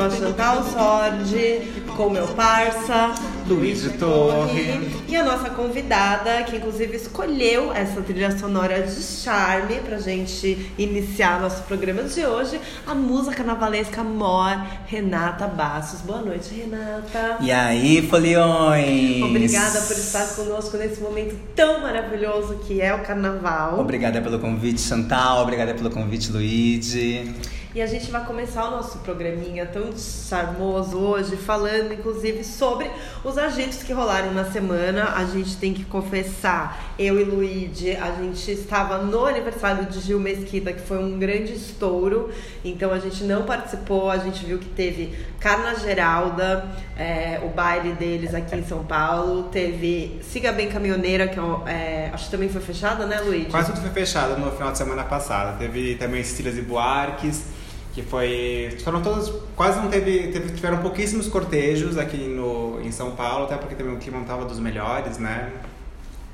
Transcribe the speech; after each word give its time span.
a 0.00 0.10
Chantal 0.10 0.64
Sordi, 0.64 1.84
com 1.94 2.08
meu 2.08 2.26
parça. 2.28 3.14
Luiz 3.46 3.82
de 3.82 3.90
Torre. 3.90 4.88
E 5.06 5.16
a 5.16 5.24
nossa 5.24 5.50
convidada, 5.50 6.42
que 6.44 6.56
inclusive 6.56 6.96
escolheu 6.96 7.72
essa 7.72 8.00
trilha 8.00 8.36
sonora 8.38 8.80
de 8.80 9.02
charme 9.02 9.74
pra 9.80 9.98
gente 9.98 10.72
iniciar 10.78 11.40
nosso 11.40 11.62
programa 11.64 12.04
de 12.04 12.24
hoje, 12.24 12.58
a 12.86 12.94
musa 12.94 13.32
carnavalesca 13.32 14.02
Mor, 14.02 14.56
Renata 14.86 15.46
Bastos. 15.46 16.00
Boa 16.00 16.22
noite, 16.22 16.54
Renata. 16.54 17.36
E 17.40 17.50
aí, 17.52 18.00
foliões? 18.08 19.22
Obrigada 19.22 19.80
por 19.82 19.96
estar 19.96 20.26
conosco 20.34 20.76
nesse 20.78 21.00
momento 21.00 21.36
tão 21.54 21.80
maravilhoso 21.82 22.60
que 22.66 22.80
é 22.80 22.94
o 22.94 23.02
carnaval. 23.02 23.78
Obrigada 23.78 24.22
pelo 24.22 24.38
convite, 24.38 24.80
Chantal. 24.80 25.42
Obrigada 25.42 25.74
pelo 25.74 25.90
convite, 25.90 26.32
Luigi. 26.32 27.34
E 27.72 27.80
a 27.80 27.86
gente 27.86 28.10
vai 28.10 28.24
começar 28.24 28.64
o 28.64 28.70
nosso 28.72 28.98
programinha 28.98 29.64
tão 29.64 29.92
charmoso 29.96 30.98
hoje, 30.98 31.36
falando 31.36 31.94
inclusive 31.94 32.42
sobre 32.42 32.90
os 33.22 33.38
agitos 33.38 33.84
que 33.84 33.92
rolaram 33.92 34.32
na 34.32 34.44
semana. 34.44 35.14
A 35.14 35.24
gente 35.24 35.56
tem 35.56 35.72
que 35.72 35.84
confessar, 35.84 36.92
eu 36.98 37.20
e 37.20 37.22
Luigi, 37.22 37.92
a 37.92 38.10
gente 38.10 38.50
estava 38.50 38.98
no 38.98 39.24
aniversário 39.24 39.84
de 39.86 40.00
Gil 40.00 40.18
Mesquita, 40.18 40.72
que 40.72 40.80
foi 40.80 40.98
um 40.98 41.16
grande 41.16 41.52
estouro. 41.52 42.30
Então 42.64 42.90
a 42.90 42.98
gente 42.98 43.22
não 43.22 43.44
participou, 43.44 44.10
a 44.10 44.18
gente 44.18 44.44
viu 44.44 44.58
que 44.58 44.68
teve 44.68 45.16
Carna 45.38 45.76
Geralda, 45.76 46.68
é, 46.98 47.40
o 47.44 47.50
baile 47.50 47.92
deles 47.92 48.34
aqui 48.34 48.56
em 48.56 48.64
São 48.64 48.82
Paulo, 48.82 49.44
teve 49.44 50.18
Siga 50.22 50.50
Bem 50.50 50.68
Caminhoneira, 50.68 51.28
que 51.28 51.38
é, 51.68 52.10
acho 52.12 52.24
que 52.24 52.30
também 52.32 52.48
foi 52.48 52.62
fechada, 52.62 53.06
né, 53.06 53.20
Luigi? 53.20 53.46
Quase 53.46 53.70
tudo 53.70 53.80
foi 53.80 53.90
fechado 53.90 54.40
no 54.40 54.50
final 54.50 54.72
de 54.72 54.78
semana 54.78 55.04
passada. 55.04 55.56
Teve 55.56 55.94
também 55.94 56.20
Estilas 56.20 56.58
e 56.58 56.62
Buarques 56.62 57.59
que 57.92 58.02
foi 58.02 58.76
foram 58.84 59.02
todos 59.02 59.32
quase 59.56 59.80
não 59.80 59.88
teve, 59.88 60.28
teve, 60.28 60.52
tiveram 60.52 60.78
pouquíssimos 60.78 61.28
cortejos 61.28 61.98
aqui 61.98 62.16
no 62.16 62.80
em 62.82 62.92
São 62.92 63.12
Paulo 63.12 63.44
até 63.44 63.56
porque 63.56 63.74
também 63.74 63.94
o 63.94 63.98
clima 63.98 64.20
estava 64.20 64.44
dos 64.44 64.58
melhores 64.58 65.18
né? 65.18 65.52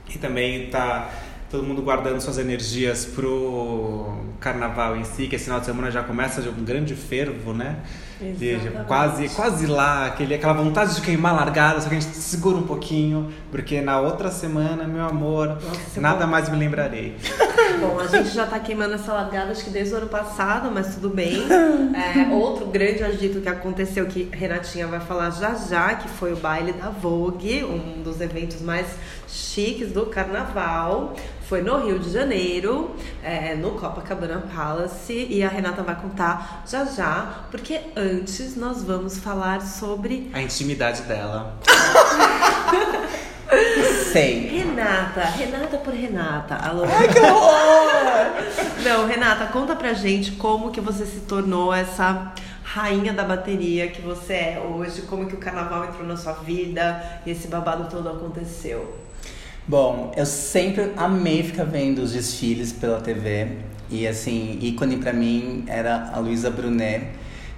E 0.08 0.18
também 0.18 0.68
tá 0.68 1.10
todo 1.50 1.62
mundo 1.62 1.82
guardando 1.82 2.20
suas 2.20 2.38
energias 2.38 3.04
pro 3.04 4.18
carnaval 4.40 4.96
em 4.96 5.04
si 5.04 5.26
que 5.26 5.36
esse 5.36 5.44
final 5.44 5.60
de 5.60 5.66
semana 5.66 5.90
já 5.90 6.02
começa 6.02 6.42
de 6.42 6.48
um 6.48 6.64
grande 6.64 6.94
fervo 6.94 7.52
né 7.52 7.76
de, 8.20 8.58
quase 8.86 9.28
quase 9.30 9.66
lá 9.66 10.06
aquele 10.06 10.34
aquela 10.34 10.54
vontade 10.54 10.94
de 10.94 11.00
queimar 11.02 11.34
largada 11.34 11.80
só 11.80 11.88
que 11.88 11.96
a 11.96 12.00
gente 12.00 12.16
segura 12.16 12.56
um 12.56 12.66
pouquinho 12.66 13.30
porque 13.50 13.80
na 13.80 14.00
outra 14.00 14.30
semana 14.30 14.84
meu 14.84 15.04
amor 15.04 15.48
Nossa, 15.48 16.00
nada 16.00 16.24
bom. 16.24 16.30
mais 16.30 16.48
me 16.48 16.56
lembrarei 16.56 17.16
Bom, 17.80 17.98
a 18.00 18.06
gente 18.06 18.30
já 18.30 18.46
tá 18.46 18.58
queimando 18.58 18.94
essa 18.94 19.12
largada, 19.12 19.50
acho 19.50 19.64
que 19.64 19.70
desde 19.70 19.92
o 19.92 19.98
ano 19.98 20.06
passado, 20.06 20.70
mas 20.72 20.94
tudo 20.94 21.10
bem. 21.10 21.44
É, 21.96 22.32
outro 22.34 22.66
grande 22.66 23.02
agito 23.02 23.40
que 23.40 23.48
aconteceu, 23.48 24.06
que 24.06 24.28
Renatinha 24.30 24.86
vai 24.86 25.00
falar 25.00 25.30
já 25.30 25.54
já, 25.54 25.94
que 25.94 26.08
foi 26.08 26.34
o 26.34 26.36
baile 26.36 26.72
da 26.72 26.90
Vogue, 26.90 27.64
um 27.64 28.02
dos 28.02 28.20
eventos 28.20 28.60
mais 28.60 28.86
chiques 29.26 29.92
do 29.92 30.06
carnaval. 30.06 31.14
Foi 31.48 31.62
no 31.62 31.86
Rio 31.86 31.98
de 31.98 32.10
Janeiro, 32.10 32.90
é, 33.22 33.54
no 33.54 33.72
Copacabana 33.72 34.42
Palace, 34.52 35.26
e 35.30 35.42
a 35.42 35.48
Renata 35.48 35.82
vai 35.82 35.94
contar 35.94 36.64
já 36.66 36.84
já, 36.84 37.46
porque 37.50 37.80
antes 38.06 38.56
nós 38.56 38.84
vamos 38.84 39.18
falar 39.18 39.60
sobre 39.60 40.30
a 40.32 40.40
intimidade 40.40 41.02
dela. 41.02 41.58
Sei. 44.12 44.46
Renata, 44.46 45.24
Renata 45.24 45.76
por 45.78 45.92
Renata. 45.92 46.54
Alô? 46.54 46.84
Ai, 46.84 47.08
que 47.08 47.18
horror! 47.18 48.84
Não, 48.84 49.06
Renata, 49.06 49.46
conta 49.46 49.74
pra 49.74 49.92
gente 49.92 50.32
como 50.32 50.70
que 50.70 50.80
você 50.80 51.04
se 51.04 51.20
tornou 51.20 51.74
essa 51.74 52.32
rainha 52.62 53.12
da 53.12 53.24
bateria 53.24 53.88
que 53.88 54.00
você 54.00 54.32
é 54.34 54.64
hoje, 54.64 55.02
como 55.02 55.26
que 55.26 55.34
o 55.34 55.38
carnaval 55.38 55.86
entrou 55.86 56.06
na 56.06 56.16
sua 56.16 56.32
vida 56.34 57.20
e 57.26 57.30
esse 57.30 57.48
babado 57.48 57.90
todo 57.90 58.08
aconteceu. 58.08 58.96
Bom, 59.66 60.12
eu 60.16 60.26
sempre 60.26 60.92
amei 60.96 61.42
ficar 61.42 61.64
vendo 61.64 61.98
os 61.98 62.12
desfiles 62.12 62.72
pela 62.72 63.00
TV. 63.00 63.48
E 63.90 64.06
assim, 64.06 64.58
ícone 64.62 64.96
para 64.96 65.12
mim 65.12 65.64
era 65.66 66.10
a 66.12 66.18
Luísa 66.18 66.50
Brunet, 66.50 67.06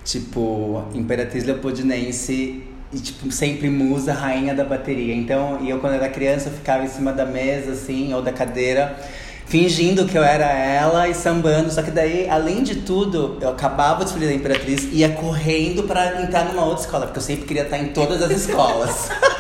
tipo, 0.08 0.82
Imperatriz 0.94 1.44
Leopoldinense 1.44 2.62
e, 2.90 2.98
tipo, 2.98 3.30
sempre 3.30 3.68
musa, 3.68 4.14
rainha 4.14 4.54
da 4.54 4.64
bateria. 4.64 5.14
Então, 5.14 5.58
e 5.60 5.68
eu 5.68 5.78
quando 5.78 5.94
era 5.94 6.08
criança, 6.08 6.48
eu 6.48 6.52
ficava 6.52 6.82
em 6.84 6.88
cima 6.88 7.12
da 7.12 7.26
mesa, 7.26 7.72
assim, 7.72 8.14
ou 8.14 8.22
da 8.22 8.32
cadeira, 8.32 8.98
fingindo 9.44 10.06
que 10.06 10.16
eu 10.16 10.24
era 10.24 10.46
ela 10.46 11.06
e 11.08 11.14
sambando. 11.14 11.70
Só 11.70 11.82
que 11.82 11.90
daí, 11.90 12.26
além 12.28 12.62
de 12.62 12.76
tudo, 12.76 13.36
eu 13.42 13.50
acabava 13.50 14.04
de 14.04 14.14
filho 14.14 14.26
da 14.26 14.32
Imperatriz 14.32 14.84
e 14.84 14.98
ia 14.98 15.10
correndo 15.10 15.82
para 15.82 16.22
entrar 16.22 16.46
numa 16.46 16.64
outra 16.64 16.84
escola, 16.84 17.04
porque 17.04 17.18
eu 17.18 17.22
sempre 17.22 17.44
queria 17.44 17.64
estar 17.64 17.78
em 17.78 17.88
todas 17.88 18.22
as 18.22 18.30
escolas. 18.30 19.10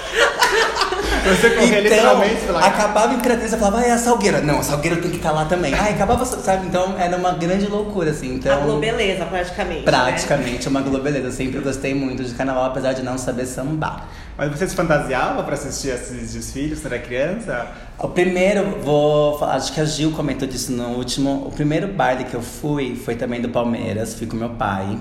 Você 1.24 1.50
corria 1.50 1.80
então, 1.80 1.82
literalmente 1.82 2.46
pela 2.46 2.64
acabava 2.64 3.14
em 3.14 3.18
Crateus, 3.18 3.52
eu 3.52 3.58
falava, 3.58 3.78
ai, 3.78 3.90
a 3.90 3.98
Salgueira. 3.98 4.40
Não, 4.40 4.60
a 4.60 4.62
Salgueira 4.62 4.96
tem 4.96 5.10
que 5.10 5.16
estar 5.16 5.32
lá 5.32 5.44
também. 5.44 5.74
Ai, 5.74 5.92
acabava, 5.92 6.24
sabe? 6.24 6.66
Então 6.66 6.94
era 6.98 7.16
uma 7.16 7.32
grande 7.32 7.66
loucura, 7.66 8.10
assim. 8.10 8.34
Então, 8.34 8.56
a 8.56 8.64
globeleza, 8.64 9.24
praticamente. 9.26 9.82
Praticamente, 9.82 10.64
né? 10.64 10.70
uma 10.70 10.80
globeleza. 10.80 11.26
Eu 11.26 11.32
sempre 11.32 11.60
gostei 11.60 11.94
muito 11.94 12.24
de 12.24 12.34
carnaval, 12.34 12.64
apesar 12.64 12.92
de 12.92 13.02
não 13.02 13.18
saber 13.18 13.46
sambar. 13.46 14.08
Mas 14.36 14.50
você 14.50 14.68
se 14.68 14.76
fantasiava 14.76 15.42
pra 15.42 15.54
assistir 15.54 15.88
esses 15.88 16.32
desfiles 16.32 16.80
quando 16.80 16.92
era 16.92 17.02
criança? 17.02 17.66
O 17.98 18.08
primeiro, 18.08 18.78
vou 18.82 19.36
falar, 19.38 19.56
acho 19.56 19.72
que 19.72 19.80
a 19.80 19.84
Gil 19.84 20.12
comentou 20.12 20.46
disso 20.46 20.70
no 20.72 20.90
último. 20.90 21.46
O 21.46 21.50
primeiro 21.50 21.88
baile 21.88 22.24
que 22.24 22.34
eu 22.34 22.42
fui 22.42 22.94
foi 22.94 23.16
também 23.16 23.40
do 23.40 23.48
Palmeiras, 23.48 24.14
fui 24.14 24.26
com 24.26 24.36
meu 24.36 24.50
pai. 24.50 24.96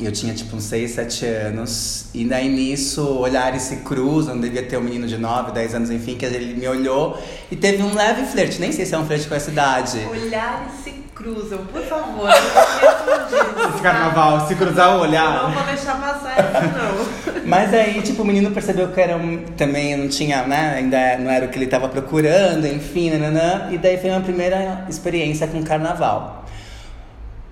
Eu 0.00 0.12
tinha 0.12 0.34
tipo 0.34 0.56
uns 0.56 0.64
6, 0.64 0.90
7 0.90 1.26
anos. 1.26 2.06
E 2.14 2.24
daí 2.24 2.48
nisso, 2.48 3.06
olhares 3.18 3.62
se 3.62 3.76
cruzam, 3.76 4.38
devia 4.38 4.62
ter 4.62 4.76
um 4.76 4.82
menino 4.82 5.06
de 5.06 5.16
9, 5.16 5.52
10 5.52 5.74
anos, 5.74 5.90
enfim, 5.90 6.16
que 6.16 6.24
ele 6.24 6.54
me 6.54 6.68
olhou 6.68 7.18
e 7.50 7.56
teve 7.56 7.82
um 7.82 7.94
leve 7.94 8.26
flerte. 8.26 8.60
Nem 8.60 8.72
sei 8.72 8.84
se 8.84 8.94
é 8.94 8.98
um 8.98 9.06
flerte 9.06 9.28
com 9.28 9.34
essa 9.34 9.50
idade. 9.50 9.98
Olhares 10.10 10.72
se 10.84 11.06
cruzam, 11.14 11.58
por 11.66 11.82
favor. 11.82 12.28
Esse 12.28 13.36
tá? 13.36 13.80
carnaval, 13.82 14.46
se 14.46 14.54
cruzar 14.54 14.96
o 14.96 15.00
olhar. 15.00 15.44
Não 15.44 15.52
vou 15.52 15.64
deixar 15.64 15.98
passar 15.98 16.36
isso, 16.38 17.32
não. 17.32 17.42
Mas 17.46 17.72
aí, 17.72 18.02
tipo, 18.02 18.22
o 18.22 18.24
menino 18.24 18.50
percebeu 18.50 18.88
que 18.88 19.00
era 19.00 19.16
um, 19.16 19.38
também 19.56 19.96
não 19.96 20.08
tinha, 20.08 20.46
né? 20.46 20.74
Ainda 20.76 21.16
não 21.18 21.30
era 21.30 21.46
o 21.46 21.48
que 21.48 21.58
ele 21.58 21.66
tava 21.66 21.88
procurando, 21.88 22.66
enfim, 22.66 23.10
nananã. 23.10 23.68
E 23.70 23.78
daí 23.78 23.96
foi 23.98 24.10
uma 24.10 24.20
primeira 24.20 24.84
experiência 24.88 25.46
com 25.46 25.62
carnaval. 25.62 26.44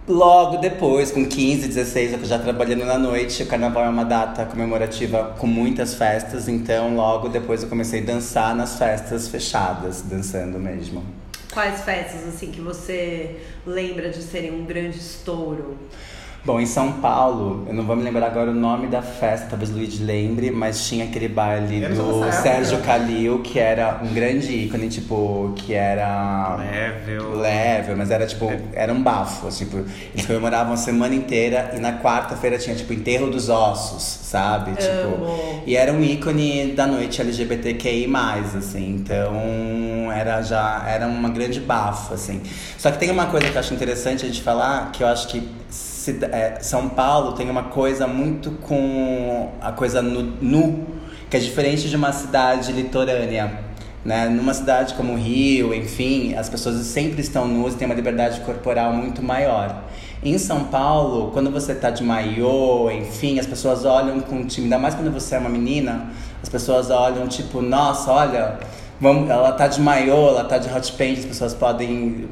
Logo 0.06 0.58
depois, 0.58 1.10
com 1.10 1.24
15, 1.24 1.66
16, 1.66 2.12
eu 2.12 2.24
já 2.26 2.38
trabalhando 2.38 2.84
na 2.84 2.98
noite, 2.98 3.42
o 3.42 3.46
carnaval 3.46 3.86
é 3.86 3.88
uma 3.88 4.04
data 4.04 4.44
comemorativa 4.44 5.34
com 5.38 5.46
muitas 5.46 5.94
festas, 5.94 6.46
então 6.46 6.94
logo 6.94 7.30
depois 7.30 7.62
eu 7.62 7.70
comecei 7.70 8.02
a 8.02 8.04
dançar 8.04 8.54
nas 8.54 8.78
festas 8.78 9.28
fechadas, 9.28 10.02
dançando 10.02 10.58
mesmo. 10.58 11.02
Quais 11.50 11.80
festas 11.80 12.28
assim 12.28 12.50
que 12.50 12.60
você 12.60 13.40
lembra 13.66 14.10
de 14.10 14.22
serem 14.22 14.52
um 14.52 14.66
grande 14.66 14.98
estouro? 14.98 15.78
Bom, 16.44 16.60
em 16.60 16.66
São 16.66 16.92
Paulo, 16.92 17.64
eu 17.66 17.72
não 17.72 17.84
vou 17.84 17.96
me 17.96 18.02
lembrar 18.02 18.26
agora 18.26 18.50
o 18.50 18.54
nome 18.54 18.86
da 18.86 19.00
festa, 19.00 19.46
talvez 19.48 19.70
o 19.70 19.74
Luiz 19.74 19.98
lembre, 19.98 20.50
mas 20.50 20.86
tinha 20.86 21.06
aquele 21.06 21.26
baile 21.26 21.80
do 21.86 22.30
Sérgio 22.30 22.82
Calil, 22.82 23.38
que 23.38 23.58
era 23.58 23.98
um 24.02 24.12
grande 24.12 24.52
ícone, 24.52 24.90
tipo, 24.90 25.54
que 25.56 25.72
era. 25.72 26.56
Level. 26.56 27.40
Level, 27.40 27.96
mas 27.96 28.10
era 28.10 28.26
tipo, 28.26 28.52
era 28.74 28.92
um 28.92 29.02
bafo. 29.02 29.46
Assim, 29.46 29.64
tipo, 29.64 29.78
eles 30.12 30.26
comemoravam 30.26 30.74
a 30.74 30.76
semana 30.76 31.14
inteira 31.14 31.70
e 31.74 31.80
na 31.80 31.98
quarta-feira 31.98 32.58
tinha, 32.58 32.76
tipo, 32.76 32.92
enterro 32.92 33.30
dos 33.30 33.48
ossos, 33.48 34.02
sabe? 34.02 34.72
Tipo. 34.72 35.62
E 35.66 35.74
era 35.74 35.90
um 35.94 36.02
ícone 36.02 36.72
da 36.72 36.86
noite 36.86 37.22
LGBTQI, 37.22 38.06
assim. 38.58 38.96
Então 38.96 40.12
era 40.12 40.42
já. 40.42 40.84
Era 40.86 41.06
uma 41.06 41.30
grande 41.30 41.58
bafo, 41.58 42.12
assim. 42.12 42.42
Só 42.76 42.90
que 42.90 42.98
tem 42.98 43.10
uma 43.10 43.28
coisa 43.28 43.48
que 43.48 43.56
eu 43.56 43.60
acho 43.60 43.72
interessante 43.72 44.26
a 44.26 44.28
gente 44.28 44.42
falar, 44.42 44.92
que 44.92 45.02
eu 45.02 45.06
acho 45.06 45.28
que 45.28 45.38
é, 45.38 45.93
São 46.60 46.88
Paulo 46.88 47.32
tem 47.32 47.48
uma 47.48 47.64
coisa 47.64 48.06
muito 48.06 48.50
com 48.62 49.50
a 49.60 49.72
coisa 49.72 50.02
nu, 50.02 50.34
nu, 50.40 50.86
que 51.30 51.36
é 51.36 51.40
diferente 51.40 51.88
de 51.88 51.96
uma 51.96 52.12
cidade 52.12 52.72
litorânea. 52.72 53.60
Né? 54.04 54.28
Numa 54.28 54.52
cidade 54.52 54.94
como 54.94 55.14
o 55.14 55.16
Rio, 55.16 55.72
enfim, 55.72 56.34
as 56.34 56.48
pessoas 56.48 56.76
sempre 56.86 57.22
estão 57.22 57.48
nuas 57.48 57.74
e 57.74 57.76
têm 57.78 57.86
uma 57.86 57.94
liberdade 57.94 58.40
corporal 58.40 58.92
muito 58.92 59.22
maior. 59.22 59.82
Em 60.22 60.36
São 60.36 60.64
Paulo, 60.64 61.30
quando 61.32 61.50
você 61.50 61.72
está 61.72 61.90
de 61.90 62.02
maiô, 62.02 62.90
enfim, 62.90 63.38
as 63.38 63.46
pessoas 63.46 63.84
olham 63.84 64.20
com 64.20 64.44
time, 64.44 64.64
ainda 64.64 64.78
mais 64.78 64.94
quando 64.94 65.10
você 65.10 65.36
é 65.36 65.38
uma 65.38 65.50
menina, 65.50 66.10
as 66.42 66.48
pessoas 66.48 66.90
olham 66.90 67.26
tipo, 67.28 67.62
nossa, 67.62 68.10
olha, 68.10 68.58
vamos, 69.00 69.28
ela 69.28 69.52
tá 69.52 69.68
de 69.68 69.80
maiô, 69.80 70.28
ela 70.28 70.44
tá 70.44 70.58
de 70.58 70.68
hot 70.68 70.92
pants, 70.92 71.20
as 71.20 71.24
pessoas 71.24 71.54
podem 71.54 72.28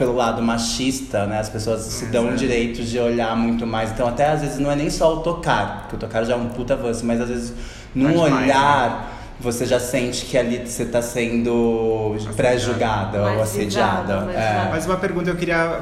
pelo 0.00 0.16
lado 0.16 0.40
machista, 0.40 1.26
né? 1.26 1.38
As 1.38 1.50
pessoas 1.50 1.82
se 1.82 2.06
dão 2.06 2.30
o 2.30 2.34
direito 2.34 2.82
de 2.82 2.98
olhar 2.98 3.36
muito 3.36 3.66
mais. 3.66 3.90
Então, 3.90 4.08
até 4.08 4.28
às 4.28 4.40
vezes 4.40 4.58
não 4.58 4.72
é 4.72 4.74
nem 4.74 4.88
só 4.88 5.12
o 5.12 5.20
tocar, 5.20 5.80
porque 5.82 5.96
o 5.96 5.98
tocar 5.98 6.24
já 6.24 6.32
é 6.32 6.36
um 6.36 6.48
puta 6.48 6.72
avanço, 6.72 7.04
mas 7.04 7.20
às 7.20 7.28
vezes 7.28 7.52
num 7.94 8.18
olhar. 8.18 8.90
Né? 8.90 9.20
você 9.40 9.64
já 9.64 9.80
sente 9.80 10.26
que 10.26 10.36
ali 10.36 10.58
você 10.58 10.82
está 10.82 11.00
sendo 11.00 12.14
pré-julgada 12.36 13.22
ou 13.22 13.42
assediada. 13.42 14.20
Mas, 14.26 14.36
é. 14.36 14.68
mas 14.70 14.86
uma 14.86 14.98
pergunta 14.98 15.30
eu 15.30 15.36
queria. 15.36 15.80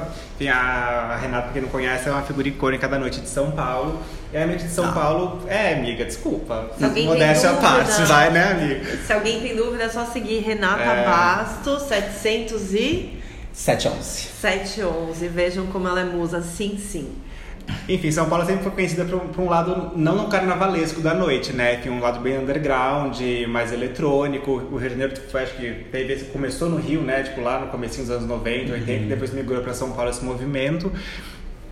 A 0.49 1.19
Renata, 1.21 1.43
pra 1.43 1.53
quem 1.55 1.63
não 1.63 1.69
conhece, 1.69 2.09
é 2.09 2.13
uma 2.13 2.23
figura 2.23 2.47
icônica 2.47 2.87
da 2.87 2.97
Noite 3.01 3.21
de 3.21 3.29
São 3.29 3.51
Paulo. 3.51 4.01
E 4.33 4.37
a 4.37 4.47
Noite 4.47 4.63
de 4.63 4.71
São 4.71 4.85
ah. 4.85 4.93
Paulo, 4.93 5.43
é, 5.49 5.75
amiga, 5.75 6.05
desculpa. 6.05 6.71
Modéstia 6.79 7.51
à 7.51 7.55
parte, 7.55 8.01
vai, 8.03 8.31
né, 8.31 8.53
amiga? 8.53 8.97
Se 9.05 9.13
alguém 9.13 9.41
tem 9.41 9.57
dúvida, 9.57 9.83
é 9.83 9.89
só 9.89 10.05
seguir 10.05 10.39
Renata 10.39 10.81
é... 10.81 11.05
Basto, 11.05 11.81
700 11.81 12.75
e. 12.75 13.18
711. 13.59 14.29
711. 14.41 15.29
Vejam 15.29 15.67
como 15.67 15.89
ela 15.89 16.01
é 16.01 16.05
musa, 16.05 16.41
sim, 16.41 16.79
sim. 16.79 17.13
Enfim, 17.89 18.11
São 18.11 18.29
Paulo 18.29 18.47
sempre 18.47 18.63
foi 18.63 18.73
conhecida 18.73 19.05
por, 19.05 19.21
por, 19.21 19.43
um 19.43 19.49
lado 19.49 19.93
não 19.97 20.15
no 20.15 20.29
carnavalesco 20.29 21.03
da 21.03 21.13
noite, 21.13 21.53
né? 21.53 21.77
Tinha 21.77 21.93
um 21.93 22.01
lado 22.01 22.21
bem 22.21 22.39
underground, 22.39 23.21
mais 23.49 23.73
eletrônico. 23.73 24.53
O 24.53 24.77
Rio 24.77 24.89
de 24.89 24.99
Janeiro, 24.99 25.23
acho 25.35 25.57
que 25.57 25.87
teve, 25.91 26.25
começou 26.27 26.71
no 26.71 26.77
Rio, 26.77 27.03
né? 27.03 27.25
Tipo, 27.25 27.41
lá 27.41 27.59
no 27.59 27.67
começo 27.67 28.01
dos 28.01 28.11
anos 28.11 28.27
90, 28.27 28.73
80, 28.73 29.03
uhum. 29.03 29.09
depois 29.09 29.35
migrou 29.35 29.61
para 29.61 29.75
São 29.75 29.91
Paulo 29.91 30.09
esse 30.09 30.25
movimento. 30.25 30.91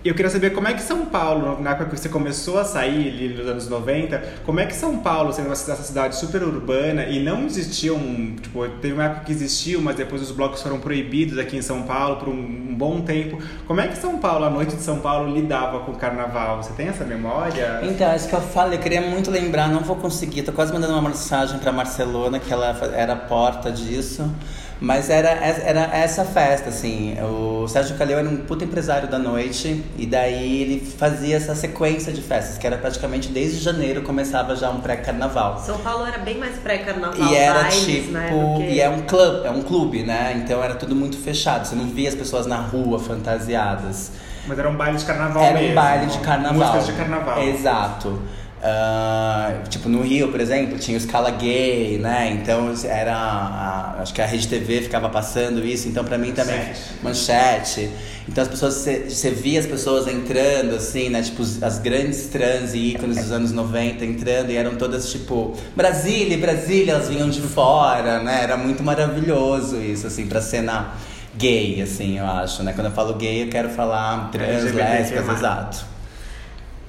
E 0.07 0.09
eu 0.09 0.15
queria 0.15 0.31
saber 0.31 0.51
como 0.51 0.69
é 0.69 0.73
que 0.73 0.83
São 0.83 1.07
Paulo, 1.07 1.61
na 1.61 1.73
época 1.73 1.91
que 1.91 2.01
você 2.01 2.09
começou 2.09 2.61
a 2.61 2.65
sair 2.65 3.09
ali 3.09 3.29
nos 3.31 3.49
anos 3.49 3.69
90, 3.69 4.23
como 4.45 4.61
é 4.61 4.65
que 4.67 4.73
São 4.73 4.99
Paulo, 4.99 5.33
sendo 5.33 5.51
essa 5.51 5.75
cidade 5.83 6.15
super 6.15 6.45
urbana 6.45 7.07
e 7.07 7.19
não 7.19 7.45
existiam, 7.45 7.99
tipo, 8.41 8.69
teve 8.81 8.95
uma 8.95 9.03
época 9.03 9.25
que 9.25 9.33
existiu, 9.33 9.83
mas 9.83 9.97
depois 9.97 10.23
os 10.23 10.31
blocos 10.31 10.63
foram 10.63 10.79
proibidos 10.79 11.37
aqui 11.39 11.57
em 11.57 11.61
São 11.61 11.83
Paulo 11.83 12.19
por 12.19 12.29
um, 12.29 12.35
um 12.35 12.73
bom 12.73 13.01
tempo. 13.01 13.43
Como 13.67 13.81
é 13.81 13.89
que 13.89 13.99
São 13.99 14.19
Paulo, 14.19 14.45
a 14.45 14.51
noite 14.51 14.77
de 14.77 14.83
São 14.83 15.01
Paulo, 15.01 15.35
lidava 15.35 15.81
com 15.81 15.91
o 15.91 15.97
carnaval? 15.97 16.63
Você 16.63 16.73
tem 16.75 16.87
essa 16.87 17.03
memória? 17.03 17.81
Então, 17.83 18.09
é 18.09 18.15
isso 18.15 18.29
que 18.29 18.37
eu 18.37 18.41
falo, 18.41 18.75
eu 18.75 18.79
queria 18.79 19.01
muito 19.01 19.29
lembrar, 19.29 19.69
não 19.69 19.81
vou 19.81 19.97
conseguir, 19.97 20.43
tô 20.43 20.53
quase 20.53 20.73
mandando 20.73 20.93
uma 20.93 21.03
mensagem 21.03 21.59
para 21.59 21.73
Barcelona, 21.73 22.39
que 22.39 22.53
ela 22.53 22.79
era 22.95 23.15
a 23.15 23.17
porta 23.17 23.73
disso. 23.73 24.31
Mas 24.79 25.09
era, 25.09 25.31
era 25.31 25.97
essa 25.97 26.25
festa, 26.25 26.69
assim. 26.69 27.17
O 27.23 27.67
Sérgio 27.67 27.97
Calheu 27.97 28.19
era 28.19 28.29
um 28.29 28.37
puta 28.37 28.65
empresário 28.65 29.09
da 29.09 29.19
noite. 29.19 29.83
E 29.97 30.05
daí 30.05 30.61
ele 30.63 30.81
fazia 30.81 31.37
essa 31.37 31.55
sequência 31.55 32.13
de 32.13 32.21
festas, 32.21 32.59
que 32.59 32.67
era 32.67 32.77
praticamente 32.77 33.29
desde 33.29 33.59
janeiro 33.59 34.03
começava 34.03 34.55
já 34.55 34.69
um 34.71 34.81
pré-carnaval. 34.81 35.59
São 35.65 35.79
Paulo 35.79 36.07
era 36.07 36.19
bem 36.19 36.37
mais 36.37 36.59
pré-carnaval. 36.59 37.27
E 37.27 37.35
era 37.35 37.63
bailes, 37.63 37.85
tipo. 37.85 38.13
Né, 38.13 38.31
que... 38.59 38.75
E 38.75 38.81
é 38.81 38.89
um 38.91 39.03
clube, 39.03 39.47
é 39.47 39.51
um 39.51 39.63
clube, 39.63 40.03
né? 40.03 40.43
Então 40.45 40.63
era 40.63 40.75
tudo 40.75 40.95
muito 40.95 41.17
fechado. 41.17 41.67
Você 41.67 41.75
não 41.75 41.87
via 41.87 42.11
as 42.11 42.15
pessoas 42.15 42.47
na 42.47 42.57
rua 42.57 42.99
fantasiadas. 42.99 44.13
Mas 44.47 44.59
era 44.59 44.69
um 44.69 44.77
baile 44.77 44.99
de 44.99 45.05
carnaval 45.05 45.43
era 45.43 45.59
mesmo. 45.59 45.73
Era 45.73 45.81
um 45.81 45.85
baile 45.85 46.07
de 46.07 46.19
carnaval. 46.19 46.55
Músicas 46.55 46.87
de 46.87 46.93
carnaval. 46.93 47.43
Exato. 47.43 48.23
Uh, 48.57 49.69
tipo, 49.69 49.87
no 49.87 50.01
Rio, 50.01 50.29
por 50.33 50.41
exemplo, 50.41 50.79
tinha 50.79 50.97
o 50.97 51.01
Scala 51.01 51.31
Gay, 51.31 51.99
né? 51.99 52.31
Então 52.41 52.73
era. 52.85 53.15
A, 53.15 54.01
acho 54.01 54.15
que 54.15 54.23
a 54.23 54.27
Rede 54.27 54.49
TV 54.49 54.81
ficava 54.81 55.11
passando 55.11 55.65
isso, 55.65 55.87
então 55.89 56.03
pra 56.05 56.17
mim 56.17 56.33
também. 56.33 56.73
Manchete. 57.03 57.91
Então 58.27 58.43
as 58.43 58.49
pessoas. 58.49 58.75
Você 58.75 59.31
via 59.31 59.61
as 59.61 59.67
pessoas 59.67 60.09
entrando, 60.09 60.75
assim, 60.75 61.11
né? 61.11 61.23
Tipo, 61.23 61.43
as 61.43 61.79
grandes 61.79 62.29
trans 62.29 62.73
e 62.73 62.93
ícones 62.93 63.19
dos 63.19 63.31
anos 63.31 63.53
90 63.53 64.05
entrando 64.05 64.51
e 64.51 64.57
eram 64.57 64.77
todas 64.77 65.13
tipo. 65.13 65.55
Brasília, 65.77 66.39
Brasília, 66.39 66.95
elas 66.95 67.09
vinham 67.09 67.29
de 67.29 67.43
fora, 67.43 68.23
né? 68.23 68.43
Era 68.43 68.57
muito 68.57 68.83
maravilhoso 68.83 69.77
isso, 69.77 70.07
assim, 70.07 70.27
pra 70.27 70.41
cena 70.41 70.95
gay, 71.37 71.83
assim, 71.83 72.19
eu 72.19 72.27
acho, 72.27 72.63
né? 72.63 72.73
Quando 72.73 72.87
eu 72.87 72.93
falo 72.93 73.15
gay, 73.15 73.43
eu 73.43 73.49
quero 73.49 73.69
falar 73.69 74.31
trans, 74.31 74.73
lésbicas, 74.73 75.29
exato. 75.29 75.96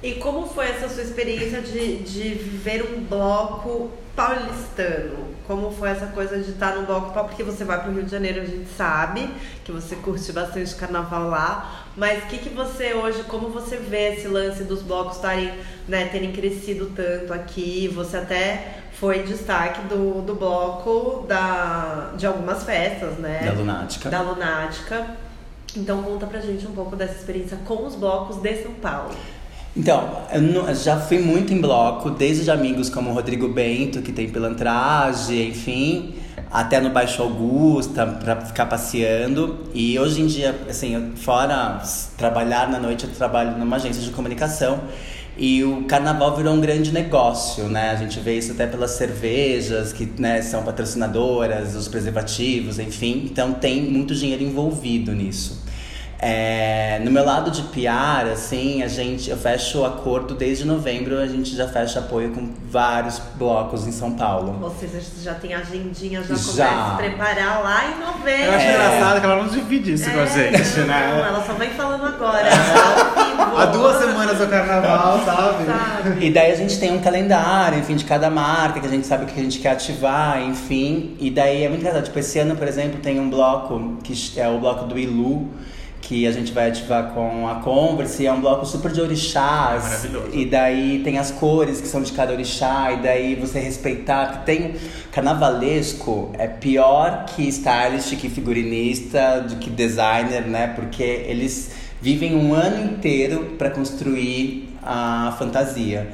E 0.02 0.14
como 0.14 0.46
foi 0.46 0.68
essa 0.68 0.88
sua 0.88 1.02
experiência 1.02 1.60
de, 1.60 1.96
de 1.96 2.28
viver 2.34 2.94
um 2.94 3.00
bloco 3.00 3.90
paulistano? 4.14 5.26
Como 5.44 5.72
foi 5.72 5.90
essa 5.90 6.06
coisa 6.06 6.38
de 6.38 6.50
estar 6.50 6.76
no 6.76 6.86
bloco 6.86 7.12
Porque 7.12 7.42
você 7.42 7.64
vai 7.64 7.80
para 7.80 7.90
o 7.90 7.94
Rio 7.94 8.04
de 8.04 8.10
Janeiro, 8.10 8.42
a 8.42 8.44
gente 8.44 8.68
sabe 8.76 9.28
que 9.64 9.72
você 9.72 9.96
curte 9.96 10.30
bastante 10.30 10.72
carnaval 10.76 11.28
lá. 11.28 11.86
Mas 11.96 12.22
o 12.22 12.26
que, 12.26 12.38
que 12.38 12.48
você 12.50 12.94
hoje, 12.94 13.24
como 13.24 13.48
você 13.48 13.76
vê 13.76 14.14
esse 14.14 14.28
lance 14.28 14.62
dos 14.62 14.82
blocos 14.82 15.16
estarem, 15.16 15.52
né, 15.88 16.04
terem 16.06 16.30
crescido 16.30 16.92
tanto 16.94 17.32
aqui? 17.32 17.88
Você 17.88 18.18
até 18.18 18.82
foi 18.92 19.24
destaque 19.24 19.82
do, 19.88 20.22
do 20.22 20.34
bloco 20.34 21.26
da, 21.26 22.12
de 22.16 22.24
algumas 22.24 22.62
festas, 22.62 23.18
né? 23.18 23.40
Da 23.44 23.52
Lunática. 23.52 24.10
Da 24.10 24.20
Lunática. 24.20 25.06
Então 25.76 26.02
conta 26.02 26.26
pra 26.26 26.40
gente 26.40 26.64
um 26.66 26.72
pouco 26.72 26.94
dessa 26.94 27.14
experiência 27.14 27.58
com 27.64 27.84
os 27.84 27.96
blocos 27.96 28.36
de 28.36 28.62
São 28.62 28.74
Paulo. 28.74 29.14
Então, 29.78 30.10
eu 30.32 30.74
já 30.74 30.98
fui 30.98 31.20
muito 31.20 31.54
em 31.54 31.60
bloco, 31.60 32.10
desde 32.10 32.42
de 32.42 32.50
amigos 32.50 32.90
como 32.90 33.10
o 33.10 33.12
Rodrigo 33.14 33.46
Bento, 33.46 34.02
que 34.02 34.10
tem 34.10 34.28
pilantragem, 34.28 35.50
enfim, 35.50 36.14
até 36.50 36.80
no 36.80 36.90
Baixo 36.90 37.22
Augusta, 37.22 38.04
para 38.04 38.40
ficar 38.40 38.66
passeando. 38.66 39.66
E 39.72 39.96
hoje 39.96 40.20
em 40.20 40.26
dia, 40.26 40.52
assim, 40.68 41.12
fora 41.14 41.80
trabalhar 42.16 42.68
na 42.68 42.80
noite, 42.80 43.04
eu 43.04 43.10
trabalho 43.12 43.56
numa 43.56 43.76
agência 43.76 44.02
de 44.02 44.10
comunicação. 44.10 44.80
E 45.36 45.62
o 45.62 45.84
carnaval 45.84 46.36
virou 46.36 46.54
um 46.54 46.60
grande 46.60 46.90
negócio, 46.90 47.68
né? 47.68 47.90
A 47.90 47.94
gente 47.94 48.18
vê 48.18 48.36
isso 48.36 48.50
até 48.50 48.66
pelas 48.66 48.90
cervejas, 48.90 49.92
que 49.92 50.04
né, 50.18 50.42
são 50.42 50.64
patrocinadoras, 50.64 51.76
os 51.76 51.86
preservativos, 51.86 52.80
enfim. 52.80 53.28
Então 53.30 53.52
tem 53.52 53.80
muito 53.82 54.12
dinheiro 54.12 54.42
envolvido 54.42 55.12
nisso. 55.12 55.67
É, 56.20 57.00
no 57.04 57.12
meu 57.12 57.24
lado 57.24 57.48
de 57.48 57.62
PR, 57.62 58.32
assim, 58.32 58.82
a 58.82 58.88
gente, 58.88 59.30
eu 59.30 59.36
fecho 59.36 59.80
o 59.80 59.84
acordo 59.84 60.34
desde 60.34 60.64
novembro, 60.64 61.16
a 61.16 61.28
gente 61.28 61.54
já 61.54 61.68
fecha 61.68 62.00
apoio 62.00 62.32
com 62.32 62.48
vários 62.68 63.20
blocos 63.36 63.86
em 63.86 63.92
São 63.92 64.12
Paulo. 64.14 64.58
Ou 64.60 64.70
seja, 64.70 65.00
já 65.22 65.34
tem 65.34 65.54
agendinha, 65.54 66.20
já, 66.24 66.34
já. 66.34 66.42
começa 66.42 66.64
a 66.64 66.90
se 66.90 66.96
preparar 66.96 67.62
lá 67.62 67.84
em 67.86 68.00
novembro. 68.00 68.46
Eu 68.46 68.52
acho 68.52 68.66
é. 68.66 68.74
engraçado 68.74 69.20
que 69.20 69.26
ela 69.26 69.36
não 69.36 69.48
divide 69.48 69.92
isso 69.92 70.10
é, 70.10 70.12
com 70.12 70.20
a 70.20 70.26
gente, 70.26 70.80
não, 70.80 70.86
né? 70.88 71.12
Não, 71.12 71.24
ela 71.24 71.46
só 71.46 71.52
vem 71.52 71.70
falando 71.70 72.04
agora. 72.04 72.48
Há 73.56 73.66
duas 73.66 73.98
semanas 73.98 74.38
do 74.38 74.48
carnaval, 74.48 75.22
sabe? 75.24 75.66
sabe? 75.66 76.26
E 76.26 76.32
daí 76.32 76.50
a 76.50 76.56
gente 76.56 76.80
tem 76.80 76.92
um 76.92 77.00
calendário, 77.00 77.78
enfim, 77.78 77.94
de 77.94 78.04
cada 78.04 78.28
marca, 78.28 78.80
que 78.80 78.86
a 78.86 78.90
gente 78.90 79.06
sabe 79.06 79.22
o 79.22 79.26
que 79.28 79.38
a 79.38 79.42
gente 79.42 79.60
quer 79.60 79.70
ativar, 79.70 80.42
enfim. 80.42 81.16
E 81.20 81.30
daí 81.30 81.62
é 81.62 81.68
muito 81.68 81.80
engraçado. 81.82 82.06
Tipo, 82.06 82.18
esse 82.18 82.40
ano, 82.40 82.56
por 82.56 82.66
exemplo, 82.66 82.98
tem 82.98 83.20
um 83.20 83.30
bloco 83.30 83.98
que 84.02 84.32
é 84.36 84.48
o 84.48 84.58
bloco 84.58 84.84
do 84.84 84.98
Ilu 84.98 85.48
que 86.08 86.26
a 86.26 86.32
gente 86.32 86.52
vai 86.52 86.70
ativar 86.70 87.12
com 87.12 87.46
a 87.46 87.56
Converse, 87.56 88.26
é 88.26 88.32
um 88.32 88.40
bloco 88.40 88.64
super 88.64 88.90
de 88.90 88.98
orixás. 88.98 89.84
Maravilhoso. 89.84 90.28
E 90.32 90.46
daí 90.46 91.02
tem 91.04 91.18
as 91.18 91.30
cores 91.30 91.82
que 91.82 91.86
são 91.86 92.00
de 92.02 92.12
cada 92.12 92.32
orixá, 92.32 92.92
e 92.92 93.02
daí 93.02 93.34
você 93.34 93.60
respeitar. 93.60 94.42
Tem 94.46 94.74
carnavalesco 95.12 96.30
é 96.38 96.46
pior 96.46 97.26
que 97.26 97.46
stylist, 97.48 98.16
que 98.16 98.30
figurinista, 98.30 99.42
do 99.42 99.56
que 99.56 99.68
designer, 99.68 100.46
né? 100.46 100.68
Porque 100.68 101.02
eles 101.02 101.72
vivem 102.00 102.34
um 102.34 102.54
ano 102.54 102.90
inteiro 102.90 103.56
para 103.58 103.68
construir 103.68 104.70
a 104.82 105.36
fantasia. 105.38 106.08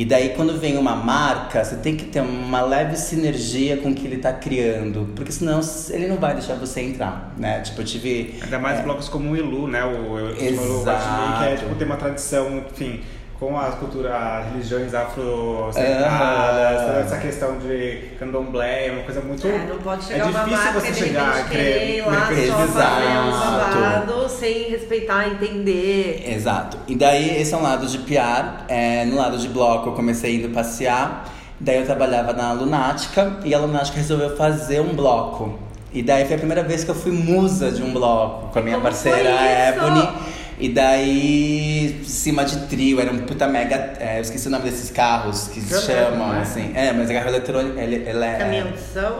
E 0.00 0.04
daí, 0.06 0.30
quando 0.30 0.58
vem 0.58 0.78
uma 0.78 0.96
marca, 0.96 1.62
você 1.62 1.76
tem 1.76 1.94
que 1.94 2.06
ter 2.06 2.22
uma 2.22 2.62
leve 2.62 2.96
sinergia 2.96 3.76
com 3.76 3.90
o 3.90 3.94
que 3.94 4.06
ele 4.06 4.16
está 4.16 4.32
criando, 4.32 5.10
porque 5.14 5.30
senão 5.30 5.60
ele 5.90 6.08
não 6.08 6.16
vai 6.16 6.32
deixar 6.32 6.54
você 6.54 6.80
entrar, 6.80 7.34
né? 7.36 7.60
Tipo, 7.60 7.82
eu 7.82 7.84
tive. 7.84 8.34
Ainda 8.42 8.58
mais 8.58 8.78
é... 8.78 8.82
blocos 8.82 9.10
como 9.10 9.32
o 9.32 9.36
Ilu, 9.36 9.68
né? 9.68 9.84
O, 9.84 10.14
o, 10.14 10.42
Exato. 10.42 11.38
que 11.38 11.44
é, 11.44 11.56
tipo, 11.56 11.74
tem 11.74 11.86
uma 11.86 11.98
tradição, 11.98 12.64
enfim 12.72 13.00
com 13.40 13.58
a 13.58 13.70
cultura, 13.70 14.14
as 14.14 14.52
religiões 14.52 14.92
afrocentradas, 14.92 16.86
toda 16.86 17.00
essa 17.00 17.16
questão 17.16 17.58
de 17.58 18.10
candomblé, 18.18 18.88
é 18.88 18.92
uma 18.92 19.02
coisa 19.02 19.22
muito. 19.22 19.46
É, 19.46 19.66
não 19.66 19.78
pode 19.78 20.04
chegar 20.04 20.28
é 20.28 20.30
difícil 20.30 20.72
você 20.74 20.94
chegar 20.94 21.38
a 21.38 21.44
crer 21.44 22.06
lá 22.06 22.28
só 22.28 22.54
fazer 22.66 23.18
um 23.18 23.30
babado 23.30 24.28
sem 24.28 24.68
respeitar, 24.68 25.26
entender. 25.26 26.22
Exato. 26.30 26.76
E 26.86 26.94
daí 26.94 27.40
esse 27.40 27.54
é 27.54 27.56
um 27.56 27.62
lado 27.62 27.86
de 27.86 27.96
PR. 28.00 28.66
É, 28.68 29.06
no 29.06 29.16
lado 29.16 29.38
de 29.38 29.48
bloco 29.48 29.88
eu 29.88 29.92
comecei 29.94 30.36
indo 30.36 30.50
passear. 30.50 31.24
Daí 31.58 31.78
eu 31.78 31.86
trabalhava 31.86 32.34
na 32.34 32.52
Lunática 32.52 33.38
e 33.42 33.54
a 33.54 33.58
Lunática 33.58 33.96
resolveu 33.96 34.36
fazer 34.36 34.80
um 34.80 34.94
bloco. 34.94 35.58
E 35.94 36.02
daí 36.02 36.26
foi 36.26 36.36
a 36.36 36.38
primeira 36.38 36.62
vez 36.62 36.84
que 36.84 36.90
eu 36.90 36.94
fui 36.94 37.10
musa 37.10 37.70
de 37.70 37.82
um 37.82 37.90
bloco 37.90 38.52
com 38.52 38.58
a 38.58 38.62
minha 38.62 38.76
Como 38.76 38.86
parceira 38.86 39.30
Ebony. 39.30 40.08
E 40.60 40.68
daí, 40.68 42.02
cima 42.04 42.44
de 42.44 42.66
trio, 42.66 43.00
era 43.00 43.10
um 43.10 43.20
puta 43.20 43.48
mega. 43.48 43.94
É, 43.98 44.18
eu 44.18 44.22
esqueci 44.22 44.46
o 44.48 44.50
nome 44.50 44.64
desses 44.64 44.90
carros 44.90 45.48
que 45.48 45.60
se 45.60 45.86
chamam, 45.86 46.28
né? 46.28 46.40
assim. 46.42 46.72
É, 46.74 46.92
mas 46.92 47.08
é 47.08 47.14
carro 47.14 47.28
eletrônico. 47.28 47.78
Ele, 47.78 47.96
ele 47.96 48.24
é. 48.24 48.34
Caminhão 48.34 48.68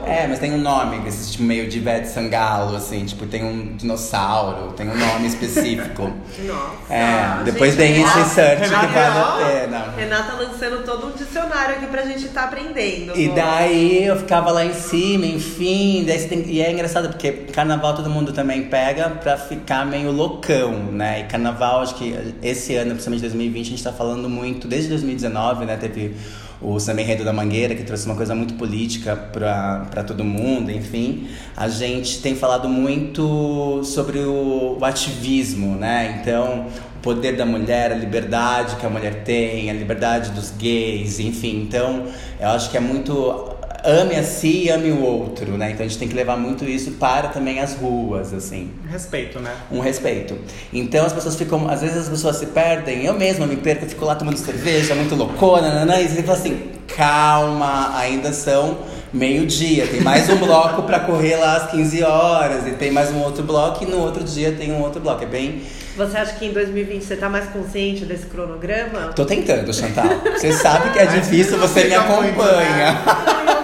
É, 0.07 0.27
mas 0.27 0.39
tem 0.39 0.53
um 0.53 0.59
nome, 0.59 1.09
esse 1.09 1.33
tipo 1.33 1.45
meio 1.45 1.67
de 1.69 1.79
Ivete 1.79 2.09
Sangalo, 2.09 2.77
assim, 2.77 3.05
tipo, 3.07 3.25
tem 3.27 3.43
um 3.43 3.75
dinossauro, 3.77 4.73
tem 4.73 4.89
um 4.89 4.97
nome 4.97 5.29
específico. 5.29 6.13
Nossa. 6.45 6.93
É, 6.93 7.43
depois 7.45 7.75
gente, 7.75 7.81
tem 7.81 8.03
esse 8.03 8.19
research 8.19 8.63
Renata, 8.63 8.87
que 8.87 8.93
vale 8.93 9.19
a 9.19 9.47
pena. 9.47 9.95
Renata 9.97 10.33
lançando 10.35 10.85
todo 10.85 11.07
um 11.07 11.13
dicionário 11.13 11.77
aqui 11.77 11.87
pra 11.87 12.03
gente 12.03 12.27
estar 12.27 12.43
tá 12.43 12.47
aprendendo. 12.49 13.17
E 13.19 13.29
daí 13.31 14.05
eu 14.05 14.17
ficava 14.17 14.51
lá 14.51 14.65
em 14.65 14.75
cima, 14.75 15.25
enfim. 15.25 16.05
Daí 16.07 16.21
tem, 16.29 16.45
e 16.47 16.61
é 16.61 16.71
engraçado 16.71 17.09
porque 17.09 17.33
carnaval 17.53 17.95
todo 17.95 18.11
mundo 18.11 18.33
também 18.33 18.65
pega 18.65 19.09
pra 19.09 19.39
ficar 19.39 19.87
meio 19.87 20.11
loucão, 20.11 20.73
né? 20.73 21.23
Carnaval, 21.31 21.83
acho 21.83 21.95
que 21.95 22.15
esse 22.43 22.75
ano, 22.75 22.91
principalmente 22.91 23.21
2020, 23.21 23.67
a 23.67 23.71
gente 23.71 23.85
tá 23.85 23.93
falando 23.93 24.29
muito, 24.29 24.67
desde 24.67 24.89
2019, 24.89 25.65
né? 25.65 25.77
Teve 25.77 26.17
o 26.61 26.79
Samba 26.79 27.01
Enredo 27.01 27.25
da 27.25 27.33
Mangueira, 27.33 27.75
que 27.75 27.85
trouxe 27.85 28.05
uma 28.07 28.17
coisa 28.17 28.35
muito 28.35 28.55
política 28.55 29.17
para 29.17 30.05
todo 30.05 30.25
mundo, 30.25 30.71
enfim. 30.71 31.29
A 31.57 31.69
gente 31.69 32.21
tem 32.21 32.35
falado 32.35 32.69
muito 32.69 33.83
sobre 33.85 34.19
o, 34.19 34.77
o 34.79 34.85
ativismo, 34.85 35.77
né? 35.77 36.21
Então, 36.21 36.67
o 36.97 37.01
poder 37.01 37.37
da 37.37 37.47
mulher, 37.47 37.93
a 37.93 37.95
liberdade 37.95 38.77
que 38.77 38.85
a 38.85 38.91
mulher 38.91 39.23
tem, 39.25 39.71
a 39.71 39.73
liberdade 39.73 40.33
dos 40.33 40.51
gays, 40.51 41.19
enfim. 41.21 41.63
Então, 41.63 42.07
eu 42.39 42.49
acho 42.49 42.71
que 42.71 42.77
é 42.77 42.81
muito 42.81 43.55
ame 43.85 44.17
a 44.17 44.23
si 44.23 44.65
e 44.65 44.71
ame 44.71 44.91
o 44.91 45.03
outro, 45.03 45.57
né? 45.57 45.71
Então 45.71 45.85
a 45.85 45.89
gente 45.89 45.99
tem 45.99 46.09
que 46.09 46.15
levar 46.15 46.37
muito 46.37 46.65
isso 46.65 46.93
para 46.93 47.29
também 47.29 47.61
as 47.61 47.75
ruas, 47.75 48.33
assim. 48.33 48.71
Respeito, 48.91 49.41
né? 49.41 49.55
Um 49.71 49.81
respeito. 49.81 50.37
Então 50.73 51.05
as 51.05 51.13
pessoas 51.13 51.37
ficam, 51.37 51.69
às 51.69 51.81
vezes 51.81 51.97
as 51.97 52.09
pessoas 52.09 52.37
se 52.37 52.47
perdem, 52.47 53.05
eu 53.05 53.15
mesma 53.15 53.47
me 53.47 53.57
perco, 53.57 53.87
fico 53.87 54.05
lá 54.05 54.15
tomando 54.15 54.37
cerveja, 54.37 54.95
muito 54.95 55.15
loucona, 55.15 55.73
nanã, 55.73 56.01
e 56.01 56.09
você 56.09 56.23
fala 56.23 56.39
assim, 56.39 56.61
calma, 56.97 57.97
ainda 57.97 58.33
são 58.33 58.79
meio-dia, 59.13 59.87
tem 59.87 60.01
mais 60.01 60.29
um 60.29 60.37
bloco 60.37 60.83
para 60.83 61.01
correr 61.01 61.37
lá 61.37 61.57
às 61.57 61.71
15 61.71 62.03
horas, 62.03 62.67
e 62.67 62.73
tem 62.73 62.91
mais 62.91 63.11
um 63.11 63.21
outro 63.21 63.43
bloco, 63.43 63.83
e 63.83 63.87
no 63.87 63.99
outro 63.99 64.23
dia 64.23 64.53
tem 64.53 64.73
um 64.73 64.81
outro 64.81 65.01
bloco. 65.01 65.25
É 65.25 65.27
bem. 65.27 65.63
Você 65.97 66.17
acha 66.17 66.35
que 66.35 66.47
em 66.47 66.53
2020 66.53 67.03
você 67.03 67.17
tá 67.17 67.29
mais 67.29 67.47
consciente 67.47 68.05
desse 68.05 68.27
cronograma? 68.27 69.13
Tô 69.15 69.25
tentando, 69.25 69.75
Chantal. 69.75 70.07
Você 70.37 70.53
sabe 70.53 70.93
que 70.93 70.99
é 70.99 71.07
difícil, 71.07 71.59
você 71.59 71.85
me 71.85 71.95
acompanha. 71.95 73.60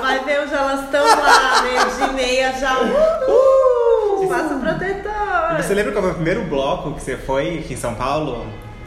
Vai 0.00 0.24
ver 0.24 0.40
onde 0.40 0.54
elas 0.54 0.84
estão 0.84 1.04
lá, 1.04 1.62
meio 1.62 2.08
de 2.08 2.14
meia 2.14 2.52
já. 2.52 2.80
Uh, 2.80 4.28
passa 4.28 4.54
protetor. 4.54 5.56
Você 5.56 5.74
lembra 5.74 5.92
qual 5.92 6.02
foi 6.02 6.12
o 6.12 6.14
primeiro 6.14 6.44
bloco 6.44 6.94
que 6.94 7.02
você 7.02 7.16
foi 7.16 7.58
aqui 7.58 7.74
em 7.74 7.76
São 7.76 7.94
Paulo? 7.94 8.46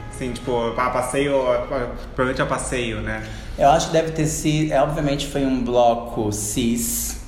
Assim, 0.10 0.32
tipo, 0.32 0.74
a 0.78 0.90
passeio, 0.90 1.34
provavelmente 2.16 2.42
a 2.42 2.46
passeio, 2.46 3.02
né? 3.02 3.24
Eu 3.58 3.70
acho 3.70 3.88
que 3.88 3.94
deve 3.94 4.12
ter 4.12 4.26
sido, 4.26 4.72
é, 4.72 4.82
obviamente 4.82 5.28
foi 5.28 5.46
um 5.46 5.64
bloco 5.64 6.32
cis, 6.32 7.23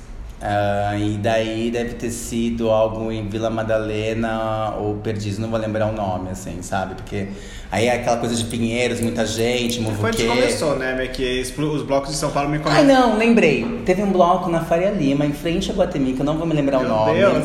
uh, 0.46 0.98
e 0.98 1.18
daí 1.18 1.70
deve 1.70 1.94
ter 1.94 2.10
sido 2.10 2.70
algo 2.70 3.10
em 3.10 3.28
Vila 3.28 3.50
Madalena 3.50 4.74
ou 4.78 4.94
Perdiz, 4.96 5.38
não 5.38 5.50
vou 5.50 5.58
lembrar 5.58 5.86
o 5.88 5.92
nome, 5.92 6.30
assim, 6.30 6.62
sabe? 6.62 6.94
Porque 6.94 7.28
aí 7.70 7.86
é 7.86 7.94
aquela 7.94 8.18
coisa 8.18 8.34
de 8.34 8.44
Pinheiros, 8.44 9.00
muita 9.00 9.26
gente, 9.26 9.80
muvuquê. 9.80 10.24
Foi 10.24 10.26
começou, 10.28 10.76
né? 10.76 11.06
Que 11.08 11.40
os 11.40 11.82
blocos 11.82 12.10
de 12.10 12.16
São 12.16 12.30
Paulo 12.30 12.48
me 12.48 12.58
começaram. 12.58 12.88
Ai, 12.88 12.94
não, 12.94 13.18
lembrei. 13.18 13.82
Teve 13.84 14.02
um 14.02 14.12
bloco 14.12 14.48
na 14.48 14.64
Faria 14.64 14.90
Lima, 14.90 15.26
em 15.26 15.32
frente 15.32 15.70
a 15.70 15.74
Guatemi, 15.74 16.12
que 16.12 16.20
eu 16.20 16.26
não 16.26 16.38
vou 16.38 16.46
me 16.46 16.54
lembrar 16.54 16.78
Meu 16.78 16.86
o 16.86 16.90
nome. 16.90 17.18
Deus. 17.18 17.44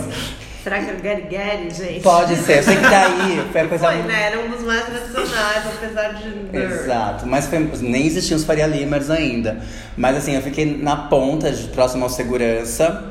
Será 0.63 0.79
que 0.79 0.89
era 0.89 0.97
o 0.97 1.01
Gary 1.01 1.21
Gary, 1.23 1.69
gente? 1.71 2.01
Pode 2.01 2.35
ser, 2.35 2.59
eu 2.59 2.63
sei 2.63 2.75
que 2.75 2.81
tá 2.83 3.05
aí. 3.05 3.43
Foi, 3.51 3.67
coisa 3.67 3.87
foi 3.87 4.03
né? 4.03 4.27
Era 4.27 4.39
um 4.41 4.49
dos 4.49 4.61
mais 4.61 4.85
tradicionais, 4.85 5.65
apesar 5.65 6.13
de. 6.13 6.45
Exato, 6.55 7.25
mas 7.25 7.47
foi, 7.47 7.59
nem 7.81 8.05
existiam 8.05 8.37
os 8.37 8.43
Faria 8.43 8.67
Limers 8.67 9.09
ainda. 9.09 9.59
Mas 9.97 10.17
assim, 10.17 10.35
eu 10.35 10.41
fiquei 10.41 10.77
na 10.77 10.95
ponta, 10.95 11.51
próximo 11.73 12.03
ao 12.03 12.09
segurança. 12.09 13.10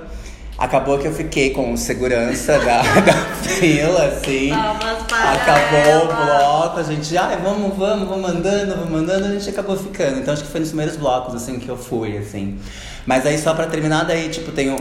Acabou 0.60 0.98
que 0.98 1.06
eu 1.06 1.12
fiquei 1.14 1.50
com 1.50 1.74
segurança 1.74 2.58
da, 2.58 2.82
da 3.00 3.14
fila, 3.42 4.04
assim. 4.04 4.52
Acabou 4.52 6.04
o 6.04 6.06
bloco, 6.06 6.78
a 6.78 6.82
gente, 6.82 7.16
ai, 7.16 7.38
vamos, 7.42 7.74
vamos, 7.78 8.06
vamos 8.06 8.30
andando, 8.30 8.76
vamos 8.76 9.00
andando, 9.00 9.24
a 9.24 9.30
gente 9.30 9.48
acabou 9.48 9.74
ficando. 9.74 10.18
Então 10.18 10.34
acho 10.34 10.44
que 10.44 10.50
foi 10.50 10.60
nos 10.60 10.68
primeiros 10.68 10.98
blocos, 10.98 11.34
assim, 11.34 11.58
que 11.58 11.66
eu 11.66 11.78
fui, 11.78 12.18
assim. 12.18 12.58
Mas 13.06 13.24
aí 13.24 13.38
só 13.38 13.54
pra 13.54 13.68
terminar, 13.68 14.04
daí, 14.04 14.28
tipo, 14.28 14.52
tenho, 14.52 14.76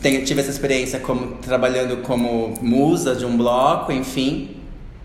tenho, 0.00 0.24
tive 0.24 0.42
essa 0.42 0.50
experiência 0.50 1.00
como 1.00 1.38
trabalhando 1.38 1.96
como 2.02 2.54
musa 2.62 3.16
de 3.16 3.26
um 3.26 3.36
bloco, 3.36 3.90
enfim. 3.90 4.56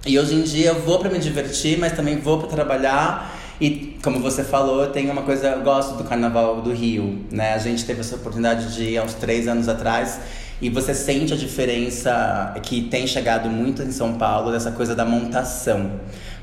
E 0.05 0.19
hoje 0.19 0.35
em 0.35 0.43
dia 0.43 0.67
eu 0.67 0.81
vou 0.81 0.99
para 0.99 1.09
me 1.09 1.17
divertir, 1.17 1.79
mas 1.79 1.93
também 1.93 2.17
vou 2.17 2.37
para 2.37 2.47
trabalhar. 2.47 3.30
E 3.61 3.95
como 4.01 4.19
você 4.19 4.43
falou, 4.43 4.87
tem 4.87 5.07
uma 5.11 5.21
coisa, 5.21 5.49
eu 5.49 5.61
gosto 5.61 5.95
do 5.95 6.03
Carnaval 6.03 6.63
do 6.63 6.73
Rio, 6.73 7.23
né? 7.31 7.53
A 7.53 7.59
gente 7.59 7.85
teve 7.85 7.99
essa 7.99 8.15
oportunidade 8.15 8.73
de 8.73 8.83
ir 8.85 8.97
há 8.97 9.03
uns 9.03 9.13
três 9.13 9.47
anos 9.47 9.69
atrás 9.69 10.19
e 10.59 10.67
você 10.67 10.95
sente 10.95 11.31
a 11.31 11.37
diferença 11.37 12.55
que 12.63 12.81
tem 12.81 13.05
chegado 13.05 13.47
muito 13.49 13.83
em 13.83 13.91
São 13.91 14.15
Paulo 14.15 14.51
dessa 14.51 14.71
coisa 14.71 14.95
da 14.95 15.05
montação. 15.05 15.91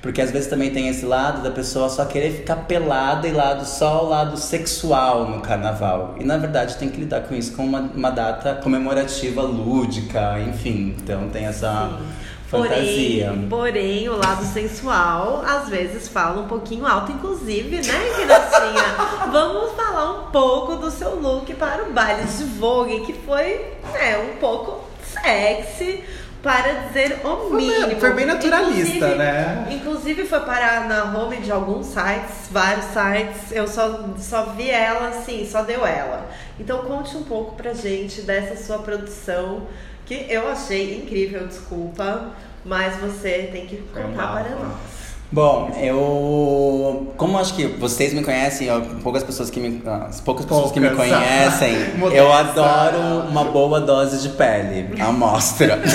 Porque 0.00 0.22
às 0.22 0.30
vezes 0.30 0.48
também 0.48 0.70
tem 0.70 0.86
esse 0.86 1.04
lado 1.04 1.42
da 1.42 1.50
pessoa 1.50 1.88
só 1.88 2.04
querer 2.04 2.30
ficar 2.30 2.54
pelada 2.54 3.26
e 3.26 3.32
lado 3.32 3.66
só 3.66 4.04
o 4.04 4.08
lado 4.08 4.36
sexual 4.36 5.28
no 5.28 5.40
carnaval. 5.40 6.14
E 6.20 6.24
na 6.24 6.36
verdade 6.36 6.76
tem 6.76 6.88
que 6.88 7.00
lidar 7.00 7.22
com 7.22 7.34
isso 7.34 7.52
com 7.56 7.64
uma, 7.64 7.80
uma 7.80 8.10
data 8.10 8.54
comemorativa 8.62 9.42
lúdica, 9.42 10.38
enfim. 10.38 10.94
Então 11.02 11.28
tem 11.30 11.46
essa. 11.46 11.98
Sim 11.98 12.27
Fantasia. 12.48 13.26
Porém, 13.26 13.48
porém, 13.48 14.08
o 14.08 14.16
lado 14.16 14.42
sensual 14.44 15.42
às 15.46 15.68
vezes 15.68 16.08
fala 16.08 16.40
um 16.40 16.48
pouquinho 16.48 16.86
alto, 16.86 17.12
inclusive, 17.12 17.76
né, 17.86 18.12
Renatinha? 18.16 18.84
Vamos 19.30 19.72
falar 19.72 20.12
um 20.12 20.30
pouco 20.30 20.76
do 20.76 20.90
seu 20.90 21.14
look 21.16 21.52
para 21.54 21.84
o 21.84 21.92
baile 21.92 22.24
de 22.24 22.44
Vogue, 22.44 23.00
que 23.00 23.12
foi 23.12 23.74
né, 23.92 24.18
um 24.18 24.38
pouco 24.38 24.82
sexy, 25.22 26.02
para 26.42 26.86
dizer 26.86 27.20
o 27.24 27.50
mínimo. 27.50 28.00
Foi 28.00 28.14
bem 28.14 28.24
naturalista, 28.24 28.96
inclusive, 28.96 29.14
né? 29.16 29.68
Inclusive 29.70 30.24
foi 30.24 30.40
parar 30.40 30.88
na 30.88 31.18
home 31.18 31.38
de 31.38 31.50
alguns 31.50 31.86
sites, 31.86 32.48
vários 32.50 32.86
sites. 32.86 33.52
Eu 33.52 33.66
só, 33.66 34.08
só 34.18 34.44
vi 34.56 34.70
ela 34.70 35.08
assim, 35.08 35.46
só 35.50 35.62
deu 35.62 35.84
ela. 35.84 36.30
Então 36.58 36.78
conte 36.78 37.16
um 37.16 37.24
pouco 37.24 37.56
pra 37.56 37.74
gente 37.74 38.22
dessa 38.22 38.56
sua 38.56 38.78
produção 38.78 39.66
que 40.08 40.26
eu 40.28 40.48
achei 40.48 40.96
incrível, 40.96 41.46
desculpa, 41.46 42.30
mas 42.64 42.96
você 42.96 43.50
tem 43.52 43.66
que 43.66 43.76
contar 43.76 44.32
para 44.32 44.56
nós. 44.56 44.98
Bom, 45.30 45.70
eu. 45.78 47.12
Como 47.18 47.38
acho 47.38 47.54
que 47.54 47.66
vocês 47.66 48.14
me 48.14 48.24
conhecem, 48.24 48.68
poucas 49.02 49.22
pessoas 49.22 49.50
que 49.50 49.60
me. 49.60 49.82
As 49.86 50.22
poucas 50.22 50.46
pessoas 50.46 50.72
que 50.72 50.80
me 50.80 50.88
conhecem, 50.90 51.74
eu 52.10 52.32
adoro 52.32 53.28
uma 53.28 53.44
boa 53.44 53.78
dose 53.78 54.22
de 54.26 54.30
pele. 54.30 54.98
Amostra. 54.98 55.78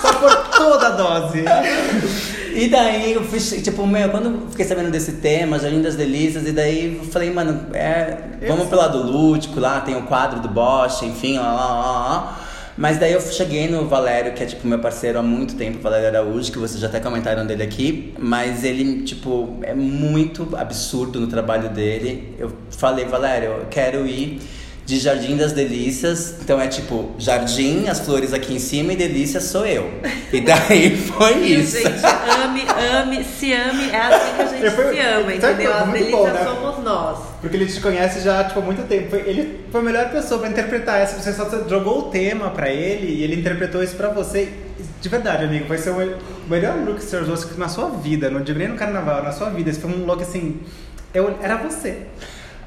Só 0.00 0.12
por 0.12 0.36
toda 0.56 0.86
a 0.86 0.90
dose. 0.90 1.44
E 2.54 2.68
daí 2.68 3.12
eu 3.12 3.24
fiz, 3.24 3.50
tipo, 3.62 3.86
meu, 3.86 4.08
quando 4.10 4.26
eu 4.26 4.50
fiquei 4.50 4.66
sabendo 4.66 4.90
desse 4.90 5.12
tema, 5.12 5.58
Jardim 5.58 5.82
das 5.82 5.96
Delícias, 5.96 6.46
e 6.46 6.52
daí 6.52 6.98
eu 6.98 7.04
falei, 7.04 7.30
mano, 7.30 7.66
é, 7.74 8.16
vamos 8.46 8.68
pelo 8.68 8.80
lado 8.80 9.02
lúdico, 9.02 9.58
lá 9.60 9.80
tem 9.80 9.96
o 9.96 10.02
quadro 10.02 10.40
do 10.40 10.48
Bosch, 10.48 11.02
enfim, 11.02 11.38
lá, 11.38 11.52
lá, 11.52 11.74
lá, 11.74 11.90
lá. 11.90 12.46
Mas 12.76 12.98
daí 12.98 13.12
eu 13.12 13.20
cheguei 13.20 13.68
no 13.68 13.86
Valério, 13.86 14.32
que 14.32 14.42
é 14.42 14.46
tipo 14.46 14.66
meu 14.66 14.78
parceiro 14.78 15.18
há 15.18 15.22
muito 15.22 15.54
tempo, 15.54 15.80
Valério 15.80 16.08
Araújo, 16.08 16.50
que 16.50 16.58
vocês 16.58 16.80
já 16.80 16.86
até 16.86 16.98
comentaram 16.98 17.46
dele 17.46 17.62
aqui, 17.62 18.14
mas 18.18 18.64
ele, 18.64 19.02
tipo, 19.02 19.58
é 19.62 19.74
muito 19.74 20.56
absurdo 20.56 21.20
no 21.20 21.26
trabalho 21.26 21.68
dele. 21.68 22.34
Eu 22.38 22.52
falei, 22.70 23.04
Valério, 23.04 23.48
eu 23.50 23.66
quero 23.68 24.06
ir 24.06 24.40
de 24.90 24.98
Jardim 24.98 25.36
das 25.36 25.52
Delícias. 25.52 26.34
Então 26.40 26.60
é 26.60 26.66
tipo, 26.66 27.10
jardim, 27.16 27.86
as 27.88 28.00
flores 28.00 28.34
aqui 28.34 28.54
em 28.54 28.58
cima 28.58 28.92
e 28.92 28.96
delícia 28.96 29.40
sou 29.40 29.64
eu. 29.64 29.88
E 30.32 30.40
daí 30.40 30.96
foi 31.06 31.38
isso. 31.46 31.76
Gente, 31.76 32.04
ame, 32.44 32.62
ame, 32.92 33.24
se 33.24 33.52
ame, 33.52 33.88
é 33.88 34.00
assim 34.00 34.34
que 34.34 34.42
a 34.42 34.46
gente 34.46 34.70
foi, 34.74 34.94
se 34.94 35.00
ama, 35.00 35.32
entendeu? 35.32 35.72
As 35.72 35.92
delícias 35.92 36.12
bom, 36.12 36.26
né? 36.26 36.44
somos 36.44 36.84
nós. 36.84 37.18
Porque 37.40 37.56
ele 37.56 37.66
te 37.66 37.80
conhece 37.80 38.20
já 38.20 38.42
tipo, 38.42 38.58
há 38.58 38.62
muito 38.62 38.82
tempo. 38.88 39.14
Ele 39.14 39.60
foi 39.70 39.80
a 39.80 39.84
melhor 39.84 40.10
pessoa 40.10 40.40
pra 40.40 40.50
interpretar 40.50 41.00
essa. 41.00 41.20
Você 41.20 41.32
só 41.32 41.48
jogou 41.68 42.00
o 42.00 42.02
tema 42.10 42.50
pra 42.50 42.68
ele 42.68 43.14
e 43.14 43.22
ele 43.22 43.36
interpretou 43.36 43.84
isso 43.84 43.94
pra 43.94 44.08
você. 44.08 44.52
De 45.00 45.08
verdade, 45.08 45.44
amigo, 45.44 45.66
vai 45.66 45.78
ser 45.78 45.90
o 45.90 46.18
melhor 46.48 46.76
look 46.84 46.98
que 46.98 47.04
você 47.04 47.16
usou 47.18 47.38
na 47.56 47.68
sua 47.68 47.90
vida. 47.90 48.28
Não 48.28 48.42
digo 48.42 48.58
nem 48.58 48.68
no 48.68 48.76
carnaval, 48.76 49.22
na 49.22 49.30
sua 49.30 49.50
vida. 49.50 49.70
Esse 49.70 49.78
foi 49.78 49.90
um 49.90 50.04
look 50.04 50.20
assim. 50.20 50.60
Eu, 51.14 51.38
era 51.40 51.56
você. 51.56 52.06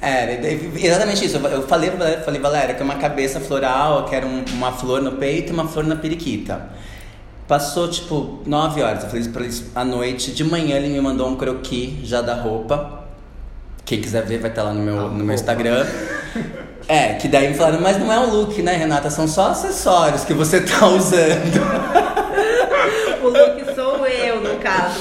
É, 0.06 0.38
exatamente 0.76 1.24
isso. 1.24 1.38
Eu 1.38 1.66
falei, 1.66 1.90
falei, 2.26 2.42
Valéria, 2.42 2.76
que 2.76 2.82
é 2.82 2.84
uma 2.84 2.96
cabeça 2.96 3.40
floral, 3.40 4.04
que 4.04 4.14
era 4.14 4.26
um, 4.26 4.44
uma 4.52 4.74
flor 4.74 5.02
no 5.02 5.14
peito 5.14 5.52
e 5.52 5.54
uma 5.54 5.66
flor 5.66 5.86
na 5.86 5.96
periquita. 5.96 6.70
Passou, 7.48 7.88
tipo, 7.88 8.42
nove 8.46 8.82
horas. 8.82 9.04
Eu 9.04 9.10
falei 9.10 9.26
pra 9.30 9.44
eles 9.44 9.72
à 9.74 9.86
noite. 9.86 10.32
De 10.32 10.44
manhã 10.44 10.76
ele 10.76 10.90
me 10.90 11.00
mandou 11.00 11.30
um 11.30 11.38
croquis 11.38 12.06
já 12.06 12.22
da 12.22 12.36
roupa. 12.36 13.06
Quem 13.86 14.02
quiser 14.02 14.26
ver 14.26 14.40
vai 14.40 14.50
estar 14.50 14.64
lá 14.64 14.74
no 14.74 14.82
meu, 14.82 15.10
no 15.10 15.24
meu 15.24 15.36
Instagram. 15.36 15.86
É, 16.86 17.14
que 17.14 17.30
daí 17.30 17.48
me 17.48 17.54
falaram, 17.54 17.80
mas 17.80 17.98
não 17.98 18.12
é 18.12 18.20
um 18.20 18.30
look, 18.30 18.62
né, 18.62 18.76
Renata? 18.76 19.10
São 19.10 19.26
só 19.26 19.52
acessórios 19.52 20.26
que 20.26 20.34
você 20.34 20.60
tá 20.60 20.86
usando. 20.86 21.62
o 23.24 23.28
look 23.30 23.63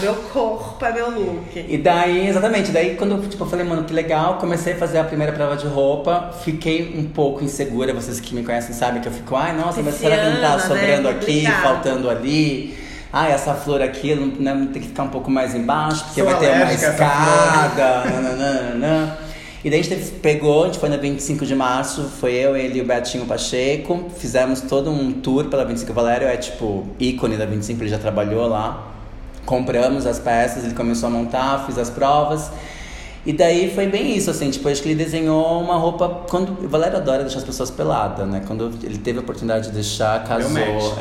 Meu 0.00 0.14
corpo 0.14 0.84
é 0.84 0.92
meu 0.92 1.10
look. 1.10 1.66
E 1.68 1.78
daí, 1.78 2.28
exatamente. 2.28 2.70
Daí, 2.70 2.96
quando 2.96 3.28
tipo, 3.28 3.44
eu 3.44 3.48
falei, 3.48 3.64
mano, 3.64 3.84
que 3.84 3.92
legal, 3.92 4.38
comecei 4.38 4.72
a 4.74 4.76
fazer 4.76 4.98
a 4.98 5.04
primeira 5.04 5.32
prova 5.32 5.56
de 5.56 5.66
roupa. 5.66 6.32
Fiquei 6.44 6.94
um 6.96 7.04
pouco 7.04 7.44
insegura. 7.44 7.92
Vocês 7.92 8.20
que 8.20 8.34
me 8.34 8.42
conhecem 8.42 8.74
sabem 8.74 9.00
que 9.00 9.08
eu 9.08 9.12
fico, 9.12 9.36
ai, 9.36 9.56
nossa, 9.56 9.82
mas 9.82 9.94
será 9.94 10.16
que 10.16 10.30
não 10.30 10.40
tá 10.40 10.56
né? 10.56 10.58
sobrando 10.58 11.02
né? 11.02 11.10
aqui, 11.10 11.46
faltando 11.62 12.10
ali? 12.10 12.82
Ah, 13.12 13.28
essa 13.28 13.52
flor 13.54 13.82
aqui 13.82 14.14
né, 14.14 14.68
tem 14.72 14.80
que 14.80 14.88
ficar 14.88 15.02
um 15.02 15.08
pouco 15.08 15.30
mais 15.30 15.54
embaixo, 15.54 16.02
porque 16.04 16.22
Sou 16.22 16.30
vai 16.30 16.40
ter 16.40 16.50
uma 16.50 16.72
escada. 16.72 18.04
nananana. 18.10 19.18
E 19.64 19.70
daí 19.70 19.78
a 19.78 19.82
gente 19.82 20.10
pegou, 20.14 20.64
a 20.64 20.66
gente 20.66 20.80
foi 20.80 20.88
na 20.88 20.96
25 20.96 21.46
de 21.46 21.54
março, 21.54 22.02
foi 22.18 22.32
eu, 22.32 22.56
ele 22.56 22.78
e 22.78 22.82
o 22.82 22.84
Betinho 22.84 23.26
Pacheco. 23.26 24.10
Fizemos 24.18 24.62
todo 24.62 24.90
um 24.90 25.12
tour 25.12 25.44
pela 25.44 25.64
25 25.64 25.92
Valério, 25.92 26.26
é 26.26 26.36
tipo 26.36 26.84
ícone 26.98 27.36
da 27.36 27.46
25, 27.46 27.80
ele 27.80 27.90
já 27.90 27.98
trabalhou 27.98 28.48
lá. 28.48 28.91
Compramos 29.44 30.06
as 30.06 30.18
peças, 30.18 30.64
ele 30.64 30.74
começou 30.74 31.08
a 31.08 31.10
montar, 31.10 31.66
fiz 31.66 31.76
as 31.78 31.90
provas. 31.90 32.50
E 33.24 33.32
daí 33.32 33.72
foi 33.72 33.86
bem 33.86 34.16
isso, 34.16 34.30
assim, 34.30 34.50
tipo, 34.50 34.68
acho 34.68 34.82
que 34.82 34.88
ele 34.88 34.96
desenhou 34.96 35.60
uma 35.60 35.76
roupa. 35.76 36.24
Quando, 36.28 36.64
o 36.64 36.68
Valério 36.68 36.96
adora 36.96 37.22
deixar 37.22 37.38
as 37.38 37.44
pessoas 37.44 37.70
peladas, 37.70 38.26
né? 38.28 38.42
Quando 38.46 38.72
ele 38.82 38.98
teve 38.98 39.18
a 39.18 39.22
oportunidade 39.22 39.68
de 39.68 39.74
deixar, 39.74 40.24
casou. 40.24 40.50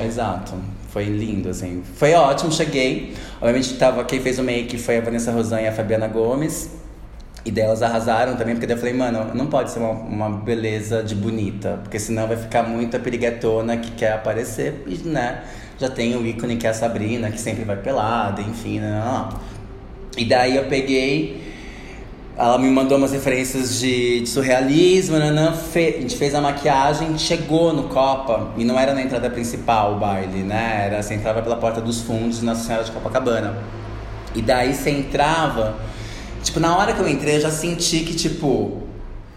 Exato. 0.05 0.53
Foi 0.89 1.05
lindo, 1.05 1.49
assim. 1.49 1.81
Foi 1.95 2.13
ótimo, 2.13 2.51
cheguei. 2.51 3.15
Obviamente 3.37 3.73
tava, 3.75 4.03
quem 4.03 4.19
fez 4.19 4.37
o 4.37 4.43
make 4.43 4.77
foi 4.77 4.97
a 4.97 5.01
Vanessa 5.01 5.31
Rosan 5.31 5.61
e 5.61 5.67
a 5.67 5.71
Fabiana 5.71 6.07
Gomes. 6.07 6.69
E 7.43 7.49
delas 7.49 7.81
arrasaram 7.81 8.35
também, 8.35 8.53
porque 8.53 8.67
daí 8.67 8.75
eu 8.75 8.79
falei, 8.79 8.93
mano, 8.93 9.33
não 9.33 9.47
pode 9.47 9.71
ser 9.71 9.79
uma, 9.79 9.89
uma 9.89 10.29
beleza 10.29 11.01
de 11.01 11.15
bonita, 11.15 11.79
porque 11.81 11.97
senão 11.97 12.27
vai 12.27 12.37
ficar 12.37 12.61
muita 12.61 12.99
periguetona 12.99 13.77
que 13.77 13.89
quer 13.91 14.13
aparecer, 14.13 14.83
e, 14.85 14.97
né? 15.07 15.41
Já 15.81 15.89
tem 15.89 16.15
o 16.15 16.25
ícone 16.25 16.55
que 16.57 16.67
é 16.67 16.69
a 16.69 16.73
Sabrina, 16.73 17.29
que 17.31 17.41
sempre 17.41 17.65
vai 17.65 17.75
pelada, 17.75 18.41
enfim, 18.41 18.79
né? 18.79 19.01
Não, 19.03 19.29
não. 19.29 19.39
E 20.17 20.25
daí 20.25 20.55
eu 20.55 20.65
peguei 20.65 21.51
ela 22.37 22.57
me 22.57 22.69
mandou 22.69 22.97
umas 22.97 23.11
referências 23.11 23.79
de, 23.79 24.21
de 24.21 24.29
surrealismo, 24.29 25.19
nanã, 25.19 25.53
fe, 25.53 25.95
a 25.97 26.01
gente 26.01 26.15
fez 26.15 26.33
a 26.33 26.41
maquiagem, 26.41 27.17
chegou 27.17 27.73
no 27.73 27.83
Copa, 27.83 28.51
e 28.57 28.63
não 28.63 28.79
era 28.79 28.93
na 28.93 29.01
entrada 29.01 29.29
principal 29.29 29.93
o 29.93 29.99
baile, 29.99 30.41
né? 30.41 30.87
Era, 30.87 31.03
você 31.03 31.13
entrava 31.13 31.41
pela 31.41 31.57
porta 31.57 31.81
dos 31.81 32.01
fundos 32.01 32.41
Nossa 32.41 32.63
Senhora 32.63 32.83
de 32.83 32.91
Copacabana. 32.91 33.57
E 34.33 34.41
daí 34.41 34.73
você 34.73 34.89
entrava, 34.89 35.75
tipo, 36.41 36.59
na 36.59 36.75
hora 36.75 36.93
que 36.93 36.99
eu 36.99 37.07
entrei 37.07 37.35
eu 37.35 37.41
já 37.41 37.51
senti 37.51 37.99
que, 37.99 38.15
tipo, 38.15 38.81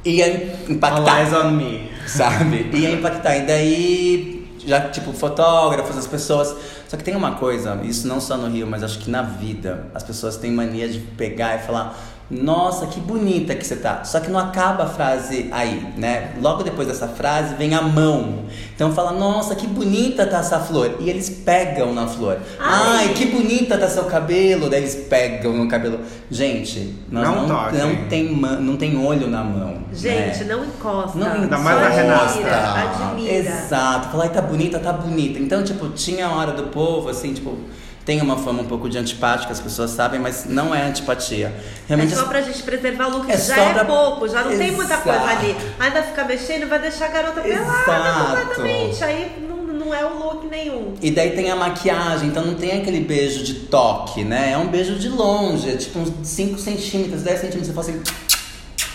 ia 0.05 0.55
impactar. 0.69 1.21
Eyes 1.21 1.33
on 1.35 1.51
me. 1.51 1.91
Sabe? 2.07 2.71
Ia 2.73 2.93
impactar. 2.93 3.37
E 3.37 3.43
daí, 3.43 4.34
já, 4.67 4.89
tipo, 4.89 5.13
fotógrafos, 5.13 5.97
as 5.97 6.07
pessoas. 6.07 6.55
Só 6.89 6.97
que 6.97 7.05
tem 7.05 7.15
uma 7.15 7.37
coisa, 7.37 7.81
isso 7.83 8.07
não 8.07 8.21
só 8.21 8.37
no 8.37 8.49
Rio, 8.49 8.67
mas 8.67 8.83
acho 8.83 8.99
que 8.99 9.11
na 9.11 9.23
vida, 9.23 9.87
as 9.95 10.03
pessoas 10.03 10.37
têm 10.37 10.51
mania 10.51 10.89
de 10.89 10.99
pegar 10.99 11.57
e 11.57 11.59
falar 11.67 11.99
nossa, 12.31 12.87
que 12.87 13.01
bonita 13.01 13.55
que 13.55 13.67
você 13.67 13.77
tá. 13.77 14.03
Só 14.03 14.19
que 14.19 14.31
não 14.31 14.41
acaba 14.41 14.85
a 14.85 14.87
frase 14.87 15.49
aí, 15.53 15.87
né? 15.97 16.33
Logo 16.41 16.63
depois 16.63 16.89
dessa 16.89 17.07
frase 17.07 17.55
vem 17.55 17.75
a 17.75 17.83
mão. 17.83 18.45
Então 18.75 18.93
fala, 18.93 19.13
nossa, 19.13 19.55
que 19.55 19.67
bonita 19.67 20.27
tá 20.27 20.39
essa 20.39 20.59
flor. 20.59 20.97
E 21.01 21.11
eles 21.11 21.29
pegam 21.29 21.93
na 21.93 22.07
flor. 22.07 22.39
Ai, 22.59 23.09
Ai 23.09 23.15
que 23.15 23.27
bonita 23.27 23.77
tá 23.77 23.89
seu 23.89 24.05
cabelo. 24.05 24.71
Daí 24.71 24.81
eles 24.81 24.95
pegam 24.95 25.53
no 25.53 25.69
cabelo. 25.69 26.01
Gente, 26.31 26.95
nós 27.11 27.29
não, 27.29 27.47
não, 27.47 27.73
não, 27.73 28.09
tem, 28.09 28.35
não 28.35 28.77
tem 28.77 28.97
olho 28.97 29.29
na 29.29 29.45
mão. 29.45 29.83
Gente, 29.93 30.45
né? 30.45 30.55
não 30.55 30.65
encosta. 30.65 31.19
Não 31.19 31.45
encosta. 31.45 31.59
mais 31.59 31.79
a 31.79 31.89
Renata. 31.91 33.11
Admira. 33.11 33.35
Exato. 33.35 34.09
Fala, 34.09 34.25
ai, 34.25 34.31
tá 34.31 34.41
bonita, 34.41 34.79
tá 34.79 34.95
bonita. 34.95 35.39
Então, 35.39 35.63
tipo, 35.63 35.91
tinha 35.91 36.27
a 36.27 36.35
hora 36.35 36.53
do 36.53 36.65
povo, 36.65 37.11
assim, 37.11 37.35
tipo 37.35 37.59
tem 38.05 38.21
uma 38.21 38.37
fama 38.37 38.63
um 38.63 38.67
pouco 38.67 38.89
de 38.89 38.99
antipática, 38.99 39.51
as 39.53 39.61
pessoas 39.61 39.91
sabem, 39.91 40.21
mas 40.21 40.45
não 40.45 40.75
é 40.75 40.83
antipatia. 40.83 41.55
Realmente, 41.89 42.13
é 42.13 42.17
só 42.17 42.25
pra 42.25 42.43
gente 42.43 42.63
preservar 42.63 43.07
o 43.07 43.19
look, 43.19 43.31
é 43.31 43.37
já 43.39 43.57
é 43.57 43.73
pra... 43.73 43.85
pouco, 43.85 44.29
já 44.29 44.43
não 44.43 44.53
Exato. 44.53 44.59
tem 44.59 44.73
muita 44.73 44.97
coisa 44.99 45.25
ali. 45.25 45.57
Ainda 45.81 46.03
ficar 46.03 46.25
mexendo 46.25 46.69
vai 46.69 46.79
deixar 46.79 47.07
a 47.07 47.09
garota 47.09 47.41
pelada 47.41 48.41
completamente. 48.41 49.03
Aí 49.03 49.47
não, 49.49 49.57
não 49.57 49.95
é 49.95 50.05
o 50.05 50.19
look 50.19 50.47
nenhum. 50.47 50.95
E 51.01 51.11
daí 51.11 51.31
tem 51.31 51.51
a 51.51 51.57
maquiagem, 51.57 52.29
então 52.29 52.45
não 52.45 52.55
tem 52.55 52.79
aquele 52.79 53.01
beijo 53.01 53.43
de 53.43 53.55
toque, 53.55 54.23
né? 54.23 54.53
É 54.53 54.59
um 54.59 54.67
beijo 54.67 54.97
de 54.97 55.09
longe, 55.09 55.71
é 55.71 55.77
tipo 55.77 55.99
uns 55.99 56.13
5 56.23 56.59
centímetros, 56.59 57.23
10 57.23 57.41
centímetros, 57.41 57.69
você 57.69 57.73
fala 57.73 57.89
assim. 57.89 58.25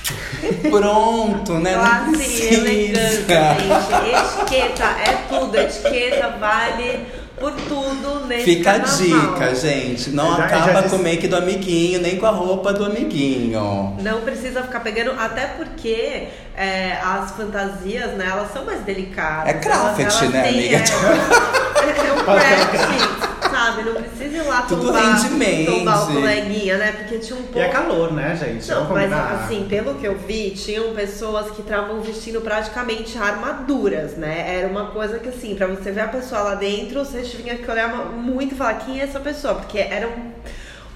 Pronto, 0.69 1.53
né? 1.55 1.73
Classe, 1.73 2.53
elegância, 2.53 3.55
gente. 3.55 4.45
Etiqueta 4.45 4.83
é 4.83 5.17
tudo. 5.27 5.55
Etiqueta 5.55 6.29
vale 6.39 7.18
por 7.39 7.51
tudo 7.53 8.25
nesse 8.27 8.43
Fica 8.43 8.73
carnaval. 8.73 8.93
a 8.93 9.31
dica, 9.31 9.55
gente. 9.55 10.09
Não 10.11 10.37
já, 10.37 10.45
acaba 10.45 10.81
já 10.81 10.89
com 10.89 10.95
o 10.97 10.99
make 10.99 11.27
do 11.27 11.35
amiguinho, 11.35 12.01
nem 12.01 12.17
com 12.17 12.25
a 12.25 12.31
roupa 12.31 12.73
do 12.73 12.85
amiguinho. 12.85 13.95
Não 14.01 14.21
precisa 14.21 14.61
ficar 14.63 14.81
pegando, 14.81 15.11
até 15.19 15.47
porque 15.47 16.27
é, 16.55 16.97
as 17.03 17.31
fantasias, 17.31 18.11
né, 18.11 18.27
elas 18.29 18.51
são 18.51 18.65
mais 18.65 18.81
delicadas. 18.81 19.49
É 19.49 19.53
craft, 19.53 19.99
elas, 19.99 20.21
elas 20.21 20.33
né, 20.33 20.41
têm, 20.43 20.51
amiga? 20.51 20.75
É, 20.77 22.07
é 22.07 22.13
um 22.13 22.23
craft 22.23 23.28
sabe? 23.69 23.83
Não 23.83 23.93
precisa 23.95 24.37
ir 24.37 24.47
lá 24.47 24.61
Tudo 24.63 24.87
tombar, 24.87 25.29
tombar 25.65 26.03
o 26.03 26.13
coleguinha, 26.13 26.77
né? 26.77 26.91
Porque 26.91 27.19
tinha 27.19 27.37
um 27.37 27.43
pouco... 27.43 27.59
E 27.59 27.61
é 27.61 27.69
calor, 27.69 28.13
né, 28.13 28.35
gente? 28.35 28.67
Não, 28.69 28.89
mas 28.89 29.11
assim, 29.11 29.65
pelo 29.69 29.95
que 29.95 30.05
eu 30.05 30.17
vi, 30.17 30.51
tinham 30.51 30.93
pessoas 30.93 31.51
que 31.51 31.61
estavam 31.61 32.01
vestindo 32.01 32.41
praticamente 32.41 33.17
armaduras, 33.17 34.13
né? 34.13 34.57
Era 34.57 34.67
uma 34.67 34.87
coisa 34.87 35.19
que, 35.19 35.29
assim, 35.29 35.55
pra 35.55 35.67
você 35.67 35.91
ver 35.91 36.01
a 36.01 36.07
pessoa 36.07 36.41
lá 36.41 36.55
dentro, 36.55 37.03
você 37.03 37.21
tinha 37.21 37.55
que 37.55 37.69
olhar 37.69 37.89
muito 38.11 38.55
e 38.55 38.57
falar 38.57 38.75
quem 38.75 38.99
é 38.99 39.03
essa 39.03 39.19
pessoa, 39.19 39.55
porque 39.55 39.79
era 39.79 40.07
um 40.07 40.31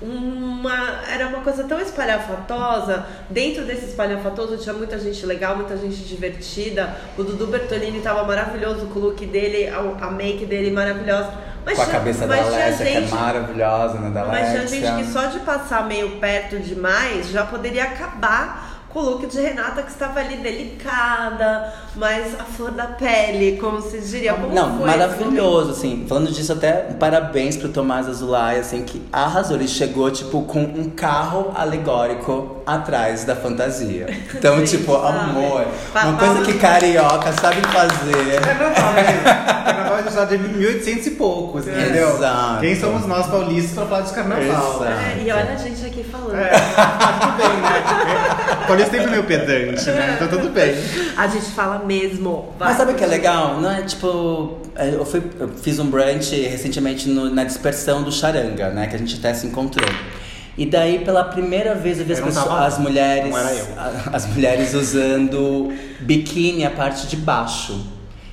uma 0.04 1.02
era 1.10 1.28
uma 1.28 1.40
coisa 1.40 1.64
tão 1.64 1.80
espalhafatosa. 1.80 3.06
Dentro 3.30 3.64
desse 3.66 3.86
espalhafatoso 3.86 4.58
tinha 4.58 4.74
muita 4.74 5.00
gente 5.00 5.26
legal, 5.26 5.56
muita 5.56 5.78
gente 5.78 6.04
divertida. 6.04 6.96
O 7.18 7.24
Dudu 7.24 7.48
Bertolini 7.48 8.00
estava 8.00 8.24
maravilhoso 8.24 8.88
com 8.88 9.00
o 9.00 9.04
look 9.04 9.26
dele, 9.26 9.70
a, 9.70 10.06
a 10.06 10.12
make 10.12 10.46
dele 10.46 10.72
maravilhosa. 10.72 11.32
Mas 11.66 11.78
com 11.78 11.84
a 11.84 11.88
cabeça 11.88 12.28
da 12.28 12.36
Lécia, 12.36 12.86
gente, 12.86 13.08
que 13.08 13.16
é 13.16 13.18
maravilhosa, 13.18 14.00
né? 14.00 14.10
Da 14.10 14.26
mas 14.26 14.50
tinha 14.50 14.68
gente 14.68 14.96
que 14.98 15.12
só 15.12 15.28
de 15.28 15.40
passar 15.40 15.88
meio 15.88 16.20
perto 16.20 16.60
demais 16.60 17.30
já 17.30 17.46
poderia 17.46 17.86
acabar 17.86 18.73
com 18.94 19.00
o 19.00 19.04
look 19.04 19.26
de 19.26 19.42
Renata 19.42 19.82
que 19.82 19.90
estava 19.92 20.20
ali 20.20 20.38
delicada, 20.38 21.74
mas 21.96 22.40
a 22.40 22.44
flor 22.44 22.72
da 22.72 22.86
pele, 22.86 23.58
como 23.60 23.82
se 23.82 24.00
diria. 24.00 24.34
Como 24.36 24.54
Não, 24.54 24.70
maravilhoso, 24.70 25.72
assim. 25.72 26.06
Falando 26.08 26.32
disso, 26.32 26.54
até 26.54 26.88
um 26.92 26.94
parabéns 26.94 27.58
pro 27.58 27.70
Tomás 27.70 28.08
Azulay, 28.08 28.60
assim, 28.60 28.84
que 28.84 29.02
arrasou. 29.12 29.58
Ele 29.58 29.68
chegou, 29.68 30.12
tipo, 30.12 30.44
com 30.44 30.60
um 30.62 30.90
carro 30.90 31.52
alegórico 31.56 32.58
atrás 32.66 33.24
da 33.24 33.36
fantasia. 33.36 34.08
Então, 34.44 34.58
Sim, 34.66 34.78
tipo, 34.78 34.92
sabe. 34.94 35.20
amor. 35.20 35.66
Pa 35.94 36.06
uma 36.06 36.18
coisa 36.18 36.42
que 36.44 36.58
carioca 36.58 37.32
sabe 37.34 37.62
fazer. 37.68 38.42
Carnaval, 38.42 38.94
né? 38.94 39.64
Carnaval 39.64 39.98
é 40.00 40.12
já 40.12 40.26
de 40.26 40.38
1800 40.38 41.08
e 41.08 41.12
poucos, 41.12 41.66
entendeu? 41.68 42.10
Exato. 42.10 42.60
Quem 42.60 42.76
somos 42.76 43.06
nós 43.08 43.28
paulistas 43.28 43.74
pra 43.74 43.86
falar 43.86 44.02
de 44.02 44.14
carnaval? 44.14 44.84
É, 44.86 45.24
e 45.24 45.32
olha 45.32 45.54
a 45.54 45.56
gente 45.56 45.83
aqui 45.94 46.04
falando. 46.04 46.36
É, 46.36 46.50
tudo 47.20 47.38
bem, 47.38 48.78
né? 48.78 48.84
é 48.84 48.86
sempre 48.86 49.08
meio 49.12 49.24
pedante, 49.24 49.86
né? 49.86 50.14
Então 50.16 50.28
tudo 50.28 50.50
bem. 50.50 50.74
A 51.16 51.28
gente 51.28 51.46
fala 51.52 51.86
mesmo. 51.86 52.54
Vai. 52.58 52.70
Mas 52.70 52.78
sabe 52.78 52.94
o 52.94 52.96
que 52.96 53.04
é 53.04 53.08
legal? 53.08 53.62
Não 53.62 53.72
é 53.72 53.84
tipo. 53.84 54.58
É, 54.76 54.90
eu, 54.90 55.06
fui, 55.06 55.22
eu 55.40 55.50
fiz 55.50 55.80
um 55.80 55.86
brunch 55.86 56.36
recentemente 56.36 57.08
no, 57.08 57.30
na 57.30 57.44
dispersão 57.44 58.02
do 58.02 58.12
Charanga, 58.12 58.70
né? 58.70 58.88
Que 58.88 58.96
a 58.96 59.00
gente 59.00 59.16
até 59.18 59.34
se 59.34 59.46
encontrou. 59.46 59.88
E 60.58 60.66
daí, 60.66 61.00
pela 61.00 61.24
primeira 61.24 61.74
vez, 61.74 62.00
eu 62.00 62.06
vi 62.06 62.14
as, 62.14 62.20
pessoas, 62.20 62.48
as 62.48 62.78
mulheres. 62.80 63.34
As 64.12 64.26
mulheres 64.28 64.74
usando 64.74 65.74
biquíni 66.02 66.66
a 66.66 66.72
parte 66.72 67.08
de 67.08 67.16
baixo. 67.16 67.88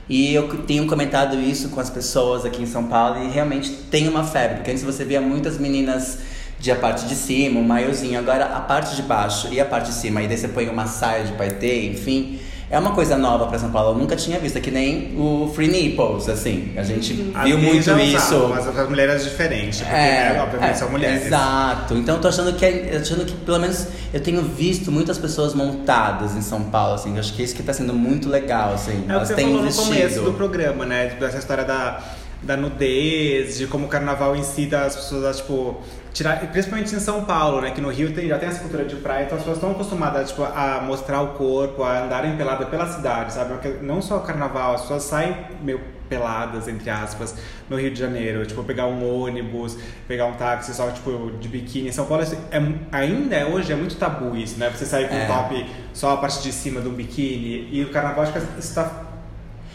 E 0.09 0.35
eu 0.35 0.49
tenho 0.65 0.89
comentado 0.89 1.39
isso 1.39 1.69
com 1.69 1.79
as 1.79 1.89
pessoas 1.89 2.45
aqui 2.45 2.61
em 2.61 2.67
São 2.67 2.85
Paulo 2.89 3.25
e 3.25 3.31
realmente 3.31 3.71
tem 3.71 4.09
uma 4.09 4.25
febre. 4.25 4.57
Porque 4.57 4.73
antes 4.73 4.83
você 4.83 5.05
via 5.05 5.21
muitas 5.21 5.57
meninas 5.57 6.19
de 6.61 6.71
a 6.71 6.77
parte 6.77 7.07
de 7.07 7.15
cima, 7.15 7.59
um 7.59 7.65
maiozinho. 7.65 8.19
Agora 8.19 8.45
a 8.45 8.61
parte 8.61 8.95
de 8.95 9.03
baixo 9.03 9.49
e 9.51 9.59
a 9.59 9.65
parte 9.65 9.87
de 9.87 9.95
cima, 9.95 10.23
e 10.23 10.29
daí 10.29 10.37
você 10.37 10.49
põe 10.49 10.69
uma 10.69 10.87
saia 10.87 11.25
de 11.25 11.33
paetê, 11.33 11.87
enfim. 11.87 12.39
É 12.71 12.79
uma 12.79 12.93
coisa 12.93 13.19
nova 13.19 13.49
para 13.49 13.59
São 13.59 13.73
Paulo, 13.73 13.97
eu 13.97 13.99
nunca 13.99 14.15
tinha 14.15 14.39
visto, 14.39 14.57
é 14.57 14.61
que 14.61 14.71
nem 14.71 15.13
o 15.19 15.51
Free 15.53 15.67
Nipples, 15.67 16.29
assim. 16.29 16.73
A 16.77 16.85
gente 16.85 17.15
viu 17.15 17.59
muito 17.59 17.99
isso. 17.99 18.49
mas 18.49 18.79
as 18.79 18.89
mulheres 18.89 19.25
diferentes, 19.25 19.81
porque 19.81 19.93
é, 19.93 20.35
né, 20.35 20.41
obviamente 20.41 20.71
é, 20.71 20.75
são 20.75 20.89
mulheres. 20.89 21.27
Exato. 21.27 21.95
Então 21.95 22.15
eu 22.15 22.21
tô 22.21 22.29
achando 22.29 22.53
que 22.53 22.65
é, 22.65 23.01
achando 23.03 23.25
que 23.25 23.33
pelo 23.33 23.59
menos 23.59 23.89
eu 24.15 24.21
tenho 24.21 24.43
visto 24.43 24.93
muitas 24.93 25.19
pessoas 25.19 25.53
montadas 25.53 26.37
em 26.37 26.43
São 26.43 26.63
Paulo, 26.63 26.95
assim. 26.95 27.19
Acho 27.19 27.35
que 27.35 27.43
isso 27.43 27.57
que 27.57 27.63
tá 27.63 27.73
sendo 27.73 27.93
muito 27.93 28.29
legal, 28.29 28.75
assim. 28.75 29.05
É 29.09 29.13
Elas 29.15 29.31
o 29.31 29.35
que 29.35 29.41
você 29.41 29.49
falou 29.49 29.65
no 29.65 29.73
começo 29.73 30.21
do 30.21 30.33
programa, 30.35 30.87
né? 30.87 31.09
Tipo, 31.09 31.25
essa 31.25 31.39
história 31.39 31.65
da 31.65 32.01
da 32.43 32.57
nudez, 32.57 33.59
de 33.59 33.67
como 33.67 33.87
o 33.87 33.89
carnaval 33.89 34.35
em 34.35 34.43
si 34.43 34.67
das 34.67 34.97
pessoas, 34.97 35.39
tipo, 35.39 35.81
tirar, 36.13 36.39
principalmente 36.51 36.95
em 36.95 37.01
São 37.01 37.25
Paulo, 37.25 37.61
né, 37.61 37.71
que 37.71 37.81
no 37.81 37.89
Rio 37.89 38.13
tem, 38.13 38.29
já 38.29 38.39
tem 38.39 38.49
essa 38.49 38.61
cultura 38.61 38.85
de 38.85 38.97
praia, 38.97 39.25
então 39.25 39.37
as 39.37 39.45
pessoas 39.45 39.59
estão 39.59 39.71
acostumadas 39.73 40.31
tipo, 40.31 40.43
a 40.43 40.81
mostrar 40.85 41.21
o 41.23 41.29
corpo, 41.35 41.83
a 41.83 42.05
andarem 42.05 42.37
pelada 42.37 42.67
pela 42.67 42.87
cidade, 42.87 43.33
sabe? 43.33 43.55
Porque 43.55 43.69
não 43.83 44.03
só 44.03 44.19
o 44.19 44.21
carnaval, 44.21 44.75
as 44.75 44.83
pessoas 44.83 45.05
saem 45.05 45.37
meio 45.63 45.81
peladas, 46.09 46.67
entre 46.67 46.91
aspas, 46.91 47.37
no 47.69 47.77
Rio 47.77 47.93
de 47.93 48.01
Janeiro, 48.01 48.45
tipo, 48.45 48.65
pegar 48.65 48.87
um 48.87 49.23
ônibus, 49.23 49.79
pegar 50.09 50.27
um 50.27 50.33
táxi 50.33 50.75
só, 50.75 50.91
tipo, 50.91 51.31
de 51.39 51.49
biquíni. 51.49 51.89
Em 51.89 51.93
São 51.93 52.05
Paulo, 52.05 52.25
é, 52.25 52.63
ainda 52.91 53.37
é, 53.37 53.45
hoje 53.47 53.73
é 53.73 53.77
muito 53.77 53.95
tabu 53.95 54.37
isso, 54.37 54.59
né? 54.59 54.69
Você 54.71 54.85
sair 54.85 55.09
com 55.09 55.15
é. 55.15 55.25
um 55.25 55.27
top 55.29 55.71
só 55.93 56.15
a 56.15 56.17
parte 56.17 56.43
de 56.43 56.51
cima 56.51 56.81
do 56.81 56.91
biquíni, 56.91 57.69
e 57.71 57.85
o 57.85 57.91
carnaval, 57.91 58.25
acho 58.25 58.33
que 58.33 58.59
isso 58.59 58.75
tá 58.75 59.10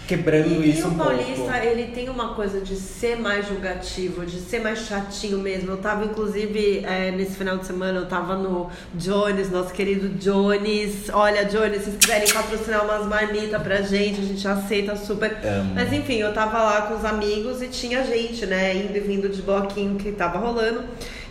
quebrando 0.07 0.63
e, 0.63 0.71
isso 0.71 0.81
e 0.81 0.83
o 0.83 0.87
um 0.87 0.97
paulista, 0.97 1.51
pouco. 1.51 1.65
ele 1.65 1.91
tem 1.93 2.09
uma 2.09 2.33
coisa 2.33 2.61
de 2.61 2.75
ser 2.75 3.17
mais 3.17 3.47
julgativo, 3.47 4.25
de 4.25 4.39
ser 4.39 4.59
mais 4.59 4.79
chatinho 4.79 5.37
mesmo. 5.39 5.71
Eu 5.71 5.77
tava, 5.77 6.05
inclusive, 6.05 6.83
é, 6.85 7.11
nesse 7.11 7.35
final 7.35 7.57
de 7.57 7.65
semana, 7.65 7.99
eu 7.99 8.05
tava 8.05 8.35
no 8.35 8.69
Jones, 8.93 9.49
nosso 9.49 9.73
querido 9.73 10.09
Jones. 10.09 11.09
Olha, 11.11 11.45
Jones, 11.45 11.79
se 11.79 11.91
vocês 11.91 11.97
quiserem 11.97 12.31
patrocinar 12.31 12.83
umas 12.83 13.05
marmitas 13.07 13.61
pra 13.61 13.81
gente, 13.81 14.21
a 14.21 14.23
gente 14.23 14.47
aceita 14.47 14.95
super. 14.95 15.37
Amo. 15.43 15.73
Mas 15.75 15.91
enfim, 15.91 16.15
eu 16.15 16.33
tava 16.33 16.61
lá 16.61 16.81
com 16.83 16.95
os 16.95 17.05
amigos 17.05 17.61
e 17.61 17.67
tinha 17.67 18.03
gente, 18.03 18.45
né, 18.45 18.75
indo 18.75 18.95
e 18.95 18.99
vindo 18.99 19.29
de 19.29 19.41
bloquinho 19.41 19.95
que 19.95 20.11
tava 20.11 20.37
rolando. 20.37 20.83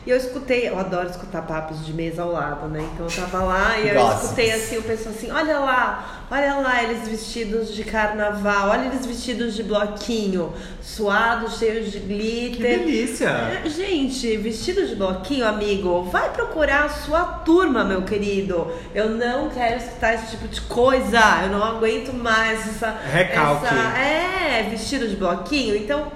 E 0.06 0.10
eu 0.10 0.18
escutei, 0.18 0.68
eu 0.68 0.78
adoro 0.78 1.08
escutar 1.08 1.40
papos 1.42 1.86
de 1.86 1.92
mesa 1.94 2.22
ao 2.22 2.30
lado, 2.32 2.68
né? 2.68 2.86
Então 2.92 3.06
eu 3.06 3.12
tava 3.12 3.42
lá 3.42 3.78
e 3.78 3.88
eu 3.88 4.08
escutei 4.16 4.52
assim, 4.52 4.76
o 4.76 4.82
pessoal 4.82 5.14
assim, 5.14 5.30
olha 5.30 5.58
lá, 5.60 6.26
olha 6.30 6.56
lá 6.56 6.82
eles 6.82 7.08
vestidos 7.08 7.74
de 7.74 7.84
carnaval, 7.84 8.68
olha 8.68 8.84
eles 8.88 9.06
vestidos 9.06 9.54
de 9.54 9.62
bloquinho, 9.62 10.52
suados, 10.82 11.58
cheios 11.58 11.90
de 11.90 12.00
Que 12.00 12.06
glitter. 12.06 12.78
delícia! 12.80 13.28
É, 13.64 13.66
Gente, 13.70 14.36
vestido 14.36 14.86
de 14.86 14.94
bloquinho, 14.94 15.46
amigo, 15.48 16.02
vai 16.04 16.28
procurar 16.34 16.84
a 16.84 16.88
sua 16.90 17.22
turma, 17.22 17.82
meu 17.82 18.02
querido. 18.02 18.70
Eu 18.94 19.08
não 19.08 19.48
quero 19.48 19.78
escutar 19.78 20.12
esse 20.16 20.32
tipo 20.32 20.46
de 20.48 20.60
coisa. 20.60 21.18
Eu 21.44 21.48
não 21.48 21.64
aguento 21.64 22.12
mais 22.12 22.60
essa. 22.68 22.94
Recalque. 23.10 23.64
essa- 23.64 23.98
é, 23.98 24.66
vestido 24.70 25.08
de 25.08 25.16
bloquinho. 25.16 25.74
Então, 25.74 26.12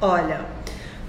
olha, 0.00 0.40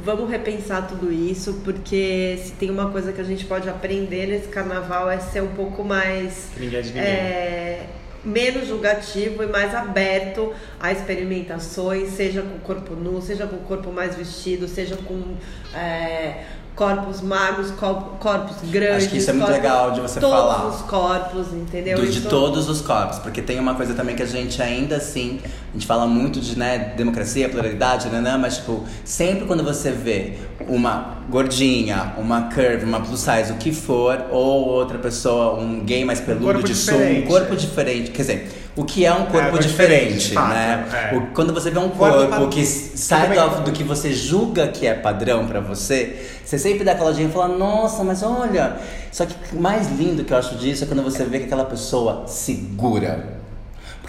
vamos 0.04 0.30
repensar 0.30 0.88
tudo 0.88 1.12
isso, 1.12 1.62
porque 1.64 2.40
se 2.44 2.52
tem 2.54 2.70
uma 2.70 2.90
coisa 2.90 3.12
que 3.12 3.22
a 3.22 3.24
gente 3.24 3.46
pode 3.46 3.70
aprender 3.70 4.28
nesse 4.28 4.48
carnaval 4.48 5.10
é 5.10 5.20
ser 5.20 5.42
um 5.42 5.54
pouco 5.56 5.84
mais. 5.84 6.50
Ninguém 6.58 6.80
é 6.80 6.82
de 6.82 6.88
ninguém. 6.90 7.04
É, 7.04 7.86
menos 8.24 8.68
julgativo 8.68 9.44
e 9.44 9.48
mais 9.48 9.74
aberto 9.74 10.54
a 10.80 10.92
experimentações, 10.92 12.10
seja 12.10 12.42
com 12.42 12.56
o 12.56 12.60
corpo 12.60 12.94
nu, 12.96 13.22
seja 13.22 13.48
com 13.48 13.58
o 13.58 13.62
corpo 13.62 13.92
mais 13.92 14.16
vestido, 14.16 14.68
seja 14.68 14.98
com 14.98 15.36
é, 15.74 16.44
corpos 16.80 17.20
magros, 17.20 17.72
cor- 17.72 18.04
corpos 18.22 18.56
grandes. 18.72 18.96
Acho 19.04 19.10
que 19.10 19.18
isso 19.18 19.30
é 19.30 19.34
muito 19.34 19.48
corpos- 19.48 19.62
legal 19.64 19.92
de 19.92 20.00
você 20.00 20.18
todos 20.22 20.38
falar. 20.40 20.66
os 20.68 20.82
corpos, 20.84 21.48
entendeu? 21.54 21.98
Do- 22.00 22.08
de 22.08 22.22
todos 22.22 22.70
os 22.70 22.80
corpos, 22.80 23.20
porque 23.20 23.42
tem 23.42 23.60
uma 23.60 23.76
coisa 23.76 23.94
também 23.94 24.16
que 24.16 24.24
a 24.24 24.26
gente 24.26 24.62
ainda 24.62 24.96
assim, 24.96 25.42
a 25.44 25.74
gente 25.74 25.86
fala 25.86 26.08
muito 26.08 26.40
de 26.40 26.58
né, 26.58 26.94
democracia, 26.96 27.50
pluralidade, 27.50 28.08
né, 28.08 28.22
né, 28.22 28.38
mas 28.38 28.58
tipo, 28.60 28.86
sempre 29.04 29.46
quando 29.46 29.62
você 29.62 29.92
vê 29.92 30.36
uma 30.70 31.18
gordinha, 31.30 32.14
uma 32.18 32.44
curve, 32.44 32.86
uma 32.86 33.02
plus 33.02 33.20
size, 33.20 33.52
o 33.52 33.56
que 33.56 33.74
for, 33.74 34.28
ou 34.32 34.70
outra 34.70 34.98
pessoa, 34.98 35.60
um 35.60 35.82
gay 35.82 36.06
mais 36.06 36.22
peludo 36.22 36.46
corpo 36.46 36.64
de 36.64 36.74
sul, 36.76 36.96
um 36.98 37.24
corpo 37.24 37.58
diferente, 37.58 38.10
quer 38.12 38.22
dizer, 38.22 38.69
o 38.76 38.84
que 38.86 39.06
é 39.06 39.12
um 39.12 39.26
corpo 39.26 39.32
corpo 39.34 39.60
diferente, 39.60 40.04
diferente, 40.04 40.28
de 40.30 40.34
fato, 40.36 40.50
né? 40.54 40.86
é. 41.12 41.16
O- 41.18 41.22
quando 41.34 41.54
você 41.54 41.70
vê 41.72 41.80
um 41.80 41.90
corpo 41.90 42.48
que 42.50 42.66
sai 42.66 43.28
do, 43.58 43.64
do 43.66 43.72
que 43.72 43.84
você 43.84 44.14
julga 44.14 44.68
que 44.68 44.86
é 44.88 44.94
padrão 44.94 45.48
pra 45.48 45.60
você, 45.60 46.16
você 46.46 46.58
sempre 46.58 46.84
dá 46.84 46.92
aquela 46.94 47.08
olhadinha 47.08 47.28
e 47.30 47.32
fala, 47.32 47.48
nossa, 47.50 48.04
mas 48.04 48.24
olha. 48.24 48.78
Só 49.12 49.26
que 49.26 49.36
o 49.56 49.60
mais 49.62 49.90
lindo 49.90 50.24
que 50.24 50.32
eu 50.34 50.38
acho 50.38 50.56
disso 50.56 50.84
é 50.84 50.88
quando 50.88 51.04
você 51.04 51.24
vê 51.26 51.40
que 51.40 51.46
aquela 51.46 51.66
pessoa 51.66 52.26
segura. 52.28 53.39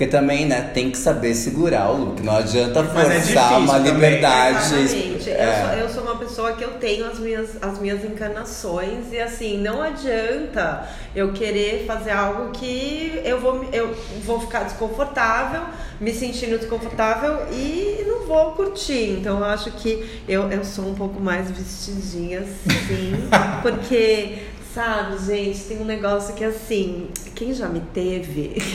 Porque 0.01 0.11
também, 0.11 0.47
né, 0.47 0.71
tem 0.73 0.91
que 0.91 0.97
saber 0.97 1.35
segurar 1.35 1.91
o 1.91 1.97
look. 2.07 2.23
Não 2.23 2.35
adianta 2.35 2.81
é 2.81 2.85
forçar 2.85 3.21
difícil 3.21 3.59
uma 3.59 3.75
também. 3.75 3.93
liberdade. 3.93 4.75
Exatamente. 4.81 5.31
É. 5.31 5.45
Eu, 5.45 5.69
sou, 5.69 5.79
eu 5.79 5.89
sou 5.91 6.03
uma 6.05 6.17
pessoa 6.17 6.53
que 6.53 6.65
eu 6.65 6.71
tenho 6.79 7.05
as 7.07 7.19
minhas, 7.19 7.51
as 7.61 7.79
minhas 7.79 8.03
encarnações 8.03 9.13
e 9.13 9.19
assim, 9.21 9.59
não 9.59 9.83
adianta 9.83 10.89
eu 11.15 11.33
querer 11.35 11.85
fazer 11.87 12.13
algo 12.13 12.51
que 12.51 13.21
eu 13.23 13.39
vou, 13.43 13.59
me- 13.59 13.69
eu 13.75 13.95
vou 14.25 14.41
ficar 14.41 14.61
desconfortável, 14.65 15.65
me 16.01 16.15
sentindo 16.15 16.57
desconfortável 16.59 17.37
e 17.53 18.03
não 18.09 18.27
vou 18.27 18.53
curtir. 18.53 19.19
Então 19.21 19.37
eu 19.41 19.45
acho 19.45 19.71
que 19.73 20.23
eu, 20.27 20.51
eu 20.51 20.65
sou 20.65 20.87
um 20.89 20.95
pouco 20.95 21.21
mais 21.21 21.51
vestidinha, 21.51 22.43
sim, 22.89 23.29
porque. 23.61 24.49
Sabe, 24.75 25.17
gente, 25.27 25.59
tem 25.65 25.79
um 25.81 25.85
negócio 25.85 26.35
que 26.35 26.45
assim, 26.45 27.09
quem 27.35 27.53
já 27.53 27.69
me 27.69 27.81
teve 27.93 28.55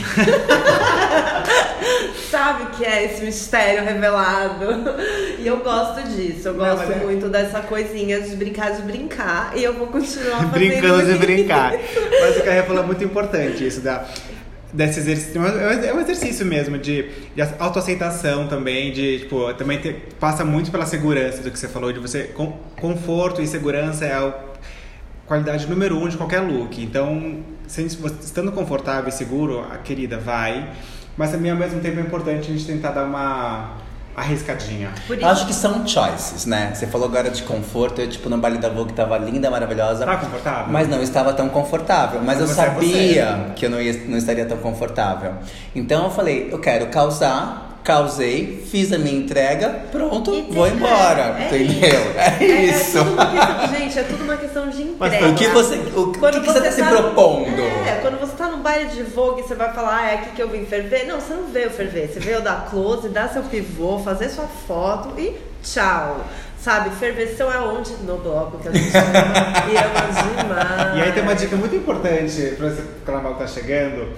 sabe 2.30 2.64
o 2.64 2.66
que 2.66 2.84
é 2.84 3.04
esse 3.04 3.24
mistério 3.24 3.84
revelado. 3.84 4.66
E 5.38 5.46
eu 5.46 5.58
gosto 5.58 6.02
disso, 6.08 6.48
eu 6.48 6.54
Não, 6.54 6.64
gosto 6.66 6.86
mas 6.88 7.02
é- 7.02 7.04
muito 7.04 7.28
dessa 7.28 7.60
coisinha 7.60 8.20
de 8.20 8.34
brincar 8.36 8.72
de 8.76 8.82
brincar. 8.82 9.52
E 9.56 9.64
eu 9.64 9.74
vou 9.74 9.86
continuar 9.86 10.36
fazendo 10.38 10.50
Brincando 10.52 11.12
de 11.12 11.18
brincar. 11.18 11.72
Mas 12.20 12.36
o 12.36 12.42
que 12.42 12.48
a 12.48 12.52
Rê 12.52 12.62
falou 12.62 12.82
é 12.82 12.86
muito 12.86 13.04
importante, 13.04 13.66
isso 13.66 13.80
da, 13.80 14.04
desse 14.72 15.00
exercício. 15.00 15.40
É 15.46 15.92
um 15.94 16.00
exercício 16.00 16.44
mesmo 16.44 16.78
de, 16.78 17.08
de 17.34 17.42
autoaceitação 17.58 18.48
também, 18.48 18.92
de, 18.92 19.20
tipo, 19.20 19.52
também 19.54 19.80
passa 20.20 20.44
muito 20.44 20.70
pela 20.70 20.86
segurança 20.86 21.42
do 21.42 21.50
que 21.50 21.58
você 21.58 21.68
falou, 21.68 21.92
de 21.92 22.00
você. 22.00 22.24
com- 22.24 22.52
conforto 22.80 23.40
e 23.40 23.46
segurança 23.46 24.04
é 24.04 24.12
a 24.14 24.34
qualidade 25.26 25.66
número 25.66 25.98
um 25.98 26.08
de 26.08 26.16
qualquer 26.16 26.40
look. 26.40 26.82
Então, 26.82 27.40
estando 27.66 28.52
confortável 28.52 29.08
e 29.08 29.12
seguro, 29.12 29.66
a 29.70 29.78
querida 29.78 30.18
vai. 30.18 30.70
Mas 31.16 31.30
também 31.30 31.50
ao 31.50 31.56
mesmo 31.56 31.80
tempo 31.80 31.98
é 31.98 32.02
importante 32.02 32.50
a 32.50 32.54
gente 32.54 32.66
tentar 32.66 32.90
dar 32.90 33.04
uma 33.04 33.76
arriscadinha. 34.16 34.90
Eu 35.10 35.28
acho 35.28 35.46
que 35.46 35.52
são 35.52 35.86
choices, 35.86 36.46
né? 36.46 36.72
Você 36.74 36.86
falou 36.86 37.06
agora 37.06 37.28
de 37.28 37.42
conforto, 37.42 38.00
eu, 38.00 38.08
tipo, 38.08 38.30
no 38.30 38.38
baile 38.38 38.56
da 38.56 38.70
Vogue 38.70 38.94
tava 38.94 39.18
linda, 39.18 39.50
maravilhosa. 39.50 40.06
Tá 40.06 40.16
confortável? 40.16 40.72
Mas 40.72 40.88
não 40.88 41.02
estava 41.02 41.34
tão 41.34 41.50
confortável. 41.50 42.22
Mas 42.22 42.40
eu 42.40 42.46
Você 42.46 42.60
é 42.60 42.64
sabia 42.64 43.52
que 43.54 43.66
eu 43.66 43.70
não, 43.70 43.80
ia, 43.80 43.92
não 44.06 44.16
estaria 44.16 44.46
tão 44.46 44.56
confortável. 44.56 45.34
Então 45.74 46.04
eu 46.04 46.10
falei, 46.10 46.48
eu 46.50 46.58
quero 46.58 46.86
causar, 46.86 47.75
causei, 47.86 48.64
fiz 48.68 48.92
a 48.92 48.98
minha 48.98 49.16
entrega, 49.16 49.68
pronto, 49.92 50.34
E 50.34 50.42
vou 50.52 50.66
tem- 50.66 50.74
embora. 50.76 51.36
é 51.38 51.46
entendeu? 51.46 52.00
É, 52.16 52.44
é, 52.44 52.64
isso. 52.64 52.98
É 52.98 53.02
tudo 53.04 53.12
uma 53.14 53.26
questão, 53.26 53.78
gente, 53.78 53.98
é 53.98 54.02
tudo 54.02 54.24
uma 54.24 54.36
questão 54.36 54.68
de 54.68 54.84
Mas 54.98 55.14
entrega. 55.14 55.32
o 55.32 55.34
que 55.36 55.46
você, 55.48 55.74
o, 55.96 56.12
que, 56.12 56.18
Quando 56.18 56.40
que 56.40 56.46
você 56.46 56.60
tá 56.60 56.72
se 56.72 56.82
propondo? 56.82 57.62
É, 57.86 57.98
quando 58.02 58.18
você 58.18 58.32
tá 58.36 58.48
no 58.48 58.56
baile 58.58 58.90
de 58.90 59.04
Vogue, 59.04 59.42
você 59.42 59.54
vai 59.54 59.72
falar, 59.72 59.98
ah, 59.98 60.10
é 60.10 60.14
aqui 60.16 60.30
que 60.30 60.42
eu 60.42 60.48
vim 60.48 60.64
ferver. 60.66 61.06
Não, 61.06 61.20
você 61.20 61.32
não 61.34 61.44
veio 61.44 61.70
ferver. 61.70 62.08
Você 62.12 62.18
veio 62.18 62.42
dar 62.42 62.66
close, 62.68 63.08
dar 63.08 63.28
seu 63.28 63.42
pivô, 63.44 64.00
fazer 64.00 64.28
sua 64.30 64.46
foto 64.66 65.14
e 65.18 65.36
tchau. 65.62 66.24
Sabe, 66.60 66.90
ferveção 66.96 67.52
é 67.52 67.58
onde? 67.60 67.92
No 68.02 68.18
bloco, 68.18 68.58
que 68.58 68.66
a 68.66 68.72
gente 68.72 68.96
ama 68.96 69.12
e 69.70 69.76
ama 69.76 70.42
demais. 70.42 70.96
E 70.98 71.02
aí 71.02 71.12
tem 71.12 71.22
uma 71.22 71.34
dica 71.36 71.54
muito 71.54 71.76
importante 71.76 72.54
para 72.56 72.66
esse 72.66 72.82
carnaval 73.04 73.34
que 73.34 73.38
tá 73.40 73.46
chegando. 73.46 74.08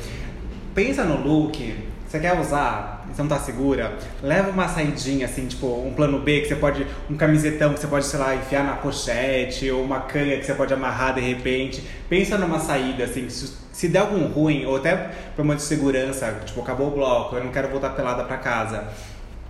Pensa 0.74 1.04
no 1.04 1.16
look, 1.22 1.76
você 2.08 2.18
quer 2.18 2.38
usar, 2.40 2.97
você 3.18 3.22
não 3.22 3.28
tá 3.28 3.38
segura, 3.40 3.96
leva 4.22 4.50
uma 4.50 4.68
saidinha 4.68 5.26
assim, 5.26 5.46
tipo 5.48 5.66
um 5.66 5.92
plano 5.92 6.20
B 6.20 6.42
que 6.42 6.46
você 6.48 6.54
pode, 6.54 6.86
um 7.10 7.16
camisetão 7.16 7.74
que 7.74 7.80
você 7.80 7.88
pode, 7.88 8.06
sei 8.06 8.18
lá, 8.20 8.36
enfiar 8.36 8.62
na 8.64 8.74
pochete, 8.74 9.68
ou 9.72 9.82
uma 9.82 10.00
canha 10.02 10.38
que 10.38 10.46
você 10.46 10.54
pode 10.54 10.72
amarrar 10.72 11.14
de 11.16 11.20
repente. 11.20 11.82
Pensa 12.08 12.38
numa 12.38 12.60
saída 12.60 13.02
assim, 13.04 13.28
se, 13.28 13.88
der 13.88 13.98
algum 14.00 14.24
ruim, 14.28 14.64
ou 14.66 14.76
até 14.76 15.10
por 15.34 15.42
uma 15.44 15.56
de 15.56 15.62
segurança, 15.62 16.32
tipo, 16.46 16.60
acabou 16.60 16.88
o 16.88 16.90
bloco, 16.92 17.34
eu 17.34 17.42
não 17.42 17.50
quero 17.50 17.68
voltar 17.68 17.90
pelada 17.90 18.22
pra 18.22 18.36
casa. 18.36 18.84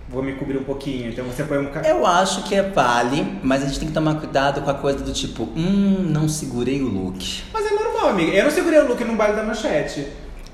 Vou 0.07 0.23
me 0.23 0.33
cobrir 0.33 0.57
um 0.57 0.63
pouquinho, 0.63 1.11
então 1.11 1.23
você 1.25 1.43
põe 1.43 1.59
um 1.59 1.67
ca- 1.67 1.81
Eu 1.87 2.03
acho 2.07 2.41
que 2.45 2.55
é 2.55 2.63
vale, 2.63 3.37
mas 3.43 3.61
a 3.61 3.67
gente 3.67 3.77
tem 3.77 3.87
que 3.89 3.93
tomar 3.93 4.15
cuidado 4.15 4.61
com 4.61 4.71
a 4.71 4.73
coisa 4.73 5.03
do 5.03 5.13
tipo, 5.13 5.43
hum, 5.55 5.97
não 6.09 6.27
segurei 6.27 6.81
o 6.81 6.87
look. 6.87 7.43
Mas 7.53 7.67
é 7.67 7.69
normal, 7.69 8.09
amiga. 8.09 8.31
Eu 8.31 8.45
não 8.45 8.51
segurei 8.51 8.79
o 8.79 8.87
look 8.87 9.03
no 9.03 9.15
baile 9.15 9.35
da 9.35 9.43
manchete. 9.43 10.07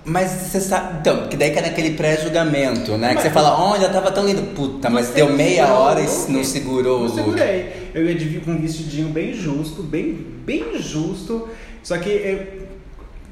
Mas 0.05 0.31
você 0.31 0.61
sabe. 0.61 0.99
Então, 0.99 1.27
que 1.27 1.35
daí 1.35 1.49
que 1.51 1.57
é 1.57 1.61
naquele 1.63 1.91
pré-julgamento, 1.95 2.95
né? 2.97 3.15
Que 3.15 3.23
você 3.23 3.29
fala, 3.31 3.59
olha, 3.59 3.89
tava 3.89 4.11
tão 4.11 4.25
lindo. 4.25 4.43
Puta, 4.53 4.89
mas 4.89 5.07
Você 5.07 5.13
deu 5.13 5.29
meia 5.33 5.67
hora 5.73 5.99
e 5.99 6.31
não 6.31 6.43
segurou 6.43 6.97
o 6.99 7.03
Não 7.03 7.07
look. 7.07 7.15
segurei. 7.15 7.89
Eu 7.93 8.05
ia 8.05 8.13
de 8.15 8.39
com 8.41 8.51
um 8.51 8.61
vestidinho 8.61 9.07
bem 9.09 9.33
justo, 9.33 9.81
bem, 9.81 10.13
bem 10.45 10.79
justo. 10.79 11.49
Só 11.81 11.97
que 11.97 12.09
eu, 12.09 12.65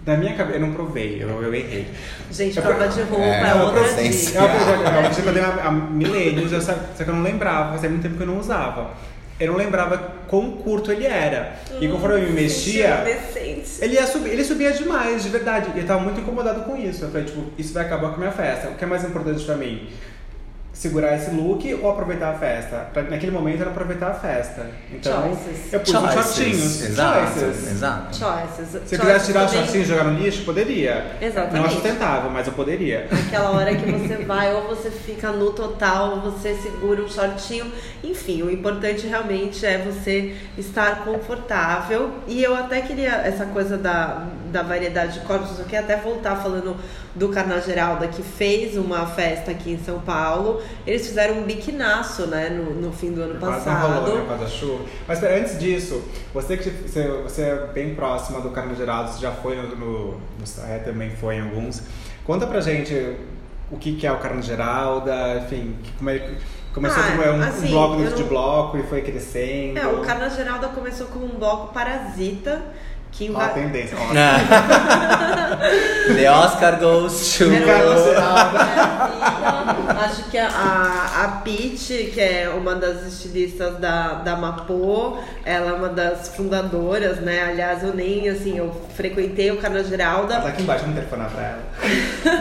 na 0.05 0.17
minha 0.17 0.33
cabeça, 0.33 0.57
eu 0.57 0.61
não 0.61 0.73
provei, 0.73 1.21
eu, 1.21 1.29
eu 1.43 1.53
errei. 1.53 1.85
Gente, 2.31 2.57
Eu 2.57 2.63
prova 2.63 2.85
pro- 2.85 2.93
de 2.93 3.01
roupa 3.03 3.23
É, 3.23 3.29
é, 3.29 3.51
eu 3.51 3.57
outra 3.65 3.81
dica. 3.83 4.39
É 4.39 5.21
eu 5.21 5.27
eu 5.27 5.33
dei 5.33 5.43
há 5.43 5.71
milênios, 5.71 6.51
eu 6.51 6.61
sa- 6.61 6.75
só 6.97 7.03
que 7.03 7.09
eu 7.09 7.15
não 7.15 7.21
lembrava, 7.23 7.73
fazia 7.73 7.89
muito 7.89 8.01
tempo 8.01 8.15
que 8.17 8.23
eu 8.23 8.27
não 8.27 8.39
usava. 8.39 8.81
Eu 8.81 8.87
não 9.47 9.55
lembrava 9.55 9.97
quão 10.27 10.51
curto 10.51 10.91
ele 10.91 11.05
era. 11.05 11.53
E 11.79 11.87
conforme 11.87 12.21
eu 12.21 12.29
me 12.29 12.31
mexia, 12.31 13.03
ele, 13.81 13.95
ia 13.95 14.07
subir, 14.07 14.29
ele 14.29 14.43
subia 14.43 14.71
demais, 14.71 15.23
de 15.23 15.29
verdade. 15.29 15.71
E 15.75 15.79
eu 15.79 15.85
tava 15.85 16.01
muito 16.01 16.19
incomodado 16.19 16.61
com 16.61 16.75
isso. 16.75 17.05
Eu 17.05 17.09
falei, 17.09 17.25
tipo, 17.25 17.43
isso 17.57 17.73
vai 17.73 17.85
acabar 17.85 18.09
com 18.09 18.15
a 18.15 18.19
minha 18.19 18.31
festa. 18.31 18.69
O 18.69 18.75
que 18.75 18.83
é 18.83 18.87
mais 18.87 19.03
importante 19.03 19.43
pra 19.43 19.55
mim? 19.55 19.89
Segurar 20.73 21.15
esse 21.15 21.29
look 21.29 21.71
ou 21.75 21.89
aproveitar 21.91 22.31
a 22.31 22.33
festa? 22.33 22.87
Pra, 22.91 23.03
naquele 23.03 23.31
momento 23.31 23.61
era 23.61 23.69
aproveitar 23.69 24.07
a 24.07 24.13
festa. 24.15 24.65
Então, 24.91 25.21
Choices. 25.35 25.71
eu 25.71 25.79
pus 25.81 25.93
uns 25.93 26.01
Choices. 26.01 26.13
shortinhos. 26.35 26.81
Exato, 26.81 27.39
Choices. 27.39 27.71
exato. 27.71 28.15
Choices. 28.17 28.67
Se 28.69 28.75
eu 28.75 28.81
Choices 28.81 28.97
quisesse 28.99 29.25
tirar 29.27 29.45
os 29.45 29.51
também- 29.51 29.63
shortinhos 29.65 29.87
e 29.87 29.89
jogar 29.91 30.03
no 30.05 30.19
lixo, 30.19 30.43
poderia. 30.43 31.05
Exatamente. 31.21 31.55
Não 31.59 31.65
é 31.65 31.69
sustentável, 31.69 32.31
mas 32.31 32.47
eu 32.47 32.53
poderia. 32.53 33.07
Aquela 33.27 33.51
hora 33.51 33.75
que 33.75 33.91
você 33.91 34.15
vai, 34.25 34.51
ou 34.55 34.63
você 34.67 34.89
fica 34.89 35.31
nu 35.31 35.51
total, 35.53 36.15
ou 36.15 36.21
você 36.31 36.55
segura 36.55 37.03
um 37.03 37.07
shortinho. 37.07 37.71
Enfim, 38.03 38.41
o 38.41 38.51
importante 38.51 39.05
realmente 39.05 39.63
é 39.63 39.77
você 39.77 40.35
estar 40.57 41.03
confortável. 41.05 42.09
E 42.27 42.43
eu 42.43 42.55
até 42.55 42.81
queria 42.81 43.11
essa 43.11 43.45
coisa 43.45 43.77
da, 43.77 44.25
da 44.53 44.61
variedade 44.63 45.19
de 45.19 45.25
corpos. 45.25 45.59
Eu 45.59 45.65
quero 45.65 45.83
até 45.83 45.97
voltar 45.97 46.37
falando 46.37 46.77
do 47.15 47.29
Carna 47.29 47.59
Geralda, 47.59 48.07
que 48.07 48.21
fez 48.21 48.77
uma 48.77 49.05
festa 49.07 49.51
aqui 49.51 49.71
em 49.71 49.77
São 49.83 49.99
Paulo. 49.99 50.61
Eles 50.87 51.05
fizeram 51.07 51.39
um 51.39 51.43
biquinaço, 51.43 52.27
né, 52.27 52.49
no, 52.49 52.73
no 52.75 52.93
fim 52.93 53.11
do 53.11 53.21
ano 53.21 53.39
Quase 53.39 53.65
passado. 53.65 54.05
rolou, 54.05 54.25
né, 54.25 54.37
da 54.39 54.47
chuva. 54.47 54.85
Mas 55.07 55.19
pera, 55.19 55.39
antes 55.39 55.59
disso, 55.59 56.01
você 56.33 56.55
que 56.55 56.69
você, 56.69 57.07
você 57.23 57.41
é 57.41 57.67
bem 57.73 57.95
próxima 57.95 58.39
do 58.39 58.51
Carna 58.51 58.73
Geraldo, 58.75 59.11
você 59.11 59.19
já 59.19 59.31
foi 59.31 59.55
no, 59.57 59.75
no, 59.75 60.07
no 60.13 60.19
é, 60.69 60.77
também 60.79 61.09
foi 61.09 61.35
em 61.35 61.41
alguns. 61.41 61.81
Conta 62.23 62.47
pra 62.47 62.61
gente 62.61 63.17
o 63.71 63.77
que, 63.77 63.95
que 63.95 64.05
é 64.07 64.11
o 64.11 64.17
Carna 64.19 64.41
Geralda, 64.41 65.41
enfim, 65.43 65.75
como 65.97 66.09
é 66.11 66.19
que 66.19 66.37
começou 66.73 67.03
Ah, 67.03 67.07
como 67.11 67.21
é 67.23 67.31
um, 67.31 67.41
assim, 67.43 67.67
um 67.67 67.71
bloco 67.71 67.95
dentro 67.97 68.15
de 68.15 68.21
não- 68.21 68.29
bloco 68.29 68.77
e 68.77 68.83
foi 68.83 69.01
crescendo. 69.01 69.77
É, 69.79 69.87
o 69.87 70.01
Carna 70.01 70.29
Geralda 70.29 70.67
começou 70.69 71.07
como 71.07 71.25
um 71.25 71.37
bloco 71.39 71.73
parasita 71.73 72.61
que 73.13 73.25
Ó, 73.25 73.27
a 73.39 73.45
invadiu. 73.45 73.63
tendência. 73.63 73.97
Ó, 73.97 74.13
The 76.15 76.29
Oscar 76.31 76.79
goes 76.79 77.37
to. 77.37 77.49
Geralda. 77.49 78.23
Acho 80.03 80.23
que 80.29 80.37
a, 80.37 80.47
a, 80.49 81.23
a 81.23 81.27
Pete, 81.43 82.11
que 82.13 82.19
é 82.19 82.49
uma 82.49 82.75
das 82.75 83.03
estilistas 83.05 83.77
da, 83.79 84.15
da 84.15 84.35
Mapô, 84.35 85.17
ela 85.45 85.69
é 85.71 85.73
uma 85.73 85.87
das 85.89 86.29
fundadoras, 86.35 87.19
né? 87.19 87.43
Aliás, 87.43 87.83
eu 87.83 87.93
nem, 87.93 88.27
assim, 88.29 88.57
eu 88.57 88.71
frequentei 88.95 89.51
o 89.51 89.57
Carna 89.57 89.77
Ela 89.79 89.83
tá 89.85 89.89
Geralda. 89.89 90.37
aqui 90.39 90.61
embaixo, 90.63 90.81
vamos 90.81 90.95
telefonar 90.97 91.29
pra 91.29 91.43
ela. 91.43 91.59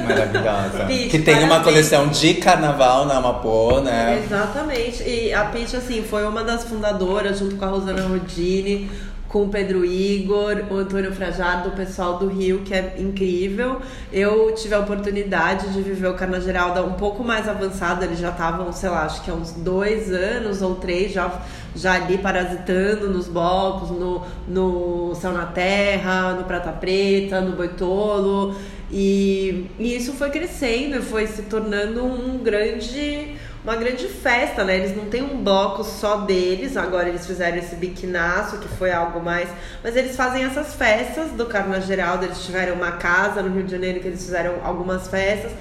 Maravilhosa. 0.08 0.84
Pete, 0.86 1.08
que 1.10 1.18
tem 1.20 1.44
uma 1.44 1.60
coleção 1.60 2.08
de 2.08 2.34
carnaval 2.34 3.06
na 3.06 3.18
Amapô, 3.18 3.80
né? 3.80 4.20
Exatamente. 4.24 5.02
E 5.04 5.32
a 5.32 5.44
Pete, 5.44 5.76
assim, 5.76 6.02
foi 6.02 6.24
uma 6.26 6.42
das 6.42 6.64
fundadoras, 6.64 7.38
junto 7.38 7.54
com 7.56 7.64
a 7.64 7.68
Rosana 7.68 8.02
Rodini, 8.02 8.90
com 9.32 9.44
o 9.44 9.48
Pedro 9.48 9.82
Igor, 9.82 10.62
o 10.70 10.76
Antônio 10.76 11.10
Frajado, 11.10 11.70
o 11.70 11.72
pessoal 11.72 12.18
do 12.18 12.28
Rio, 12.28 12.60
que 12.60 12.74
é 12.74 12.96
incrível. 12.98 13.80
Eu 14.12 14.54
tive 14.54 14.74
a 14.74 14.80
oportunidade 14.80 15.72
de 15.72 15.80
viver 15.80 16.08
o 16.08 16.14
Carna 16.14 16.38
Geralda 16.38 16.82
um 16.84 16.92
pouco 16.92 17.24
mais 17.24 17.48
avançado, 17.48 18.04
eles 18.04 18.18
já 18.18 18.28
estavam, 18.28 18.70
sei 18.72 18.90
lá, 18.90 19.04
acho 19.04 19.24
que 19.24 19.30
há 19.30 19.34
uns 19.34 19.52
dois 19.52 20.12
anos 20.12 20.60
ou 20.60 20.74
três, 20.74 21.12
já, 21.12 21.40
já 21.74 21.94
ali 21.94 22.18
parasitando 22.18 23.08
nos 23.08 23.26
blocos, 23.26 23.90
no, 23.90 24.22
no 24.46 25.14
Céu 25.14 25.32
na 25.32 25.46
Terra, 25.46 26.34
no 26.34 26.44
Prata 26.44 26.70
Preta, 26.70 27.40
no 27.40 27.56
Boitolo. 27.56 28.54
E, 28.90 29.66
e 29.78 29.96
isso 29.96 30.12
foi 30.12 30.28
crescendo, 30.28 31.02
foi 31.02 31.26
se 31.26 31.44
tornando 31.44 32.04
um 32.04 32.36
grande 32.36 33.34
uma 33.64 33.76
grande 33.76 34.08
festa, 34.08 34.64
né? 34.64 34.76
Eles 34.76 34.96
não 34.96 35.04
têm 35.04 35.22
um 35.22 35.42
bloco 35.42 35.84
só 35.84 36.16
deles, 36.18 36.76
agora 36.76 37.08
eles 37.08 37.26
fizeram 37.26 37.56
esse 37.58 37.76
biquinaço, 37.76 38.58
que 38.58 38.68
foi 38.68 38.90
algo 38.90 39.20
mais. 39.20 39.48
Mas 39.84 39.94
eles 39.96 40.16
fazem 40.16 40.44
essas 40.44 40.74
festas 40.74 41.30
do 41.30 41.46
Carna 41.46 41.80
Geraldo, 41.80 42.24
eles 42.24 42.44
tiveram 42.44 42.74
uma 42.74 42.92
casa 42.92 43.40
no 43.42 43.54
Rio 43.54 43.62
de 43.64 43.70
Janeiro 43.70 44.00
que 44.00 44.08
eles 44.08 44.22
fizeram 44.24 44.54
algumas 44.64 45.06
festas, 45.06 45.52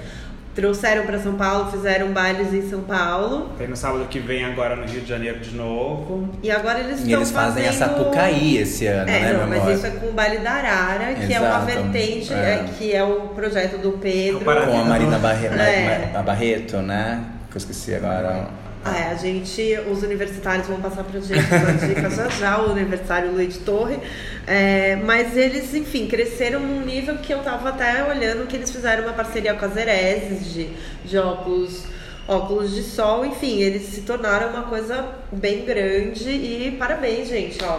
trouxeram 0.52 1.06
para 1.06 1.18
São 1.20 1.34
Paulo, 1.34 1.70
fizeram 1.70 2.08
bailes 2.12 2.52
em 2.52 2.68
São 2.68 2.80
Paulo. 2.82 3.50
Tem 3.56 3.68
no 3.68 3.76
sábado 3.76 4.04
que 4.10 4.18
vem 4.18 4.44
agora 4.44 4.74
no 4.76 4.84
Rio 4.84 5.00
de 5.00 5.08
Janeiro 5.08 5.38
de 5.38 5.54
novo. 5.54 6.28
E 6.42 6.50
agora 6.50 6.80
eles 6.80 6.98
E 6.98 7.02
estão 7.04 7.18
eles 7.20 7.30
fazem 7.30 7.68
a 7.68 7.72
fazendo... 7.72 7.98
Sapucaí 7.98 8.58
esse 8.58 8.84
ano, 8.86 9.08
É, 9.08 9.20
né, 9.20 9.32
não, 9.32 9.38
meu 9.40 9.48
mas 9.48 9.60
amor? 9.60 9.72
isso 9.74 9.86
é 9.86 9.90
com 9.90 10.06
o 10.08 10.12
Baile 10.12 10.38
da 10.38 10.50
Arara, 10.50 11.14
que 11.14 11.32
é 11.32 11.38
uma 11.40 11.48
Exato. 11.48 11.66
vertente, 11.66 12.32
É. 12.34 12.36
é, 12.36 12.64
que 12.76 12.92
é 12.92 13.02
o 13.04 13.28
projeto 13.28 13.78
do 13.78 13.92
Pedro. 13.92 14.38
É 14.40 14.42
o 14.42 14.44
Pará- 14.44 14.66
Com 14.66 14.76
a 14.78 14.84
Marina 14.84 15.18
Barre... 15.18 15.46
É. 15.46 16.10
A 16.14 16.20
Barreto, 16.22 16.78
né? 16.78 17.22
Que 17.52 17.58
eu 17.58 17.60
esqueci 17.60 17.94
agora. 17.94 18.48
Ah, 18.82 18.98
é, 18.98 19.10
a 19.12 19.14
gente, 19.14 19.78
os 19.90 20.02
universitários 20.02 20.66
vão 20.66 20.80
passar 20.80 21.04
pra 21.04 21.20
gente 21.20 21.38
essa 21.38 21.86
dica 21.86 22.10
já 22.10 22.28
já, 22.30 22.58
o 22.60 22.72
Universitário 22.72 23.30
Luiz 23.30 23.58
Torre. 23.58 23.98
É, 24.46 24.96
mas 24.96 25.36
eles, 25.36 25.72
enfim, 25.74 26.06
cresceram 26.06 26.60
num 26.60 26.80
nível 26.80 27.18
que 27.18 27.32
eu 27.32 27.40
tava 27.40 27.68
até 27.68 28.02
olhando 28.02 28.46
que 28.48 28.56
eles 28.56 28.70
fizeram 28.70 29.04
uma 29.04 29.12
parceria 29.12 29.54
com 29.54 29.64
a 29.66 29.68
Zereses 29.68 30.52
de, 30.52 30.68
de 31.04 31.18
óculos, 31.18 31.84
óculos 32.26 32.74
de 32.74 32.82
sol. 32.82 33.24
Enfim, 33.24 33.60
eles 33.60 33.82
se 33.82 34.00
tornaram 34.00 34.48
uma 34.48 34.62
coisa 34.62 35.04
bem 35.30 35.64
grande 35.64 36.30
e 36.30 36.74
parabéns, 36.78 37.28
gente, 37.28 37.58
ó. 37.62 37.78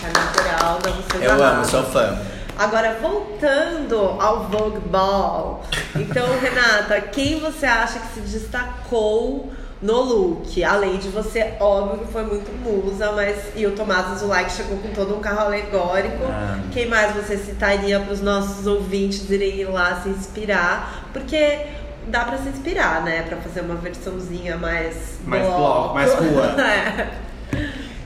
Carnaval 0.00 0.78
da 0.78 0.90
vocês 0.90 1.22
Eu 1.22 1.44
amo, 1.44 1.64
sou 1.64 1.82
fã. 1.82 2.16
Agora, 2.58 2.98
voltando 3.00 3.96
ao 4.20 4.44
Vogue 4.44 4.80
Ball. 4.88 5.62
Então, 5.96 6.26
Renata, 6.38 7.00
quem 7.00 7.40
você 7.40 7.66
acha 7.66 7.98
que 7.98 8.14
se 8.14 8.20
destacou 8.20 9.52
no 9.80 10.00
look? 10.00 10.62
Além 10.62 10.98
de 10.98 11.08
você, 11.08 11.54
óbvio 11.58 12.06
que 12.06 12.12
foi 12.12 12.24
muito 12.24 12.52
musa, 12.52 13.12
mas. 13.12 13.36
E 13.56 13.66
o 13.66 13.72
Tomás 13.72 14.06
Azulay 14.12 14.44
que 14.44 14.52
chegou 14.52 14.78
com 14.78 14.90
todo 14.90 15.16
um 15.16 15.20
carro 15.20 15.46
alegórico. 15.46 16.24
Ah. 16.24 16.58
Quem 16.72 16.86
mais 16.86 17.14
você 17.14 17.36
citaria 17.36 17.98
para 17.98 18.12
os 18.12 18.20
nossos 18.20 18.66
ouvintes 18.66 19.28
irem 19.30 19.60
ir 19.60 19.70
lá 19.70 20.00
se 20.02 20.08
inspirar? 20.08 21.08
Porque. 21.12 21.80
Dá 22.04 22.24
pra 22.24 22.36
se 22.36 22.48
inspirar, 22.48 23.04
né? 23.04 23.22
Pra 23.22 23.36
fazer 23.36 23.60
uma 23.60 23.76
versãozinha 23.76 24.56
mais. 24.56 25.20
Mais 25.24 25.46
bloco, 25.46 25.94
mais 25.94 26.12
rua. 26.12 26.46
é. 26.60 27.31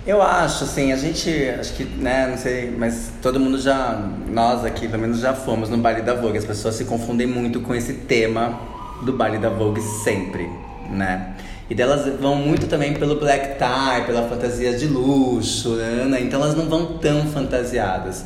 Eu 0.07 0.23
acho, 0.23 0.63
assim, 0.63 0.93
a 0.93 0.97
gente, 0.97 1.29
acho 1.59 1.75
que, 1.75 1.83
né, 1.83 2.29
não 2.31 2.39
sei, 2.39 2.73
mas 2.79 3.11
todo 3.21 3.41
mundo 3.41 3.59
já, 3.59 4.09
nós 4.29 4.65
aqui, 4.65 4.87
pelo 4.87 5.03
menos 5.03 5.19
já 5.19 5.35
fomos 5.35 5.69
no 5.69 5.79
baile 5.79 6.03
da 6.03 6.15
Vogue. 6.15 6.39
As 6.39 6.45
pessoas 6.45 6.77
se 6.77 6.85
confundem 6.85 7.27
muito 7.27 7.61
com 7.61 7.75
esse 7.75 7.93
tema 7.93 8.57
do 9.03 9.13
baile 9.13 9.39
da 9.39 9.49
Vogue 9.49 9.81
sempre, 9.81 10.49
né? 10.89 11.35
E 11.69 11.75
delas 11.75 12.07
vão 12.21 12.37
muito 12.37 12.69
também 12.69 12.95
pelo 12.95 13.17
black 13.17 13.59
tie, 13.59 14.07
pela 14.07 14.29
fantasia 14.29 14.77
de 14.79 14.87
luxo, 14.87 15.71
né? 15.71 16.21
Então 16.21 16.41
elas 16.41 16.55
não 16.55 16.67
vão 16.67 16.99
tão 16.99 17.27
fantasiadas. 17.27 18.25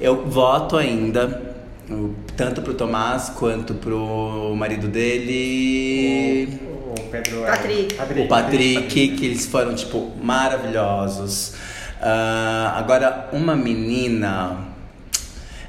Eu 0.00 0.26
voto 0.26 0.76
ainda, 0.76 1.54
tanto 2.36 2.60
pro 2.60 2.74
Tomás 2.74 3.28
quanto 3.28 3.74
pro 3.74 4.52
marido 4.56 4.88
dele. 4.88 6.58
O, 6.64 6.69
o 6.69 6.69
Pedro 7.10 7.44
é- 7.44 7.50
Patrick. 7.50 7.96
O 8.20 8.28
Patrick, 8.28 9.08
que 9.16 9.24
eles 9.26 9.46
foram, 9.46 9.74
tipo, 9.74 10.12
maravilhosos. 10.22 11.54
Ah, 12.00 12.74
agora, 12.76 13.28
uma 13.32 13.54
menina. 13.54 14.58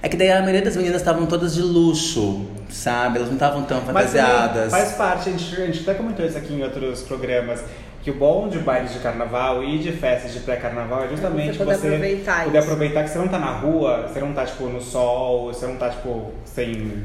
É 0.04 0.10
que 0.10 0.18
daí 0.18 0.32
a 0.32 0.40
maioria 0.40 0.62
das 0.64 0.76
meninas 0.76 1.02
estavam 1.02 1.28
todas 1.28 1.54
de 1.54 1.62
luxo, 1.62 2.48
sabe? 2.70 3.18
Elas 3.18 3.28
não 3.28 3.36
estavam 3.36 3.64
tão 3.64 3.78
Mas 3.78 3.86
também 3.88 4.04
fantasiadas. 4.04 4.72
faz 4.72 4.92
parte, 4.94 5.30
a 5.30 5.32
gente, 5.32 5.62
a 5.62 5.66
gente 5.68 5.82
até 5.82 5.94
comentou 5.94 6.26
isso 6.26 6.38
aqui 6.38 6.54
em 6.54 6.64
outros 6.64 7.02
programas, 7.02 7.62
que 8.02 8.10
o 8.10 8.16
bom 8.16 8.48
de 8.50 8.58
bailes 8.58 8.94
de 8.94 9.00
carnaval 9.00 9.64
e 9.64 9.78
de 9.78 9.92
festas 9.92 10.34
de 10.34 10.40
pré-carnaval 10.40 11.04
é 11.04 11.08
justamente 11.10 11.56
Você 11.56 11.64
poder 11.64 11.76
aproveitar 11.76 12.46
poder 12.46 12.58
aproveitar 12.58 13.04
que 13.04 13.10
você 13.12 13.20
não 13.20 13.28
tá 13.28 13.38
na 13.38 13.52
rua, 13.52 14.08
você 14.12 14.20
não 14.20 14.34
tá 14.34 14.44
tipo 14.44 14.64
no 14.70 14.82
sol, 14.82 15.54
você 15.54 15.68
não 15.68 15.76
tá 15.76 15.90
tipo 15.90 16.32
sem 16.46 17.04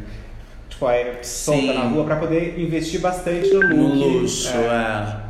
tipo 0.77 0.91
é, 0.91 1.19
solta 1.23 1.61
Sim. 1.61 1.75
na 1.75 1.85
rua 1.85 2.05
pra 2.05 2.17
poder 2.17 2.59
investir 2.61 3.01
bastante 3.01 3.49
no 3.49 3.61
look. 3.61 3.75
No 3.75 3.95
luxo, 4.21 4.49
É. 4.57 5.23
é. 5.23 5.27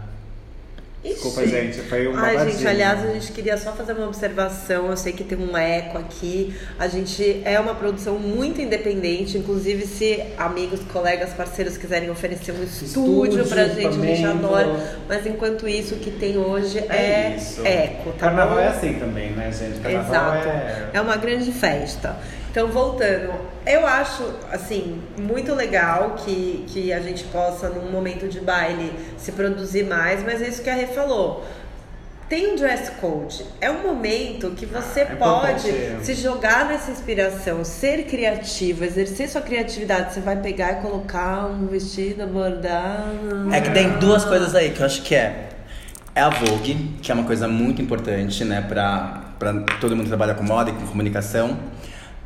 Desculpa, 1.09 1.43
Ixi. 1.45 1.51
gente, 1.53 1.79
foi 1.83 2.09
um 2.09 2.17
Ai, 2.17 2.33
babadinho. 2.33 2.59
gente, 2.59 2.67
aliás, 2.67 3.05
a 3.09 3.13
gente 3.13 3.31
queria 3.31 3.57
só 3.57 3.71
fazer 3.71 3.93
uma 3.93 4.09
observação. 4.09 4.91
Eu 4.91 4.97
sei 4.97 5.13
que 5.13 5.23
tem 5.23 5.39
um 5.39 5.57
eco 5.57 5.99
aqui. 5.99 6.53
A 6.81 6.89
gente 6.89 7.43
é 7.45 7.61
uma 7.61 7.77
produção 7.77 8.19
muito 8.19 8.61
independente. 8.61 9.39
Inclusive, 9.39 9.87
se 9.87 10.21
amigos, 10.37 10.81
colegas, 10.93 11.33
parceiros 11.33 11.77
quiserem 11.77 12.11
oferecer 12.11 12.51
um 12.51 12.65
estúdio, 12.65 12.87
Estúdio, 13.43 13.47
pra 13.47 13.69
gente, 13.69 13.87
a 13.87 13.93
gente 13.93 14.25
adora. 14.27 14.99
Mas 15.09 15.25
enquanto 15.29 15.69
isso, 15.69 15.95
o 15.95 15.99
que 15.99 16.11
tem 16.11 16.37
hoje 16.39 16.81
é, 16.89 16.97
É 16.97 17.35
isso. 17.39 17.65
eco, 17.65 18.11
tá 18.11 18.27
Carnaval 18.27 18.57
bom? 18.57 18.61
é 18.63 18.67
assim 18.67 18.95
também, 18.95 19.31
né, 19.31 19.53
gente? 19.53 19.79
Carnaval 19.79 20.35
Exato. 20.35 20.49
é. 20.49 20.91
É 20.93 21.01
uma 21.01 21.17
grande 21.17 21.53
festa. 21.53 22.17
Então, 22.57 22.69
voltando, 22.69 23.35
eu 23.67 23.87
acho, 23.87 24.25
assim, 24.51 25.03
muito 25.19 25.55
legal 25.55 26.17
que, 26.25 26.65
que 26.69 26.91
a 26.91 27.01
gente 27.01 27.25
possa, 27.25 27.69
num 27.69 27.91
momento 27.91 28.27
de 28.29 28.41
baile, 28.41 28.95
se 29.19 29.31
produzir 29.33 29.85
mais, 29.85 30.25
mas 30.25 30.41
é 30.41 30.49
isso 30.49 30.63
que 30.63 30.71
a 30.71 30.75
Rê 30.75 30.87
falou. 30.87 31.45
Tem 32.31 32.55
um 32.55 32.57
dress 32.57 32.93
code. 32.93 33.45
É 33.61 33.71
um 33.71 33.83
momento 33.83 34.53
que 34.53 34.65
você 34.65 35.01
é 35.01 35.05
pode 35.05 35.71
se 36.03 36.15
jogar 36.15 36.67
nessa 36.67 36.91
inspiração, 36.91 37.63
ser 37.63 38.07
criativo, 38.07 38.85
exercer 38.85 39.29
sua 39.29 39.43
criatividade. 39.43 40.15
Você 40.15 40.21
vai 40.21 40.37
pegar 40.37 40.79
e 40.79 40.81
colocar 40.81 41.49
um 41.49 41.67
vestido 41.67 42.27
bordado. 42.27 43.53
É 43.53 43.61
que 43.61 43.71
tem 43.71 43.99
duas 43.99 44.25
coisas 44.25 44.55
aí 44.55 44.71
que 44.71 44.81
eu 44.81 44.87
acho 44.87 45.03
que 45.03 45.15
é. 45.15 45.51
É 46.15 46.23
a 46.23 46.31
Vogue, 46.31 46.97
que 47.03 47.13
é 47.13 47.15
uma 47.15 47.25
coisa 47.25 47.47
muito 47.47 47.83
importante, 47.83 48.43
né, 48.47 48.65
pra, 48.67 49.25
pra 49.39 49.53
todo 49.79 49.91
mundo 49.91 50.05
que 50.05 50.09
trabalha 50.09 50.33
com 50.33 50.43
moda 50.43 50.71
e 50.71 50.73
com 50.73 50.87
comunicação. 50.87 51.76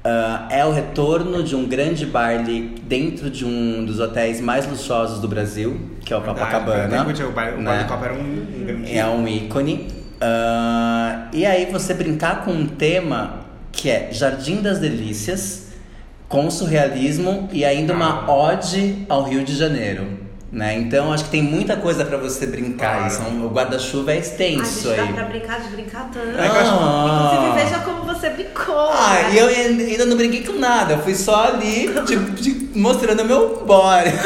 Ah, 0.03 0.47
é 0.51 0.65
o 0.65 0.73
retorno 0.73 1.43
de 1.43 1.55
um 1.55 1.67
grande 1.67 2.07
baile 2.07 2.75
dentro 2.85 3.29
de 3.31 3.45
um 3.45 3.85
dos 3.85 4.01
hotéis 4.01 4.41
mais 4.41 4.67
luxuosos 4.67 5.21
do 5.21 5.29
Brasil, 5.29 5.79
que 6.05 6.13
é 6.13 6.17
o 6.17 6.23
Copacabana. 6.23 7.03
Ah, 7.03 7.05
tem- 7.13 7.27
O 7.27 7.33
baile 7.33 7.57
o 7.57 7.61
né? 7.61 7.65
baile 7.65 7.85
do 7.85 7.89
Copa 7.89 8.05
era 8.07 8.15
um, 8.15 8.19
um 8.19 8.65
grande. 8.65 8.97
É 8.97 9.07
um 9.07 9.29
ícone. 9.29 9.89
Ah, 10.21 11.29
e 11.33 11.45
aí 11.45 11.67
você 11.71 11.93
brincar 11.93 12.45
com 12.45 12.51
um 12.53 12.67
tema 12.67 13.41
que 13.73 13.91
é 13.91 14.09
Jardim 14.11 14.63
das 14.63 14.79
Delícias, 14.79 15.69
com 16.29 16.51
surrealismo 16.51 17.49
e 17.53 17.65
ainda 17.65 17.93
uma 17.93 18.31
ode 18.31 19.05
ao 19.09 19.25
Rio 19.25 19.45
de 19.45 19.55
Janeiro. 19.55 20.19
Né? 20.53 20.75
Então 20.79 21.13
acho 21.13 21.25
que 21.27 21.31
tem 21.31 21.43
muita 21.43 21.77
coisa 21.77 22.05
pra 22.05 22.17
você 22.17 22.45
brincar. 22.47 22.95
Claro. 22.97 23.07
Isso, 23.07 23.23
é 23.23 23.25
um- 23.31 23.47
o 23.47 23.51
guarda-chuva 23.51 24.11
é 24.11 24.15
Ai, 24.15 24.21
extenso 24.21 24.89
gente, 24.89 24.97
dá 24.97 25.03
aí. 25.05 25.13
pra 25.13 25.25
brincar 25.25 25.61
de 25.61 25.69
brincar 25.69 26.11
tanto. 26.13 26.27
É 26.39 26.49
Ah. 26.49 27.31
Inclusive, 27.37 27.65
veja 27.65 27.79
como 27.85 28.05
você 28.21 28.31
brincou. 28.31 28.91
Ah, 28.91 29.21
né? 29.25 29.31
e 29.35 29.39
eu 29.39 29.47
ainda 29.49 30.05
não 30.07 30.17
brinquei 30.17 30.43
com 30.45 30.53
nada. 30.59 30.95
Eu 30.95 30.99
fui 31.03 31.15
só 31.15 31.47
ali, 31.49 31.89
tipo, 32.07 32.31
de- 32.33 32.69
mostrando 32.79 33.25
meu 33.25 33.65
body. 33.67 34.11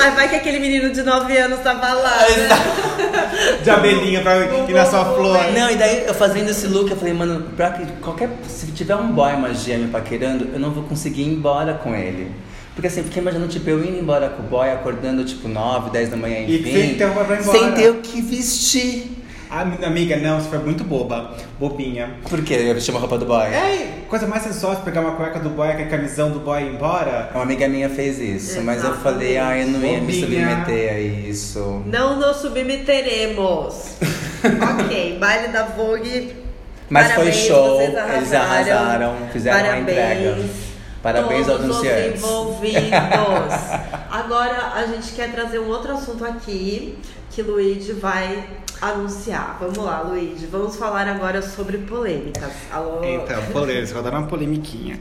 Ai, 0.00 0.10
vai 0.14 0.28
que 0.28 0.36
aquele 0.36 0.60
menino 0.60 0.90
de 0.90 1.02
9 1.02 1.36
anos 1.36 1.60
tava 1.60 1.92
lá. 1.92 2.18
né? 2.18 3.58
De 3.62 3.70
abelhinha 3.70 4.20
pra 4.20 4.36
ir 4.36 4.72
na 4.72 4.86
sua 4.86 5.04
flor. 5.04 5.38
Não, 5.52 5.70
e 5.70 5.76
daí 5.76 6.04
eu 6.06 6.14
fazendo 6.14 6.48
esse 6.50 6.66
look, 6.66 6.90
eu 6.90 6.96
falei, 6.96 7.12
mano, 7.14 7.42
pra 7.56 7.70
que 7.70 7.84
qualquer. 8.00 8.28
Se 8.48 8.66
tiver 8.72 8.94
um 8.94 9.08
boy 9.12 9.36
magia 9.36 9.76
me 9.78 9.88
paquerando, 9.88 10.48
eu 10.52 10.60
não 10.60 10.70
vou 10.70 10.84
conseguir 10.84 11.22
ir 11.22 11.28
embora 11.28 11.74
com 11.74 11.94
ele. 11.94 12.30
Porque 12.74 12.86
assim, 12.86 13.02
fiquei 13.02 13.20
imaginando, 13.20 13.48
tipo, 13.50 13.68
eu 13.68 13.80
indo 13.82 13.98
embora 13.98 14.28
com 14.28 14.42
o 14.42 14.46
boy, 14.46 14.70
acordando, 14.70 15.24
tipo, 15.24 15.48
9, 15.48 15.90
10 15.90 16.10
da 16.10 16.16
manhã, 16.16 16.38
E 16.46 16.60
enfim. 16.60 16.72
sem 16.72 16.94
ter 16.94 17.04
roupa 17.06 17.24
pra 17.24 17.36
ir 17.36 17.40
embora. 17.42 17.58
Sem 17.58 17.72
ter 17.72 17.90
o 17.90 17.94
que 17.96 18.20
vestir. 18.22 19.10
Ah, 19.50 19.62
amiga, 19.86 20.16
não, 20.18 20.38
você 20.40 20.48
foi 20.50 20.58
muito 20.58 20.84
boba. 20.84 21.34
Bobinha. 21.58 22.10
Por 22.28 22.42
quê? 22.42 22.54
Eu 22.68 22.74
vesti 22.74 22.90
uma 22.90 23.00
roupa 23.00 23.16
do 23.16 23.24
boy. 23.24 23.46
É, 23.46 24.02
coisa 24.08 24.26
mais 24.26 24.42
sensual 24.42 24.76
pegar 24.76 25.00
uma 25.00 25.12
cueca 25.12 25.38
do 25.38 25.48
boy, 25.50 25.68
aquele 25.70 25.88
camisão 25.88 26.30
do 26.30 26.40
boy 26.40 26.60
e 26.62 26.66
ir 26.66 26.74
embora. 26.74 27.30
Uma 27.34 27.44
amiga 27.44 27.66
minha 27.66 27.88
fez 27.88 28.18
isso, 28.18 28.60
mas 28.62 28.84
eu 28.84 28.94
falei, 28.96 29.38
ah, 29.38 29.56
eu 29.56 29.68
não 29.68 29.80
ia 29.80 30.00
me 30.00 30.20
Bobinha. 30.20 30.20
submeter 30.66 30.92
a 30.94 30.98
isso. 31.00 31.82
Não 31.86 32.16
nos 32.20 32.36
submeteremos. 32.38 33.96
ok, 34.84 35.18
baile 35.18 35.48
da 35.48 35.64
Vogue. 35.64 36.36
Mas 36.90 37.06
foi 37.06 37.14
Parabéns, 37.26 37.36
show, 37.36 37.76
vocês 37.76 37.88
eles 38.16 38.32
arrasaram, 38.32 39.14
fizeram 39.32 39.58
a 39.58 39.62
Parabéns. 39.62 39.82
entrega. 39.82 40.67
Parabéns 41.12 41.48
aos 41.48 41.60
todos 41.60 41.76
os 41.76 41.86
anunciantes. 41.86 42.22
envolvidos. 42.22 42.80
Agora 44.10 44.72
a 44.74 44.86
gente 44.86 45.12
quer 45.12 45.32
trazer 45.32 45.58
um 45.58 45.68
outro 45.68 45.92
assunto 45.92 46.24
aqui 46.24 46.98
que 47.30 47.42
Luigi 47.42 47.92
vai 47.92 48.46
anunciar. 48.80 49.56
Vamos 49.60 49.78
lá, 49.78 50.02
Luigi. 50.02 50.46
Vamos 50.46 50.76
falar 50.76 51.08
agora 51.08 51.42
sobre 51.42 51.78
polêmicas. 51.78 52.52
Alô? 52.72 53.02
Então, 53.04 53.42
polêmica, 53.52 53.94
vou 53.94 54.02
dar 54.02 54.12
uma 54.12 54.26
polemiquinha. 54.26 55.00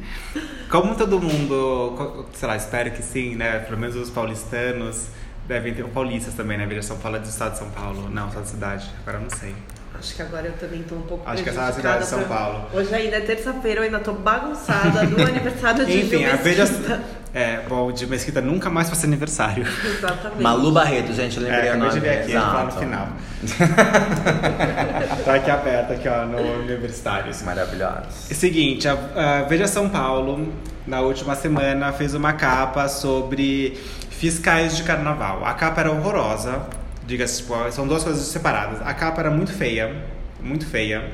Como 0.70 0.96
todo 0.96 1.20
mundo, 1.20 2.26
sei 2.34 2.48
lá, 2.48 2.56
espero 2.56 2.91
que 2.91 3.04
sim, 3.04 3.36
né? 3.36 3.60
Pelo 3.60 3.78
menos 3.78 3.96
os 3.96 4.10
paulistanos 4.10 5.08
devem 5.48 5.74
ter. 5.74 5.84
Paulistas 5.86 6.34
também, 6.34 6.58
né? 6.58 6.65
Veja, 6.65 6.82
São 6.82 6.98
Paulo 6.98 7.17
é 7.17 7.20
do 7.20 7.28
estado 7.28 7.54
de 7.54 7.60
São 7.60 7.70
Paulo. 7.70 8.10
Não, 8.10 8.32
só 8.32 8.39
da 8.39 8.46
cidade. 8.46 8.89
Agora 9.02 9.17
eu 9.17 9.22
não 9.22 9.30
sei. 9.30 9.56
Acho 10.00 10.16
que 10.16 10.22
agora 10.22 10.46
eu 10.48 10.54
também 10.54 10.84
tô 10.84 10.96
um 10.96 11.02
pouco 11.02 11.30
Acho 11.30 11.44
que 11.44 11.50
essa 11.50 11.62
é 11.62 11.64
a 11.70 11.72
cidade 11.74 12.00
de 12.00 12.06
São 12.06 12.20
pra- 12.24 12.36
Paulo. 12.38 12.66
Hoje 12.74 12.94
ainda 12.94 13.18
é 13.18 13.22
terça-feira, 13.22 13.80
eu 13.80 13.84
ainda 13.86 14.00
tô 14.00 14.14
bagunçada 14.14 15.06
do 15.06 15.22
aniversário 15.24 15.86
de 15.86 16.00
Enfim, 16.00 16.20
Gil 16.20 16.32
a 16.32 16.36
Veja. 16.36 17.02
É, 17.34 17.62
bom, 17.68 17.92
de 17.92 18.08
Mesquita 18.08 18.42
nunca 18.42 18.70
mais 18.70 18.90
faça 18.90 19.06
aniversário. 19.06 19.66
Exatamente. 19.86 20.42
Malu 20.42 20.72
Barreto, 20.72 21.14
gente, 21.14 21.38
eu 21.38 21.44
lembrei 21.44 21.70
É, 21.70 21.74
o 21.74 21.78
nome. 21.78 21.92
de 21.92 22.00
ver 22.00 22.20
aqui, 22.22 22.34
lá 22.34 22.64
no 22.64 22.72
final. 22.72 23.08
tá 25.26 25.34
aqui 25.36 25.52
aberto, 25.52 25.94
aqui, 25.94 26.08
ó, 26.08 26.26
no 26.26 26.38
Universitários. 26.62 27.42
Maravilhosos. 27.44 28.30
É 28.30 28.34
o 28.34 28.38
seguinte, 28.38 28.88
a, 28.88 28.94
a 29.42 29.44
Veja 29.44 29.68
São 29.68 29.90
Paulo, 29.90 30.52
na 30.86 31.02
última 31.02 31.36
semana, 31.36 31.92
fez 31.94 32.14
uma 32.14 32.34
capa 32.34 32.88
sobre 32.88 33.78
fiscais 34.10 34.76
de 34.78 34.84
carnaval. 34.84 35.46
A 35.46 35.54
capa 35.54 35.82
era 35.82 35.92
horrorosa, 35.92 36.62
diga-se, 37.08 37.41
tipo, 37.41 37.56
são 37.72 37.88
duas 37.88 38.04
coisas 38.04 38.22
separadas. 38.28 38.82
A 38.86 38.93
capa 38.93 39.22
era 39.22 39.32
muito 39.32 39.52
feia, 39.52 39.96
muito 40.41 40.65
feia. 40.67 41.10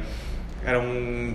Eram, 0.65 0.81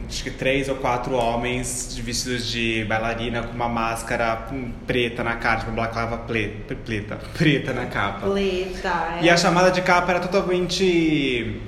acho 0.09 0.25
que 0.25 0.31
três 0.31 0.71
ou 0.71 0.77
quatro 0.77 1.13
homens 1.15 1.95
vestidos 2.03 2.47
de 2.51 2.83
bailarina 2.89 3.43
com 3.43 3.53
uma 3.53 3.69
máscara 3.69 4.49
preta 4.87 5.23
na 5.23 5.37
cara, 5.37 5.59
tipo, 5.59 5.71
uma 5.71 5.77
balaclava 5.83 6.17
ple- 6.19 6.65
preta, 6.85 7.19
preta 7.37 7.75
na 7.75 7.85
capa. 7.87 8.27
Pleta, 8.27 9.19
é. 9.21 9.25
E 9.25 9.31
a 9.31 9.37
chamada 9.37 9.71
de 9.71 9.83
capa 9.83 10.13
era 10.13 10.21
totalmente, 10.21 11.61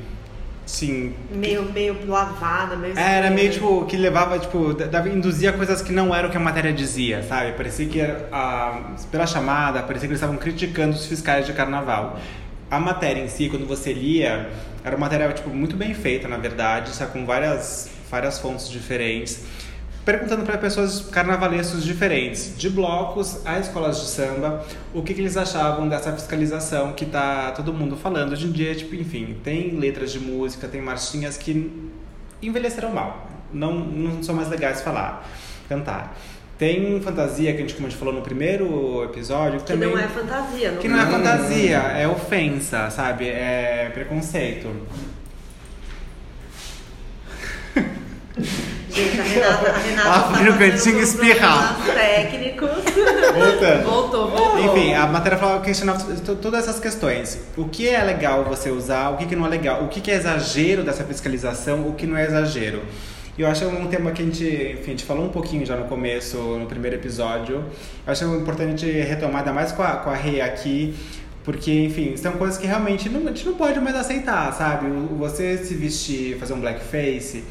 assim, 0.64 1.12
Meio, 1.31 1.64
meio 1.70 1.98
lavada, 2.09 2.76
meio. 2.76 2.98
é, 2.98 3.18
era 3.18 3.31
meio 3.31 3.50
tipo 3.53 3.85
que 3.85 3.94
levava, 3.96 4.38
tipo, 4.38 4.72
dava, 4.72 5.11
induzia 5.11 5.53
coisas 5.53 5.83
que 5.83 5.92
não 5.92 6.14
eram 6.14 6.29
o 6.29 6.33
que 6.33 6.38
a 6.38 6.40
matéria 6.40 6.72
dizia, 6.72 7.22
sabe? 7.24 7.53
Parecia 7.53 7.87
que 7.87 8.00
a, 8.00 8.94
pela 9.11 9.26
chamada, 9.26 9.83
parecia 9.83 10.09
que 10.09 10.12
eles 10.12 10.18
estavam 10.22 10.38
criticando 10.38 10.94
os 10.96 11.05
fiscais 11.05 11.44
de 11.44 11.53
carnaval. 11.53 12.18
A 12.70 12.78
matéria 12.78 13.20
em 13.22 13.28
si, 13.28 13.48
quando 13.48 13.66
você 13.66 13.92
lia, 13.92 14.50
era 14.85 14.96
uma 14.96 15.06
matéria 15.06 15.33
tipo 15.33 15.50
muito 15.50 15.76
bem 15.76 15.92
feita, 15.92 16.28
na 16.28 16.37
verdade, 16.37 16.92
com 17.12 17.26
várias 17.26 17.90
várias 18.11 18.38
fontes 18.38 18.68
diferentes, 18.68 19.44
perguntando 20.04 20.44
para 20.44 20.59
pessoas 20.59 21.00
carnavalescos 21.00 21.85
diferentes, 21.85 22.56
de 22.59 22.68
blocos 22.68 23.46
a 23.46 23.59
escolas 23.61 24.00
de 24.00 24.06
samba, 24.06 24.64
o 24.92 25.02
que, 25.02 25.14
que 25.14 25.20
eles 25.20 25.37
achavam 25.37 25.88
dessa 25.88 26.12
fiscalização 26.12 26.92
que 26.92 27.06
tá 27.06 27.52
todo 27.52 27.72
mundo 27.72 27.96
falando 27.96 28.33
hoje 28.33 28.46
em 28.46 28.52
dia, 28.52 28.74
tipo, 28.74 28.94
enfim, 28.96 29.37
tem 29.44 29.76
letras 29.76 30.11
de 30.11 30.18
música, 30.18 30.66
tem 30.66 30.83
marchinhas 30.83 31.37
que 31.37 31.90
envelheceram 32.42 32.92
mal. 32.92 33.28
Não, 33.52 33.72
não 33.74 34.22
são 34.22 34.35
mais 34.35 34.48
legais 34.48 34.80
falar, 34.80 35.28
cantar. 35.68 36.16
Tem 36.61 37.01
fantasia 37.01 37.53
que 37.53 37.57
a 37.59 37.61
gente, 37.62 37.75
como 37.75 37.87
a 37.87 37.90
gente 37.90 37.99
falou 37.99 38.12
no 38.14 38.20
primeiro 38.20 39.03
episódio, 39.05 39.59
que, 39.61 39.64
Que 39.64 39.73
também. 39.73 39.88
não 39.90 39.99
é 39.99 40.07
fantasia, 40.07 40.70
não 40.73 40.79
que 40.79 40.88
não 40.88 41.01
é 41.01 41.05
Hum. 41.07 41.11
fantasia, 41.11 41.79
é 41.79 42.07
ofensa, 42.07 42.90
sabe? 42.90 43.29
É 43.29 43.90
preconceito. 43.94 44.68
Gente, 48.90 49.20
a 49.20 49.23
Renata, 49.23 49.70
a 49.70 49.79
Renata 49.79 50.03
tá 50.11 50.29
no 50.29 50.35
fazendo 50.53 50.59
cantinho 50.59 51.01
espirrar. 51.01 51.77
técnicos. 51.94 52.68
Voltando. 52.68 53.85
voltou, 53.88 54.31
voltou. 54.31 54.77
Enfim, 54.77 54.94
a 54.94 55.07
matéria 55.07 55.38
falava 55.38 55.62
questionava 55.64 55.99
to- 56.16 56.37
todas 56.37 56.64
essas 56.68 56.81
questões. 56.81 57.38
O 57.57 57.66
que 57.68 57.88
é 57.88 58.03
legal 58.03 58.44
você 58.44 58.70
usar, 58.70 59.11
o 59.11 59.16
que, 59.16 59.27
que 59.27 59.37
não 59.37 59.46
é 59.46 59.49
legal, 59.49 59.85
o 59.85 59.88
que, 59.88 60.01
que 60.01 60.11
é 60.11 60.14
exagero 60.14 60.83
dessa 60.83 61.05
fiscalização, 61.05 61.87
o 61.88 61.94
que 61.94 62.07
não 62.07 62.16
é 62.18 62.25
exagero. 62.27 62.83
E 63.38 63.43
eu 63.43 63.49
acho 63.49 63.64
um 63.66 63.87
tema 63.87 64.11
que 64.11 64.23
a 64.23 64.25
gente, 64.25 64.45
enfim, 64.45 64.83
a 64.88 64.90
gente 64.90 65.05
falou 65.05 65.25
um 65.25 65.31
pouquinho 65.31 65.64
já 65.64 65.77
no 65.77 65.85
começo, 65.87 66.37
no 66.37 66.66
primeiro 66.66 66.97
episódio. 66.97 67.57
Eu 68.07 68.12
acho 68.12 68.25
importante 68.37 68.87
retomar, 68.87 69.38
ainda 69.40 69.53
mais 69.53 69.73
com 69.73 69.83
a, 69.83 69.93
com 69.97 70.11
a 70.11 70.14
Rê 70.14 70.40
aqui, 70.40 70.95
porque, 71.45 71.73
enfim, 71.85 72.16
são 72.16 72.33
coisas 72.33 72.59
que 72.59 72.66
realmente 72.66 73.09
não, 73.09 73.23
a 73.25 73.29
gente 73.29 73.47
não 73.47 73.55
pode 73.55 73.81
mais 73.81 73.97
aceitar, 73.97 74.53
sabe? 74.53 74.87
Você 75.19 75.57
se 75.59 75.75
vestir, 75.75 76.37
fazer 76.38 76.53
um 76.53 76.61
blackface. 76.61 77.43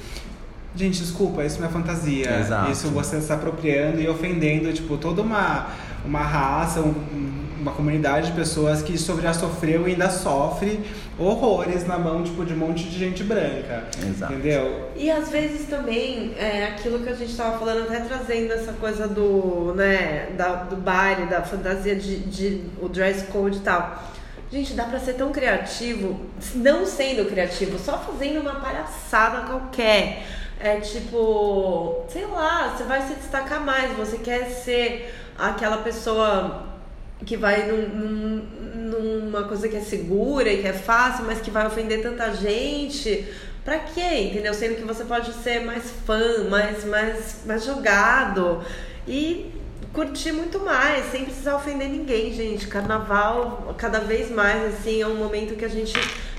Gente, 0.76 1.00
desculpa, 1.00 1.44
isso 1.44 1.60
não 1.60 1.68
é 1.68 1.72
fantasia. 1.72 2.40
Exato. 2.40 2.72
Isso 2.72 2.88
você 2.90 3.18
está 3.18 3.34
apropriando 3.34 4.00
e 4.00 4.08
ofendendo, 4.08 4.72
tipo, 4.72 4.96
toda 4.98 5.22
uma, 5.24 5.68
uma 6.06 6.22
raça, 6.22 6.82
um- 6.82 7.40
uma 7.60 7.72
comunidade 7.72 8.28
de 8.28 8.34
pessoas 8.34 8.82
que 8.82 8.96
já 8.96 9.34
sofreu 9.34 9.86
e 9.88 9.92
ainda 9.92 10.10
sofre 10.10 10.80
horrores 11.20 11.86
na 11.86 11.98
mão, 11.98 12.24
tipo, 12.24 12.46
de 12.46 12.54
um 12.54 12.58
monte 12.58 12.84
de 12.86 12.98
gente 12.98 13.24
branca. 13.24 13.84
Exato. 14.08 14.34
Entendeu? 14.34 14.90
E 14.96 15.12
às 15.12 15.30
vezes 15.30 15.68
também, 15.68 16.34
é 16.38 16.66
aquilo 16.66 17.00
que 17.00 17.10
a 17.10 17.16
gente 17.16 17.36
tava 17.36 17.58
falando, 17.60 17.84
até 17.84 18.00
trazendo 18.00 18.54
essa 18.54 18.74
coisa 18.74 19.08
do, 19.08 19.74
né, 19.76 20.30
da, 20.38 20.56
do 20.64 20.76
baile, 20.76 21.26
da 21.28 21.42
fantasia 21.42 21.96
de, 21.96 22.20
de 22.20 22.64
o 22.82 22.88
dress 22.88 23.26
code 23.28 23.58
e 23.58 23.62
tal. 23.62 24.04
Gente, 24.52 24.74
dá 24.74 24.86
pra 24.86 25.00
ser 25.00 25.14
tão 25.14 25.32
criativo, 25.32 26.20
não 26.56 26.86
sendo 26.86 27.30
criativo, 27.30 27.78
só 27.78 28.00
fazendo 28.00 28.40
uma 28.42 28.56
palhaçada 28.56 29.46
qualquer. 29.46 30.24
É 30.60 30.78
tipo, 30.78 32.04
sei 32.10 32.26
lá, 32.26 32.76
você 32.76 32.84
vai 32.84 33.02
se 33.08 33.14
destacar 33.14 33.64
mais, 33.64 33.96
você 33.96 34.18
quer 34.18 34.46
ser 34.50 35.14
aquela 35.38 35.78
pessoa 35.78 36.64
que 37.26 37.38
vai 37.38 37.68
num- 37.68 37.88
num- 37.90 38.48
numa 39.00 39.44
coisa 39.44 39.68
que 39.68 39.76
é 39.76 39.82
segura 39.82 40.52
e 40.52 40.62
que 40.62 40.68
é 40.68 40.74
fácil, 40.74 41.26
mas 41.26 41.40
que 41.42 41.52
vai 41.52 41.66
ofender 41.66 42.02
tanta 42.02 42.34
gente. 42.34 43.26
Pra 43.64 43.80
quê? 43.80 44.30
Entendeu? 44.32 44.54
Sendo 44.54 44.76
que 44.76 44.84
você 44.84 45.04
pode 45.04 45.32
ser 45.34 45.62
mais 45.66 45.92
fã, 46.06 46.46
mais, 46.50 46.84
mais, 46.86 47.38
mais 47.46 47.64
jogado 47.66 48.64
e 49.08 49.52
curtir 49.94 50.32
muito 50.32 50.60
mais, 50.60 51.12
sem 51.12 51.26
precisar 51.26 51.56
ofender 51.56 51.90
ninguém, 51.90 52.34
gente. 52.34 52.68
Carnaval, 52.68 53.74
cada 53.78 54.00
vez 54.00 54.30
mais, 54.30 54.74
assim, 54.74 55.02
é 55.02 55.08
um 55.08 55.16
momento 55.16 55.56
que 55.56 55.66
a 55.66 55.70
gente 55.70 55.94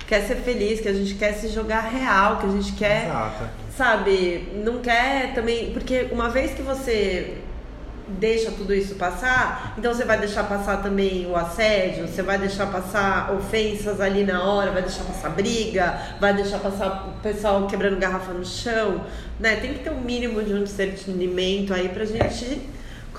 quer 0.07 0.23
ser 0.23 0.37
feliz, 0.37 0.81
que 0.81 0.89
a 0.89 0.93
gente 0.93 1.15
quer 1.15 1.35
se 1.35 1.49
jogar 1.49 1.81
real, 1.81 2.39
que 2.39 2.47
a 2.47 2.51
gente 2.51 2.73
quer 2.73 3.07
Exato. 3.07 3.49
sabe, 3.77 4.49
não 4.65 4.79
quer 4.81 5.35
também. 5.35 5.73
Porque 5.73 6.09
uma 6.11 6.29
vez 6.29 6.53
que 6.53 6.63
você 6.63 7.39
deixa 8.19 8.51
tudo 8.51 8.75
isso 8.75 8.95
passar, 8.95 9.75
então 9.79 9.93
você 9.93 10.05
vai 10.05 10.19
deixar 10.19 10.45
passar 10.45 10.83
também 10.83 11.27
o 11.27 11.37
assédio, 11.37 12.07
você 12.07 12.23
vai 12.23 12.39
deixar 12.39 12.67
passar 12.67 13.33
ofensas 13.33 14.01
ali 14.01 14.25
na 14.25 14.43
hora, 14.45 14.73
vai 14.73 14.83
deixar 14.83 15.05
passar 15.05 15.31
briga, 15.31 15.99
vai 16.21 16.35
deixar 16.35 16.59
passar 16.59 17.09
o 17.09 17.21
pessoal 17.23 17.67
quebrando 17.67 17.99
garrafa 17.99 18.33
no 18.33 18.45
chão, 18.45 19.05
né? 19.39 19.57
Tem 19.57 19.75
que 19.75 19.85
ter 19.85 19.91
um 19.91 20.01
mínimo 20.01 20.43
de 20.43 20.53
um 20.53 20.65
discernimento 20.65 21.73
aí 21.73 21.89
pra 21.89 22.05
gente 22.05 22.61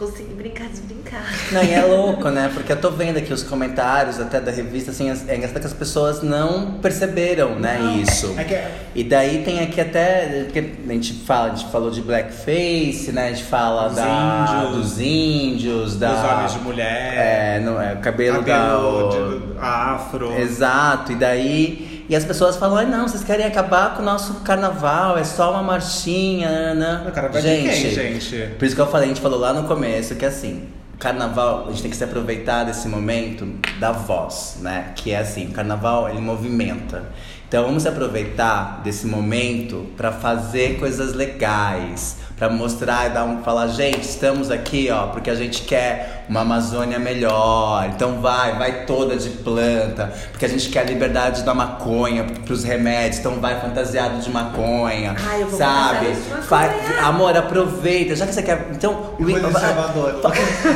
conseguir 0.06 0.34
brincar, 0.34 0.68
desbrincar. 0.68 1.24
Não, 1.52 1.64
e 1.64 1.72
é 1.74 1.82
louco, 1.86 2.30
né? 2.30 2.50
Porque 2.54 2.72
eu 2.72 2.78
tô 2.82 2.90
vendo 2.90 3.18
aqui 3.18 3.32
os 3.32 3.44
comentários 3.44 4.20
até 4.20 4.40
da 4.40 4.52
revista, 4.52 4.92
assim, 4.92 5.10
as- 5.10 5.28
é 5.30 5.36
engraçado 5.36 5.60
que 5.62 5.68
as 5.68 5.74
pessoas 5.74 6.24
não 6.24 6.74
perceberam, 6.82 7.56
né, 7.60 8.02
isso. 8.02 8.34
É 8.38 8.44
que 8.44 8.58
E 9.00 9.04
daí 9.04 9.44
tem 9.44 9.60
aqui 9.62 9.80
até, 9.80 10.44
porque 10.46 10.60
a 10.90 10.94
gente 10.94 11.14
fala, 11.26 11.52
a 11.52 11.56
gente 11.56 11.72
falou 11.72 11.92
de 11.92 12.02
blackface, 12.02 13.12
né? 13.12 13.28
A 13.28 13.30
gente 13.34 13.44
fala 13.44 13.88
Dos 13.88 13.96
da, 13.98 14.48
índios. 14.64 14.76
dos 14.78 15.00
índios, 15.00 15.96
da 15.98 16.14
Dos 16.14 16.32
homens 16.32 16.54
de 16.54 16.60
mulher. 16.60 17.14
É, 17.16 17.60
não, 17.60 17.80
é, 17.82 17.96
cabelo, 17.98 18.44
cabelo 18.44 19.10
da 19.10 19.18
de- 19.18 19.60
afro. 19.60 20.34
Exato, 20.40 21.12
e 21.12 21.16
daí 21.16 21.91
E 22.12 22.16
as 22.16 22.26
pessoas 22.26 22.58
falam, 22.58 22.78
ah, 22.78 22.84
não, 22.84 23.08
vocês 23.08 23.24
querem 23.24 23.46
acabar 23.46 23.96
com 23.96 24.02
o 24.02 24.06
nosso 24.06 24.42
carnaval, 24.42 25.18
é 25.18 25.24
só 25.24 25.52
uma 25.52 25.64
marchinha, 25.64 26.74
né? 26.74 27.10
Carnaval 27.16 27.42
gente, 27.42 27.90
de 27.90 27.96
quem, 27.96 28.20
gente? 28.20 28.56
Por 28.60 28.66
isso 28.66 28.76
que 28.76 28.82
eu 28.82 28.88
falei, 28.88 29.06
a 29.06 29.08
gente 29.08 29.22
falou 29.22 29.40
lá 29.40 29.54
no 29.54 29.66
começo 29.66 30.14
que 30.16 30.26
assim, 30.26 30.68
carnaval, 31.00 31.68
a 31.68 31.72
gente 31.72 31.84
tem 31.84 31.90
que 31.90 31.96
se 31.96 32.04
aproveitar 32.04 32.66
desse 32.66 32.90
momento 32.90 33.48
da 33.80 33.94
voz, 33.94 34.58
né? 34.60 34.92
Que 34.94 35.12
é 35.12 35.20
assim, 35.20 35.46
o 35.46 35.52
carnaval 35.52 36.10
ele 36.10 36.20
movimenta. 36.20 37.06
Então 37.48 37.64
vamos 37.64 37.86
aproveitar 37.86 38.82
desse 38.84 39.08
momento 39.08 39.88
para 39.96 40.12
fazer 40.12 40.80
coisas 40.80 41.14
legais, 41.14 42.18
para 42.42 42.50
mostrar 42.50 43.06
e 43.06 43.10
dar 43.12 43.24
um 43.24 43.44
falar, 43.44 43.68
gente, 43.68 44.02
estamos 44.02 44.50
aqui, 44.50 44.90
ó, 44.90 45.10
porque 45.10 45.30
a 45.30 45.36
gente 45.36 45.62
quer 45.62 46.26
uma 46.28 46.42
Amazônia 46.42 46.98
melhor. 46.98 47.88
Então 47.94 48.20
vai, 48.20 48.58
vai 48.58 48.84
toda 48.88 49.16
de 49.16 49.30
planta, 49.30 50.12
porque 50.32 50.46
a 50.46 50.50
gente 50.50 50.68
quer 50.70 50.80
a 50.80 50.84
liberdade 50.86 51.44
da 51.44 51.54
maconha 51.54 52.24
para 52.24 52.52
os 52.52 52.64
remédios. 52.64 53.20
Então 53.20 53.34
vai 53.34 53.62
fantasiado 53.62 54.18
de 54.22 54.32
maconha, 54.32 55.16
Ai, 55.24 55.44
eu 55.44 55.50
vou 55.50 55.60
sabe? 55.60 56.16
Faz, 56.48 57.00
amor, 57.04 57.38
aproveita, 57.38 58.16
já 58.16 58.26
que 58.26 58.34
você 58.34 58.42
quer, 58.42 58.70
então 58.72 59.12
o 59.20 59.30
índio, 59.30 59.48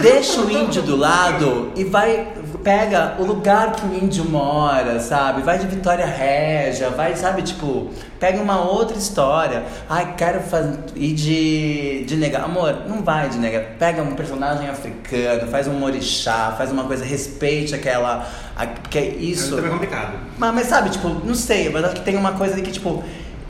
deixa 0.03 0.41
o 0.41 0.51
índio 0.51 0.83
do 0.83 0.95
lado 0.95 1.71
e 1.75 1.83
vai 1.83 2.27
pega 2.65 3.13
o 3.19 3.23
lugar 3.23 3.73
que 3.73 3.85
o 3.85 3.93
índio 3.93 4.25
mora, 4.25 4.99
sabe? 4.99 5.43
Vai 5.43 5.59
de 5.59 5.67
Vitória 5.67 6.03
Régia, 6.03 6.89
vai, 6.89 7.15
sabe, 7.15 7.43
tipo, 7.43 7.91
pega 8.19 8.41
uma 8.41 8.59
outra 8.59 8.97
história. 8.97 9.63
Ai, 9.87 10.15
quero 10.17 10.39
fazer, 10.41 10.79
ir 10.95 11.13
de, 11.13 12.05
de 12.05 12.15
negar. 12.15 12.43
Amor, 12.43 12.87
não 12.87 13.03
vai 13.03 13.29
de 13.29 13.37
negar. 13.37 13.61
Pega 13.77 14.01
um 14.01 14.15
personagem 14.15 14.67
africano, 14.67 15.47
faz 15.51 15.67
um 15.67 15.83
orixá, 15.83 16.55
faz 16.57 16.71
uma 16.71 16.85
coisa, 16.85 17.05
respeite 17.05 17.75
aquela. 17.75 18.27
A, 18.57 18.65
que 18.65 18.97
é 18.97 19.05
isso. 19.09 19.59
É 19.59 19.69
complicado. 19.69 20.17
Mas, 20.35 20.55
mas 20.55 20.65
sabe, 20.65 20.89
tipo, 20.89 21.07
não 21.07 21.35
sei, 21.35 21.69
mas 21.69 21.85
acho 21.85 21.95
que 21.97 22.01
tem 22.01 22.15
uma 22.15 22.31
coisa 22.31 22.59
que, 22.59 22.71
tipo 22.71 23.03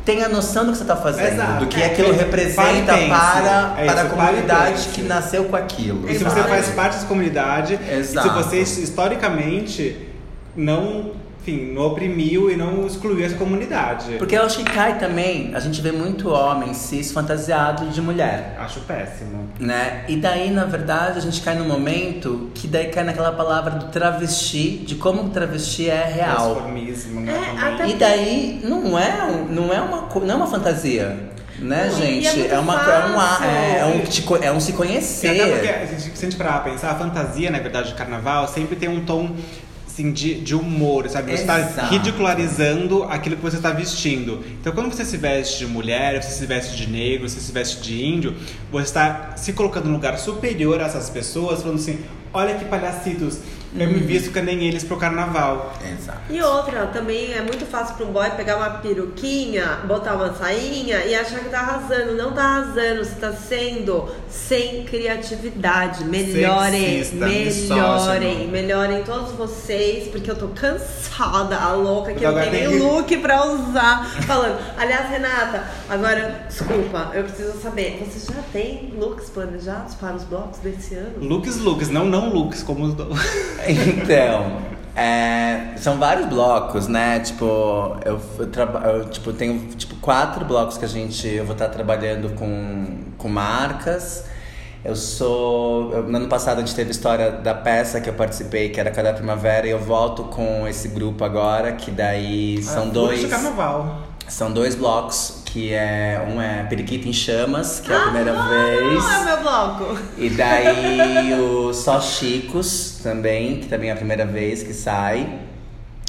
tenha 0.06 0.30
noção 0.30 0.66
do 0.66 0.72
que 0.72 0.78
você 0.78 0.84
está 0.84 0.95
fazendo, 0.95 1.34
Exato. 1.34 1.66
do 1.66 1.68
que 1.68 1.82
é, 1.82 1.88
aquilo 1.88 2.14
representa 2.14 2.93
para, 3.10 3.76
é 3.78 3.86
para 3.86 4.01
a 4.03 4.06
comunidade 4.06 4.89
que 4.93 5.01
nasceu 5.01 5.45
com 5.45 5.56
aquilo. 5.56 6.10
E 6.10 6.16
se 6.16 6.24
você 6.24 6.43
faz 6.43 6.70
parte 6.70 6.93
dessa 6.93 7.08
comunidade, 7.08 7.80
se 8.03 8.30
você 8.30 8.60
historicamente 8.62 10.08
não 10.56 11.24
enfim, 11.48 11.72
não 11.74 11.84
oprimiu 11.88 12.50
e 12.50 12.56
não 12.56 12.86
excluiu 12.88 13.24
essa 13.24 13.36
comunidade. 13.36 14.16
Porque 14.18 14.36
eu 14.36 14.43
acho 14.43 14.58
que 14.58 14.64
cai 14.64 14.98
também, 14.98 15.52
a 15.54 15.60
gente 15.60 15.80
vê 15.80 15.91
muito 15.91 16.30
homem 16.30 16.74
cis 16.74 17.12
fantasiado 17.12 17.86
de 17.89 18.02
mulher. 18.02 18.56
Acho 18.60 18.80
péssimo. 18.82 19.48
Né? 19.60 20.06
E 20.08 20.16
daí, 20.16 20.50
na 20.50 20.66
verdade, 20.66 21.20
a 21.20 21.22
gente 21.22 21.41
cai 21.41 21.56
no 21.56 21.66
momento 21.66 22.50
que 22.56 22.68
daí 22.68 22.88
cai 22.88 23.04
naquela 23.04 23.32
palavra 23.32 23.72
do 23.72 23.86
travesti, 23.88 24.78
de 24.86 24.96
como 24.96 25.24
o 25.24 25.30
travesti 25.30 25.89
é 25.89 26.04
real. 26.06 26.36
Transformismo, 26.56 27.22
né? 27.22 27.34
É. 27.80 27.88
E 27.89 27.93
daí 27.93 28.62
não 28.64 28.98
é, 28.98 29.46
não 29.50 29.72
é 29.74 29.80
uma, 29.82 30.02
não 30.16 30.32
é 30.32 30.36
uma 30.36 30.48
fantasia. 30.48 31.36
Né, 31.58 31.88
Não, 31.89 31.98
gente? 31.98 32.28
é 32.28 32.48
é, 32.50 32.60
uma, 32.60 32.74
é, 32.76 33.06
um, 33.06 33.22
é, 33.46 33.80
é 33.80 33.86
um, 33.86 34.00
te 34.02 34.26
é 34.43 34.52
um 34.52 34.60
se 34.60 34.72
E 34.72 34.74
conhecer. 34.74 35.39
até 35.41 35.52
porque, 35.54 35.68
a 35.70 35.86
gente- 35.86 36.02
se 36.18 36.26
a 36.26 36.30
gente 36.30 36.36
parar 36.36 36.62
pra 36.62 36.70
pensar, 36.74 36.91
a 36.91 36.96
fantasia, 36.96 37.50
na 37.50 37.60
verdade, 37.60 37.88
de 37.91 37.93
carnaval 37.96 38.46
sempre 38.50 38.76
tem 38.76 38.89
um 38.89 39.06
tom 39.06 39.34
assim, 39.96 40.12
de, 40.12 40.36
de 40.41 40.54
humor, 40.54 41.10
sabe? 41.10 41.32
Você 41.32 41.41
está 41.41 41.88
ridicularizando 41.88 43.04
aquilo 43.04 43.36
que 43.38 43.41
você 43.41 43.58
está 43.58 43.72
vestindo. 43.72 44.43
Então, 44.60 44.74
quando 44.74 44.93
você 44.93 45.06
se 45.06 45.18
veste 45.18 45.60
de 45.60 45.68
mulher, 45.68 46.22
você 46.22 46.30
se 46.32 46.46
veste 46.46 46.76
de 46.76 46.88
negro, 46.89 47.28
você 47.28 47.39
se 47.39 47.52
veste 47.52 47.82
de 47.82 48.06
índio, 48.06 48.36
você 48.72 48.86
está 48.86 49.34
se 49.38 49.54
colocando 49.54 49.86
num 49.86 49.93
lugar 49.93 50.18
superior 50.20 50.82
a 50.82 50.86
essas 50.86 51.10
pessoas, 51.10 51.62
falando 51.62 51.78
assim: 51.80 52.00
olha 52.34 52.56
que 52.56 52.66
palhacitos, 52.66 53.39
eu 53.78 53.88
Uhum. 53.88 53.93
me 53.93 54.00
visto 54.00 54.32
que 54.32 54.41
nem 54.41 54.64
eles 54.66 54.84
pro 54.86 54.96
carnaval. 54.98 55.74
Exato. 56.00 56.20
E 56.30 56.41
outra, 56.41 56.88
também 56.88 57.34
é 57.34 57.41
muito 57.41 57.66
fácil 57.66 57.96
para 57.96 58.06
um 58.06 58.12
boy 58.12 58.30
pegar 58.32 58.56
uma 58.58 58.70
peruquinha, 58.70 59.80
botar 59.86 60.16
uma 60.16 60.34
sainha 60.34 61.04
e 61.06 61.14
achar 61.14 61.39
que 61.39 61.50
tá 61.50 61.60
arrasando. 61.60 62.14
Não 62.16 62.32
tá 62.32 62.41
arrasando, 62.43 63.04
você 63.04 63.16
tá 63.16 63.34
sendo 63.34 64.10
sem 64.30 64.84
criatividade. 64.84 66.03
Melhorem, 66.05 67.03
Sexista, 67.03 67.26
melhorem, 67.26 67.45
misógino. 67.45 68.51
melhorem 68.51 69.03
todos 69.03 69.32
vocês, 69.32 70.07
porque 70.09 70.30
eu 70.30 70.36
tô 70.36 70.47
cansada, 70.49 71.55
a 71.57 71.73
louca, 71.73 72.11
que 72.13 72.19
Então 72.19 72.32
não 72.34 72.41
tem 72.41 72.51
nem 72.51 72.69
que- 72.69 72.78
look 72.80 73.17
pra 73.17 73.45
usar. 73.45 74.05
Falando, 74.26 74.57
aliás, 74.78 75.09
Renata, 75.09 75.63
agora, 75.89 76.45
desculpa, 76.47 77.11
eu 77.13 77.23
preciso 77.23 77.59
saber, 77.61 78.03
você 78.05 78.32
já 78.34 78.39
tem 78.51 78.93
looks 78.97 79.30
planejados 79.30 79.95
para 79.95 80.15
os 80.15 80.23
blocos 80.23 80.59
desse 80.59 80.95
ano? 80.95 81.13
Looks, 81.21 81.57
looks, 81.59 81.89
não 81.89 82.05
não 82.05 82.30
looks, 82.30 82.63
como 82.63 82.86
os 82.86 82.93
do... 82.93 83.07
Então, 83.67 84.57
é, 84.96 85.74
são 85.78 85.98
vários 85.98 86.28
blocos, 86.28 86.88
né? 86.88 87.20
Tipo, 87.20 87.46
eu, 88.06 88.20
eu, 88.39 88.91
eu, 89.00 89.06
tipo, 89.10 89.34
tenho 89.34 89.60
tipo, 89.76 89.96
quatro 89.98 90.46
blocos 90.46 90.78
que 90.78 90.86
a 90.86 90.88
gente. 90.88 91.28
Eu 91.28 91.46
vou 91.46 91.54
estar 91.54 91.68
trabalhando 91.70 92.30
com, 92.36 92.98
com 93.18 93.28
marcas. 93.28 94.26
Eu 94.84 94.96
sou. 94.96 95.91
eu- 95.93 96.04
no 96.04 96.16
ano 96.18 96.28
passado 96.28 96.58
a 96.58 96.62
gente 96.62 96.76
teve 96.76 96.89
a 96.89 96.91
história 96.91 97.32
da 97.32 97.54
peça 97.56 98.00
que 98.00 98.10
eu 98.10 98.14
participei, 98.14 98.70
que 98.70 98.80
era 98.80 98.91
Cada 98.91 99.12
Primavera, 99.14 99.66
e 99.68 99.72
eu 99.72 99.80
volto 99.80 100.26
com 100.26 100.68
esse 100.68 100.88
grupo 100.89 101.24
agora, 101.24 101.72
que 101.74 101.89
daí 101.91 102.62
são 102.64 102.84
Ah, 102.84 102.91
dois. 102.91 103.26
carnaval. 103.26 104.02
São 104.28 104.52
dois 104.52 104.76
blocos, 104.76 105.43
que 105.56 105.74
é. 105.74 106.22
Um 106.28 106.41
é 106.41 106.64
Periquita 106.64 107.08
em 107.08 107.14
Chamas, 107.14 107.80
que 107.80 107.89
é 107.89 107.95
a 107.95 108.01
primeira 108.01 108.38
ah, 108.38 108.49
vez. 108.49 109.01
Não 109.01 109.12
é 109.12 109.18
o 109.18 109.26
meu 109.26 109.41
bloco. 109.41 109.97
E 110.18 110.30
daí 110.30 111.34
o 111.39 111.74
Só 111.74 112.01
Chicos 112.01 112.99
também, 113.01 113.62
que 113.62 113.68
também 113.68 113.89
é 113.89 113.93
a 113.93 113.95
primeira 113.95 114.26
vez 114.26 114.62
que 114.62 114.74
sai. 114.74 115.39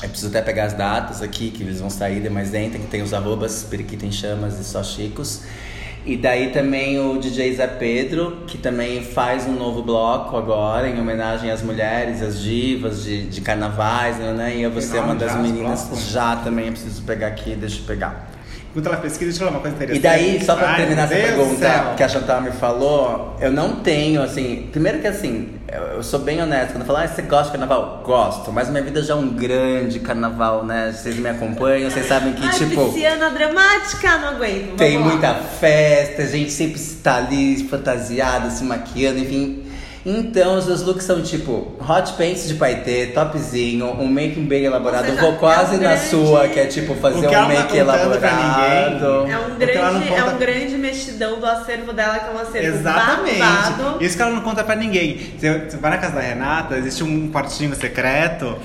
Eu 0.03 0.09
preciso 0.09 0.31
até 0.31 0.43
pegar 0.43 0.65
as 0.65 0.73
datas 0.73 1.23
aqui, 1.23 1.53
que 1.53 1.63
eles 1.63 1.79
vão 1.79 1.89
sair 1.89 2.21
de 2.21 2.29
mais 2.29 2.51
dentro, 2.51 2.81
que 2.81 2.89
tem 2.89 3.03
os 3.03 3.15
arrobas 3.15 3.63
Periquita 3.71 4.05
em 4.05 4.11
Chamas 4.11 4.59
e 4.59 4.65
Só 4.65 4.83
Chicos. 4.83 5.43
E 6.05 6.17
daí 6.17 6.51
também 6.51 6.99
o 6.99 7.19
DJ 7.19 7.55
Zé 7.55 7.69
Pedro, 7.69 8.39
que 8.49 8.59
também 8.59 9.03
faz 9.05 9.47
um 9.47 9.53
novo 9.53 9.81
bloco 9.81 10.37
agora, 10.37 10.89
em 10.89 11.01
homenagem 11.01 11.53
às 11.53 11.63
mulheres, 11.63 12.21
às 12.21 12.41
divas 12.41 13.05
de, 13.05 13.29
de 13.29 13.41
carnavais, 13.41 14.19
né? 14.19 14.57
E 14.57 14.63
eu 14.63 14.73
vou 14.73 14.81
Tem 14.81 14.91
ser 14.91 14.99
uma 14.99 15.15
das 15.15 15.37
meninas. 15.37 15.89
Já 16.11 16.35
também, 16.35 16.67
eu 16.67 16.73
preciso 16.73 17.03
pegar 17.03 17.29
aqui, 17.29 17.55
deixa 17.55 17.79
eu 17.79 17.85
pegar. 17.85 18.36
Ela 18.85 18.97
pesquisa, 18.99 19.31
deixa 19.31 19.37
eu 19.43 19.47
falar 19.47 19.51
uma 19.53 19.61
coisa 19.61 19.77
interessante. 19.77 19.99
E 19.99 20.03
daí, 20.03 20.45
só 20.45 20.57
pra 20.57 20.71
Ai, 20.71 20.77
terminar 20.77 21.05
essa 21.05 21.15
Deus 21.15 21.27
pergunta 21.27 21.59
céu. 21.59 21.95
que 21.97 22.03
a 22.03 22.09
Chantal 22.09 22.43
me 22.43 22.51
falou, 22.53 23.37
eu 23.41 23.51
não 23.51 23.77
tenho, 23.77 24.23
assim. 24.23 24.69
Primeiro 24.71 24.99
que 25.01 25.07
assim, 25.07 25.49
eu, 25.73 26.03
sou 26.03 26.21
bem 26.21 26.43
honesto. 26.43 26.73
Quando 26.73 26.83
eu 26.83 26.87
falo, 26.87 26.99
ah, 26.99 27.09
você 27.09 27.23
gosta 27.23 27.47
de 27.47 27.51
carnaval? 27.59 28.03
Gosto, 28.05 28.53
mas 28.53 28.69
minha 28.69 28.83
vida 28.83 29.03
já 29.03 29.15
é 29.15 29.17
um 29.17 29.29
grande 29.29 30.01
carnaval, 30.01 30.65
né? 30.65 30.93
Vocês 30.93 31.17
me 31.17 31.29
acompanham, 31.29 31.91
vocês 31.91 32.07
sabem 32.07 32.33
que, 32.35 32.45
Ai, 32.47 32.53
tipo. 32.53 32.87
pisciana 32.87 33.31
dramática, 33.31 34.19
não 34.19 34.29
aguento. 34.29 34.77
Tem 34.77 34.99
lá. 34.99 35.05
muita 35.05 35.35
festa, 35.35 36.23
a 36.23 36.27
gente 36.27 36.53
sempre 36.53 36.81
está 36.81 37.17
ali 37.17 37.65
fantasiada, 37.69 38.51
se 38.51 38.65
maquiando, 38.65 39.19
enfim. 39.19 39.66
Então, 40.09 40.57
os 40.57 40.67
meus 40.67 40.83
looks 40.83 41.03
são 41.05 41.21
tipo 41.21 41.73
hot 41.81 42.13
pants 42.13 42.47
de 42.47 42.55
paetê, 42.55 43.07
topzinho, 43.07 43.87
um 44.01 44.07
make 44.07 44.39
bem 44.39 44.65
elaborado. 44.65 45.13
Vou 45.17 45.33
quase 45.33 45.75
é 45.75 45.79
um 45.79 45.81
na 45.83 45.89
grande- 45.95 46.09
sua, 46.09 46.47
que 46.47 46.61
é 46.61 46.67
tipo 46.67 46.95
fazer 46.95 47.27
um 47.27 47.31
tá 47.31 47.49
make 47.49 47.77
elaborado. 47.77 48.21
ninguém. 48.23 49.33
É 49.33 49.39
um, 49.39 49.59
grande, 49.59 50.09
é 50.09 50.21
conta- 50.21 50.35
um 50.35 50.39
grande 50.39 50.79
mexidão 50.79 51.41
do 51.41 51.47
acervo 51.47 51.93
dela, 51.93 52.21
que 52.21 52.29
é 52.29 52.33
um 52.33 52.39
acervo 52.39 52.69
Exatamente. 52.79 53.39
babado. 53.41 54.05
Isso 54.05 54.17
que 54.17 54.23
ela 54.23 54.31
não 54.31 54.43
conta 54.43 54.63
pra 54.63 54.77
ninguém. 54.77 55.19
Você, 55.37 55.59
você 55.71 55.77
vai 55.77 55.91
na 55.91 55.99
casa 55.99 56.15
da 56.15 56.21
Renata, 56.21 56.77
existe 56.79 57.03
um 57.03 57.29
quartinho 57.33 57.75
secreto. 57.75 58.57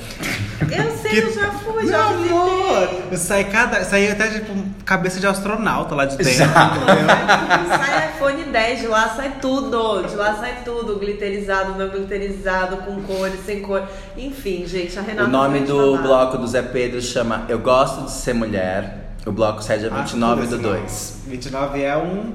Eu 0.62 0.92
sei, 1.02 1.10
que- 1.12 1.18
eu 1.18 1.34
já 1.34 1.50
fui, 1.54 1.82
Meu 1.84 1.92
já 1.92 2.06
amor! 2.06 2.88
visitei. 2.88 3.18
Sai 3.18 3.44
cada. 3.46 3.84
Sai 3.84 4.12
até 4.12 4.28
tipo 4.28 4.54
cabeça 4.86 5.20
de 5.20 5.26
astronauta 5.26 5.96
lá 5.96 6.06
de 6.06 6.18
dentro. 6.18 6.34
Já. 6.34 6.48
Sai 7.82 8.10
iPhone 8.16 8.44
10, 8.44 8.80
de 8.82 8.88
lá 8.88 9.10
sai 9.16 9.34
tudo. 9.42 10.04
De 10.08 10.16
lá 10.16 10.36
sai 10.40 10.60
tudo. 10.64 11.00
Glitterizado, 11.36 11.78
não 11.78 11.88
glitterizado, 11.90 12.78
com 12.78 13.02
cores, 13.04 13.40
sem 13.46 13.62
cor. 13.62 13.84
Enfim, 14.18 14.66
gente, 14.68 14.98
a 15.00 15.02
Renata 15.02 15.28
O 15.30 15.32
nome 15.32 15.62
do 15.62 15.92
babado. 15.94 16.04
bloco 16.04 16.38
do 16.40 16.48
Zé 16.48 16.62
Pedro 16.62 17.02
chama 17.02 17.46
Eu 17.48 17.60
Gosto 17.60 18.04
de 18.06 18.12
Ser 18.12 18.34
Mulher. 18.34 19.14
O 19.26 19.32
bloco 19.32 19.64
sai 19.64 19.80
dia 19.80 19.90
Ah, 19.94 20.02
29 20.02 20.42
tudo 20.42 20.50
do 20.50 20.56
esse 20.56 20.64
2. 20.64 21.18
nome. 21.26 21.32
29 21.38 21.82
é 21.84 21.96
um. 21.98 22.34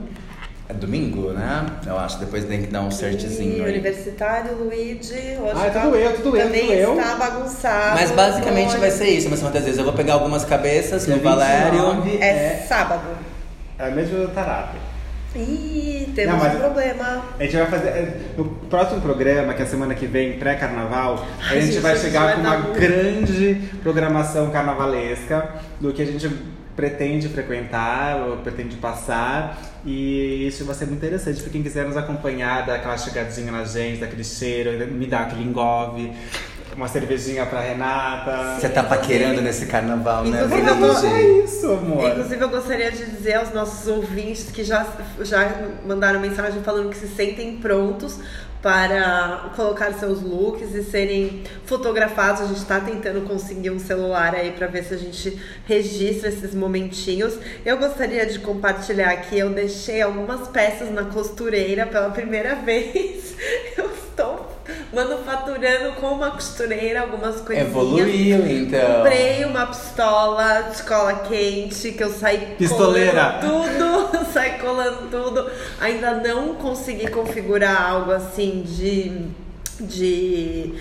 É 0.68 0.72
domingo, 0.72 1.30
né? 1.32 1.66
Eu 1.86 1.98
acho. 1.98 2.18
Depois 2.18 2.44
tem 2.44 2.62
que 2.62 2.68
dar 2.68 2.80
um 2.80 2.88
E 2.88 2.92
certzinho 2.92 3.64
aí. 3.64 3.70
Universitário, 3.70 4.54
Luigi, 4.56 5.12
hoje 5.40 5.52
Ah, 5.54 5.66
é 5.66 5.70
tá- 5.70 5.80
tudo 5.82 5.96
eu, 5.96 6.16
tudo 6.16 6.36
eu, 6.36 6.44
também 6.46 6.60
tudo 6.62 6.72
eu. 6.72 6.98
está 6.98 7.14
bagunçado. 7.16 7.94
Mas 8.00 8.10
basicamente 8.12 8.76
vai 8.78 8.90
ser 8.90 9.08
isso, 9.10 9.28
mas 9.28 9.40
fantasias. 9.42 9.76
Eu 9.78 9.84
vou 9.84 9.92
pegar 9.92 10.14
algumas 10.14 10.44
cabeças 10.44 11.06
no 11.06 11.18
Valério. 11.20 11.78
29 12.02 12.16
É 12.22 12.64
sábado. 12.66 13.02
É 13.78 13.90
mesmo 13.90 14.20
do 14.26 14.28
Tarap. 14.28 14.74
Ih, 15.34 15.95
temos 16.16 16.42
Não, 16.42 16.54
um 16.54 16.58
problema. 16.58 17.24
A 17.38 17.42
gente 17.44 17.56
vai 17.56 17.66
fazer. 17.66 17.88
é, 17.88 18.20
No 18.36 18.44
próximo 18.46 19.00
programa, 19.02 19.54
que 19.54 19.62
é 19.62 19.64
a 19.64 19.68
semana 19.68 19.94
que 19.94 20.06
vem, 20.06 20.38
pré-carnaval, 20.38 21.24
a 21.48 21.54
gente 21.54 21.66
gente, 21.66 21.78
vai 21.80 21.94
gente 21.94 22.04
chegar 22.06 22.24
vai 22.24 22.34
com 22.34 22.40
uma 22.40 22.58
muito. 22.58 22.80
grande 22.80 23.54
programação 23.82 24.50
carnavalesca 24.50 25.48
do 25.78 25.92
que 25.92 26.02
a 26.02 26.06
gente 26.06 26.28
pretende 26.74 27.28
frequentar, 27.28 28.16
ou 28.16 28.38
pretende 28.38 28.76
passar. 28.76 29.58
E 29.84 30.46
isso 30.48 30.64
vai 30.64 30.74
ser 30.74 30.86
muito 30.86 30.98
interessante 30.98 31.40
para 31.40 31.50
quem 31.50 31.62
quiser 31.62 31.84
nos 31.86 31.96
acompanhar, 31.96 32.66
dar 32.66 32.76
aquela 32.76 32.98
chegadinha 32.98 33.52
na 33.52 33.64
gente, 33.64 34.00
daquele 34.00 34.24
cheiro, 34.24 34.70
me 34.92 35.06
dar 35.06 35.22
aquele 35.22 35.44
engove. 35.44 36.12
Uma 36.74 36.88
cervejinha 36.88 37.46
pra 37.46 37.60
Renata. 37.60 38.58
Você 38.60 38.68
tá 38.68 38.82
paquerando 38.82 39.40
nesse 39.40 39.66
carnaval, 39.66 40.24
né? 40.24 40.42
Inclusive, 40.44 40.68
eu 40.68 40.76
tô- 41.00 41.06
É 41.06 41.22
isso, 41.44 41.70
amor. 41.72 42.10
Inclusive, 42.10 42.42
eu 42.44 42.48
gostaria 42.48 42.90
de 42.90 43.04
dizer 43.06 43.34
aos 43.34 43.52
nossos 43.52 43.86
ouvintes 43.88 44.50
que 44.52 44.64
já, 44.64 44.86
já 45.20 45.54
mandaram 45.86 46.20
mensagem 46.20 46.62
falando 46.62 46.90
que 46.90 46.96
se 46.96 47.08
sentem 47.08 47.56
prontos 47.58 48.18
para 48.62 49.50
colocar 49.54 49.92
seus 49.94 50.20
looks 50.22 50.74
e 50.74 50.82
serem 50.82 51.44
fotografados. 51.64 52.42
A 52.42 52.46
gente 52.46 52.56
está 52.58 52.80
tentando 52.80 53.20
conseguir 53.26 53.70
um 53.70 53.78
celular 53.78 54.34
aí 54.34 54.50
para 54.52 54.66
ver 54.66 54.82
se 54.84 54.94
a 54.94 54.96
gente 54.96 55.40
registra 55.66 56.28
esses 56.30 56.52
momentinhos. 56.54 57.34
Eu 57.64 57.78
gostaria 57.78 58.26
de 58.26 58.38
compartilhar 58.40 59.14
que 59.18 59.38
eu 59.38 59.50
deixei 59.50 60.02
algumas 60.02 60.48
peças 60.48 60.90
na 60.90 61.04
costureira 61.04 61.86
pela 61.86 62.10
primeira 62.10 62.54
vez. 62.66 63.36
Eu 63.76 63.90
estou 63.92 64.55
manufaturando 64.92 65.92
com 65.92 66.08
uma 66.08 66.30
costureira 66.30 67.00
algumas 67.00 67.40
coisinhas. 67.40 67.68
Evoluiu, 67.68 68.46
então. 68.46 68.96
Comprei 68.96 69.44
uma 69.44 69.66
pistola 69.66 70.70
de 70.74 70.82
cola 70.82 71.14
quente 71.28 71.92
que 71.92 72.02
eu 72.02 72.10
saí 72.10 72.54
Pistoleira. 72.58 73.40
colando 73.40 74.10
tudo, 74.10 74.26
saí 74.32 74.58
colando 74.58 75.08
tudo. 75.10 75.50
Ainda 75.80 76.14
não 76.14 76.54
consegui 76.54 77.08
configurar 77.08 77.90
algo 77.90 78.12
assim 78.12 78.62
de 78.62 79.46
de 79.78 80.74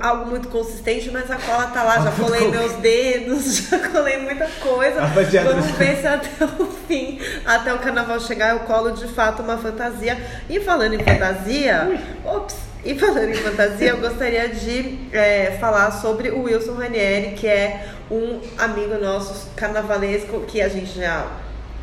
algo 0.00 0.26
muito 0.26 0.48
consistente, 0.48 1.10
mas 1.10 1.30
a 1.30 1.36
cola 1.36 1.68
tá 1.68 1.82
lá, 1.82 2.00
já 2.00 2.10
colei 2.10 2.48
meus 2.48 2.72
dedos, 2.72 3.68
já 3.70 3.78
colei 3.88 4.18
muita 4.18 4.46
coisa. 4.60 5.00
Vamos 5.00 5.66
ver 5.72 6.00
se 6.00 6.06
até 6.06 6.44
o 6.44 6.66
fim, 6.88 7.20
até 7.44 7.72
o 7.72 7.78
carnaval 7.78 8.18
chegar, 8.20 8.50
eu 8.50 8.60
colo 8.60 8.90
de 8.90 9.06
fato 9.06 9.42
uma 9.42 9.56
fantasia. 9.56 10.18
E 10.50 10.60
falando 10.60 10.94
em 10.94 11.04
fantasia, 11.04 12.00
ops, 12.24 12.56
e 12.86 12.98
falando 12.98 13.30
em 13.30 13.34
fantasia, 13.34 13.90
eu 13.90 13.98
gostaria 13.98 14.48
de 14.48 14.98
é, 15.12 15.56
falar 15.60 15.90
sobre 15.90 16.30
o 16.30 16.42
Wilson 16.42 16.74
Ranieri, 16.74 17.34
que 17.34 17.46
é 17.46 17.88
um 18.10 18.40
amigo 18.56 18.94
nosso 19.00 19.50
carnavalesco 19.56 20.40
que 20.42 20.60
a 20.62 20.68
gente 20.68 20.98
já. 20.98 21.26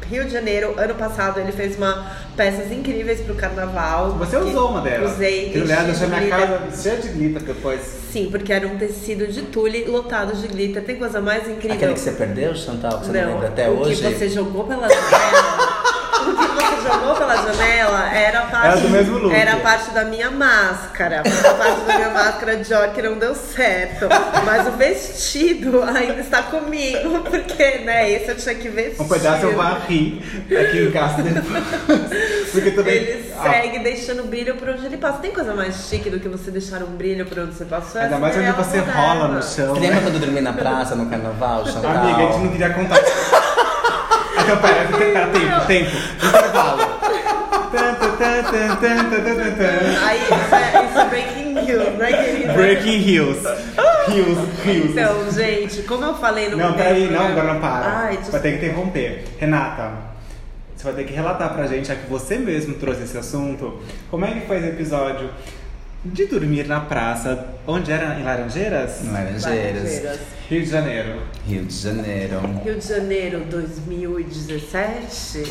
Rio 0.10 0.26
de 0.26 0.32
Janeiro, 0.32 0.74
ano 0.78 0.96
passado, 0.96 1.40
ele 1.40 1.54
fez 1.54 1.78
uma 1.78 2.12
peças 2.36 2.72
incríveis 2.72 3.22
pro 3.22 3.36
carnaval. 3.36 4.12
Você 4.18 4.36
usou 4.36 4.72
uma 4.72 4.82
delas. 4.82 5.14
Usei. 5.14 5.48
Enchi 5.50 5.66
deixou 5.66 6.10
de 6.10 6.16
minha 6.16 6.30
casa 6.30 6.82
cheia 6.82 6.98
de 6.98 7.08
glitter 7.08 7.42
depois. 7.42 7.82
Sim, 8.12 8.28
porque 8.30 8.52
era 8.52 8.68
um 8.68 8.78
tecido 8.78 9.26
de 9.28 9.44
tule 9.44 9.86
lotado 9.86 10.36
de 10.36 10.46
glitter. 10.48 10.84
Tem 10.84 10.98
coisa 10.98 11.22
mais 11.22 11.48
incrível. 11.48 11.78
Aquele 11.78 11.94
que 11.94 12.00
você 12.02 12.12
perdeu, 12.12 12.54
Chantal, 12.54 13.00
que 13.00 13.06
você 13.06 13.22
não, 13.22 13.34
lembra 13.34 13.48
até 13.48 13.70
o 13.70 13.80
hoje? 13.80 14.04
que 14.04 14.14
você 14.14 14.28
jogou 14.28 14.66
pela 14.66 14.90
janela. 14.90 15.73
Jogou 16.84 17.16
pela 17.16 17.36
janela 17.38 18.14
era 18.14 18.42
parte, 18.42 18.68
Era 18.68 18.78
do 18.82 18.90
mesmo 18.90 19.18
look. 19.18 19.34
era 19.34 19.56
parte 19.58 19.92
da 19.92 20.04
minha 20.06 20.30
máscara. 20.30 21.22
A 21.22 21.54
parte 21.54 21.82
da 21.82 21.96
minha 21.96 22.10
máscara 22.10 22.58
de 22.58 22.74
que 22.94 23.02
não 23.02 23.18
deu 23.18 23.34
certo. 23.36 24.08
Mas 24.46 24.68
o 24.68 24.72
vestido 24.72 25.84
ainda 25.84 26.22
está 26.22 26.44
comigo. 26.44 27.20
Porque, 27.22 27.80
né, 27.80 28.12
esse 28.12 28.30
eu 28.30 28.36
tinha 28.38 28.56
que 28.56 28.70
vestir. 28.70 29.02
Um 29.02 29.08
pedaço 29.08 29.46
eu 29.46 29.56
varri 29.56 30.22
aqui 30.50 30.84
em 30.88 30.92
casa 30.92 31.22
depois. 31.22 31.64
Porque 32.52 32.72
também. 32.72 32.94
Ele 32.96 33.34
Ah, 33.40 33.50
segue 33.50 33.80
deixando 33.80 34.24
brilho 34.24 34.56
por 34.56 34.70
onde 34.70 34.86
ele 34.86 34.98
passa. 34.98 35.20
Tem 35.20 35.32
coisa 35.32 35.54
mais 35.54 35.88
chique 35.90 36.10
do 36.10 36.20
que 36.20 36.28
você 36.28 36.52
deixar 36.52 36.82
um 36.84 36.96
brilho 36.98 37.26
por 37.26 37.40
onde 37.40 37.54
você 37.56 37.66
passou? 37.66 38.02
Ainda 38.02 38.18
mais 38.18 38.36
onde 38.36 38.46
é 38.48 38.52
você 38.52 38.78
moderna. 38.78 39.02
rola 39.02 39.28
no 39.30 39.44
chão. 39.44 39.74
Você 39.74 39.80
né? 39.80 39.88
lembra 39.88 40.02
quando 40.02 40.14
eu 40.16 40.20
dormi 40.20 40.42
na 40.42 40.54
praça, 40.54 40.96
no 40.96 41.06
carnaval, 41.10 41.66
Chantal? 41.66 41.92
Amiga, 41.92 42.18
a 42.18 42.32
gente 42.32 42.44
não 42.44 42.52
queria 42.52 42.70
contar. 42.72 43.00
Então, 44.44 44.58
pera, 44.58 44.98
pera, 44.98 45.28
tempo, 45.28 45.66
tempo. 45.68 45.92
Intervalo. 46.26 46.84
Aí, 50.06 50.20
isso 50.22 50.56
é, 50.56 50.86
isso 50.86 51.00
é 51.00 51.06
breaking 51.06 51.54
news, 51.54 51.98
né, 51.98 52.14
querida? 52.14 52.54
Breaking 52.54 53.00
Hills. 53.00 53.40
Hills, 54.10 54.42
Hills. 54.66 54.92
Então, 54.92 55.32
gente, 55.32 55.82
como 55.84 56.04
eu 56.06 56.14
falei 56.16 56.50
no 56.50 56.58
Não, 56.58 56.74
peraí, 56.74 57.02
não, 57.08 57.08
programa- 57.08 57.30
agora 57.30 57.54
não 57.54 57.62
para. 57.62 57.86
Ai, 58.06 58.20
Vai 58.30 58.42
ter 58.42 58.52
que 58.52 58.66
interromper. 58.66 59.26
Renata, 59.40 59.92
você 60.76 60.84
vai 60.84 60.94
ter 60.94 61.04
que 61.06 61.14
relatar 61.14 61.54
pra 61.54 61.66
gente, 61.68 61.88
já 61.88 61.96
que 61.96 62.10
você 62.10 62.38
mesmo 62.38 62.76
trouxe 62.76 63.04
esse 63.04 63.18
assunto, 63.18 63.82
como 64.12 64.26
é 64.26 64.32
que 64.32 64.42
foi 64.48 64.58
esse 64.58 64.68
episódio 64.68 65.30
de 66.06 66.26
dormir 66.26 66.68
na 66.68 66.80
praça, 66.82 67.48
onde 67.68 67.92
era? 67.92 68.20
Em 68.20 68.24
Laranjeiras? 68.24 69.04
Em 69.04 69.12
Laranjeiras, 69.12 69.84
Laranjeiras. 69.84 70.20
Rio 70.50 70.62
de 70.62 70.70
Janeiro. 70.70 71.22
Rio 71.48 71.66
de 71.66 71.74
Janeiro. 71.74 72.40
Rio 72.64 72.76
de 72.78 72.88
Janeiro 72.88 73.46
2017? 73.50 75.50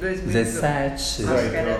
2017. 0.00 0.32
17. 0.32 0.94
Acho 0.94 1.22
18. 1.22 1.50
que 1.50 1.56
era- 1.56 1.78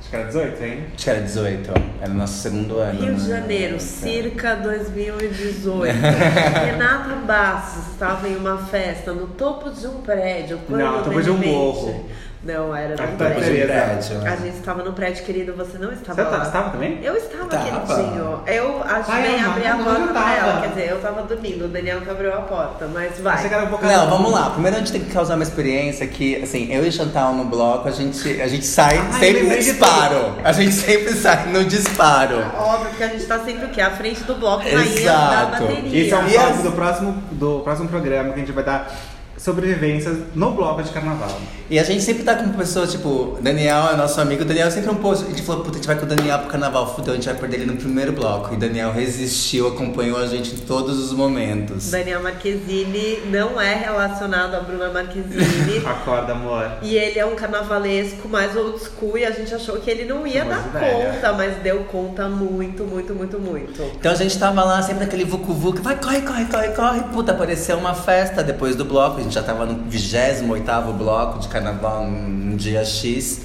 Acho 0.00 0.10
que 0.10 0.16
era 0.16 0.26
18, 0.26 0.64
hein? 0.64 0.84
Acho 0.94 1.04
que 1.04 1.10
era 1.10 1.20
18. 1.20 1.70
Era 2.00 2.10
o 2.10 2.14
nosso 2.14 2.42
segundo 2.42 2.78
ano. 2.78 3.00
Rio 3.00 3.14
de 3.14 3.22
né? 3.22 3.28
Janeiro, 3.28 3.78
circa 3.78 4.56
2018. 4.56 5.94
Renata 6.66 7.14
Bastos 7.26 7.92
estava 7.92 8.28
em 8.28 8.34
uma 8.36 8.58
festa 8.58 9.12
no 9.12 9.28
topo 9.28 9.70
de 9.70 9.86
um 9.86 10.00
prédio. 10.00 10.58
Não, 10.68 11.02
topo 11.04 11.22
de 11.22 11.30
um 11.30 11.36
morro. 11.36 12.06
Não, 12.42 12.74
era 12.74 12.94
Ah, 12.98 13.06
num 13.06 13.16
tá, 13.18 13.24
prédio. 13.26 13.66
prédio. 13.66 14.22
A 14.24 14.36
gente 14.36 14.56
estava 14.56 14.82
no 14.82 14.94
prédio, 14.94 15.24
querido, 15.26 15.52
você 15.52 15.76
não 15.76 15.92
estava 15.92 16.14
Você 16.24 16.30
lá. 16.30 16.38
tá- 16.38 16.44
estava 16.46 16.70
também? 16.70 16.98
Eu 17.02 17.14
estava, 17.14 17.44
Tava. 17.44 17.64
queridinho. 17.64 18.40
Eu 18.46 18.82
ajudei 18.82 19.34
Ai, 19.34 19.40
a 19.40 19.46
abrir 19.46 19.66
a 19.66 19.76
porta 19.76 20.06
pra 20.06 20.36
ela. 20.36 20.60
Quer 20.62 20.68
dizer, 20.68 20.88
eu 20.90 21.00
tava 21.02 21.22
dormindo, 21.24 21.66
o 21.66 21.68
Daniel 21.68 22.00
que 22.00 22.08
abriu 22.08 22.32
a 22.32 22.40
porta, 22.40 22.88
mas 22.94 23.18
vai. 23.20 23.34
Achei 23.34 23.48
que 23.50 23.54
era 23.54 23.64
um 23.64 23.68
pouco 23.68 23.84
Não, 23.84 24.08
vamos 24.08 24.32
lá. 24.32 24.48
Primeiro 24.50 24.74
a 24.76 24.80
gente 24.80 24.90
tem 24.90 25.02
que 25.02 25.12
causar 25.12 25.34
uma 25.34 25.42
experiência 25.42 26.06
que, 26.06 26.42
assim, 26.42 26.72
eu 26.72 26.82
e 26.86 26.90
Chantal 26.90 27.34
no 27.34 27.44
bloco, 27.44 27.86
a 27.86 27.92
gente, 27.92 28.40
a 28.40 28.48
gente 28.48 28.64
sai 28.66 28.98
sempre 29.18 29.42
no 29.42 29.54
disparo. 29.58 30.34
A 30.42 30.52
gente 30.52 30.72
sempre 30.72 31.12
sai 31.12 31.46
no 31.48 31.62
disparo. 31.62 32.42
Óbvio, 32.56 32.88
porque 32.88 33.04
a 33.04 33.08
gente 33.08 33.26
tá 33.26 33.38
sempre 33.40 33.66
o 33.66 33.68
quê? 33.68 33.82
À 33.82 33.90
frente 33.90 34.22
do 34.22 34.34
bloco, 34.36 34.64
da 34.64 34.70
Exato. 34.70 35.62
bateria. 35.66 36.04
Esse 36.06 36.14
é 36.14 36.40
um 36.48 36.62
do 36.62 36.72
próximo, 36.72 37.22
do 37.32 37.60
próximo 37.60 37.88
programa 37.90 38.30
que 38.30 38.36
a 38.36 38.38
gente 38.38 38.52
vai 38.52 38.64
dar 38.64 38.90
sobrevivências 39.40 40.18
no 40.34 40.50
bloco 40.50 40.82
de 40.82 40.90
carnaval. 40.90 41.40
E 41.70 41.78
a 41.78 41.84
gente 41.84 42.02
sempre 42.02 42.24
tá 42.24 42.34
com 42.34 42.48
pessoas, 42.50 42.90
tipo, 42.90 43.38
Daniel 43.40 43.90
é 43.92 43.96
nosso 43.96 44.20
amigo, 44.20 44.42
o 44.42 44.44
Daniel 44.44 44.66
é 44.66 44.70
sempre 44.70 44.90
um 44.90 44.96
post. 44.96 45.24
A 45.24 45.28
gente 45.28 45.42
falou, 45.42 45.62
puta, 45.62 45.76
a 45.76 45.78
gente 45.78 45.86
vai 45.86 45.96
com 45.96 46.04
o 46.04 46.08
Daniel 46.08 46.40
pro 46.40 46.48
carnaval, 46.48 46.94
fudeu, 46.94 47.12
a 47.12 47.16
gente 47.16 47.26
vai 47.26 47.36
perder 47.36 47.58
ele 47.58 47.66
no 47.66 47.76
primeiro 47.76 48.12
bloco. 48.12 48.52
E 48.52 48.56
Daniel 48.56 48.92
resistiu, 48.92 49.68
acompanhou 49.68 50.18
a 50.18 50.26
gente 50.26 50.54
em 50.54 50.58
todos 50.58 50.98
os 50.98 51.12
momentos. 51.12 51.90
Daniel 51.90 52.22
Marquezine 52.22 53.20
não 53.30 53.60
é 53.60 53.74
relacionado 53.74 54.54
a 54.56 54.60
Bruna 54.60 54.90
Marquezine. 54.90 55.78
Acorda, 55.86 56.32
amor. 56.32 56.72
E 56.82 56.96
ele 56.96 57.18
é 57.18 57.24
um 57.24 57.36
carnavalesco 57.36 58.28
mais 58.28 58.54
old 58.56 58.78
school 58.80 59.16
e 59.16 59.24
a 59.24 59.30
gente 59.30 59.54
achou 59.54 59.76
que 59.76 59.88
ele 59.88 60.04
não 60.04 60.26
ia 60.26 60.44
Coisa 60.44 60.60
dar 60.60 60.80
velha. 60.80 61.12
conta, 61.12 61.32
mas 61.32 61.56
deu 61.62 61.84
conta 61.84 62.28
muito, 62.28 62.82
muito, 62.84 63.14
muito, 63.14 63.38
muito. 63.38 63.82
Então 63.96 64.10
a 64.10 64.16
gente 64.16 64.36
tava 64.36 64.64
lá 64.64 64.82
sempre 64.82 65.04
naquele 65.04 65.24
vucu 65.24 65.52
vucu, 65.54 65.80
vai, 65.80 65.96
corre, 65.96 66.22
corre, 66.22 66.46
corre, 66.46 66.68
corre. 66.70 67.00
Puta, 67.12 67.30
apareceu 67.30 67.78
uma 67.78 67.94
festa 67.94 68.42
depois 68.42 68.74
do 68.74 68.84
bloco. 68.84 69.20
Gente 69.30 69.36
já 69.36 69.42
tava 69.44 69.64
no 69.64 69.84
28 69.88 70.92
bloco 70.92 71.38
de 71.38 71.46
carnaval 71.46 72.04
no 72.04 72.56
dia 72.56 72.84
X. 72.84 73.42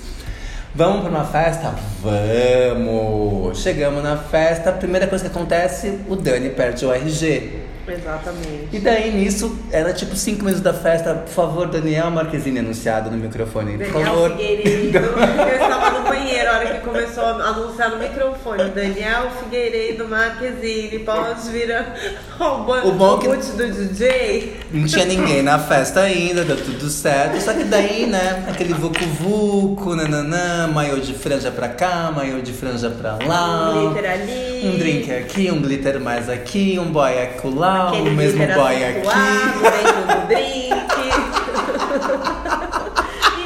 Vamos 0.73 1.01
pra 1.01 1.11
uma 1.11 1.25
festa? 1.25 1.75
Vamos! 2.01 3.59
Chegamos 3.61 4.03
na 4.03 4.17
festa, 4.17 4.71
a 4.71 4.73
primeira 4.73 5.05
coisa 5.05 5.25
que 5.25 5.29
acontece, 5.29 5.99
o 6.09 6.15
Dani 6.15 6.49
perde 6.49 6.83
o 6.88 6.91
RG. 6.91 7.61
Exatamente. 7.88 8.69
E 8.73 8.79
daí 8.79 9.11
nisso, 9.11 9.57
era 9.71 9.93
tipo 9.93 10.15
5 10.15 10.39
minutos 10.39 10.61
da 10.61 10.73
festa, 10.73 11.13
por 11.13 11.31
favor, 11.31 11.67
Daniel 11.67 12.09
Marquezine 12.11 12.59
anunciado 12.59 13.11
no 13.11 13.17
microfone. 13.17 13.77
Por 13.77 13.88
Daniel 13.88 14.05
favor. 14.05 14.31
Figueiredo. 14.31 14.97
Eu 15.05 15.53
estava 15.61 15.99
no 15.99 16.09
banheiro 16.09 16.49
a 16.49 16.53
hora 16.55 16.65
que 16.73 16.79
começou 16.81 17.23
a 17.23 17.29
anunciar 17.49 17.91
no 17.91 17.97
microfone. 17.99 18.63
Daniel 18.71 19.29
Figueiredo 19.39 20.07
Marquezine, 20.07 20.99
pode 20.99 21.49
vir 21.49 21.86
ao 22.39 22.63
banco 22.63 22.88
O 22.88 22.91
bom 22.93 23.17
que- 23.19 23.27
do 23.27 23.38
DJ. 23.38 24.57
Não 24.71 24.86
tinha 24.88 25.05
ninguém 25.05 25.41
na 25.43 25.59
festa 25.59 26.01
ainda, 26.01 26.43
deu 26.43 26.57
tudo 26.57 26.89
certo. 26.89 27.39
Só 27.41 27.53
que 27.53 27.63
daí, 27.63 28.05
né, 28.07 28.45
aquele 28.49 28.73
vucu-vucu, 28.73 29.95
nananã, 29.95 30.67
maiô 30.67 30.97
de 30.97 31.13
franja 31.13 31.51
pra 31.51 31.67
cá, 31.69 32.11
maiô 32.15 32.41
de 32.41 32.51
franja 32.51 32.89
pra 32.89 33.17
lá. 33.25 33.71
Um 33.71 33.91
glitter 33.93 34.11
ali. 34.11 34.61
Um 34.67 34.77
drink 34.77 35.11
aqui, 35.11 35.51
um 35.51 35.61
glitter 35.61 35.99
mais 35.99 36.29
aqui, 36.29 36.77
um 36.79 36.91
boy 36.91 37.11
acolá, 37.21 37.74
Aquele 37.84 38.09
o 38.09 38.13
mesmo 38.13 38.45
boy 38.47 38.84
aqui. 38.84 39.01
dentro 39.61 40.01
do 40.07 40.28
drink. 40.28 40.76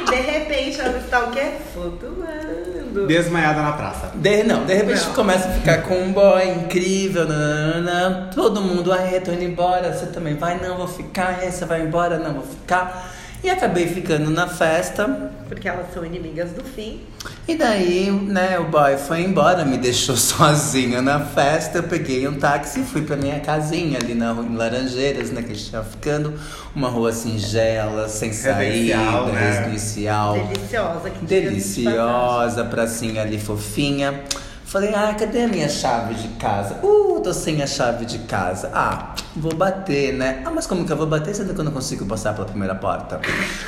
e 0.00 0.10
de 0.10 0.16
repente 0.16 0.80
ela 0.80 0.98
está 0.98 1.20
o 1.24 1.30
quê? 1.30 1.52
Flutuando. 1.72 3.06
Desmaiada 3.06 3.62
na 3.62 3.72
praça. 3.72 4.10
De, 4.14 4.42
não, 4.42 4.64
de 4.64 4.74
repente 4.74 5.06
Não. 5.06 5.14
começa 5.14 5.48
a 5.48 5.52
ficar 5.52 5.82
com 5.82 5.94
um 5.94 6.12
boy 6.12 6.48
incrível, 6.48 7.26
nananã, 7.26 8.28
todo 8.34 8.60
mundo, 8.60 8.92
ai, 8.92 9.20
tô 9.20 9.30
indo 9.32 9.44
embora, 9.44 9.92
você 9.92 10.06
também 10.06 10.34
vai, 10.34 10.58
não, 10.60 10.76
vou 10.76 10.88
ficar, 10.88 11.38
ai, 11.40 11.50
você 11.50 11.64
vai 11.64 11.82
embora, 11.82 12.18
não, 12.18 12.34
vou 12.34 12.42
ficar. 12.42 13.10
E 13.42 13.48
acabei 13.48 13.86
ficando 13.86 14.30
na 14.30 14.46
festa, 14.46 15.32
Porque 15.48 15.66
elas 15.66 15.92
são 15.94 16.04
inimigas 16.04 16.50
do 16.52 16.62
fim. 16.62 17.00
E 17.48 17.56
daí, 17.56 18.10
né, 18.10 18.58
o 18.58 18.64
boy 18.64 18.96
foi 18.98 19.22
embora, 19.22 19.64
me 19.64 19.78
deixou 19.78 20.14
sozinha 20.16 21.00
na 21.00 21.20
festa. 21.20 21.78
Eu 21.78 21.84
peguei 21.84 22.28
um 22.28 22.38
táxi 22.38 22.80
e 22.80 22.84
fui 22.84 23.02
pra 23.02 23.16
minha 23.16 23.40
casinha 23.40 23.98
ali 23.98 24.14
na 24.14 24.32
rua 24.32 24.44
em 24.44 24.54
Laranjeiras, 24.56 25.30
né, 25.30 25.42
que 25.42 25.52
a 25.52 25.54
gente 25.54 25.70
tava 25.70 25.84
ficando. 25.84 26.34
Uma 26.76 26.88
rua 26.88 27.12
singela, 27.12 28.08
sem 28.08 28.32
saída, 28.32 28.96
Residencial, 28.96 29.26
né? 29.26 29.50
residencial. 29.50 30.34
Deliciosa. 30.34 31.10
Que 31.10 31.18
de. 31.18 31.26
Deliciosa, 31.26 32.64
pracinha 32.64 33.22
ali 33.22 33.38
fofinha. 33.38 34.22
Falei, 34.70 34.94
ah, 34.94 35.12
cadê 35.18 35.42
a 35.42 35.48
minha 35.48 35.68
chave 35.68 36.14
de 36.14 36.28
casa? 36.38 36.76
Uh, 36.80 37.18
tô 37.20 37.34
sem 37.34 37.60
a 37.60 37.66
chave 37.66 38.04
de 38.06 38.18
casa. 38.20 38.70
Ah, 38.72 39.16
vou 39.34 39.52
bater, 39.52 40.12
né? 40.14 40.42
Ah, 40.44 40.50
mas 40.54 40.64
como 40.64 40.84
que 40.84 40.92
eu 40.92 40.96
vou 40.96 41.08
bater 41.08 41.34
sendo 41.34 41.52
que 41.52 41.58
eu 41.60 41.64
não 41.64 41.72
consigo 41.72 42.06
passar 42.06 42.34
pela 42.34 42.46
primeira 42.46 42.76
porta? 42.76 43.20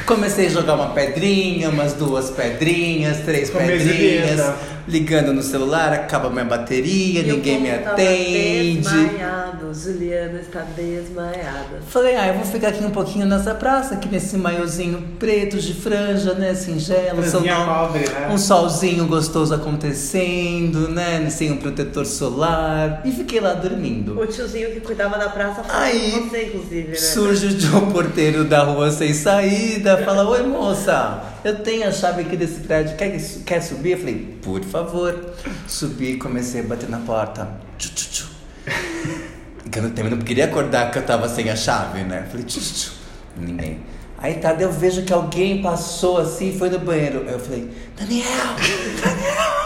Comecei 0.06 0.46
a 0.46 0.50
jogar 0.50 0.74
uma 0.76 0.90
pedrinha, 0.90 1.70
umas 1.70 1.94
duas 1.94 2.30
pedrinhas, 2.30 3.18
três 3.24 3.50
pedrinhas, 3.50 4.40
ligando 4.86 5.32
no 5.32 5.42
celular, 5.42 5.92
acaba 5.92 6.30
minha 6.30 6.44
bateria, 6.44 7.20
E 7.20 7.32
ninguém 7.32 7.60
me 7.60 7.70
atende. 7.72 8.78
Desmaiado, 8.82 9.74
Juliana 9.74 10.38
está 10.40 10.60
desmaiada. 10.76 11.80
Falei, 11.88 12.14
ah, 12.14 12.28
eu 12.28 12.34
vou 12.34 12.44
ficar 12.44 12.68
aqui 12.68 12.84
um 12.84 12.90
pouquinho 12.90 13.26
nessa 13.26 13.54
praça, 13.56 13.94
aqui 13.94 14.08
nesse 14.08 14.36
maiozinho 14.36 15.02
preto 15.18 15.58
de 15.58 15.74
franja, 15.74 16.34
né, 16.34 16.54
singelo, 16.54 17.24
sol- 17.28 17.42
pobre, 17.42 18.08
né? 18.08 18.28
um 18.30 18.38
solzinho 18.38 19.06
gostoso 19.06 19.52
acontecendo, 19.54 20.91
né, 20.92 21.28
sem 21.30 21.50
um 21.50 21.56
protetor 21.56 22.06
solar, 22.06 23.02
e 23.04 23.10
fiquei 23.10 23.40
lá 23.40 23.54
dormindo. 23.54 24.18
O 24.20 24.26
tiozinho 24.26 24.70
que 24.72 24.80
cuidava 24.80 25.18
da 25.18 25.28
praça 25.28 25.64
foi 25.64 25.74
Aí, 25.74 26.10
você, 26.10 26.44
inclusive, 26.46 26.88
né? 26.88 26.94
Surge 26.94 27.46
o 27.46 27.60
Joe 27.60 27.92
porteiro 27.92 28.44
da 28.44 28.62
rua 28.62 28.90
sem 28.90 29.12
saída, 29.12 29.98
fala: 29.98 30.28
Oi 30.28 30.42
moça, 30.42 31.22
eu 31.44 31.58
tenho 31.60 31.88
a 31.88 31.92
chave 31.92 32.22
aqui 32.22 32.36
desse 32.36 32.60
prédio, 32.60 32.96
quer, 32.96 33.18
quer 33.44 33.60
subir? 33.62 33.92
Eu 33.92 33.98
falei: 33.98 34.38
Por 34.42 34.62
favor. 34.64 35.18
Subi 35.66 36.12
e 36.12 36.16
comecei 36.18 36.60
a 36.60 36.64
bater 36.64 36.88
na 36.88 36.98
porta. 36.98 37.48
Tchu, 37.78 37.90
tchu, 37.94 38.10
tchu. 38.10 38.26
Que 39.70 39.78
eu 39.78 39.90
também 39.90 40.10
não 40.10 40.18
queria 40.18 40.46
acordar 40.46 40.90
que 40.90 40.98
eu 40.98 41.02
tava 41.02 41.28
sem 41.28 41.48
a 41.48 41.56
chave, 41.56 42.02
né? 42.02 42.26
Falei: 42.30 42.44
tchu, 42.44 42.60
tchu, 42.60 42.74
tchu. 42.74 42.92
Ninguém. 43.36 43.80
Aí 44.18 44.34
tá, 44.34 44.52
eu 44.52 44.70
vejo 44.70 45.02
que 45.02 45.12
alguém 45.12 45.60
passou 45.60 46.18
assim 46.18 46.50
e 46.50 46.58
foi 46.58 46.70
no 46.70 46.78
banheiro. 46.78 47.24
Eu 47.28 47.40
falei: 47.40 47.68
Daniel! 47.98 49.56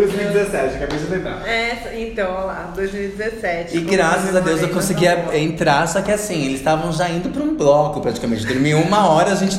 2017, 0.00 0.76
acabei 0.76 0.98
de 0.98 1.06
lembrar. 1.06 1.46
É, 1.48 2.00
então, 2.00 2.30
olha 2.32 2.44
lá, 2.44 2.72
2017. 2.74 3.76
E 3.76 3.80
graças 3.80 4.34
a 4.34 4.40
Deus 4.40 4.60
eu 4.62 4.68
ainda 4.68 5.38
entrar, 5.38 5.86
só 5.88 6.00
que 6.02 6.10
assim, 6.12 6.44
eles 6.46 6.58
estavam 6.58 6.92
já 6.92 7.08
indo 7.08 7.28
pra 7.30 7.42
um 7.42 7.54
bloco 7.56 8.00
praticamente. 8.00 8.46
Dormi 8.46 8.74
uma 8.74 9.08
hora, 9.10 9.32
a 9.32 9.34
gente. 9.34 9.58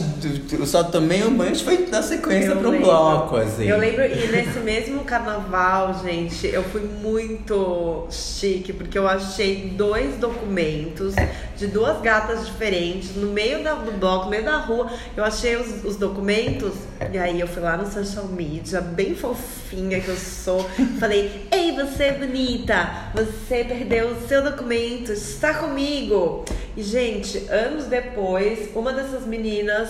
Eu 0.52 0.66
só 0.66 0.84
tomei 0.84 1.24
um 1.24 1.34
banho 1.36 1.54
e 1.54 1.60
foi 1.64 1.88
na 1.90 2.02
sequência 2.02 2.50
Eu 2.50 2.58
pra 2.58 2.68
um 2.70 2.72
lembro. 2.72 2.88
bloco, 2.88 3.36
assim. 3.38 3.66
Eu 3.66 3.78
lembro, 3.78 4.04
e 4.06 4.28
nesse 4.32 4.60
mesmo 4.60 5.04
carnaval, 5.04 6.02
gente, 6.04 6.48
eu 6.48 6.64
fui 6.64 6.82
muito 6.82 8.08
chique, 8.10 8.74
porque 8.74 8.98
eu 8.98 9.08
achei 9.08 9.74
dois 9.78 10.16
documentos 10.16 11.14
de 11.58 11.68
duas 11.68 12.00
gatas 12.02 12.46
diferentes 12.46 13.16
no 13.16 13.28
meio 13.28 13.64
da- 13.64 13.74
do 13.74 13.92
bloco, 13.94 14.26
no 14.26 14.32
meio 14.32 14.44
da 14.44 14.58
rua. 14.58 14.88
Eu 15.16 15.24
achei 15.24 15.56
os, 15.56 15.84
os 15.84 15.96
documentos, 15.98 16.74
e 17.12 17.18
aí 17.18 17.40
eu 17.40 17.48
fui 17.48 17.62
lá 17.62 17.78
no 17.78 17.92
social 17.92 18.26
media, 18.26 18.82
bem 18.82 19.16
fofinha 19.16 20.00
que 20.00 20.08
eu 20.08 20.16
sou. 20.28 20.70
Falei: 21.00 21.48
Ei, 21.52 21.72
você 21.74 22.12
bonita, 22.12 22.90
você 23.14 23.64
perdeu 23.64 24.10
o 24.10 24.28
seu 24.28 24.44
documento, 24.44 25.12
está 25.12 25.54
comigo. 25.56 26.46
E, 26.76 26.84
gente, 26.84 27.38
anos 27.50 27.86
depois, 27.86 28.70
uma 28.76 28.94
dessas 28.94 29.26
meninas 29.26 29.90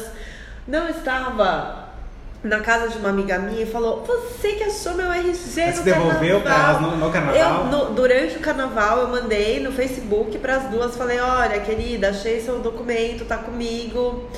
não 0.68 0.88
estava 0.90 1.86
na 2.44 2.60
casa 2.60 2.90
de 2.90 2.98
uma 3.00 3.10
amiga 3.10 3.40
minha 3.40 3.64
e 3.64 3.66
falou: 3.66 4.04
Você 4.06 4.54
que 4.54 4.64
achou 4.64 4.94
meu 4.94 5.12
RG 5.12 5.28
Mas 5.34 5.48
no 5.78 5.84
você 5.84 5.84
devolveu 5.84 6.42
pra 6.42 6.52
carnaval?" 6.52 6.82
elas 6.82 6.82
no- 7.00 7.06
no 7.06 7.12
carnaval? 7.12 7.36
Eu, 7.36 7.64
no- 7.66 7.94
durante 7.96 8.38
o 8.38 8.40
carnaval, 8.40 9.00
eu 9.00 9.08
mandei 9.08 9.60
no 9.60 9.72
Facebook 9.72 10.38
para 10.38 10.58
as 10.58 10.64
duas. 10.70 10.96
Falei: 10.96 11.20
Olha, 11.20 11.60
querida, 11.62 12.10
achei 12.10 12.40
seu 12.42 12.60
documento, 12.60 13.26
tá 13.26 13.38
comigo. 13.38 14.30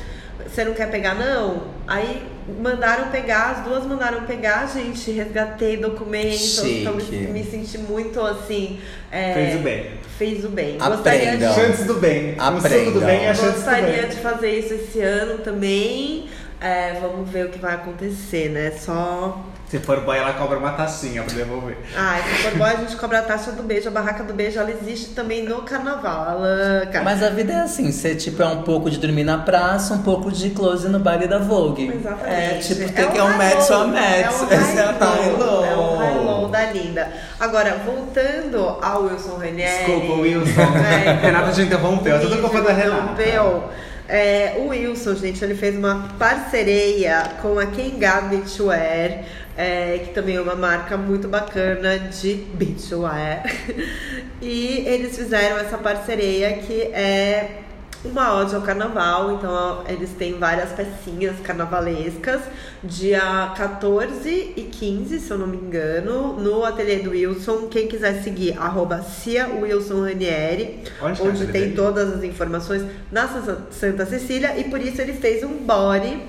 Você 0.51 0.63
não 0.65 0.73
quer 0.73 0.89
pegar, 0.89 1.15
não? 1.15 1.63
Aí 1.87 2.23
mandaram 2.61 3.09
pegar, 3.09 3.51
as 3.51 3.63
duas 3.63 3.85
mandaram 3.85 4.23
pegar, 4.25 4.67
gente. 4.67 5.11
Resgatei 5.11 5.77
documentos. 5.77 6.63
Então 6.63 6.95
me, 6.95 7.03
me 7.03 7.43
senti 7.43 7.77
muito 7.77 8.19
assim. 8.21 8.79
é, 9.11 9.33
Fez 9.33 9.55
o 9.55 9.59
bem. 9.59 9.85
Fez 10.17 10.45
o 10.45 10.49
bem. 10.49 10.77
Aprendam. 10.79 11.49
de 11.49 11.55
Chances 11.55 11.85
do 11.85 11.93
bem. 11.95 12.35
Aprendam. 12.37 12.93
do 12.93 13.01
bem 13.01 13.25
é 13.25 13.33
Gostaria 13.33 14.01
bem. 14.01 14.09
de 14.09 14.15
fazer 14.17 14.59
isso 14.59 14.73
esse 14.73 15.01
ano 15.01 15.39
também. 15.39 16.27
É, 16.59 16.99
vamos 16.99 17.29
ver 17.29 17.45
o 17.45 17.49
que 17.49 17.59
vai 17.59 17.75
acontecer, 17.75 18.49
né? 18.49 18.71
Só. 18.71 19.41
Se 19.69 19.77
for 19.77 20.01
boy, 20.01 20.17
ela 20.17 20.33
cobra 20.33 20.57
uma 20.57 20.71
taxinha 20.71 21.21
pra 21.21 21.31
devolver. 21.31 21.77
Ah, 21.95 22.17
se 22.23 22.43
for 22.43 22.57
bom, 22.57 22.63
a 22.65 22.75
gente 22.75 22.95
cobra 22.95 23.19
a 23.19 23.21
taxa 23.21 23.51
do 23.51 23.61
beijo. 23.61 23.87
A 23.87 23.91
barraca 23.91 24.23
do 24.23 24.33
beijo, 24.33 24.59
ela 24.59 24.71
existe 24.71 25.11
também 25.11 25.43
no 25.43 25.61
carnaval. 25.61 26.27
Alanca. 26.27 27.01
Mas 27.03 27.21
a 27.21 27.29
vida 27.29 27.53
é 27.53 27.59
assim, 27.61 27.91
você 27.91 28.15
tipo 28.15 28.41
é 28.41 28.47
um 28.47 28.63
pouco 28.63 28.89
de 28.89 28.97
dormir 28.97 29.23
na 29.23 29.37
praça, 29.37 29.93
um 29.93 30.01
pouco 30.01 30.31
de 30.31 30.49
close 30.49 30.89
no 30.89 30.99
baile 30.99 31.27
da 31.27 31.37
Vogue. 31.37 31.87
Exatamente. 31.87 32.33
É, 32.33 32.57
tipo, 32.57 32.93
tem 32.93 33.05
É 33.05 33.07
que 33.09 33.17
é 33.19 33.23
um 33.23 33.37
match 33.37 33.69
ou 33.69 33.87
match. 33.87 34.01
É 34.01 34.29
o 34.29 34.49
Esse 34.59 34.77
é 34.79 34.85
high 34.85 34.95
o 34.95 34.99
high 34.99 35.29
low. 35.37 35.65
É 35.65 35.75
o 35.75 35.97
high 35.97 36.13
low. 36.15 36.47
da 36.47 36.71
linda. 36.71 37.07
Agora, 37.39 37.77
voltando 37.85 38.77
ao 38.81 39.03
Wilson 39.03 39.37
Ranieri. 39.37 39.85
Desculpa, 39.85 40.13
Wilson. 40.13 40.61
É, 40.61 41.13
Renata 41.21 41.51
te 41.51 41.61
interrompeu. 41.61 42.19
Tudo 42.19 42.41
culpa 42.41 42.61
da 42.61 42.73
Renata. 42.73 43.21
Interrompeu. 43.21 43.69
É, 44.09 44.55
o 44.57 44.69
Wilson, 44.69 45.13
gente, 45.13 45.43
ele 45.43 45.53
fez 45.53 45.77
uma 45.77 46.09
parceria 46.17 47.35
com 47.43 47.59
a 47.59 47.67
Kenga 47.67 48.21
Beachwear, 48.21 49.23
é, 49.55 49.99
que 50.03 50.13
também 50.15 50.35
é 50.35 50.41
uma 50.41 50.55
marca 50.55 50.97
muito 50.97 51.27
bacana 51.27 51.99
de 51.99 52.33
beachwear. 52.55 53.43
E 54.41 54.85
eles 54.87 55.17
fizeram 55.17 55.57
essa 55.57 55.77
parceria 55.77 56.53
que 56.59 56.81
é 56.93 57.59
uma 58.05 58.33
ode 58.39 58.55
ao 58.55 58.61
carnaval, 58.61 59.33
então 59.33 59.83
eles 59.87 60.11
têm 60.11 60.39
várias 60.39 60.69
pecinhas 60.71 61.35
carnavalescas, 61.43 62.41
dia 62.83 63.51
14 63.57 64.53
e 64.55 64.61
15, 64.71 65.19
se 65.19 65.29
eu 65.31 65.37
não 65.37 65.47
me 65.47 65.57
engano, 65.57 66.33
no 66.39 66.63
ateliê 66.63 66.99
do 66.99 67.09
Wilson. 67.11 67.67
Quem 67.67 67.87
quiser 67.87 68.21
seguir, 68.23 68.57
arroba 68.57 69.01
Cia 69.01 69.47
Wilson 69.47 70.03
Ranieri, 70.05 70.79
Onde 71.01 71.21
é 71.21 71.25
onde 71.25 71.47
tem 71.47 71.73
todas 71.73 72.13
as 72.13 72.23
informações 72.23 72.83
na 73.11 73.27
Sa- 73.27 73.57
Santa 73.71 74.05
Cecília, 74.05 74.57
e 74.57 74.63
por 74.65 74.79
isso 74.79 75.01
ele 75.01 75.13
fez 75.13 75.43
um 75.43 75.57
body 75.65 76.21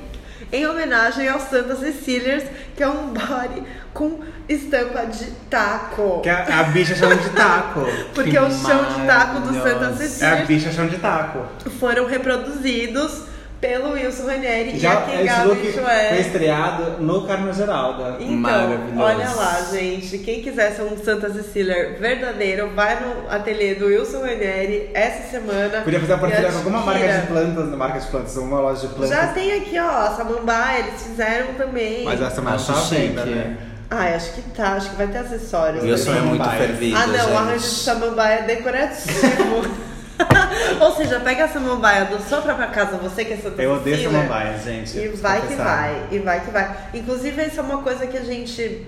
em 0.52 0.66
homenagem 0.66 1.28
ao 1.28 1.40
Santa 1.40 1.76
Cecílias, 1.76 2.44
que 2.76 2.82
é 2.82 2.88
um 2.88 3.08
body 3.08 3.62
com 3.92 4.20
estampa 4.48 5.06
de 5.06 5.26
taco. 5.48 6.20
Que 6.22 6.28
a, 6.28 6.60
a 6.60 6.62
bicha 6.64 6.94
chama 6.94 7.16
de 7.16 7.30
taco. 7.30 7.80
Porque 8.14 8.30
Que 8.30 8.38
o 8.38 8.50
chão 8.50 8.84
de 8.84 9.06
taco 9.06 9.40
do 9.40 9.54
Santa 9.54 9.90
maravilhoso. 9.90 10.24
É 10.24 10.42
a 10.42 10.44
bicha 10.44 10.72
chama 10.72 10.88
de 10.88 10.98
taco. 10.98 11.46
foram 11.78 12.06
reproduzidos 12.06 13.29
pelo 13.60 13.92
Wilson 13.92 14.24
Ranieri 14.26 14.70
e 14.70 14.76
a 14.76 14.78
Já 14.78 14.96
Ken 15.02 15.44
look 15.44 15.72
foi 15.72 16.18
estreado 16.20 17.02
no 17.02 17.26
Carmo 17.26 17.52
Geralda. 17.52 18.16
Então, 18.18 18.36
Maravilhoso. 18.36 18.98
olha 19.00 19.28
lá, 19.30 19.66
gente. 19.70 20.18
Quem 20.18 20.42
quiser 20.42 20.72
ser 20.72 20.82
um 20.82 20.96
Santa 20.96 21.30
Cecília 21.30 21.96
verdadeiro, 22.00 22.70
vai 22.74 22.98
no 23.00 23.30
ateliê 23.30 23.74
do 23.74 23.86
Wilson 23.86 24.20
Ranieri 24.20 24.90
essa 24.94 25.30
semana. 25.30 25.82
Podia 25.82 26.00
fazer 26.00 26.12
uma 26.14 26.20
parceria 26.20 26.50
com 26.52 26.58
alguma 26.58 26.80
marca 26.80 27.08
de 27.20 27.26
plantas, 27.26 27.68
na 27.70 27.76
marca 27.76 28.00
de 28.00 28.06
plantas, 28.06 28.36
uma 28.38 28.60
loja 28.60 28.80
de 28.86 28.94
plantas. 28.94 29.10
Já 29.10 29.26
tem 29.28 29.52
aqui, 29.60 29.78
ó, 29.78 29.88
a 30.06 30.14
Samambaia, 30.16 30.78
eles 30.78 31.02
fizeram 31.02 31.54
também. 31.54 32.04
Mas 32.04 32.20
essa 32.20 32.36
semana 32.36 32.56
Acho 32.56 32.66
tá 32.72 32.80
venda, 32.80 33.22
chique. 33.22 33.34
né? 33.34 33.56
Ai, 33.92 34.14
acho 34.14 34.32
que 34.34 34.42
tá, 34.52 34.72
acho 34.74 34.90
que 34.90 34.96
vai 34.96 35.08
ter 35.08 35.18
acessórios. 35.18 35.82
Wilson 35.84 36.14
é 36.14 36.20
muito 36.20 36.48
fervido, 36.48 36.96
Ah, 36.96 37.06
não, 37.08 37.18
gente. 37.18 37.30
o 37.30 37.36
arranjo 37.38 37.58
de 37.58 37.64
samambaia 37.74 38.34
é 38.38 38.42
decorativo. 38.42 39.89
Ou 40.80 40.96
seja, 40.96 41.20
pega 41.20 41.44
a 41.44 41.48
samambaia 41.48 42.04
do 42.04 42.20
sua 42.22 42.40
própria 42.40 42.68
casa, 42.68 42.96
você 42.96 43.24
que 43.24 43.34
é 43.34 43.36
Santa 43.36 43.62
Eu 43.62 43.74
odeio 43.74 43.96
Cecília, 43.96 44.18
samambaia, 44.18 44.58
gente. 44.58 44.98
E 44.98 45.08
vai 45.08 45.40
que 45.40 45.54
vai, 45.54 46.08
e 46.10 46.18
vai 46.18 46.40
que 46.40 46.50
vai. 46.50 46.76
Inclusive, 46.94 47.46
isso 47.46 47.60
é 47.60 47.62
uma 47.62 47.82
coisa 47.82 48.06
que 48.06 48.16
a 48.16 48.22
gente 48.22 48.86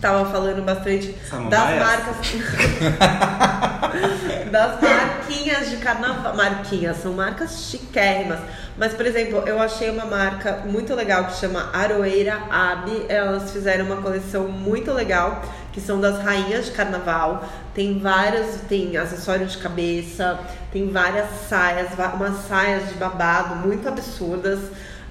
tava 0.00 0.30
falando 0.30 0.62
bastante 0.64 1.14
das 1.48 1.78
marcas. 1.78 2.16
das 4.50 4.80
marquinhas 4.80 5.70
de 5.70 5.76
carnaval. 5.78 6.36
Marquinhas, 6.36 6.98
são 6.98 7.12
marcas 7.12 7.68
chiquérrimas. 7.70 8.38
Mas, 8.76 8.92
por 8.92 9.06
exemplo, 9.06 9.42
eu 9.46 9.60
achei 9.60 9.88
uma 9.90 10.04
marca 10.04 10.62
muito 10.66 10.94
legal 10.94 11.24
que 11.26 11.36
chama 11.36 11.70
Aroeira 11.72 12.38
Abi. 12.50 13.04
Elas 13.08 13.50
fizeram 13.52 13.86
uma 13.86 13.96
coleção 14.02 14.48
muito 14.48 14.92
legal, 14.92 15.42
que 15.72 15.80
são 15.80 16.00
das 16.00 16.20
rainhas 16.22 16.66
de 16.66 16.72
carnaval. 16.72 17.44
Tem 17.72 17.98
várias, 18.00 18.60
tem 18.68 18.96
acessórios 18.96 19.52
de 19.52 19.58
cabeça, 19.58 20.38
tem 20.72 20.90
várias 20.90 21.26
saias, 21.48 21.88
umas 22.14 22.46
saias 22.48 22.88
de 22.88 22.94
babado 22.94 23.56
muito 23.56 23.88
absurdas. 23.88 24.58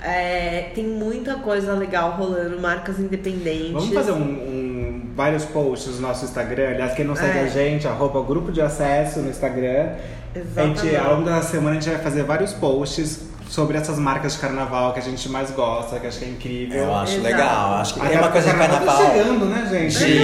É, 0.01 0.71
tem 0.75 0.85
muita 0.85 1.35
coisa 1.35 1.73
legal 1.73 2.11
rolando, 2.11 2.59
marcas 2.59 2.99
independentes. 2.99 3.71
Vamos 3.71 3.93
fazer 3.93 4.11
um, 4.11 4.21
um- 4.21 4.62
vários 5.15 5.45
posts 5.45 5.95
no 5.95 6.07
nosso 6.07 6.25
Instagram. 6.25 6.69
Aliás, 6.69 6.93
quem 6.93 7.05
não 7.05 7.15
segue 7.15 7.37
É. 7.39 7.41
a 7.43 7.47
gente, 7.47 7.87
arroba 7.87 8.21
grupo 8.23 8.51
de 8.51 8.61
acesso 8.61 9.19
no 9.19 9.29
Instagram. 9.29 9.89
A 10.35 10.39
gente, 10.39 10.47
Exatamente. 10.47 10.95
ao 10.95 11.13
longo 11.15 11.25
da 11.25 11.41
semana 11.41 11.71
a 11.71 11.73
gente 11.79 11.89
vai 11.89 11.99
fazer 11.99 12.23
vários 12.23 12.53
posts 12.53 13.19
sobre 13.47 13.77
essas 13.77 13.99
marcas 13.99 14.33
de 14.33 14.39
carnaval 14.39 14.93
que 14.93 14.99
a 14.99 15.01
gente 15.03 15.29
mais 15.29 15.51
gosta, 15.51 15.99
que 15.99 16.07
acho 16.07 16.17
que 16.17 16.25
é 16.25 16.29
incrível. 16.29 16.83
Eu 16.85 16.95
acho 16.95 17.13
Exato. 17.13 17.23
legal. 17.27 17.73
Acho 17.75 17.93
que 17.93 17.99
tem 17.99 18.17
uma 18.17 18.29
coisa 18.29 18.49
de 18.51 18.57
carnaval 18.57 18.79
carnaval. 18.87 19.05
Tá 19.05 19.11
chegando, 19.23 19.45
né, 19.45 19.67
gente? 19.69 19.93
Sim. 19.93 20.19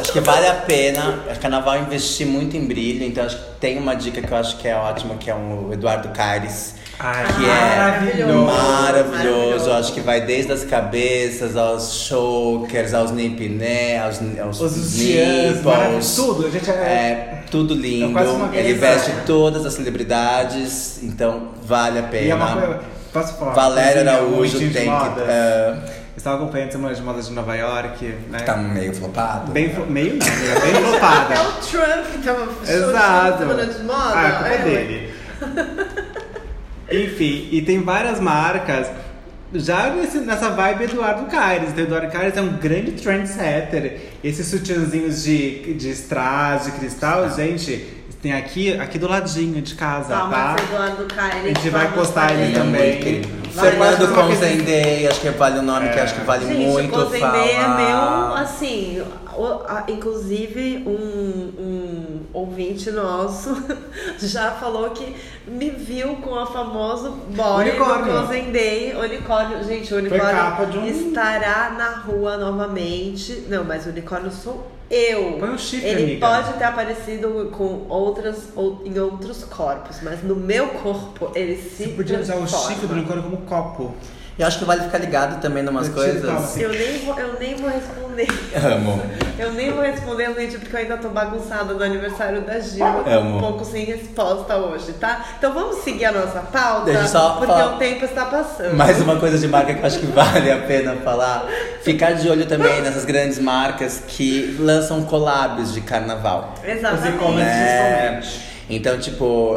acho 0.00 0.12
que 0.12 0.20
vale 0.20 0.46
a 0.46 0.54
pena. 0.54 1.18
Que 1.30 1.38
carnaval 1.40 1.76
investir 1.78 2.26
muito 2.26 2.56
em 2.56 2.64
brilho. 2.66 3.04
Então 3.04 3.24
acho 3.26 3.36
que 3.36 3.44
tem 3.60 3.76
uma 3.78 3.94
dica 3.94 4.22
que 4.22 4.32
eu 4.32 4.36
acho 4.38 4.56
que 4.56 4.66
é 4.66 4.74
ótima, 4.74 5.16
que 5.16 5.30
é 5.30 5.34
o 5.34 5.68
Eduardo 5.72 6.08
Caires. 6.10 6.76
Ai, 7.00 7.26
que 7.26 7.44
é 7.44 7.76
maravilhoso. 7.78 8.44
maravilhoso. 8.44 9.72
Acho 9.72 9.92
que 9.92 10.00
vai 10.00 10.20
desde 10.22 10.50
as 10.52 10.64
cabeças 10.64 11.56
aos 11.56 11.92
chokers, 12.08 12.92
aos 12.92 13.12
nipiné, 13.12 13.98
aos, 14.00 14.20
aos 14.42 14.60
Os 14.60 14.96
nipples. 14.98 16.16
tudo. 16.16 16.46
A 16.46 16.50
gente 16.50 16.68
é. 16.70 16.72
É 16.74 17.42
tudo 17.50 17.74
lindo. 17.74 18.18
É 18.18 18.58
Ele 18.58 18.74
veste 18.74 19.12
todas 19.26 19.64
as 19.64 19.74
celebridades, 19.74 21.00
então 21.02 21.48
vale 21.62 21.98
a 22.00 22.08
E 22.16 22.30
é 22.30 22.34
uma 22.34 22.46
pena. 22.48 22.60
coisa. 22.66 22.80
Posso 23.12 23.34
falar? 23.38 23.52
Valéria 23.54 24.00
Araújo 24.12 24.58
tem 24.58 24.70
que. 24.70 24.84
moda. 24.84 25.22
é, 25.22 25.70
Eu 26.14 26.18
estava 26.18 26.36
acompanhando 26.36 26.68
a 26.68 26.72
Semana 26.72 26.94
de 26.94 27.02
Moda 27.02 27.22
de 27.22 27.32
Nova 27.32 27.54
York, 27.54 28.14
né? 28.28 28.40
tá 28.40 28.56
meio 28.56 28.92
flopado. 28.92 29.52
Bem, 29.52 29.72
flo- 29.72 29.86
meio 29.86 30.16
não, 30.16 30.26
né? 30.26 30.60
bem 30.72 30.82
flopada. 30.84 31.34
É 31.34 31.40
o 31.40 31.52
Trump 31.52 32.06
que 32.12 32.18
tava 32.24 32.48
Exato. 32.70 33.38
semana 33.38 33.66
de 33.66 33.82
moda. 33.84 34.02
Ah, 34.14 34.26
a 34.28 34.32
culpa 34.32 34.48
É, 34.48 34.58
dele. 34.58 35.14
Enfim, 36.90 37.48
e 37.50 37.62
tem 37.62 37.82
várias 37.82 38.18
marcas 38.20 38.88
já 39.54 39.90
nesse- 39.90 40.18
nessa 40.20 40.50
vibe 40.50 40.84
Eduardo 40.84 41.26
Caires. 41.26 41.70
Então, 41.70 41.84
Eduardo 41.84 42.08
Caires 42.10 42.36
é 42.36 42.40
um 42.42 42.54
grande 42.56 42.92
trendsetter. 42.92 44.00
Esses 44.22 44.46
sutiãzinhos 44.46 45.22
de, 45.22 45.74
de 45.74 45.90
strass, 45.90 46.64
de 46.66 46.72
cristal, 46.72 47.28
gente, 47.34 47.94
tem 48.22 48.32
aqui, 48.32 48.72
aqui 48.78 48.98
do 48.98 49.06
ladinho 49.08 49.62
de 49.62 49.74
casa, 49.74 50.14
Palmas 50.14 50.56
tá? 50.56 50.56
Eduardo 50.64 51.04
Caires. 51.14 51.44
A 51.44 51.48
gente 51.48 51.70
vai 51.70 51.92
postar 51.92 52.32
ele 52.32 52.54
é 52.56 52.58
também. 52.58 53.22
fazer 53.54 54.04
uma 54.04 54.24
Consendei, 54.24 55.06
acho 55.06 55.20
que 55.20 55.30
vale 55.30 55.58
o 55.58 55.62
nome 55.62 55.88
que 55.90 55.98
acho 56.00 56.14
que 56.14 56.20
vale 56.24 56.46
Gente, 56.46 56.58
muito 56.68 57.14
é 57.14 57.20
falar. 57.20 57.76
meu, 57.76 58.34
assim, 58.42 59.00
o- 59.00 59.27
a- 59.27 59.27
inclusive 59.88 60.84
um, 60.86 61.62
um 61.62 62.20
ouvinte 62.32 62.90
nosso 62.90 63.56
já 64.18 64.50
falou 64.52 64.90
que 64.90 65.14
me 65.46 65.70
viu 65.70 66.16
com 66.16 66.34
a 66.34 66.46
famosa 66.46 67.10
boy 67.10 67.68
Unicórnio. 67.70 68.12
do 68.12 68.18
unicórnio. 68.98 69.64
Gente, 69.64 69.92
o 69.94 69.98
unicórnio 69.98 70.80
um- 70.80 70.86
estará 70.86 71.74
na 71.76 71.90
rua 72.00 72.36
novamente. 72.36 73.44
Não, 73.48 73.64
mas 73.64 73.86
o 73.86 73.90
unicórnio 73.90 74.30
sou 74.30 74.66
eu. 74.90 75.36
Põe 75.38 75.50
um 75.50 75.58
chifre, 75.58 75.88
Ele 75.88 76.02
amiga. 76.02 76.26
pode 76.26 76.52
ter 76.58 76.64
aparecido 76.64 77.50
com 77.56 77.86
outras 77.88 78.48
ou 78.56 78.82
em 78.84 78.98
outros 78.98 79.44
corpos, 79.44 79.98
mas 80.02 80.22
no 80.22 80.34
meu 80.34 80.68
corpo 80.68 81.30
ele 81.34 81.56
se 81.56 81.84
Você 81.84 81.88
podia 81.90 82.18
usar 82.20 82.34
o 82.34 82.38
transforma. 82.38 82.68
chifre 82.68 82.86
do 82.86 82.92
unicórnio 82.94 83.22
como 83.24 83.36
copo. 83.38 83.94
Eu 84.38 84.46
acho 84.46 84.60
que 84.60 84.64
vale 84.64 84.82
ficar 84.82 84.98
ligado 84.98 85.40
também 85.40 85.64
em 85.64 85.68
umas 85.68 85.88
Eu 85.88 85.94
coisas. 85.94 86.56
Eu 86.56 86.68
nem 86.68 86.98
vou, 87.04 87.18
eu 87.18 87.38
nem 87.40 87.56
vou 87.56 87.68
responder. 87.68 88.28
Amo. 88.72 89.02
Eu 89.36 89.52
nem 89.52 89.72
vou 89.72 89.82
responder, 89.82 90.32
gente, 90.34 90.58
porque 90.58 90.76
eu 90.76 90.80
ainda 90.80 90.96
tô 90.96 91.08
bagunçada 91.08 91.74
no 91.74 91.82
aniversário 91.82 92.42
da 92.42 92.60
Gil. 92.60 92.84
Amo. 92.86 93.36
um 93.36 93.40
pouco 93.40 93.64
sem 93.64 93.84
resposta 93.84 94.56
hoje, 94.56 94.92
tá? 94.92 95.24
Então 95.38 95.52
vamos 95.52 95.78
seguir 95.82 96.04
a 96.04 96.12
nossa 96.12 96.38
pauta, 96.40 96.84
Deixa 96.84 97.00
eu 97.02 97.08
só 97.08 97.30
porque 97.30 97.46
falar- 97.52 97.74
o 97.74 97.78
tempo 97.78 98.04
está 98.04 98.26
passando. 98.26 98.74
Mais 98.76 99.00
uma 99.02 99.16
coisa 99.16 99.36
de 99.38 99.48
marca 99.48 99.74
que 99.74 99.80
eu 99.80 99.86
acho 99.86 99.98
que 99.98 100.06
vale 100.06 100.50
a 100.52 100.58
pena 100.58 100.94
falar. 101.02 101.44
Ficar 101.82 102.12
de 102.12 102.28
olho 102.28 102.46
também 102.46 102.80
nessas 102.80 103.04
grandes 103.04 103.40
marcas 103.40 104.02
que 104.06 104.56
lançam 104.60 105.02
collabs 105.02 105.72
de 105.72 105.80
carnaval. 105.80 106.54
Os 106.62 106.68
Exatamente. 106.68 107.08
e-commerce 107.16 107.50
É. 107.50 108.20
Então, 108.70 108.98
tipo, 108.98 109.56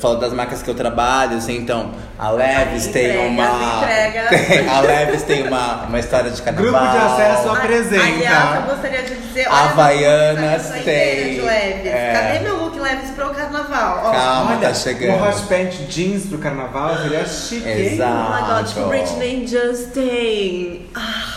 falo 0.00 0.16
das 0.16 0.32
marcas 0.32 0.62
que 0.62 0.70
eu 0.70 0.74
trabalho, 0.74 1.38
assim, 1.38 1.56
então, 1.56 1.90
a 2.16 2.30
Leves 2.30 2.86
tem 2.86 3.18
uma. 3.26 3.82
Tem- 4.30 4.68
a 4.68 4.80
Leves 4.80 5.22
tem 5.24 5.48
uma, 5.48 5.82
uma 5.86 5.98
história 5.98 6.30
de 6.30 6.40
carnaval. 6.40 6.70
Grupo 6.70 6.90
de 6.92 6.96
acesso 6.98 7.48
apresenta. 7.50 8.04
Aliás, 8.04 8.54
eu 8.56 8.62
gostaria 8.74 9.02
de 9.02 9.14
dizer. 9.16 9.46
olha, 9.48 9.58
Havaianas 9.58 10.68
tem, 10.84 11.34
De 11.34 11.40
leves. 11.40 11.86
é. 11.92 12.12
Cadê 12.12 12.38
meu 12.44 12.56
look 12.64 12.78
leves 12.78 13.10
pro 13.10 13.30
carnaval? 13.30 14.02
Ó, 14.04 14.10
Calma, 14.12 14.50
Olha, 14.52 14.68
tá 14.68 14.74
chegando. 14.74 15.18
um 15.18 15.28
hot 15.28 15.42
pant 15.48 15.70
jeans 15.88 16.26
pro 16.26 16.38
carnaval 16.38 16.96
seria 17.02 17.26
chique? 17.26 17.68
Exato. 17.68 18.12
Oh 18.30 18.34
my 18.34 18.48
god, 18.62 18.66
tipo 18.68 18.88
Britney 18.88 19.46
Justin. 19.48 20.86
Ah, 20.94 21.33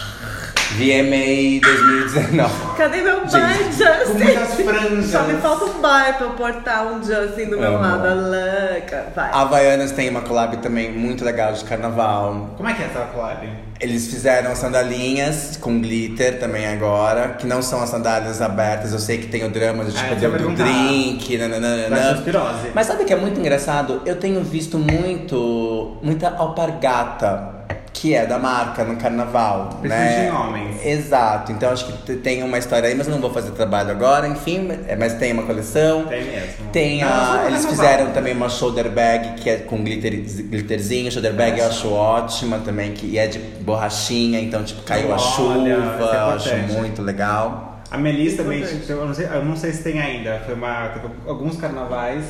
VMA 0.76 1.60
2019. 1.62 2.78
cadê 2.78 3.02
meu 3.02 3.22
bar, 3.22 3.30
Gente, 3.30 3.74
Justin? 3.78 4.12
com 4.12 4.14
muitas 4.20 4.54
franjas. 4.56 5.06
Só 5.12 5.24
me 5.24 5.34
falta 5.36 5.66
um 5.66 5.82
bar 5.82 6.18
pra 6.18 6.28
eu 6.28 6.32
portar 6.32 6.86
um 6.88 7.02
Justin 7.04 7.46
do 7.46 7.58
meu 7.58 7.76
Amo. 7.76 7.80
lado. 7.80 8.08
Louca. 8.08 9.06
Vai. 9.16 9.30
A 9.32 9.42
Havaianas 9.42 9.92
tem 9.94 10.10
uma 10.10 10.22
collab 10.22 10.58
também 10.58 10.92
muito 10.92 11.24
legal 11.24 11.54
de 11.54 11.64
carnaval. 11.64 12.54
Como 12.58 12.68
é 12.70 12.74
que 12.74 12.84
é 12.84 12.86
essa 12.86 13.00
collab? 13.14 13.48
Eles 13.80 14.08
fizeram 14.08 14.56
sandalinhas 14.56 15.58
com 15.62 15.80
glitter 15.80 16.40
também 16.40 16.68
agora, 16.68 17.30
que 17.40 17.48
não 17.48 17.62
são 17.62 17.82
as 17.82 17.90
sandálias 17.90 18.42
abertas. 18.42 18.92
Eu 18.92 19.00
sei 19.00 19.18
que 19.20 19.28
tem 19.28 19.46
o 19.46 19.50
drama 19.50 19.86
de 19.86 19.96
Ah, 19.98 20.02
tipo 20.10 20.22
ia 20.22 20.30
do 20.30 20.36
perguntar. 20.38 20.64
drink, 20.64 21.38
nananana. 21.38 22.24
Mas 22.74 22.88
sabe 22.88 23.04
o 23.04 23.06
que 23.06 23.14
é 23.14 23.18
muito 23.18 23.40
engraçado? 23.40 24.02
Eu 24.06 24.16
tenho 24.18 24.44
visto 24.44 24.78
muito, 24.80 25.98
muita 26.02 26.30
alpargata, 26.36 27.56
que 27.94 28.14
é 28.14 28.26
da 28.26 28.38
marca 28.38 28.84
no 28.84 28.96
carnaval, 28.98 29.80
né? 29.82 30.28
em 30.28 30.32
homens. 30.32 30.86
Exato. 30.86 31.52
Então 31.52 31.72
acho 31.72 31.86
que 31.88 31.94
te- 32.06 32.16
tem 32.18 32.44
uma 32.44 32.58
história 32.60 32.88
aí, 32.90 32.96
mas 32.96 33.08
eu 33.08 33.14
não 33.14 33.20
vou 33.22 33.32
fazer 33.34 33.52
trabalho 33.52 33.90
agora, 33.90 34.28
enfim, 34.28 34.70
é, 34.88 34.96
mas 34.96 35.16
tem 35.16 35.34
uma 35.34 35.44
coleção. 35.44 36.06
Tem 36.06 36.24
mesmo. 36.24 36.70
Tem 36.72 37.02
Não, 37.02 37.10
só 37.10 37.40
a, 37.40 37.46
eles 37.48 37.66
fizeram 37.66 38.12
também 38.12 38.34
uma 38.34 38.50
shoulder 38.50 38.90
bag 38.92 39.42
que 39.42 39.50
é 39.50 39.58
com 39.58 39.84
glitter, 39.84 40.12
glitterzinho. 40.50 41.12
Shoulder 41.12 41.34
bag 41.34 41.60
eu 41.60 41.66
acho 41.68 41.92
ótima 41.92 42.60
também, 42.60 42.92
que 42.92 43.08
e 43.08 43.18
é 43.18 43.26
de 43.28 43.40
borrachinha, 43.40 44.40
então 44.40 44.64
tipo 44.64 44.84
caiu 44.84 45.08
a 45.08 45.16
Olha, 45.16 45.20
chuva, 45.20 45.70
é 45.70 46.18
eu 46.18 46.26
acho 46.36 46.56
muito 46.74 47.02
legal. 47.02 47.80
A 47.90 47.98
Melissa 47.98 48.44
também, 48.44 48.60
Importante. 48.60 48.82
tipo, 48.82 48.92
eu 48.94 49.06
não, 49.08 49.14
sei, 49.14 49.26
eu 49.28 49.46
não 49.46 49.56
sei 49.56 49.72
se 49.72 49.82
tem 49.84 50.00
ainda. 50.00 50.42
Foi 50.46 50.54
uma. 50.56 50.92
Alguns 51.26 51.56
carnavais 51.56 52.24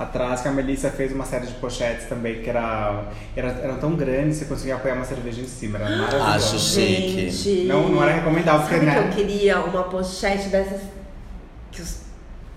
atrás 0.00 0.40
que 0.40 0.48
a 0.48 0.50
Melissa 0.50 0.90
fez 0.90 1.12
uma 1.12 1.26
série 1.26 1.46
de 1.46 1.52
pochetes 1.54 2.08
também 2.08 2.40
que 2.40 2.48
era, 2.48 3.04
era, 3.36 3.48
eram 3.48 3.76
tão 3.78 3.94
grandes 3.94 4.38
que 4.38 4.44
você 4.44 4.48
conseguia 4.48 4.74
apoiar 4.76 4.94
uma 4.94 5.04
cerveja 5.04 5.42
em 5.42 5.46
cima. 5.46 5.78
Era 5.78 5.90
maravilhoso. 5.90 6.24
Acho 6.24 6.58
chique. 6.58 7.30
Gente. 7.30 7.66
Não, 7.66 7.88
não 7.88 8.02
era 8.02 8.12
recomendável, 8.12 8.60
porque 8.62 8.76
Sabe 8.76 8.90
que 8.90 8.96
eu 8.96 9.04
né? 9.04 9.12
queria 9.14 9.60
uma 9.60 9.82
pochete 9.84 10.48
dessas 10.48 10.80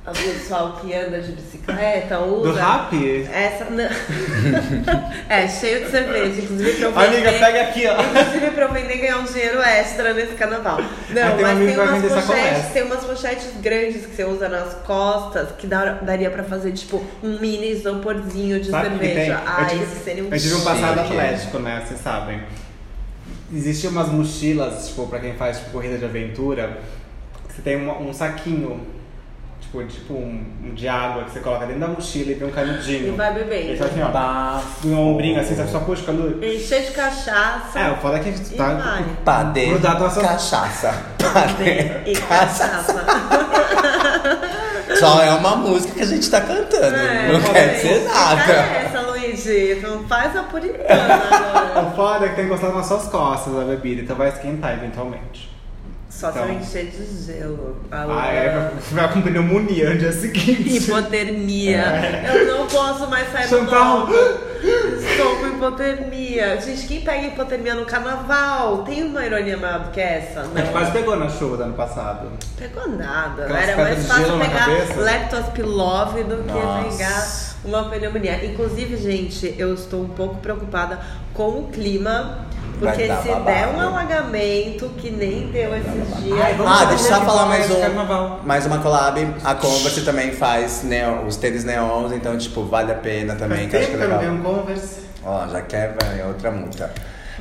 o 0.05 0.11
pessoal 0.11 0.73
que 0.81 0.93
anda 0.93 1.21
de 1.21 1.31
bicicleta 1.31 2.19
usa. 2.19 2.51
Do 2.51 2.53
rap? 2.53 3.27
Essa 3.31 3.65
não. 3.69 3.83
é, 5.29 5.47
cheio 5.47 5.85
de 5.85 5.91
cerveja. 5.91 6.41
Inclusive 6.41 6.73
pra 6.73 6.85
eu 6.87 6.91
vender. 6.91 7.05
Amiga, 7.27 7.31
pega 7.45 7.61
aqui, 7.61 7.87
ó. 7.87 8.01
Inclusive 8.01 8.51
pra 8.51 8.65
eu 8.65 8.73
vender 8.73 8.95
e 8.95 8.97
ganhar 8.99 9.17
um 9.19 9.23
dinheiro 9.23 9.61
extra 9.61 10.13
nesse 10.13 10.33
carnaval. 10.33 10.77
Não, 11.09 11.23
Ah, 11.23 11.31
tem 11.31 11.41
mas 11.45 11.57
tem 11.57 11.77
umas 11.79 12.01
pochetes, 12.25 12.65
tem 12.73 12.83
umas 12.83 13.03
pochetes 13.05 13.47
grandes 13.61 14.05
que 14.05 14.15
você 14.15 14.23
usa 14.25 14.49
nas 14.49 14.73
costas 14.85 15.49
que 15.57 15.67
dá- 15.67 15.93
daria 16.01 16.29
pra 16.29 16.43
fazer, 16.43 16.73
tipo, 16.73 17.01
um 17.23 17.39
mini 17.39 17.71
isoporzinho 17.71 18.59
de 18.59 18.69
Sabe 18.71 18.89
cerveja. 18.89 19.41
Ai, 19.45 19.65
tive, 19.69 19.83
esse 19.83 20.03
seria 20.03 20.23
um 20.23 20.29
eu 20.33 20.39
tive 20.39 20.53
um 20.55 20.61
passado 20.65 20.99
atlético, 20.99 21.59
né? 21.59 21.81
Vocês 21.87 22.01
sabem. 22.01 22.41
Existiam 23.53 23.91
umas 23.91 24.09
mochilas, 24.09 24.87
tipo, 24.87 25.07
pra 25.07 25.19
quem 25.19 25.33
faz 25.35 25.59
tipo, 25.59 25.71
corrida 25.71 25.97
de 25.97 26.05
aventura, 26.05 26.79
que 27.47 27.53
você 27.55 27.61
tem 27.61 27.77
um, 27.77 28.09
um 28.09 28.13
saquinho, 28.13 28.85
tipo, 29.81 29.83
tipo 29.85 30.13
um, 30.13 30.43
um 30.65 30.73
de 30.73 30.87
água 30.87 31.23
que 31.23 31.31
você 31.31 31.39
coloca 31.39 31.65
dentro 31.65 31.81
da 31.81 31.87
mochila 31.87 32.31
e 32.31 32.35
tem 32.35 32.47
um 32.47 32.51
canudinho. 32.51 33.13
E 33.13 33.17
vai 33.17 33.33
bebendo. 33.33 33.73
E 33.73 33.77
só 33.77 33.85
assim, 33.85 34.01
ó, 34.01 34.09
Bafo. 34.09 34.87
no 34.87 34.99
ombrinho, 34.99 35.39
assim, 35.39 35.55
você 35.55 35.67
só 35.67 35.79
puxa 35.79 36.03
o 36.03 36.05
canudo. 36.05 36.45
Encher 36.45 36.83
de 36.83 36.91
cachaça. 36.91 37.79
É, 37.79 37.91
o 37.91 37.97
foda 37.97 38.17
é 38.17 38.19
que 38.19 38.31
tu 38.31 38.53
e 38.53 38.57
tá. 38.57 38.73
vai. 38.75 39.05
Padê, 39.25 39.65
Grudado 39.67 40.03
na 40.03 40.09
sua- 40.09 40.23
cachaça. 40.23 40.93
Padê, 41.33 42.01
E 42.05 42.15
cachaça. 42.15 43.03
Só 44.99 45.21
é 45.21 45.31
uma 45.31 45.55
música 45.55 45.95
que 45.95 46.01
a 46.01 46.05
gente 46.05 46.29
tá 46.29 46.39
cantando, 46.41 46.95
É, 46.95 47.31
não 47.31 47.41
quer 47.41 47.69
gente, 47.69 47.81
dizer 47.81 47.99
que 48.01 48.07
nada. 48.13 48.53
é 48.53 48.85
essa, 48.85 49.01
Luigi? 49.01 49.79
Não 49.81 50.03
faz 50.07 50.35
a 50.35 50.43
puritana 50.43 51.13
agora. 51.15 51.63
O 51.87 51.95
foda 51.95 52.25
é 52.25 52.29
que 52.29 52.35
tem 52.35 52.45
encostado 52.45 52.75
nas 52.75 52.85
suas 52.85 53.07
costas 53.07 53.57
a 53.57 53.63
bebida, 53.63 54.01
então 54.03 54.15
vai 54.15 54.29
esquentar 54.29 54.73
eventualmente. 54.73 55.51
Só 56.13 56.31
se 56.31 56.37
eu 56.37 56.43
Então. 56.45 56.55
encher 56.59 56.85
de 56.91 57.25
gelo. 57.25 57.75
A 57.91 58.03
Ah, 58.03 58.27
é, 58.27 58.71
vai 58.91 59.11
com 59.11 59.21
pneumonia 59.21 59.89
no 59.89 59.97
dia 59.97 60.11
seguinte. 60.11 60.77
Hipotermia. 60.77 61.83
Eu 62.33 62.57
não 62.57 62.67
posso 62.67 63.07
mais 63.09 63.31
sair 63.31 63.43
do 63.47 63.49
Chantal. 63.49 63.99
norte. 64.07 64.13
Estou 64.63 65.35
com 65.37 65.47
hipotermia. 65.47 66.61
Gente, 66.61 66.87
quem 66.87 67.01
pega 67.01 67.27
hipotermia 67.27 67.75
no 67.75 67.85
carnaval? 67.85 68.83
Tem 68.83 69.03
uma 69.03 69.25
ironia 69.25 69.57
maior 69.57 69.79
do 69.85 69.91
que 69.91 69.99
essa? 69.99 70.41
A 70.41 70.43
gente 70.43 70.55
Não. 70.65 70.71
quase 70.71 70.91
pegou 70.91 71.15
na 71.17 71.27
chuva 71.29 71.57
do 71.57 71.63
ano 71.63 71.73
passado. 71.73 72.27
Pegou 72.57 72.87
nada. 72.87 73.43
Aquelas 73.43 73.63
Era 73.69 73.77
mais 73.83 74.07
fácil 74.07 74.39
pegar 74.39 74.67
leptospirose 75.03 76.23
do 76.23 76.37
que 76.43 76.53
Nossa. 76.53 76.89
pegar 76.97 77.29
uma 77.65 77.89
pneumonia. 77.89 78.45
Inclusive, 78.45 78.95
gente, 78.97 79.53
eu 79.57 79.73
estou 79.73 80.03
um 80.03 80.09
pouco 80.09 80.35
preocupada 80.37 80.99
com 81.33 81.49
o 81.59 81.69
clima. 81.69 82.45
Porque 82.79 83.03
se 83.03 83.07
babado. 83.07 83.45
der 83.45 83.67
um 83.69 83.79
alagamento 83.79 84.89
que 84.97 85.09
nem 85.09 85.47
deu 85.47 85.71
esses 85.75 86.23
dias. 86.23 86.39
Ai, 86.41 86.55
Ah, 86.65 86.85
deixa 86.85 87.03
eu 87.05 87.15
só 87.15 87.21
falar 87.21 87.45
mais 87.45 87.69
um. 87.71 87.79
carnaval. 87.79 88.41
Mais 88.43 88.65
uma 88.65 88.79
collab. 88.79 89.35
A 89.43 89.55
Converse 89.55 90.01
também 90.01 90.31
faz 90.33 90.83
neo- 90.83 91.25
os 91.25 91.37
tênis 91.37 91.63
neons, 91.63 92.11
então, 92.11 92.37
tipo, 92.37 92.63
vale 92.65 92.91
a 92.91 92.95
pena 92.95 93.35
também, 93.35 93.69
Faz 93.69 93.69
que 93.69 93.75
eu 93.75 93.79
acho 93.79 93.89
que 93.89 93.95
é 93.95 94.05
eu 94.05 94.17
legal. 94.17 94.33
um 94.33 94.41
Converse. 94.41 95.01
Ó, 95.25 95.47
já 95.47 95.61
quer, 95.61 95.95
vai, 96.01 96.27
outra 96.27 96.51
multa. 96.51 96.91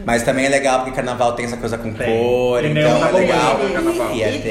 Mas 0.07 0.23
também 0.23 0.47
é 0.47 0.49
legal 0.49 0.79
porque 0.81 0.93
carnaval 0.93 1.33
tem 1.35 1.45
essa 1.45 1.57
coisa 1.59 1.77
com 1.77 1.93
Tem. 1.93 2.07
cor, 2.07 2.65
então 2.65 3.07
é 3.07 3.11
legal. 3.13 3.59
carnaval. 3.75 4.11
E 4.15 4.23
é 4.23 4.31
tênis, 4.31 4.43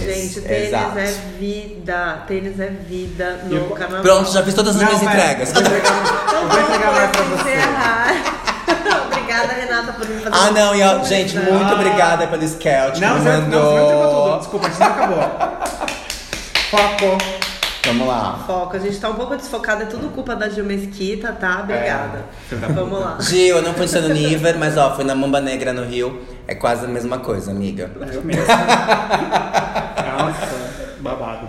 gente. 0.34 0.40
Tênis 0.42 0.68
Exato. 0.68 0.98
é 0.98 1.14
vida. 1.38 2.18
Tênis 2.28 2.60
é 2.60 2.66
vida 2.66 3.40
no 3.44 3.66
o- 3.66 3.70
carnaval. 3.70 4.02
Pronto, 4.02 4.30
já 4.30 4.42
fiz 4.42 4.52
todas 4.54 4.76
as 4.76 4.82
Não, 4.82 4.88
minhas 4.88 5.02
entregas. 5.02 5.48
Eu 5.48 5.54
vou 5.54 5.62
entregar, 5.62 5.94
eu 6.34 6.48
vou 6.48 6.60
entregar 6.60 6.92
mais 6.92 7.10
pra 7.10 7.22
você. 7.22 8.49
Obrigada, 9.44 9.52
Renata, 9.60 9.92
por 9.92 10.08
me 10.08 10.20
fazer 10.20 10.36
Ah, 10.36 10.50
não, 10.50 10.74
e 10.74 10.82
ó, 10.82 11.02
gente, 11.04 11.36
muito 11.38 11.72
obrigada 11.74 12.26
pelo 12.26 12.46
scout 12.46 12.92
que 12.92 13.00
Não, 13.00 13.14
me 13.14 13.20
você 13.20 13.28
não, 13.30 13.40
mandou. 13.42 13.62
você 13.62 13.74
não 13.74 13.84
entregou 13.84 14.24
tudo. 14.24 14.38
Desculpa, 14.38 14.66
a 14.66 14.70
gente 14.70 14.80
não 14.80 14.86
acabou. 14.86 15.22
Foco. 16.70 17.18
Vamos 17.86 18.06
lá. 18.06 18.44
Foco, 18.46 18.76
a 18.76 18.78
gente 18.78 19.00
tá 19.00 19.08
um 19.08 19.14
pouco 19.14 19.34
desfocada, 19.36 19.84
é 19.84 19.86
tudo 19.86 20.10
culpa 20.10 20.36
da 20.36 20.48
Gil 20.48 20.64
Mesquita, 20.64 21.32
tá? 21.32 21.60
Obrigada. 21.62 22.24
você 22.48 22.56
tá 22.56 22.66
Vamos 22.68 23.00
lá. 23.00 23.16
Gil, 23.20 23.56
eu 23.56 23.62
não 23.62 23.72
fui 23.72 23.86
no 24.00 24.08
Niver, 24.08 24.58
mas 24.58 24.76
ó, 24.76 24.94
fui 24.94 25.04
na 25.04 25.14
Mamba 25.14 25.40
Negra 25.40 25.72
no 25.72 25.84
Rio. 25.84 26.20
É 26.46 26.54
quase 26.54 26.84
a 26.84 26.88
mesma 26.88 27.18
coisa, 27.18 27.50
amiga. 27.50 27.90
Eu 28.12 28.22
mesmo. 28.22 28.42
Nossa, 30.18 30.48
babado. 31.00 31.48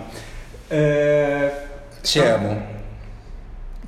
É, 0.70 1.52
Te 2.02 2.18
amo. 2.20 2.81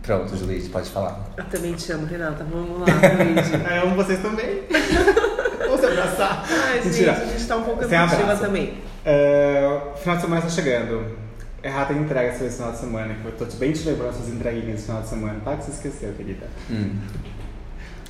Pronto, 0.04 0.36
Juliette, 0.36 0.68
pode 0.68 0.90
falar. 0.90 1.18
Eu 1.36 1.44
também 1.44 1.72
te 1.72 1.90
amo, 1.92 2.06
Renata. 2.06 2.44
Vamos 2.44 2.80
lá, 2.80 2.86
Luigi. 3.24 3.52
eu 3.74 3.82
amo 3.82 3.96
vocês 3.96 4.20
também. 4.20 4.62
Vamos 5.58 5.80
se 5.80 5.86
abraçar. 5.86 6.44
Ai, 6.46 6.82
gente, 6.82 7.08
a 7.08 7.24
gente 7.24 7.46
tá 7.46 7.56
um 7.56 7.62
pouco 7.62 7.84
Sem 7.88 7.96
emotiva 7.96 8.22
abraço. 8.22 8.42
também. 8.42 8.74
É, 9.04 9.80
final 9.96 10.16
de 10.16 10.22
semana 10.22 10.42
tá 10.42 10.48
chegando. 10.50 11.24
Errata 11.62 11.94
entrega 11.94 12.28
esse 12.28 12.50
final 12.50 12.72
de 12.72 12.78
semana, 12.78 13.14
que 13.14 13.24
eu 13.24 13.32
tô 13.32 13.46
bem 13.56 13.72
te 13.72 13.88
lembrando 13.88 14.10
essas 14.10 14.28
entreguinhas 14.28 14.74
esse 14.74 14.84
final 14.84 15.00
de 15.00 15.08
semana, 15.08 15.40
tá? 15.42 15.56
Que 15.56 15.64
você 15.64 15.70
esqueceu, 15.70 16.12
querida. 16.12 16.46
Hum. 16.70 16.98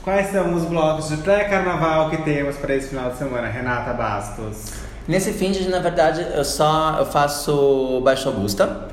Quais 0.02 0.32
são 0.32 0.52
os 0.52 0.64
blocos 0.64 1.08
de 1.08 1.18
pré-carnaval 1.18 2.10
que 2.10 2.16
temos 2.18 2.56
para 2.56 2.74
esse 2.74 2.88
final 2.88 3.10
de 3.10 3.18
semana, 3.18 3.46
Renata 3.46 3.92
Bastos? 3.92 4.72
Nesse 5.06 5.32
fim 5.32 5.52
de, 5.52 5.68
na 5.68 5.78
verdade, 5.78 6.26
eu 6.34 6.44
só 6.44 6.96
eu 6.98 7.06
faço 7.06 8.00
Baixo 8.04 8.28
Augusta, 8.28 8.88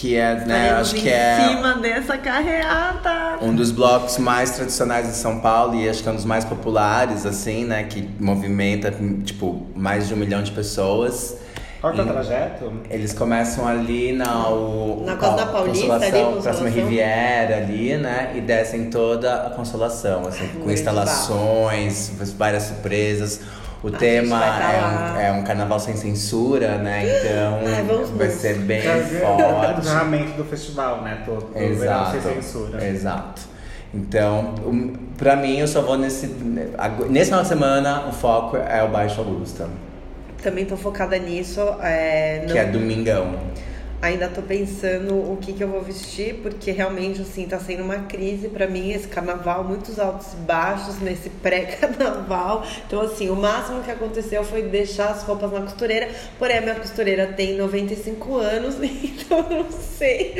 que 0.00 0.16
é, 0.16 0.34
né, 0.46 0.70
acho 0.70 0.96
em 0.96 1.00
que 1.00 1.08
é 1.10 1.46
cima 1.46 1.74
dessa 1.74 2.16
carreata. 2.16 3.36
um 3.42 3.54
dos 3.54 3.70
blocos 3.70 4.16
mais 4.16 4.52
tradicionais 4.52 5.06
de 5.06 5.12
São 5.12 5.40
Paulo 5.40 5.74
e 5.74 5.86
acho 5.86 6.02
que 6.02 6.08
é 6.08 6.12
um 6.12 6.16
dos 6.16 6.24
mais 6.24 6.42
populares, 6.42 7.26
assim, 7.26 7.66
né, 7.66 7.84
que 7.84 8.08
movimenta, 8.18 8.90
tipo, 9.22 9.66
mais 9.76 10.08
de 10.08 10.14
um 10.14 10.16
milhão 10.16 10.42
de 10.42 10.52
pessoas. 10.52 11.36
Qual 11.82 11.92
que 11.92 12.00
é 12.00 12.02
o 12.02 12.06
trajeto? 12.06 12.72
Eles 12.88 13.12
começam 13.12 13.68
ali 13.68 14.12
na, 14.12 14.48
o, 14.48 15.02
Na 15.04 15.16
Costa 15.16 15.44
da 15.44 15.46
Paulista, 15.52 15.94
ali, 15.94 16.00
Consolação, 16.00 16.32
Consolação. 16.34 16.42
próxima 16.42 16.68
Riviera 16.70 17.56
ali, 17.58 17.96
né? 17.96 18.32
E 18.34 18.40
descem 18.40 18.90
toda 18.90 19.34
a 19.46 19.50
Consolação, 19.50 20.26
assim, 20.26 20.46
com 20.62 20.70
instalações, 20.70 22.10
várias 22.38 22.64
surpresas. 22.64 23.40
O 23.82 23.88
A 23.88 23.92
tema 23.92 24.44
é 24.44 24.84
um, 24.84 25.20
é 25.20 25.32
um 25.32 25.42
carnaval 25.42 25.80
sem 25.80 25.96
censura, 25.96 26.76
né? 26.76 27.02
Então 27.04 27.60
Ai, 27.74 27.82
vamos 27.82 28.10
vai 28.10 28.28
ser 28.28 28.58
bem 28.58 28.80
É 28.86 28.96
o 28.96 29.02
forte. 29.20 29.80
encerramento 29.80 30.32
do 30.36 30.44
festival, 30.44 31.00
né? 31.02 31.22
Todo, 31.24 31.46
do 31.46 31.52
verão 31.54 31.70
Exato. 31.72 32.10
sem 32.20 32.34
censura. 32.34 32.86
Exato. 32.86 33.42
Então, 33.94 34.54
um, 34.66 34.92
pra 35.16 35.34
mim, 35.34 35.58
eu 35.58 35.66
só 35.66 35.80
vou 35.80 35.96
nesse. 35.98 36.26
Nesse 37.08 37.26
final 37.30 37.42
de 37.42 37.48
semana, 37.48 38.06
o 38.06 38.12
foco 38.12 38.56
é 38.56 38.82
o 38.84 38.88
Baixo 38.88 39.20
Augusta, 39.20 39.66
Também 40.42 40.64
tô 40.64 40.76
focada 40.76 41.18
nisso. 41.18 41.60
é, 41.82 42.40
não- 42.46 42.52
que 42.52 42.58
é 42.58 42.64
domingão. 42.66 43.34
Ainda 44.02 44.28
tô 44.28 44.40
pensando 44.40 45.14
o 45.14 45.36
que, 45.36 45.52
que 45.52 45.62
eu 45.62 45.68
vou 45.68 45.82
vestir, 45.82 46.36
porque 46.36 46.70
realmente, 46.70 47.20
assim, 47.20 47.46
tá 47.46 47.58
sendo 47.58 47.82
uma 47.82 47.98
crise 47.98 48.48
pra 48.48 48.66
mim 48.66 48.92
esse 48.92 49.06
carnaval, 49.06 49.62
muitos 49.62 49.98
altos 49.98 50.32
e 50.32 50.36
baixos 50.36 51.00
nesse 51.00 51.28
pré-carnaval. 51.42 52.64
Então, 52.86 53.02
assim, 53.02 53.28
o 53.28 53.36
máximo 53.36 53.82
que 53.82 53.90
aconteceu 53.90 54.42
foi 54.42 54.62
deixar 54.62 55.10
as 55.10 55.22
roupas 55.22 55.52
na 55.52 55.60
costureira, 55.60 56.08
porém 56.38 56.58
a 56.58 56.60
minha 56.62 56.74
costureira 56.76 57.26
tem 57.26 57.56
95 57.56 58.36
anos, 58.36 58.76
então 58.82 59.46
eu 59.50 59.64
não 59.64 59.70
sei 59.70 60.34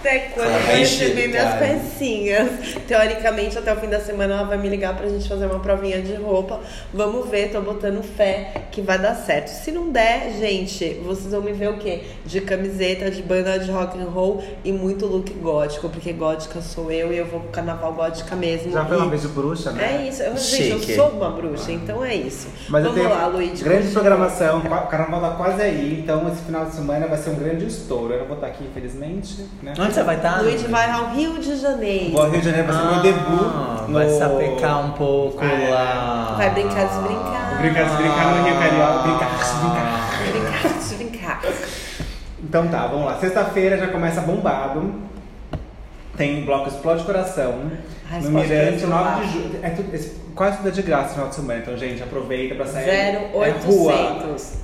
até 0.00 0.18
quando 0.34 0.48
Ela 0.48 0.58
vai 0.60 0.78
receber 0.78 1.28
minhas 1.28 1.54
pecinhas. 1.58 2.48
Teoricamente, 2.88 3.58
até 3.58 3.72
o 3.72 3.76
fim 3.76 3.88
da 3.88 4.00
semana 4.00 4.34
ela 4.34 4.44
vai 4.44 4.56
me 4.56 4.68
ligar 4.68 4.96
pra 4.96 5.08
gente 5.08 5.28
fazer 5.28 5.46
uma 5.46 5.60
provinha 5.60 6.00
de 6.00 6.14
roupa. 6.14 6.60
Vamos 6.92 7.28
ver, 7.28 7.50
tô 7.50 7.60
botando 7.60 8.02
fé 8.02 8.52
que 8.70 8.80
vai 8.80 8.98
dar 8.98 9.14
certo. 9.14 9.48
Se 9.48 9.70
não 9.70 9.90
der, 9.90 10.32
gente, 10.38 10.94
vocês 11.04 11.30
vão 11.32 11.42
me 11.42 11.52
ver 11.52 11.68
o 11.68 11.78
quê? 11.78 12.02
De 12.24 12.40
camiseta, 12.70 13.10
de 13.10 13.22
banda 13.22 13.58
de 13.58 13.70
rock 13.70 13.98
and 13.98 14.04
roll 14.10 14.42
e 14.64 14.72
muito 14.72 15.06
look 15.06 15.30
gótico, 15.34 15.88
porque 15.88 16.12
gótica 16.12 16.60
sou 16.60 16.90
eu 16.90 17.12
e 17.12 17.18
eu 17.18 17.26
vou 17.26 17.40
pro 17.40 17.50
carnaval 17.50 17.92
gótica 17.92 18.36
mesmo. 18.36 18.72
Já 18.72 18.84
foi 18.84 18.96
uma 18.96 19.08
vez 19.08 19.22
de 19.22 19.28
bruxa, 19.28 19.72
né? 19.72 19.96
É 20.04 20.08
isso, 20.08 20.22
eu, 20.22 20.36
gente, 20.36 20.90
eu 20.90 20.96
sou 20.96 21.08
uma 21.10 21.30
bruxa, 21.30 21.72
então 21.72 22.04
é 22.04 22.14
isso. 22.14 22.48
Mas 22.68 22.84
eu 22.84 22.90
Vamos 22.92 23.06
tenho 23.08 23.20
lá, 23.20 23.26
Luiz. 23.26 23.60
grande 23.62 23.82
continua. 23.84 24.02
programação, 24.02 24.58
o 24.58 24.86
carnaval 24.88 25.20
tá 25.20 25.36
quase 25.36 25.62
aí, 25.62 26.00
então 26.02 26.28
esse 26.28 26.42
final 26.42 26.64
de 26.66 26.74
semana 26.74 27.06
vai 27.06 27.18
ser 27.18 27.30
um 27.30 27.34
grande 27.36 27.66
estouro. 27.66 28.12
Eu 28.14 28.20
não 28.20 28.26
vou 28.26 28.36
estar 28.36 28.46
aqui, 28.48 28.64
infelizmente, 28.64 29.46
né? 29.62 29.74
Onde 29.78 29.92
você 29.92 30.02
vai 30.02 30.16
estar? 30.16 30.40
Luiz 30.42 30.62
vai 30.62 30.90
ao 30.90 31.10
Rio 31.10 31.38
de 31.38 31.56
Janeiro. 31.56 32.12
Vou 32.12 32.22
ao 32.22 32.30
Rio 32.30 32.40
de 32.40 32.46
Janeiro, 32.46 32.72
vai 32.72 32.76
ser 32.82 32.92
meu 32.94 33.02
debut. 33.02 33.50
Vai 33.90 34.06
no- 34.06 34.18
sapecar 34.18 34.86
um 34.86 34.90
pouco 34.92 35.44
É. 35.44 35.68
lá. 35.70 36.34
Vai 36.36 36.50
brincar 36.50 36.86
de 36.86 36.98
brincar. 37.02 37.48
Vou 37.50 37.58
brincar, 37.58 37.88
se 37.90 37.96
brincar 37.96 38.36
no 38.36 38.44
Rio 38.44 38.54
Carioca. 38.58 38.98
Brincar, 39.08 39.44
se 39.44 39.54
Então 42.50 42.66
tá, 42.66 42.84
vamos 42.88 43.06
lá. 43.06 43.16
Sexta-feira 43.20 43.78
já 43.78 43.86
começa 43.86 44.20
bombado. 44.22 44.92
Tem 46.16 46.44
bloco 46.44 46.68
Explode 46.68 47.04
Coração. 47.04 47.70
Ai, 48.10 48.20
no 48.22 48.26
Explode 48.26 48.48
Mirante, 48.48 48.84
Coração 48.84 48.88
9 48.90 49.04
de 49.20 49.26
lá. 49.26 49.32
julho. 49.32 49.58
É 49.62 49.70
tudo, 49.70 49.94
esse- 49.94 50.16
quase 50.34 50.56
tudo 50.56 50.68
é 50.68 50.72
de 50.72 50.82
graça 50.82 51.08
no 51.10 51.14
final 51.14 51.28
de 51.28 51.34
semana. 51.36 51.60
Então, 51.60 51.76
gente, 51.76 52.02
aproveita 52.02 52.56
pra 52.56 52.66
sair. 52.66 52.84
Zero 52.86 53.18
É 53.40 53.50
rua. 53.50 53.92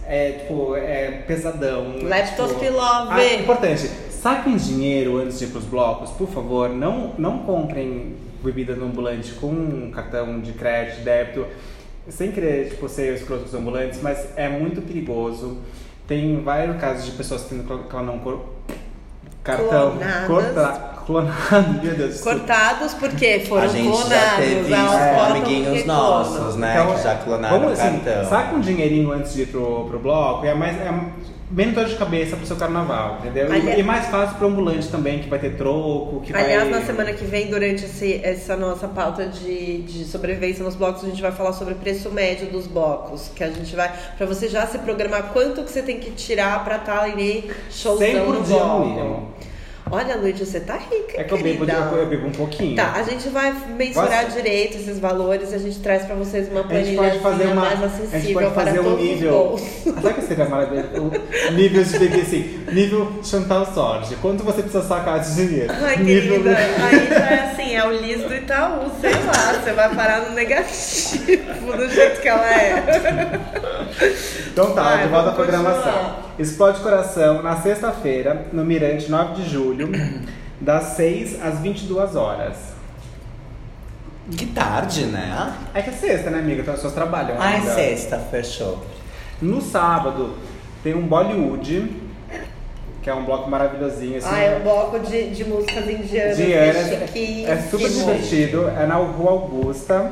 É 0.09 0.31
tipo, 0.33 0.75
é 0.77 1.11
pesadão. 1.29 1.95
Leptospirose. 2.03 2.79
Ah, 3.09 3.35
importante. 3.39 3.89
Saquem 4.11 4.57
dinheiro 4.57 5.19
antes 5.19 5.39
de 5.39 5.45
ir 5.45 5.49
pros 5.49 5.65
blocos, 5.65 6.11
por 6.11 6.27
favor. 6.29 6.69
Não, 6.71 7.13
não 7.17 7.39
comprem 7.39 8.17
bebida 8.43 8.75
no 8.75 8.87
ambulante 8.87 9.31
com 9.35 9.93
cartão 9.93 10.41
de 10.41 10.53
crédito, 10.55 11.05
débito. 11.05 11.47
Sem 12.09 12.33
querer 12.33 12.69
tipo, 12.71 12.89
ser 12.89 13.15
escroto 13.15 13.43
com 13.43 13.49
os 13.49 13.55
ambulantes, 13.55 14.01
mas 14.03 14.27
é 14.37 14.49
muito 14.49 14.83
perigoso. 14.83 15.59
Tem 16.07 16.41
vários 16.43 16.77
casos 16.81 17.05
de 17.05 17.11
pessoas 17.13 17.43
tendo 17.45 17.65
clonão 17.89 18.19
cor... 18.19 18.45
cartão 19.43 19.93
Clonadas. 19.93 20.27
corta- 20.27 20.93
clonado, 21.07 21.73
meu 21.83 21.95
Deus. 21.95 22.13
desculpa. 22.15 22.39
Cortados 22.39 22.95
porque 22.95 23.41
foram 23.41 23.63
a 23.65 23.67
gente 23.69 23.89
clonados. 23.91 24.09
já 24.11 24.37
teve 24.37 24.69
cortam 24.75 25.25
amiguinhos 25.31 25.85
nossos, 25.87 26.57
né? 26.57 26.75
Então, 26.81 26.95
que 26.95 27.03
já 27.03 27.15
clonaram 27.17 27.61
vamos 27.61 27.79
o 27.79 27.83
assim, 27.83 28.01
cartão. 28.01 28.29
saca 28.29 28.55
um 28.57 28.61
dinheirinho 28.61 29.13
antes 29.13 29.35
de 29.35 29.43
ir 29.43 29.47
pro, 29.47 29.85
pro 29.89 29.99
bloco 30.01 30.45
é 30.47 30.55
mais. 30.55 30.77
É 30.81 30.91
menos 31.51 31.75
dor 31.75 31.85
de 31.85 31.95
cabeça 31.97 32.37
pro 32.37 32.45
seu 32.47 32.57
carnaval, 32.57 33.19
entendeu? 33.21 33.49
E- 33.49 33.53
Ali- 33.53 33.81
E, 33.81 33.83
mais 33.83 34.07
fácil 34.07 34.37
pro 34.37 34.49
ambulante 34.49 34.89
também, 34.89 35.21
que 35.21 35.29
vai 35.29 35.39
ter 35.39 35.57
troco, 35.57 36.21
que 36.21 36.35
Aliás, 36.35 36.69
vai. 36.69 36.81
na 36.81 36.87
semana 36.87 37.13
que 37.13 37.25
vem, 37.25 37.47
durante 37.49 37.85
esse- 37.85 38.21
essa 38.25 38.57
nossa 38.57 38.89
pauta 38.89 39.27
de, 39.27 39.79
de 39.83 40.05
sobrevivência 40.05 40.65
nos 40.65 40.75
blocos, 40.75 41.05
a 41.05 41.09
gente 41.09 41.23
vai 41.23 41.33
falar 41.33 41.53
sobre 41.53 41.75
o 41.75 41.77
preço 41.77 42.11
médio 42.11 42.49
dos 42.49 42.67
blocos. 42.67 43.31
Que 43.35 43.45
a 43.45 43.51
gente 43.51 43.75
vai. 43.77 43.93
Pra 44.17 44.27
você 44.27 44.49
já 44.49 44.67
se 44.67 44.79
programar 44.79 45.33
quanto 45.33 45.63
que 45.63 45.71
você 45.71 45.83
tem 45.83 45.99
que 46.01 46.11
tirar 46.11 46.65
pra 46.65 46.77
estar 46.77 47.01
ali 47.03 47.43
100 47.43 47.53
showzão 47.71 48.25
por 48.25 48.35
no 48.35 48.43
dia 48.43 48.57
no 48.57 48.65
bloco. 48.65 48.85
mínimo. 48.87 49.29
Olha, 49.89 50.17
Luiz, 50.17 50.37
você 50.39 50.59
tá 50.59 50.75
rica. 50.77 51.21
É 51.21 51.23
que 51.23 51.33
eu 51.33 51.39
bebo, 51.41 51.65
querida. 51.65 51.89
eu 51.97 52.07
bebo 52.07 52.27
um 52.27 52.33
pouquinho. 52.33 52.75
Tá, 52.75 52.93
a 52.97 53.05
gente 53.05 53.29
vai 53.29 53.53
mensurar 53.77 54.25
Posso? 54.25 54.37
direito 54.37 54.77
esses 54.79 54.99
valores 54.99 55.53
e 55.53 55.55
a 55.55 55.59
gente 55.59 55.79
traz 55.79 56.05
pra 56.05 56.17
vocês 56.17 56.49
uma 56.51 56.61
A 56.61 56.63
gente 56.65 56.97
planilha 56.97 56.97
pode 56.97 57.19
fazer 57.21 57.45
uma. 57.45 57.55
mais 57.55 57.73
A 57.85 57.87
gente 57.89 58.03
acessível 58.09 58.35
pode 58.51 58.55
fazer 58.55 58.79
para 58.81 58.89
um 58.91 58.97
nível. 58.97 59.31
bolsos. 59.33 59.69
Ah, 59.97 60.01
Sabe 60.03 60.15
que 60.15 60.23
seria 60.23 60.45
maravilhoso? 60.49 61.13
Nível 61.53 61.85
de 61.85 61.99
beber 62.01 62.21
assim, 62.23 62.65
nível 62.73 63.13
Chantal 63.23 63.67
Sorge. 63.73 64.17
Quanto 64.17 64.43
você 64.43 64.63
precisa 64.63 64.83
sacar 64.83 65.21
de 65.21 65.35
dinheiro? 65.37 65.73
Ai, 65.81 65.97
nível. 65.99 66.43
querida, 66.43 66.57
aí 66.59 67.09
já 67.09 67.31
é 67.31 67.51
assim, 67.53 67.77
é 67.77 67.87
o 67.87 67.93
Liz 67.93 68.23
do 68.23 68.35
Itaú, 68.35 68.91
sei 69.01 69.13
lá, 69.13 69.53
você 69.63 69.73
vai 69.73 69.95
parar 69.95 70.29
no 70.29 70.35
negativo 70.35 71.77
do 71.77 71.89
jeito 71.89 72.21
que 72.21 72.29
ela 72.29 72.45
é. 72.51 73.41
Então 74.53 74.73
tá, 74.75 74.83
Vai, 74.83 75.03
de 75.05 75.09
volta 75.09 75.31
à 75.31 75.33
programação. 75.33 75.83
continuar. 75.93 76.27
Explode 76.39 76.81
Coração 76.81 77.43
na 77.43 77.57
sexta-feira, 77.57 78.47
no 78.53 78.63
Mirante, 78.63 79.11
9 79.11 79.43
de 79.43 79.49
julho, 79.51 79.76
das 80.61 80.85
6 80.97 81.43
às 81.43 81.59
22 81.61 82.17
horas. 82.17 82.57
Que 84.37 84.47
tarde, 84.47 85.05
né? 85.07 85.55
É 85.73 85.83
que 85.83 85.91
é 85.91 85.93
sexta, 85.93 86.31
né, 86.31 86.39
amiga? 86.41 86.63
Então 86.63 86.75
as 86.75 86.81
pessoas 86.81 86.95
trabalham. 86.95 87.37
Ai, 87.39 87.57
ainda. 87.57 87.75
sexta, 87.75 88.19
fechou. 88.19 88.85
No 89.41 89.61
sábado, 89.61 90.35
tem 90.83 90.95
um 90.95 91.07
Bollywood, 91.07 91.93
que 93.03 93.09
é 93.09 93.15
um 93.15 93.25
bloco 93.25 93.49
maravilhosinho. 93.49 94.19
Assim, 94.19 94.29
Ah, 94.29 94.41
é 94.41 94.57
um 94.57 94.63
bloco 94.63 94.99
de, 94.99 95.31
de 95.31 95.45
músicas 95.45 95.89
indianas. 95.89 96.37
Dianas. 96.37 96.89
chiquinho, 96.89 97.49
É 97.49 97.57
super 97.59 97.87
que 97.89 97.95
divertido. 97.95 98.69
É 98.69 98.85
na 98.87 98.97
Rua 98.97 99.31
Augusta, 99.31 100.11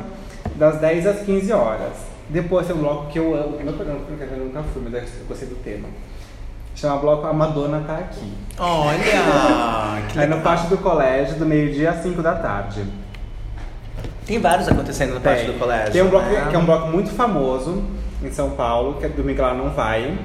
das 0.54 0.78
10 0.80 1.06
às 1.08 1.20
15 1.22 1.52
horas. 1.52 1.92
Depois 2.28 2.66
tem 2.68 2.76
um 2.76 2.78
bloco 2.78 3.10
que 3.10 3.18
eu 3.18 3.34
amo, 3.34 3.56
que 3.56 3.64
eu 3.64 3.72
nunca, 3.72 3.82
eu 3.82 4.44
nunca 4.44 4.62
fui, 4.72 4.82
mas 4.84 4.94
eu 4.94 5.26
gostei 5.26 5.48
do 5.48 5.56
tema. 5.56 5.88
Chama 6.74 6.96
bloco 6.98 7.26
A 7.26 7.32
Madonna 7.32 7.82
Tá 7.86 7.98
Aqui. 7.98 8.32
Olha! 8.58 10.02
que 10.12 10.18
É 10.18 10.26
no 10.26 10.36
legal. 10.36 10.40
pátio 10.40 10.68
do 10.70 10.78
colégio, 10.78 11.36
do 11.36 11.46
meio-dia 11.46 11.90
às 11.90 12.02
5 12.02 12.20
da 12.22 12.34
tarde. 12.34 12.84
Tem 14.26 14.38
vários 14.40 14.68
acontecendo 14.68 15.14
no 15.14 15.20
pátio 15.20 15.52
do 15.52 15.58
colégio. 15.58 15.92
Tem 15.92 16.02
um 16.02 16.08
bloco 16.08 16.26
né? 16.30 16.46
que 16.50 16.56
é 16.56 16.58
um 16.58 16.64
bloco 16.64 16.88
muito 16.88 17.10
famoso 17.10 17.84
em 18.22 18.30
São 18.32 18.50
Paulo, 18.50 18.94
que 18.98 19.06
é 19.06 19.08
domingo 19.08 19.40
ela 19.40 19.54
não 19.54 19.70
vai. 19.70 20.16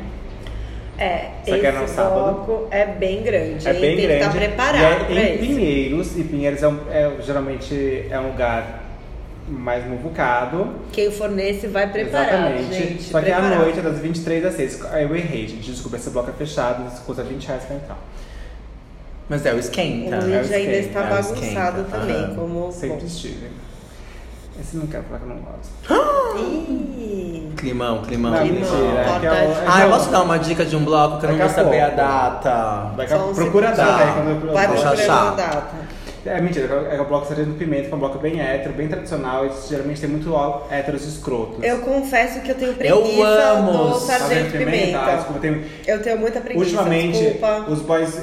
É, 0.97 1.29
Só 1.45 1.51
que 1.51 1.57
esse 1.57 1.65
é 1.65 1.71
no 1.71 1.87
sábado. 1.87 2.13
bloco 2.45 2.67
é 2.71 2.85
bem 2.85 3.21
grande. 3.23 3.67
É 3.67 3.73
hein? 3.73 3.79
bem 3.81 3.95
Tem 3.97 4.07
grande. 4.07 4.07
que 4.07 4.25
estar 4.25 4.31
preparado 4.31 5.01
e 5.01 5.05
pra 5.05 5.15
é 5.21 5.29
em 5.29 5.35
isso. 5.35 5.45
Pinheiros, 5.45 6.17
e 6.17 6.23
Pinheiros 6.23 6.63
é, 6.63 6.67
um- 6.67 6.79
é- 6.91 7.11
geralmente 7.21 8.05
é 8.09 8.19
um 8.19 8.27
lugar 8.27 8.78
mais 9.49 9.85
muvucado. 9.87 10.75
Quem 10.91 11.11
for 11.11 11.29
nesse 11.29 11.67
vai 11.67 11.87
preparado, 11.91 12.53
Exatamente. 12.57 12.73
gente. 12.73 13.03
Só 13.03 13.19
que 13.21 13.29
é 13.29 13.33
à 13.33 13.41
noite, 13.41 13.81
das 13.81 13.97
23 13.99 14.45
às 14.45 14.53
6. 14.55 14.79
Eu 14.81 15.15
errei, 15.15 15.47
gente. 15.47 15.71
Desculpa, 15.71 15.97
esse 15.97 16.09
bloco 16.09 16.29
é 16.29 16.33
fechado, 16.33 16.87
isso 16.87 17.01
custa 17.03 17.23
20 17.23 17.45
reais 17.47 17.63
pra 17.63 17.75
entrar. 17.75 17.97
Mas 19.27 19.45
é 19.45 19.53
o 19.53 19.55
O 19.55 19.59
esquenta. 19.59 20.15
É 20.15 20.19
o 20.19 20.21
Luigi 20.23 20.53
ainda 20.53 20.71
skate, 20.71 20.87
está 20.87 20.99
é 21.01 21.03
o 21.03 21.09
bagunçado 21.09 21.81
esquenta. 21.81 21.97
também, 21.99 22.15
Aham. 22.23 22.35
como... 22.35 22.71
Sempre 22.71 23.05
estive. 23.05 23.47
Esse 24.59 24.75
não 24.77 24.87
quero 24.87 25.03
falar 25.03 25.19
que 25.19 25.25
eu 25.25 25.29
não 25.29 25.41
gosto. 25.41 25.69
Climão, 27.55 28.01
climão. 28.03 28.31
Não, 28.31 28.39
Climão, 28.39 28.59
mentira. 28.59 29.01
É 29.01 29.19
que 29.19 29.25
é 29.25 29.31
o- 29.31 29.33
importante. 29.35 29.59
é 29.59 29.63
Ah, 29.67 29.79
é 29.81 29.83
eu 29.83 29.87
o- 29.87 29.91
posso 29.91 30.09
dar 30.11 30.21
uma 30.23 30.39
dica 30.39 30.65
de 30.65 30.75
um 30.75 30.83
bloco 30.85 31.19
que 31.19 31.25
eu 31.25 31.31
não 31.31 31.37
Daqui 31.37 31.53
vou 31.53 31.61
a 31.61 31.65
saber 31.65 31.79
a 31.81 31.85
pouco. 31.85 31.97
data. 31.97 32.91
Daqui 32.95 33.13
a 33.13 33.17
Só 33.17 33.29
um 33.29 33.33
procura 33.35 33.69
a 33.69 33.75
segundo. 33.75 33.91
data 33.91 34.03
aí 34.03 34.13
quando 34.13 34.27
eu 34.47 34.53
vai 34.53 34.67
Vou 34.67 34.75
procurando 34.77 34.99
achar. 35.01 35.27
a 35.27 35.31
data. 35.31 35.67
É 36.25 36.41
mentira, 36.41 36.67
é 36.91 36.99
o 36.99 37.05
bloco 37.05 37.27
Sargento 37.27 37.51
Pimenta, 37.53 37.87
que 37.87 37.93
é 37.93 37.95
um 37.95 37.99
bloco 37.99 38.19
bem 38.19 38.41
hétero, 38.41 38.73
bem 38.73 38.87
tradicional, 38.87 39.45
e 39.45 39.51
geralmente 39.67 40.01
tem 40.01 40.09
muito 40.09 40.33
héteros 40.69 41.05
escrotos. 41.05 41.63
Eu 41.63 41.79
confesso 41.79 42.41
que 42.41 42.51
eu 42.51 42.55
tenho 42.55 42.71
Eu 42.79 43.01
preguiça 43.01 43.51
amo 43.51 43.89
do 43.89 43.99
Sargento 43.99 44.51
Pimenta. 44.51 44.99
Ah, 44.99 45.15
desculpa, 45.15 45.39
tem... 45.39 45.63
Eu 45.87 46.01
tenho 46.01 46.17
muita 46.17 46.41
preguiça, 46.41 46.65
Ultimamente, 46.65 47.19
desculpa. 47.19 47.65
os 47.69 47.81
boys, 47.81 48.21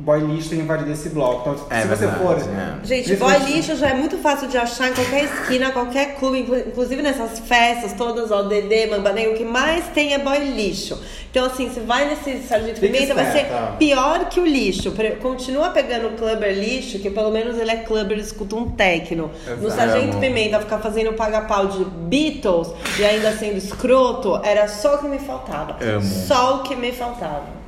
boy 0.00 0.20
lixo 0.20 0.50
têm 0.50 0.60
invadido 0.60 0.90
esse 0.92 1.08
bloco. 1.10 1.50
Então, 1.50 1.66
É 1.70 1.82
se 1.82 1.88
você 1.88 2.06
verdade, 2.06 2.22
for... 2.24 2.36
é. 2.82 2.84
Gente, 2.86 3.16
boy 3.16 3.36
lixo 3.38 3.76
já 3.76 3.90
é 3.90 3.94
muito 3.94 4.16
fácil 4.18 4.48
de 4.48 4.56
achar 4.58 4.90
em 4.90 4.94
qualquer 4.94 5.24
esquina, 5.24 5.70
qualquer 5.72 6.16
clube, 6.16 6.40
inclu- 6.40 6.58
inclusive 6.58 7.02
nessas 7.02 7.38
festas 7.40 7.92
todas, 7.92 8.30
ó, 8.30 8.42
Dedê, 8.42 8.86
Mambanei, 8.86 9.28
o 9.28 9.36
que 9.36 9.44
mais 9.44 9.84
tem 9.94 10.14
é 10.14 10.18
boy 10.18 10.38
lixo. 10.38 10.98
Então, 11.30 11.46
assim, 11.46 11.68
você 11.68 11.78
vai 11.80 12.08
nesse 12.08 12.42
Sargento 12.48 12.80
Pimenta, 12.80 13.14
vai 13.14 13.30
ser 13.30 13.42
esperta. 13.42 13.76
pior 13.78 14.28
que 14.28 14.40
o 14.40 14.44
lixo. 14.44 14.92
Continua 15.22 15.70
pegando 15.70 16.08
o 16.08 16.12
clubber 16.12 16.52
lixo, 16.52 16.98
que 16.98 17.08
pelo 17.08 17.30
menos 17.30 17.56
ele 17.56 17.70
é 17.70 17.76
clubber 17.76 18.18
escuta 18.18 18.56
um 18.56 18.70
techno. 18.70 19.30
No. 19.60 19.70
Sargento. 19.70 20.18
Pimenta, 20.18 20.58
ficar 20.58 20.78
fazendo 20.78 21.12
paga-pau 21.12 21.68
de 21.68 21.84
Beatles 21.84 22.68
e 22.98 23.04
ainda 23.04 23.30
sendo 23.36 23.56
escroto, 23.58 24.40
era 24.42 24.66
só 24.66 24.96
o 24.96 24.98
que 24.98 25.06
me 25.08 25.18
faltava. 25.20 25.76
Amo. 25.80 26.02
Só 26.02 26.56
o 26.56 26.62
que 26.64 26.74
me 26.74 26.90
faltava. 26.90 27.59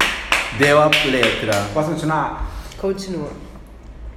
Deu 0.59 0.81
a 0.81 0.87
letra. 0.87 1.53
Posso 1.73 1.91
continuar? 1.91 2.47
Continua. 2.79 3.31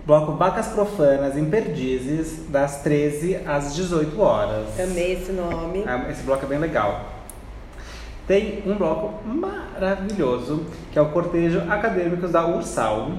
Bloco 0.05 0.33
Vacas 0.33 0.67
Profanas 0.67 1.35
em 1.35 1.45
Perdizes, 1.45 2.47
das 2.49 2.81
13 2.81 3.39
às 3.47 3.73
18 3.75 4.21
horas. 4.21 4.79
Amei 4.79 5.13
esse 5.13 5.31
nome. 5.31 5.83
É, 5.87 6.11
Esse 6.11 6.21
bloco 6.23 6.45
é 6.45 6.47
bem 6.49 6.59
legal. 6.59 7.01
Tem 8.27 8.61
um 8.65 8.75
bloco 8.75 9.13
maravilhoso, 9.25 10.65
que 10.91 10.99
é 10.99 11.01
o 11.01 11.07
Cortejo 11.07 11.61
Acadêmicos 11.69 12.31
da 12.31 12.45
Ursal, 12.45 13.11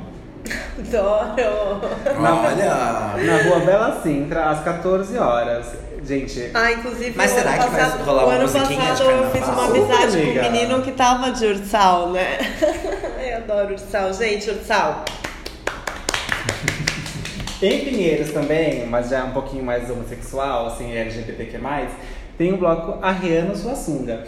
Adoro. 0.79 1.81
Olha! 2.21 3.25
na 3.25 3.43
rua 3.49 3.61
Bela 3.65 4.01
Sintra, 4.03 4.51
às 4.51 4.63
14 4.63 5.17
horas. 5.19 5.67
Gente, 6.05 6.53
Ah, 6.55 6.71
inclusive, 6.71 7.15
Mas 7.17 7.33
o 7.33 7.35
será 7.35 7.51
ano 7.55 7.65
que 7.65 7.71
vai 7.71 7.81
passado, 7.81 8.05
rolar 8.05 8.23
o 8.23 8.27
uma 8.27 8.35
ano 8.35 8.43
musiquinha 8.43 8.79
de 8.95 9.03
passado 9.03 9.11
eu 9.11 9.31
fiz 9.33 9.49
uma 9.49 9.65
amizade 9.65 10.17
Amiga. 10.21 10.41
com 10.41 10.47
um 10.47 10.53
menino 10.53 10.83
que 10.83 10.93
tava 10.93 11.31
de 11.33 11.47
Ursal, 11.47 12.11
né? 12.11 12.39
Eu 13.47 13.59
adoro 13.59 13.75
Ursal. 13.75 14.13
Gente, 14.13 14.51
Ursal. 14.51 15.05
Em 17.63 17.85
Pinheiros 17.85 18.33
também, 18.33 18.87
mas 18.87 19.09
já 19.09 19.25
um 19.25 19.31
pouquinho 19.31 19.65
mais 19.65 19.89
homossexual, 19.89 20.67
assim, 20.67 20.93
LGBTQ+, 20.93 21.59
tem 22.37 22.53
o 22.53 22.59
bloco 22.59 23.03
Arriano 23.03 23.57
Suassunga, 23.57 24.27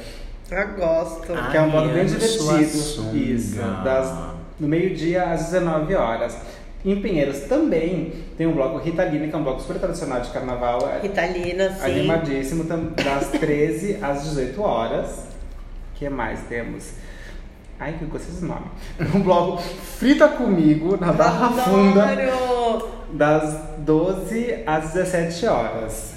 Eu 0.51 0.69
gosto. 0.77 1.27
Que 1.51 1.57
é 1.57 1.61
um 1.61 1.71
bloco 1.71 1.89
bem 1.89 2.07
divertido. 2.07 2.43
Suassunga. 2.43 3.19
Isso, 3.19 3.61
das, 3.85 4.35
do 4.59 4.67
meio-dia 4.67 5.25
às 5.25 5.47
19 5.47 5.95
horas. 5.95 6.39
Em 6.85 7.03
Pinheiros 7.03 7.41
também 7.41 8.13
tem 8.39 8.47
um 8.47 8.53
bloco 8.53 8.79
Ritalina, 8.79 9.27
que 9.27 9.35
é 9.35 9.37
um 9.37 9.43
bloco 9.43 9.61
super 9.61 9.79
tradicional 9.79 10.21
de 10.21 10.31
carnaval, 10.31 10.89
é 10.89 11.01
Ritalina, 11.01 11.71
sim. 11.75 11.85
animadíssimo, 11.85 12.65
das 12.65 13.29
13 13.33 13.99
às 14.01 14.23
18 14.23 14.63
horas. 14.63 15.11
O 15.93 15.99
que 15.99 16.09
mais 16.09 16.41
temos? 16.49 16.93
Ai, 17.81 17.95
que 17.99 18.05
gostei 18.07 18.33
desse 18.33 18.45
nome. 18.45 18.67
Um 19.15 19.21
bloco 19.23 19.59
Frita 19.63 20.29
Comigo, 20.29 20.97
na 21.01 21.13
Barra 21.13 21.51
Funda. 21.63 22.07
Das 23.13 23.57
12 23.79 24.63
às 24.67 24.93
17 24.93 25.47
horas. 25.47 26.15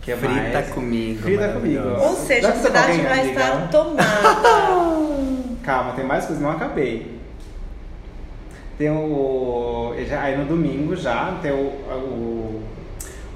Que 0.00 0.16
Frita 0.16 0.34
mais? 0.34 0.68
comigo. 0.70 1.22
Frita 1.22 1.48
comigo. 1.48 1.88
Ou 2.00 2.16
seja, 2.16 2.48
a 2.48 2.52
cidade 2.56 3.00
vai 3.02 3.20
amiga? 3.20 3.40
estar 3.40 3.68
tomada. 3.68 4.02
Calma, 5.62 5.92
tem 5.92 6.04
mais 6.04 6.24
coisas, 6.26 6.42
não 6.42 6.50
acabei. 6.50 7.20
Tem 8.78 8.90
o. 8.90 9.94
já- 10.08 10.22
Aí 10.22 10.36
no 10.36 10.44
domingo 10.46 10.96
já 10.96 11.38
tem 11.42 11.52
o. 11.52 11.56
O, 11.56 12.62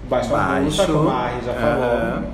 o 0.05 0.09
Baixo 0.09 0.31
Baixo. 0.31 0.55
Augusta, 0.57 0.87
como 0.87 1.09
a 1.11 1.15
Ari 1.19 1.45
já 1.45 1.53
falou. 1.53 1.85
Aham. 1.85 2.25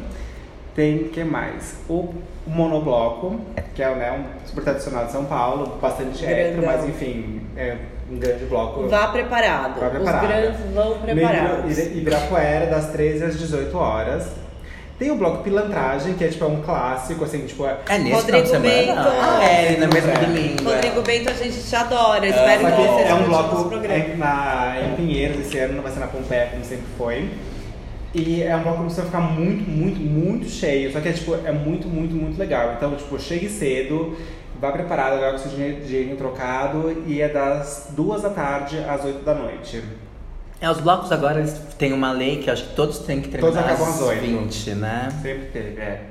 Tem 0.75 0.97
o 1.03 1.09
que 1.11 1.25
mais? 1.25 1.77
O, 1.89 2.15
o 2.47 2.51
monobloco, 2.51 3.41
que 3.75 3.83
é 3.83 3.95
né, 3.95 4.13
um 4.13 4.47
super 4.47 4.65
tradicional 4.65 5.07
de 5.07 5.13
São 5.13 5.25
Paulo, 5.25 5.79
bastante 5.81 6.25
hétero, 6.25 6.67
mas 6.67 6.85
enfim, 6.85 7.41
é 7.57 7.77
um 8.11 8.17
grande 8.19 8.45
bloco. 8.47 8.89
Vá 8.89 9.09
preparado. 9.09 9.81
Vá 9.81 9.91
preparado. 9.91 10.23
Os 10.23 10.29
grandes 10.29 10.75
vão 10.75 10.99
preparados. 10.99 11.79
Ibirapuera, 11.79 12.67
das 12.67 12.87
13 12.91 13.25
às 13.25 13.39
18 13.39 13.77
horas. 13.79 14.43
Tem 14.99 15.11
o 15.11 15.17
bloco 15.17 15.43
Pilantragem, 15.43 16.15
que 16.15 16.23
é 16.23 16.29
tipo 16.29 16.45
é 16.45 16.49
um 16.49 16.63
clássico, 16.63 17.25
assim, 17.25 17.45
tipo. 17.45 17.67
É, 17.67 17.77
É 17.89 17.99
nesse 17.99 18.15
Rodrigo 18.15 18.47
final 18.47 18.61
de? 18.61 18.69
Bento. 18.69 18.99
Ah, 18.99 19.41
é, 19.43 19.77
no 19.77 19.89
mesmo 19.93 20.11
É. 20.11 20.15
domingo. 20.15 20.71
é. 20.71 20.75
Rodrigo 20.75 21.03
Bento, 21.03 21.31
a 21.31 21.33
gente 21.33 21.61
te 21.61 21.75
adora. 21.75 22.27
Espero 22.27 22.61
Só 22.63 22.71
que 22.71 22.77
você 22.77 23.03
é 23.03 23.15
um 23.15 23.25
bloco 23.25 23.75
é, 23.85 24.17
na, 24.17 24.77
em 24.81 24.95
Pinheiros 24.95 25.41
esse 25.41 25.59
ano, 25.59 25.75
não 25.75 25.83
vai 25.83 25.91
ser 25.91 26.01
na 26.01 26.07
Pompeia 26.07 26.49
como 26.53 26.65
sempre 26.65 26.85
foi. 26.97 27.31
E 28.15 28.43
é 28.43 28.55
um 28.55 28.63
bloco 28.63 28.87
que 28.87 28.95
ficar 29.01 29.21
muito, 29.21 29.69
muito, 29.71 30.01
muito 30.01 30.49
cheio. 30.49 30.93
Só 30.93 31.01
que 31.01 31.09
é 31.09 31.13
tipo, 31.13 31.35
é 31.35 31.53
muito, 31.53 31.89
muito, 31.89 32.15
muito 32.15 32.39
legal. 32.39 32.75
Então, 32.77 32.95
tipo, 32.95 33.19
chegue 33.19 33.49
cedo, 33.49 34.17
vá 34.61 34.71
preparado, 34.71 35.19
joga 35.19 35.37
o 35.37 35.39
seu 35.39 35.51
dinheiro, 35.51 35.85
dinheirinho 35.85 36.17
trocado 36.17 37.05
e 37.07 37.21
é 37.23 37.29
das 37.29 37.91
duas 37.97 38.23
da 38.23 38.31
tarde 38.31 38.79
às 38.79 39.05
8 39.05 39.25
da 39.25 39.35
noite. 39.35 39.83
É, 40.61 40.71
os 40.71 40.79
blocos 40.79 41.11
agora 41.11 41.41
eles 41.41 41.59
têm 41.77 41.93
uma 41.93 42.13
lei 42.13 42.37
que 42.41 42.49
eu 42.49 42.53
acho 42.53 42.69
que 42.69 42.77
todos 42.77 43.01
têm 43.01 43.21
que 43.21 43.29
terminar 43.29 43.53
Todos 43.53 43.71
acabam 43.71 43.89
às 43.89 44.01
oito. 44.03 44.21
20, 44.21 44.71
né? 44.75 45.09
Sempre 45.21 45.47
teve, 45.47 45.81
é. 45.81 46.03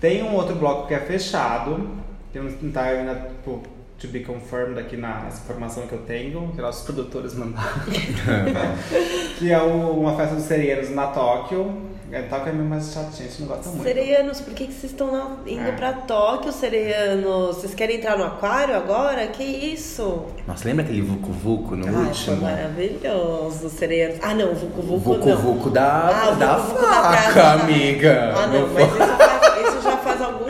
Tem 0.00 0.22
um 0.22 0.34
outro 0.34 0.54
bloco 0.54 0.86
que 0.86 0.94
é 0.94 1.00
fechado, 1.00 1.88
que 2.32 2.38
não 2.38 2.70
tá 2.70 2.82
ainda 2.82 3.14
tipo, 3.14 3.62
to 3.98 4.08
be 4.08 4.20
confirmed 4.20 4.78
aqui 4.78 4.96
na 4.96 5.24
essa 5.26 5.42
informação 5.42 5.86
que 5.86 5.94
eu 5.94 6.00
tenho, 6.02 6.52
que 6.54 6.60
nossos 6.60 6.84
produtores 6.84 7.34
mandaram. 7.34 7.82
que 9.38 9.50
é 9.52 9.60
o- 9.60 9.98
uma 10.00 10.16
festa 10.16 10.34
dos 10.34 10.44
sereianos 10.44 10.90
na 10.90 11.06
Tóquio. 11.08 11.86
É, 12.12 12.22
Tóquio 12.22 12.50
é 12.50 12.52
meio 12.52 12.68
mais 12.68 12.92
chatinho, 12.92 13.26
a 13.26 13.30
gente 13.30 13.40
não 13.42 13.48
gosta 13.48 13.68
muito. 13.68 13.82
Sereianos, 13.82 14.40
por 14.40 14.54
que, 14.54 14.66
que 14.68 14.72
vocês 14.72 14.92
estão 14.92 15.38
indo 15.44 15.68
É. 15.68 15.72
pra 15.72 15.92
Tóquio, 15.92 16.52
sereianos? 16.52 17.56
Vocês 17.56 17.74
querem 17.74 17.96
entrar 17.96 18.16
no 18.16 18.22
aquário 18.24 18.76
agora? 18.76 19.26
Que 19.26 19.42
isso? 19.42 20.24
Nossa, 20.46 20.68
lembra 20.68 20.84
aquele 20.84 21.02
Vucu 21.02 21.32
Vucu 21.32 21.74
no 21.74 21.86
Ai, 21.86 21.92
foi 21.92 22.04
último? 22.34 22.42
maravilhoso, 22.42 23.68
sereianos. 23.70 24.18
Ah, 24.22 24.34
não, 24.34 24.54
Vucu 24.54 24.82
Vucu 24.82 24.98
Vucu 25.14 25.28
não. 25.28 25.36
Vucu 25.36 25.70
da, 25.70 26.08
Ah, 26.08 26.30
o 26.30 26.36
da 26.36 26.46
da 26.46 26.58
faca, 26.58 27.32
praça. 27.32 27.52
amiga. 27.62 28.32
Ah, 28.36 28.46
não, 28.46 28.60
Não 28.60 28.68
mas 28.68 28.72
foi- 28.72 28.98
isso, 28.98 29.16
faz- 29.16 29.45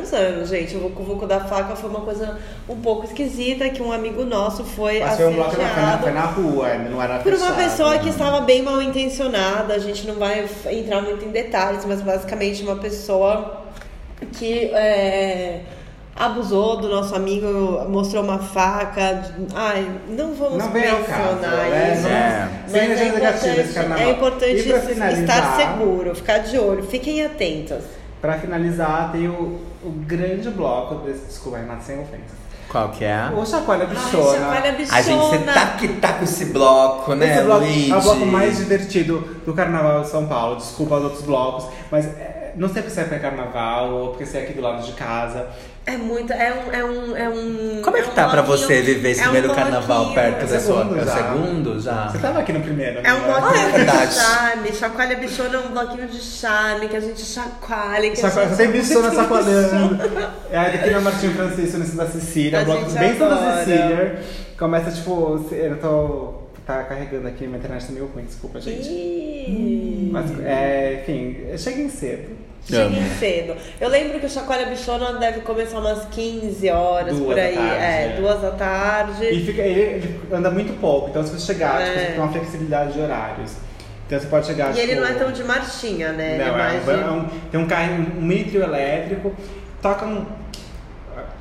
isso 0.06 0.16
anos, 0.16 0.48
gente. 0.48 0.76
O 0.76 0.80
Vucu 0.80 1.02
Vucu 1.02 1.26
da 1.26 1.40
faca 1.40 1.74
foi 1.76 1.90
uma 1.90 2.00
coisa 2.00 2.38
um 2.68 2.76
pouco 2.76 3.04
esquisita 3.04 3.68
que 3.68 3.82
um 3.82 3.92
amigo 3.92 4.24
nosso 4.24 4.64
foi 4.64 5.00
Mas 5.00 5.16
foi 5.16 5.26
um 5.26 5.34
bloco 5.34 5.56
na, 5.56 5.98
foi 5.98 6.12
na 6.12 6.22
rua, 6.22 6.74
não 6.78 7.02
era 7.02 7.18
Por 7.18 7.32
uma 7.34 7.52
fechado. 7.52 7.56
pessoa 7.56 7.98
que 7.98 8.08
estava 8.08 8.40
bem 8.40 8.62
mal 8.62 8.80
intencionada, 8.80 9.74
a 9.74 9.78
gente 9.78 10.06
não 10.06 10.14
vai 10.14 10.46
entrar 10.70 11.02
muito 11.02 11.24
em 11.24 11.30
detalhes, 11.30 11.84
mas 11.84 12.00
basicamente 12.00 12.62
uma 12.62 12.76
pessoa 12.76 13.62
que 14.32 14.70
é, 14.72 15.60
abusou 16.14 16.78
do 16.78 16.88
nosso 16.88 17.14
amigo, 17.14 17.86
mostrou 17.88 18.22
uma 18.22 18.38
faca. 18.38 19.22
Ai, 19.54 19.86
não 20.08 20.34
vamos 20.34 20.58
Não 20.58 20.70
mencionar 20.70 21.70
né? 21.70 21.94
isso. 21.94 22.06
É. 22.06 22.48
Mas 22.62 22.72
Sem 22.72 22.80
é 22.80 23.12
negativa 23.12 23.60
esse 23.60 23.78
importante, 23.78 24.02
é 24.02 24.10
importante 24.10 25.20
estar 25.20 25.56
seguro, 25.56 26.14
ficar 26.14 26.38
de 26.38 26.58
olho, 26.58 26.82
fiquem 26.84 27.22
atentas. 27.24 27.84
Pra 28.20 28.38
finalizar, 28.38 29.12
tem 29.12 29.28
o, 29.28 29.60
o 29.86 29.92
grande 30.06 30.50
bloco 30.50 30.96
desse. 30.96 31.26
Desculpa, 31.26 31.58
Renato, 31.58 31.82
sem 31.84 31.98
ofensa. 32.00 32.34
Qual 32.68 32.88
que 32.90 33.04
é? 33.04 33.30
O 33.34 33.46
Chacoalha 33.46 33.84
Ai, 33.88 33.94
Bichona. 33.94 34.38
chacoalha 34.38 34.76
A 34.90 35.02
gente, 35.02 35.18
você 35.20 35.38
bichona. 35.38 35.52
tá 35.54 35.66
que 35.78 35.88
tá 35.88 36.12
com 36.14 36.24
esse 36.24 36.46
bloco, 36.46 37.14
né, 37.14 37.32
Esse 37.34 37.44
bloco 37.44 37.60
Luigi? 37.64 37.92
é 37.92 37.96
o 37.96 38.00
bloco 38.02 38.26
mais 38.26 38.56
divertido 38.58 39.18
do 39.46 39.54
Carnaval 39.54 40.02
de 40.02 40.08
São 40.08 40.26
Paulo. 40.26 40.56
Desculpa 40.56 40.96
os 40.96 41.04
outros 41.04 41.22
blocos, 41.22 41.66
mas 41.92 42.06
é, 42.06 42.52
não 42.56 42.68
sei 42.68 42.82
se 42.90 43.00
é 43.00 43.04
pré-carnaval 43.04 43.90
ou 43.92 44.08
porque 44.08 44.26
você 44.26 44.38
é 44.38 44.42
aqui 44.42 44.52
do 44.52 44.62
lado 44.62 44.82
de 44.84 44.92
casa. 44.92 45.46
É 45.86 45.96
muito. 45.96 46.32
É 46.32 46.52
um. 46.52 46.72
É 46.72 46.84
um, 46.84 47.16
é 47.16 47.28
um 47.28 47.80
Como 47.82 47.96
é 47.96 48.02
que 48.02 48.10
um 48.10 48.12
tá 48.12 48.28
pra 48.28 48.42
você 48.42 48.82
viver 48.82 49.10
esse 49.10 49.20
é 49.20 49.28
um 49.28 49.30
primeiro 49.30 49.54
carnaval 49.54 50.12
perto 50.12 50.42
É 50.42 50.46
da 50.46 50.60
sua. 50.60 50.82
segundo 50.82 50.98
É 50.98 51.02
o 51.02 51.06
já. 51.06 51.12
segundo 51.16 51.80
já? 51.80 52.08
Você 52.08 52.18
tava 52.18 52.40
aqui 52.40 52.52
no 52.52 52.60
primeiro, 52.60 53.00
É 53.04 53.14
um 53.14 53.18
né? 53.20 53.24
bloquinho 53.26 53.90
Ah, 53.92 54.02
é 54.02 54.06
de 54.06 54.14
charme, 54.14 54.72
chacoalha 54.72 55.16
bichona 55.16 55.56
é 55.56 55.58
um 55.60 55.68
bloquinho 55.70 56.08
de 56.08 56.20
charme 56.20 56.88
que 56.88 56.96
a 56.96 57.00
gente 57.00 57.20
chacoalha. 57.24 58.10
Que 58.10 58.20
a 58.26 58.28
gente 58.30 58.56
tem 58.56 58.70
bichona 58.72 59.10
tem 59.10 59.18
sacoleando. 59.18 59.98
É 60.50 60.58
aqui 60.58 60.90
na 60.90 61.00
Martinho 61.00 61.32
Francisco, 61.34 61.78
no 61.78 61.96
da 61.96 62.06
Cecília, 62.06 62.60
A 62.60 62.64
bloco 62.64 62.90
bem 62.90 63.10
adora. 63.12 63.56
Cecília. 63.64 64.22
Começa 64.58 64.90
tipo, 64.90 65.46
eu 65.52 65.78
tô. 65.78 66.46
Tá 66.66 66.82
carregando 66.82 67.28
aqui, 67.28 67.46
minha 67.46 67.58
internet 67.58 67.86
tá 67.86 67.92
meio 67.92 68.06
ruim, 68.06 68.24
desculpa, 68.24 68.60
gente. 68.60 68.88
Ih. 68.88 70.08
Mas, 70.10 70.32
é, 70.44 71.00
enfim, 71.00 71.56
cheguem 71.56 71.88
cedo. 71.88 72.36
Cheguei 72.68 72.98
Amo. 72.98 73.18
cedo. 73.18 73.56
Eu 73.80 73.88
lembro 73.88 74.18
que 74.18 74.26
o 74.26 74.28
Chacoalha 74.28 74.66
Bichona 74.66 75.12
deve 75.18 75.40
começar 75.42 75.78
umas 75.78 76.04
15 76.06 76.68
horas 76.70 77.16
Duas 77.16 77.26
por 77.28 77.38
aí. 77.38 77.54
tarde, 77.54 77.74
é, 77.84 78.12
é. 78.12 78.16
duas 78.20 78.40
da 78.42 78.50
tarde. 78.50 79.24
E 79.24 79.46
fica, 79.46 79.62
ele, 79.62 79.80
ele 79.80 80.20
anda 80.32 80.50
muito 80.50 80.72
pouco, 80.80 81.08
então 81.10 81.24
se 81.24 81.30
você 81.38 81.52
chegar, 81.52 81.78
tipo, 81.78 81.90
É. 81.90 82.00
você 82.00 82.06
tem 82.12 82.18
uma 82.20 82.32
flexibilidade 82.32 82.92
de 82.92 83.00
horários. 83.00 83.52
Então 84.06 84.18
você 84.20 84.26
pode 84.26 84.46
chegar. 84.46 84.74
E 84.76 84.80
ele 84.80 84.88
tipo, 84.94 85.00
não 85.00 85.08
é 85.08 85.14
tão 85.14 85.32
de 85.32 85.44
marchinha, 85.44 86.12
né? 86.12 86.34
Ele 86.34 86.38
Não, 86.44 86.44
é 86.44 86.48
é 86.48 86.52
mais 86.56 86.82
um- 86.82 86.84
de... 86.84 86.90
é 87.02 87.10
um- 87.10 87.28
tem 87.52 87.60
um 87.60 87.66
carro, 87.66 87.92
um 88.18 88.44
trio 88.44 88.62
elétrico, 88.62 89.34
toca 89.82 90.04
um, 90.06 90.24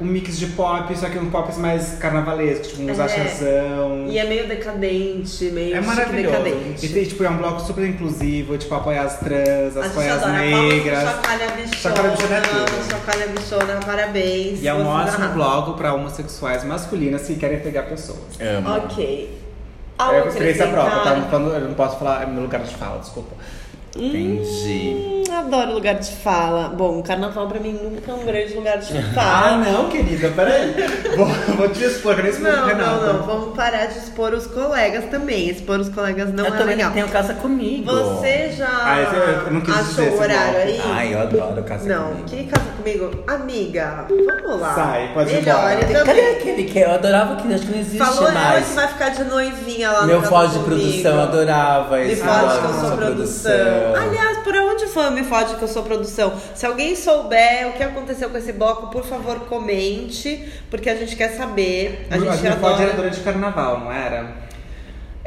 um 0.01 0.05
mix 0.05 0.37
de 0.37 0.47
pop, 0.47 0.93
só 0.97 1.07
que 1.07 1.17
um 1.17 1.29
pop 1.29 1.57
mais 1.57 1.97
carnavalesco, 1.99 2.67
tipo 2.67 2.81
um 2.81 2.89
É. 2.89 2.93
Zachazão. 2.93 4.05
E 4.07 4.17
é 4.19 4.25
meio 4.25 4.47
decadente, 4.47 5.45
meio 5.45 5.75
É 5.77 5.81
maravilhoso. 5.81 6.43
decadente. 6.43 6.85
E 6.85 6.89
tem, 6.89 7.05
tipo, 7.05 7.23
é 7.23 7.29
um 7.29 7.37
bloco 7.37 7.61
super 7.61 7.85
inclusivo, 7.87 8.57
tipo, 8.57 8.75
apoia 8.75 9.01
as 9.03 9.17
trans, 9.19 9.77
as 9.77 9.85
gente 9.85 9.91
apoia 9.91 10.13
as 10.15 10.27
negras. 10.31 11.03
Chacoalha 11.03 11.47
Bichona. 11.51 11.75
Chacoalha 11.77 12.09
Bichona 12.11 12.35
é 12.35 12.41
tudo. 12.41 12.91
Chacoalha 12.91 13.27
Bichona, 13.27 13.79
parabéns. 13.85 14.61
E 14.61 14.67
é 14.67 14.73
um 14.73 14.85
ótimo 14.85 15.29
bloco 15.29 15.73
pra 15.73 15.93
homossexuais 15.93 16.63
masculinos 16.65 17.21
que 17.21 17.35
querem 17.35 17.59
pegar 17.61 17.83
pessoas. 17.83 18.19
Amo. 18.41 18.75
Ok. 18.77 19.39
É 19.97 20.03
Ao 20.03 20.27
experiência 20.27 20.67
própria, 20.67 20.99
tá? 21.03 21.21
Falando- 21.31 21.53
Eu 21.55 21.61
não 21.69 21.73
posso 21.73 21.97
falar 21.97 22.27
no 22.27 22.41
lugar 22.41 22.59
de 22.61 22.75
fala, 22.75 22.99
desculpa. 22.99 23.33
Entendi. 23.95 25.23
Hum, 25.29 25.33
adoro 25.33 25.73
lugar 25.73 25.95
de 25.95 26.11
fala. 26.11 26.67
Bom, 26.69 27.01
carnaval 27.01 27.47
pra 27.47 27.59
mim 27.59 27.71
nunca 27.81 28.11
é 28.11 28.13
um 28.13 28.25
grande 28.25 28.53
lugar 28.53 28.77
de 28.77 28.97
Ah, 28.97 29.01
fala. 29.15 29.57
não, 29.57 29.89
querida, 29.89 30.29
peraí. 30.35 30.73
vou, 31.15 31.25
vou 31.55 31.69
te 31.69 31.83
expor, 31.83 32.19
eu 32.19 32.39
Não, 32.39 32.67
não, 32.75 33.13
não. 33.13 33.23
Vamos 33.25 33.55
parar 33.55 33.85
de 33.85 33.97
expor 33.99 34.33
os 34.33 34.47
colegas 34.47 35.05
também. 35.09 35.49
Expor 35.49 35.79
os 35.79 35.89
colegas 35.89 36.33
não 36.33 36.45
eu 36.45 36.53
é 36.53 36.57
também 36.57 36.75
legal. 36.75 36.91
tenho 36.91 37.07
casa 37.07 37.33
comigo. 37.35 37.85
Você 37.91 38.51
já 38.51 38.67
Ah, 38.67 38.99
eu- 38.99 39.45
eu 39.47 39.51
não 39.53 39.61
quis 39.61 39.73
achou 39.73 39.87
dizer 40.05 40.09
o 40.11 40.19
horário 40.21 40.57
aí? 40.57 40.81
Ai, 40.91 41.13
eu 41.13 41.19
adoro 41.21 41.63
casa 41.63 41.87
Não, 41.87 42.07
comigo. 42.09 42.25
que 42.27 42.43
casa 42.45 42.65
comigo? 42.77 43.23
Amiga, 43.27 44.05
vamos 44.09 44.61
lá. 44.61 44.75
Sai, 44.75 45.11
pode 45.13 45.31
ir 45.31 45.35
Melhor, 45.41 45.57
embora. 45.71 45.85
ele 45.85 45.93
Cadê 46.05 46.21
aquele 46.37 46.63
que 46.65 46.79
eu 46.79 46.91
adorava 46.91 47.35
que 47.37 47.53
acho 47.53 47.63
que 47.65 47.71
não 47.71 47.79
existe 47.79 47.97
Falou 47.97 48.23
ela 48.29 48.31
mais. 48.33 48.67
que 48.67 48.73
vai 48.73 48.87
ficar 48.89 49.09
de 49.09 49.23
noivinha 49.23 49.91
lá 49.91 50.05
Meu 50.05 50.21
no 50.21 50.27
foto 50.27 50.45
Casa 50.47 50.59
de 50.59 50.63
Comigo. 50.65 50.81
produção, 50.81 51.15
eu 51.15 51.21
adorava 51.21 52.01
esse 52.01 52.21
fode 52.21 52.39
blog 52.39 52.59
que 52.59 52.65
eu 52.65 52.73
de 52.73 52.79
sou 52.79 52.97
produção. 52.97 53.51
Aliás, 53.93 54.37
por 54.39 54.55
onde 54.55 54.87
foi 54.87 55.07
o 55.07 55.11
Me 55.11 55.23
Fode 55.23 55.55
que 55.55 55.61
eu 55.63 55.67
sou 55.67 55.83
produção? 55.83 56.33
Se 56.55 56.65
alguém 56.65 56.95
souber 56.95 57.67
o 57.69 57.73
que 57.73 57.83
aconteceu 57.83 58.29
com 58.29 58.37
esse 58.37 58.53
bloco, 58.53 58.87
por 58.87 59.03
favor, 59.05 59.41
comente, 59.41 60.51
porque 60.69 60.89
a 60.89 60.95
gente 60.95 61.15
quer 61.15 61.29
saber. 61.35 62.07
A 62.09 62.15
A 62.15 62.17
gente 62.19 62.37
gente 62.37 62.55
pode 62.57 62.73
adora. 62.73 62.83
era 62.83 62.93
durante 62.93 63.19
o 63.19 63.23
carnaval, 63.23 63.79
não 63.81 63.91
era? 63.91 64.45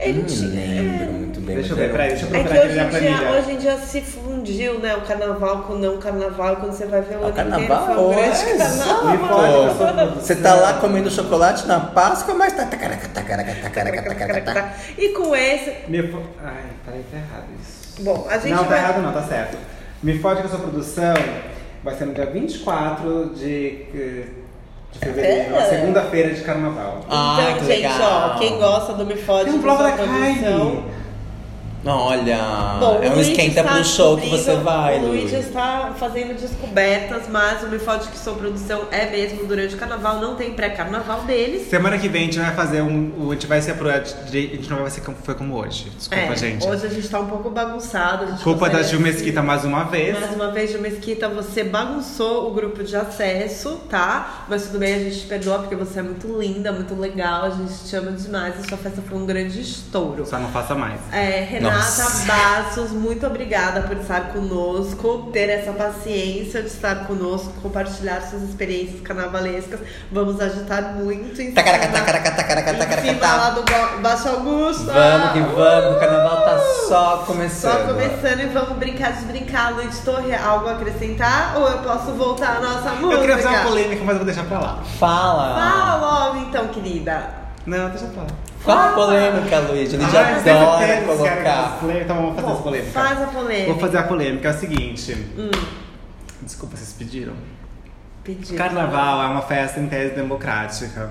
Ele 0.00 0.18
Não 0.20 0.26
tinha- 0.26 0.48
lembro 0.50 1.12
muito 1.12 1.40
bem. 1.40 1.56
Deixa 1.56 1.72
eu 1.72 1.76
ver, 1.76 1.84
era 1.86 1.92
peraí, 1.92 2.08
deixa 2.10 2.26
eu 2.26 2.28
É 2.36 2.38
que 2.44 2.48
procurar 2.48 2.62
aqui 2.62 2.68
hoje 2.68 2.76
na 2.76 2.84
em, 2.84 3.16
dia, 3.16 3.30
hoje 3.32 3.50
em 3.52 3.56
dia 3.58 3.76
se 3.78 4.00
fundiu, 4.00 4.78
né? 4.78 4.94
O 4.94 5.00
carnaval 5.00 5.62
com 5.64 5.72
o 5.72 5.78
não 5.78 5.98
carnaval. 5.98 6.54
Quando 6.56 6.70
você 6.72 6.86
vai 6.86 7.00
ver 7.02 7.16
o 7.16 7.18
O 7.18 7.24
ano 7.24 7.30
inteiro, 7.30 7.50
carnaval 7.50 7.86
foi 7.86 7.96
um 7.96 8.08
grande 8.10 8.44
é 8.44 8.56
carnaval. 8.58 10.14
Você 10.22 10.36
tá 10.36 10.54
lá 10.54 10.74
comendo 10.74 11.10
chocolate 11.10 11.66
na 11.66 11.80
Páscoa, 11.80 12.32
mas 12.34 12.52
tá 12.52 12.64
tacaraca, 12.66 13.08
tacaraca, 13.08 13.54
tacaraca, 13.60 14.02
tacaraca. 14.14 14.72
E 14.96 15.08
com 15.08 15.34
esse. 15.34 15.74
Me 15.88 16.00
fo... 16.06 16.22
Ai, 16.44 16.62
peraí, 16.84 17.04
tá 17.10 17.16
errado 17.16 17.46
isso. 17.60 17.77
Bom, 18.00 18.26
a 18.30 18.38
gente 18.38 18.50
não, 18.50 18.64
tá 18.64 18.70
vai. 18.70 18.78
errado 18.78 19.02
não, 19.02 19.12
tá 19.12 19.22
certo. 19.22 19.56
Me 20.02 20.18
fode 20.18 20.40
que 20.40 20.46
eu 20.46 20.50
sou 20.50 20.60
produção 20.60 21.14
vai 21.82 21.94
ser 21.96 22.06
no 22.06 22.14
dia 22.14 22.26
24 22.26 23.30
de, 23.34 23.86
eh, 23.94 24.24
de 24.92 24.98
fevereiro, 24.98 25.54
É. 25.54 25.58
na 25.60 25.66
segunda-feira 25.66 26.34
de 26.34 26.40
carnaval. 26.42 27.00
Ai, 27.08 27.52
então, 27.52 27.58
que 27.66 27.72
gente, 27.72 27.82
legal. 27.82 28.32
ó, 28.34 28.38
quem 28.38 28.58
gosta 28.58 28.92
do 28.94 29.06
Me 29.06 29.16
Fode 29.16 29.44
Tem 29.50 29.54
um 29.54 29.62
com 29.62 29.76
sua 29.76 29.90
da 29.90 29.96
produção. 29.96 30.84
Kylie. 31.88 32.08
Olha, 32.08 32.76
Bom, 32.80 33.00
é 33.02 33.10
um 33.10 33.20
esquenta 33.20 33.60
está 33.60 33.74
pro 33.74 33.84
show 33.84 34.16
que 34.18 34.28
você 34.28 34.56
vai, 34.56 34.98
O 34.98 35.06
Luigi 35.08 35.34
Luiz. 35.34 35.46
está 35.46 35.92
fazendo 35.98 36.34
descobertas, 36.38 37.22
mas 37.28 37.62
o 37.62 37.68
Me 37.68 37.78
Fode 37.78 38.08
que 38.08 38.18
sou 38.18 38.34
produção 38.36 38.82
é 38.90 39.06
mesmo 39.10 39.46
durante 39.46 39.74
o 39.74 39.78
carnaval, 39.78 40.20
não 40.20 40.34
tem 40.36 40.52
pré-carnaval 40.52 41.22
deles. 41.22 41.68
Semana 41.68 41.98
que 41.98 42.08
vem 42.08 42.22
a 42.22 42.24
gente 42.26 42.38
vai 42.38 42.54
fazer 42.54 42.82
um. 42.82 43.12
A 43.30 43.32
gente 43.34 43.46
vai 43.46 43.60
ser 43.62 43.74
pro. 43.74 43.88
A 43.88 43.98
gente 44.04 44.68
não 44.70 44.78
vai 44.78 44.90
ser 44.90 45.00
como 45.00 45.16
foi 45.22 45.34
como 45.34 45.54
hoje. 45.56 45.90
Desculpa, 45.96 46.22
É, 46.32 46.36
gente. 46.36 46.66
Hoje 46.66 46.86
a 46.86 46.90
gente 46.90 47.08
tá 47.08 47.20
um 47.20 47.26
pouco 47.26 47.50
bagunçado. 47.50 48.24
a 48.24 48.26
gente 48.28 48.42
Culpa 48.42 48.68
da 48.68 48.82
Gil 48.82 49.00
Mesquita 49.00 49.42
mais 49.42 49.64
uma 49.64 49.84
vez. 49.84 50.18
Mais 50.18 50.34
uma 50.34 50.50
vez, 50.50 50.70
Gil 50.70 50.80
Mesquita, 50.80 51.28
você 51.28 51.64
bagunçou 51.64 52.48
o 52.48 52.54
grupo 52.54 52.82
de 52.84 52.96
acesso, 52.96 53.80
tá? 53.88 54.44
Mas 54.48 54.66
tudo 54.66 54.78
bem, 54.78 54.94
a 54.94 54.98
gente 54.98 55.20
te 55.20 55.26
perdoa 55.26 55.58
porque 55.60 55.74
você 55.76 56.00
é 56.00 56.02
muito 56.02 56.26
linda, 56.38 56.72
muito 56.72 56.94
legal, 56.94 57.44
a 57.44 57.50
gente 57.50 57.72
te 57.84 57.96
ama 57.96 58.12
demais 58.12 58.54
e 58.62 58.68
sua 58.68 58.78
festa 58.78 59.02
foi 59.06 59.18
um 59.18 59.26
grande 59.26 59.60
estouro. 59.60 60.26
Só 60.26 60.38
não 60.38 60.48
faça 60.50 60.74
mais. 60.74 61.00
É, 61.12 61.42
Renata. 61.78 62.24
Bassos, 62.26 62.90
muito 62.92 63.26
obrigada 63.26 63.82
por 63.82 63.96
estar 63.96 64.32
conosco, 64.32 65.30
ter 65.32 65.48
essa 65.48 65.72
paciência 65.72 66.60
de 66.62 66.68
estar 66.68 67.06
conosco, 67.06 67.52
compartilhar 67.62 68.20
suas 68.22 68.42
experiências 68.42 69.00
carnavalescas. 69.00 69.80
Vamos 70.12 70.40
agitar 70.40 70.94
muito 70.94 71.40
em 71.40 71.52
Tacaraca, 71.52 71.84
cima, 71.86 71.98
tacaraca, 71.98 72.30
tacaraca, 72.32 72.70
em 72.70 72.76
tacaraca, 72.78 73.08
cima 73.08 73.20
tá. 73.20 73.36
lá 73.36 73.50
do 73.50 73.62
Ba- 73.62 73.96
Baixo 74.02 74.28
Augusto. 74.28 74.84
Vamos 74.84 75.32
que 75.32 75.40
vamos, 75.40 75.96
o 75.96 76.00
carnaval 76.00 76.36
tá 76.44 76.58
só 76.88 77.16
começando. 77.26 77.72
Só 77.86 77.92
começando 77.94 78.40
e 78.40 78.46
vamos 78.46 78.76
brincar, 78.78 79.12
desbrincar. 79.12 79.74
Luiz 79.74 79.98
Torre, 80.00 80.34
algo 80.34 80.68
a 80.68 80.72
acrescentar? 80.72 81.54
Ou 81.56 81.68
eu 81.68 81.78
posso 81.78 82.12
voltar 82.12 82.56
à 82.56 82.60
nossa 82.60 82.90
música? 82.92 83.14
Eu 83.14 83.20
queria 83.20 83.36
fazer 83.38 83.48
uma 83.48 83.62
polêmica, 83.64 84.02
mas 84.04 84.12
eu 84.14 84.18
vou 84.18 84.26
deixar 84.26 84.44
pra 84.44 84.58
lá. 84.58 84.78
Fala. 84.98 85.54
Fala 85.54 85.96
logo 85.96 86.36
então, 86.48 86.68
querida. 86.68 87.47
Não, 87.68 87.90
deixa 87.90 88.06
pra 88.06 88.22
lá. 88.22 88.28
Qual 88.64 88.78
a 88.78 88.88
polêmica, 88.92 89.58
Luiz? 89.60 89.92
Ele 89.92 90.02
já 90.10 90.20
Ah, 90.22 90.36
adora 90.36 91.02
colocar. 91.02 91.78
polêmica? 91.80 92.04
Então 92.04 92.16
vamos 92.16 92.34
fazer 92.34 92.46
Bom, 92.46 92.52
essa 92.54 92.62
polêmica. 92.62 92.90
Faz 92.92 93.22
a 93.22 93.26
polêmica. 93.26 93.66
Vou 93.72 93.78
fazer 93.80 93.98
a 93.98 94.02
polêmica. 94.04 94.48
É 94.48 94.50
o 94.50 94.58
seguinte. 94.58 95.26
Hum, 95.36 95.50
Desculpa, 96.42 96.76
vocês 96.76 96.92
pediram. 96.94 97.34
pedido. 98.24 98.56
Carnaval 98.56 99.22
é 99.22 99.26
uma 99.26 99.42
festa 99.42 99.80
em 99.80 99.86
tese 99.88 100.14
democrática. 100.14 101.10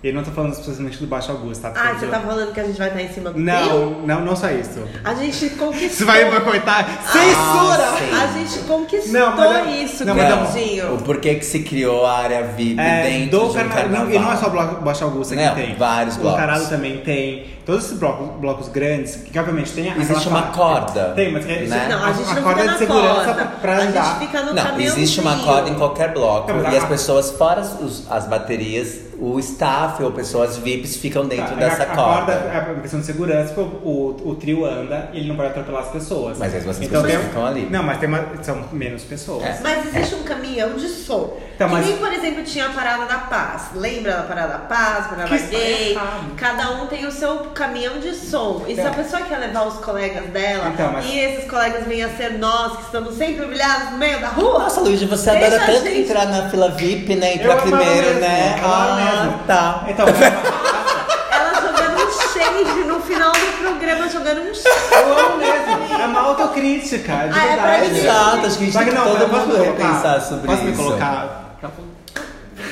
E 0.00 0.08
eu 0.10 0.14
não 0.14 0.22
tô 0.22 0.30
falando 0.30 0.52
especialmente 0.52 0.98
do 0.98 1.08
Baixo 1.08 1.32
Augusto, 1.32 1.60
tá? 1.60 1.72
Ah, 1.74 1.92
você 1.98 2.06
tá 2.06 2.20
falando 2.20 2.52
que 2.52 2.60
a 2.60 2.62
gente 2.62 2.78
vai 2.78 2.86
estar 2.86 3.02
em 3.02 3.08
cima 3.08 3.30
do 3.30 3.40
Não, 3.40 3.90
não, 4.06 4.20
não 4.20 4.36
só 4.36 4.48
isso. 4.48 4.78
A 5.04 5.12
gente 5.14 5.50
conquistou. 5.58 5.88
Você 5.90 6.04
vai 6.04 6.24
me 6.24 6.38
boicotar? 6.38 6.86
Censura! 7.02 7.88
sim. 7.98 8.14
A 8.16 8.26
gente 8.38 8.58
conquistou 8.60 9.12
Não, 9.12 9.36
mas 9.36 9.82
isso, 9.82 10.04
não, 10.04 10.14
queridinho. 10.14 10.94
O 10.94 10.98
porquê 11.02 11.34
que 11.34 11.44
se 11.44 11.64
criou 11.64 12.06
a 12.06 12.16
área 12.18 12.44
VIP 12.44 12.78
É, 12.80 13.02
dentro 13.02 13.40
do 13.40 13.44
de 13.46 13.50
um 13.50 13.54
carna- 13.54 13.74
carnaval. 13.74 14.10
E 14.12 14.18
não 14.20 14.32
é 14.32 14.36
só 14.36 14.46
o 14.46 14.50
Baixo 14.82 15.02
Augusta 15.04 15.34
que 15.34 15.44
Não, 15.44 15.54
tem. 15.56 15.74
vários 15.74 16.16
O 16.16 16.20
blocos. 16.20 16.40
Caralho 16.40 16.68
também 16.68 16.98
tem. 16.98 17.58
Todos 17.66 17.84
esses 17.86 17.98
blocos, 17.98 18.40
blocos 18.40 18.68
grandes, 18.68 19.16
que 19.16 19.36
obviamente 19.36 19.72
tem 19.72 19.92
Existe 20.00 20.28
uma 20.28 20.42
fa- 20.42 20.52
corda, 20.52 21.12
Tem, 21.16 21.32
mas 21.32 21.44
é, 21.44 21.62
né? 21.66 21.86
Não, 21.90 22.04
a 22.04 22.12
gente 22.12 22.34
não 22.34 22.42
corda 22.44 22.62
fica 22.62 22.62
de 22.62 22.66
na 22.70 22.78
segurança 22.78 23.24
corda. 23.24 23.34
pra, 23.34 23.44
pra 23.46 23.72
a 23.72 23.80
andar. 23.82 24.04
gente 24.04 24.18
fica 24.26 24.42
no 24.44 24.54
Não, 24.54 24.62
caminhãozinho. 24.62 25.02
existe 25.02 25.20
uma 25.20 25.36
corda 25.40 25.68
em 25.68 25.74
qualquer 25.74 26.12
bloco 26.14 26.50
e 26.52 26.66
a- 26.66 26.78
as 26.78 26.84
pessoas, 26.84 27.32
fora 27.32 27.60
as 28.08 28.26
baterias, 28.26 29.07
o 29.20 29.38
staff 29.40 30.02
ou 30.02 30.12
pessoas 30.12 30.56
VIPs 30.56 30.96
ficam 30.96 31.26
dentro 31.26 31.48
Tá, 31.54 31.54
dessa 31.54 31.82
a, 31.84 31.92
a 31.92 31.94
corda. 31.96 32.32
é 32.32 32.70
uma 32.72 32.80
questão 32.82 33.00
de 33.00 33.06
segurança, 33.06 33.52
porque 33.54 33.76
o, 33.84 33.88
o, 34.24 34.28
o 34.30 34.34
trio 34.36 34.64
anda 34.64 35.10
e 35.12 35.18
ele 35.18 35.28
não 35.28 35.36
pode 35.36 35.48
atropelar 35.50 35.82
as 35.82 35.90
pessoas. 35.90 36.38
Mas 36.38 36.52
mesmo 36.52 36.70
assim 36.70 36.82
as 36.84 36.86
então 36.88 37.02
pessoas 37.02 37.20
tem- 37.22 37.28
ficam 37.30 37.46
ali. 37.46 37.68
Não, 37.70 37.82
mas 37.82 37.98
tem 37.98 38.08
uma, 38.08 38.24
são 38.42 38.62
menos 38.72 39.02
pessoas. 39.02 39.44
É. 39.44 39.58
Mas 39.62 39.86
existe 39.86 40.14
um 40.14 40.22
caminhão 40.22 40.74
de 40.74 40.88
som. 40.88 41.36
Então, 41.54 41.68
que 41.68 41.74
mas- 41.74 41.86
nem, 41.86 41.96
por 41.96 42.12
exemplo, 42.12 42.44
tinha 42.44 42.66
a 42.66 42.70
Parada 42.70 43.06
da 43.06 43.18
Paz. 43.18 43.70
Lembra 43.74 44.12
da 44.18 44.22
Parada 44.22 44.52
da 44.52 44.58
Paz, 44.60 45.06
Parada 45.08 45.28
Que 45.28 45.34
é 45.34 45.38
Gay? 45.48 45.98
Cada 46.36 46.70
um 46.72 46.86
tem 46.86 47.04
o 47.06 47.10
seu 47.10 47.36
caminhão 47.54 47.98
de 47.98 48.14
som. 48.14 48.62
E 48.68 48.74
se 48.74 48.80
Então- 48.80 48.92
a 48.92 48.94
pessoa 48.94 49.22
quer 49.22 49.38
levar 49.38 49.66
os 49.66 49.74
colegas 49.78 50.26
dela 50.30 50.68
Então, 50.72 50.92
mas- 50.92 51.04
e 51.06 51.18
esses 51.18 51.50
colegas 51.50 51.84
venham 51.86 52.08
a 52.08 52.12
ser 52.12 52.38
nós, 52.38 52.76
que 52.76 52.82
estamos 52.84 53.14
sempre 53.16 53.44
humilhados 53.44 53.90
no 53.90 53.98
meio 53.98 54.20
da 54.20 54.28
rua? 54.28 54.58
Nossa, 54.60 54.80
Luigi, 54.80 55.06
você 55.06 55.30
adora 55.30 55.56
a 55.56 55.66
tanto 55.66 55.84
gente- 55.84 56.00
entrar 56.02 56.26
na 56.26 56.48
fila 56.48 56.70
VIP, 56.70 57.14
né? 57.16 57.34
Entrar 57.34 57.56
primeiro, 57.56 57.84
mesmo, 58.06 58.20
né? 58.20 58.56
Ah, 59.08 59.38
tá. 59.46 59.84
Então, 59.88 60.06
Ela 61.30 61.60
jogando 61.60 62.06
um 62.06 62.10
shade 62.10 62.84
no 62.86 63.00
final 63.00 63.32
do 63.32 63.58
programa, 63.62 64.08
jogando 64.08 64.40
um 64.42 64.54
shade. 64.54 64.92
eu 64.92 65.18
amo 65.18 65.36
mesmo. 65.38 66.00
É 66.02 66.06
uma 66.06 66.20
autocrítica, 66.20 67.12
de 67.28 67.38
Ah, 67.38 67.46
é 67.46 67.56
pra 67.56 67.66
verdade. 67.70 67.90
mim. 67.92 67.98
Exato, 67.98 68.46
acho 68.46 68.58
que 68.58 68.62
a 68.62 68.66
gente 68.66 68.72
Só 68.72 68.78
tem 68.80 68.88
que 68.88 68.94
não, 68.94 69.04
todo 69.04 69.28
posso 69.30 69.46
mundo 69.46 69.58
me 69.58 69.64
colocar? 69.64 69.82
repensar 69.86 70.20
sobre 70.20 70.46
Posso 70.46 70.62
me 70.64 70.72
isso. 70.72 70.82
colocar? 70.82 71.44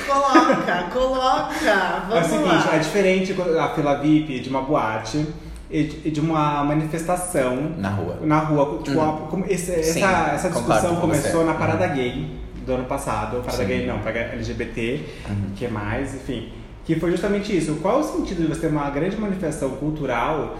Coloca, 0.07 0.83
coloca. 0.93 1.53
É 1.65 2.05
o 2.05 2.09
Vamos 2.09 2.27
seguinte, 2.27 2.67
lá. 2.67 2.75
é 2.75 2.79
diferente 2.79 3.35
a 3.59 3.69
fila 3.69 3.95
VIP 3.99 4.39
de 4.39 4.49
uma 4.49 4.61
boate, 4.61 5.27
e 5.69 5.83
de, 5.83 6.19
uma 6.21 6.63
manifestação 6.63 7.73
Na 7.77 7.89
rua. 7.89 8.17
na 8.21 8.39
rua. 8.39 8.79
Tipo, 8.83 9.01
a- 9.01 9.27
como 9.29 9.45
esse- 9.49 9.83
Sim, 9.83 10.01
essa, 10.03 10.31
essa 10.33 10.49
discussão 10.49 10.95
com 10.95 11.01
começou 11.01 11.41
você. 11.41 11.45
na 11.45 11.53
parada 11.55 11.85
Uhum. 11.87 11.93
gay 11.93 12.39
do 12.67 12.73
ano 12.73 12.85
passado. 12.85 13.43
Sim. 13.49 13.65
gay 13.65 13.87
não, 13.87 13.99
para 13.99 14.11
LGBT, 14.11 15.01
Uhum. 15.29 15.35
que 15.55 15.67
mais, 15.67 16.13
enfim. 16.13 16.51
Que 16.85 16.99
foi 16.99 17.09
justamente 17.11 17.55
isso. 17.57 17.75
Qual 17.81 17.99
o 17.99 18.03
sentido 18.03 18.43
de 18.43 18.47
você 18.47 18.61
ter 18.61 18.67
uma 18.67 18.89
grande 18.89 19.17
manifestação 19.17 19.71
cultural 19.71 20.55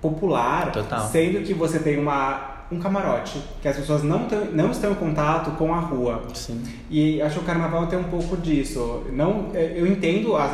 popular, 0.00 0.70
Total. 0.72 1.00
sendo 1.08 1.42
que 1.44 1.54
você 1.54 1.78
tem 1.78 1.98
uma, 1.98 2.66
um 2.70 2.78
camarote, 2.78 3.40
que 3.62 3.68
as 3.68 3.76
pessoas 3.76 4.02
não, 4.02 4.26
tão, 4.26 4.44
não 4.46 4.70
estão 4.70 4.92
em 4.92 4.94
contato 4.96 5.52
com 5.52 5.72
a 5.74 5.80
rua. 5.80 6.22
Sim. 6.34 6.62
E 6.90 7.22
acho 7.22 7.36
que 7.36 7.40
o 7.40 7.46
carnaval 7.46 7.86
tem 7.86 7.98
um 7.98 8.04
pouco 8.04 8.36
disso. 8.36 9.04
Não, 9.12 9.50
é, 9.54 9.72
eu 9.76 9.86
entendo 9.86 10.36
a, 10.36 10.44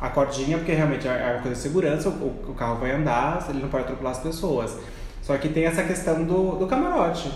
a, 0.00 0.06
a 0.06 0.10
cordinha, 0.10 0.58
porque 0.58 0.72
realmente 0.72 1.08
é 1.08 1.32
uma 1.34 1.42
coisa 1.42 1.56
de 1.56 1.62
segurança, 1.62 2.08
o, 2.08 2.50
o 2.50 2.54
carro 2.54 2.76
vai 2.76 2.92
andar, 2.92 3.44
ele 3.48 3.60
não 3.60 3.68
pode 3.68 3.84
atropelar 3.84 4.12
as 4.12 4.20
pessoas. 4.20 4.76
Só 5.22 5.36
que 5.38 5.48
tem 5.48 5.64
essa 5.64 5.82
questão 5.82 6.22
do, 6.24 6.56
do 6.56 6.66
camarote. 6.66 7.32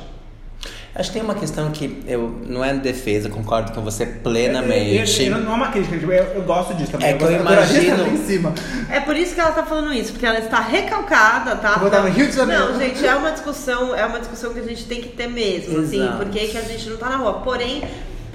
Acho 0.99 1.11
que 1.11 1.15
tem 1.19 1.23
uma 1.23 1.35
questão 1.35 1.71
que 1.71 2.03
eu 2.07 2.41
não 2.47 2.65
é 2.65 2.73
defesa, 2.73 3.29
concordo 3.29 3.71
com 3.73 3.83
você 3.83 4.07
plenamente. 4.07 5.21
eu- 5.23 5.27
eu- 5.37 5.39
não 5.45 5.53
é 5.53 5.55
uma 5.55 5.69
crítica, 5.69 5.95
eu, 5.95 6.11
eu 6.11 6.43
gosto 6.43 6.73
disso 6.75 6.93
também. 6.93 7.09
É 7.09 7.13
que 7.13 7.23
eu 7.23 7.35
adoraria 7.35 7.83
imagino- 7.95 8.09
em 8.17 8.27
cima. 8.27 8.55
É 8.91 9.01
por 9.01 9.15
isso 9.15 9.35
que 9.35 9.41
ela 9.41 9.53
tá 9.53 9.63
falando 9.63 9.93
isso, 9.93 10.13
porque 10.13 10.25
ela 10.25 10.39
está 10.39 10.59
recalcada, 10.61 11.55
tá? 11.57 11.75
Vou 11.79 11.89
estar 11.89 12.01
no 12.03 12.09
Rio 12.09 12.27
de 12.29 12.35
Janeiro. 12.35 12.73
Não, 12.73 12.79
gente, 12.79 13.07
é 13.07 13.15
uma 13.15 13.31
discussão, 13.31 13.95
é 13.95 14.07
uma 14.07 14.19
discussão 14.21 14.55
que 14.55 14.61
a 14.61 14.63
gente 14.63 14.85
tem 14.87 15.03
que 15.03 15.09
ter 15.11 15.27
mesmo, 15.29 15.81
assim, 15.81 16.01
Exato. 16.03 16.17
porque 16.17 16.47
que 16.47 16.57
a 16.57 16.63
gente 16.63 16.89
não 16.89 16.97
tá 16.97 17.11
na 17.11 17.17
rua. 17.17 17.35
Porém, 17.45 17.83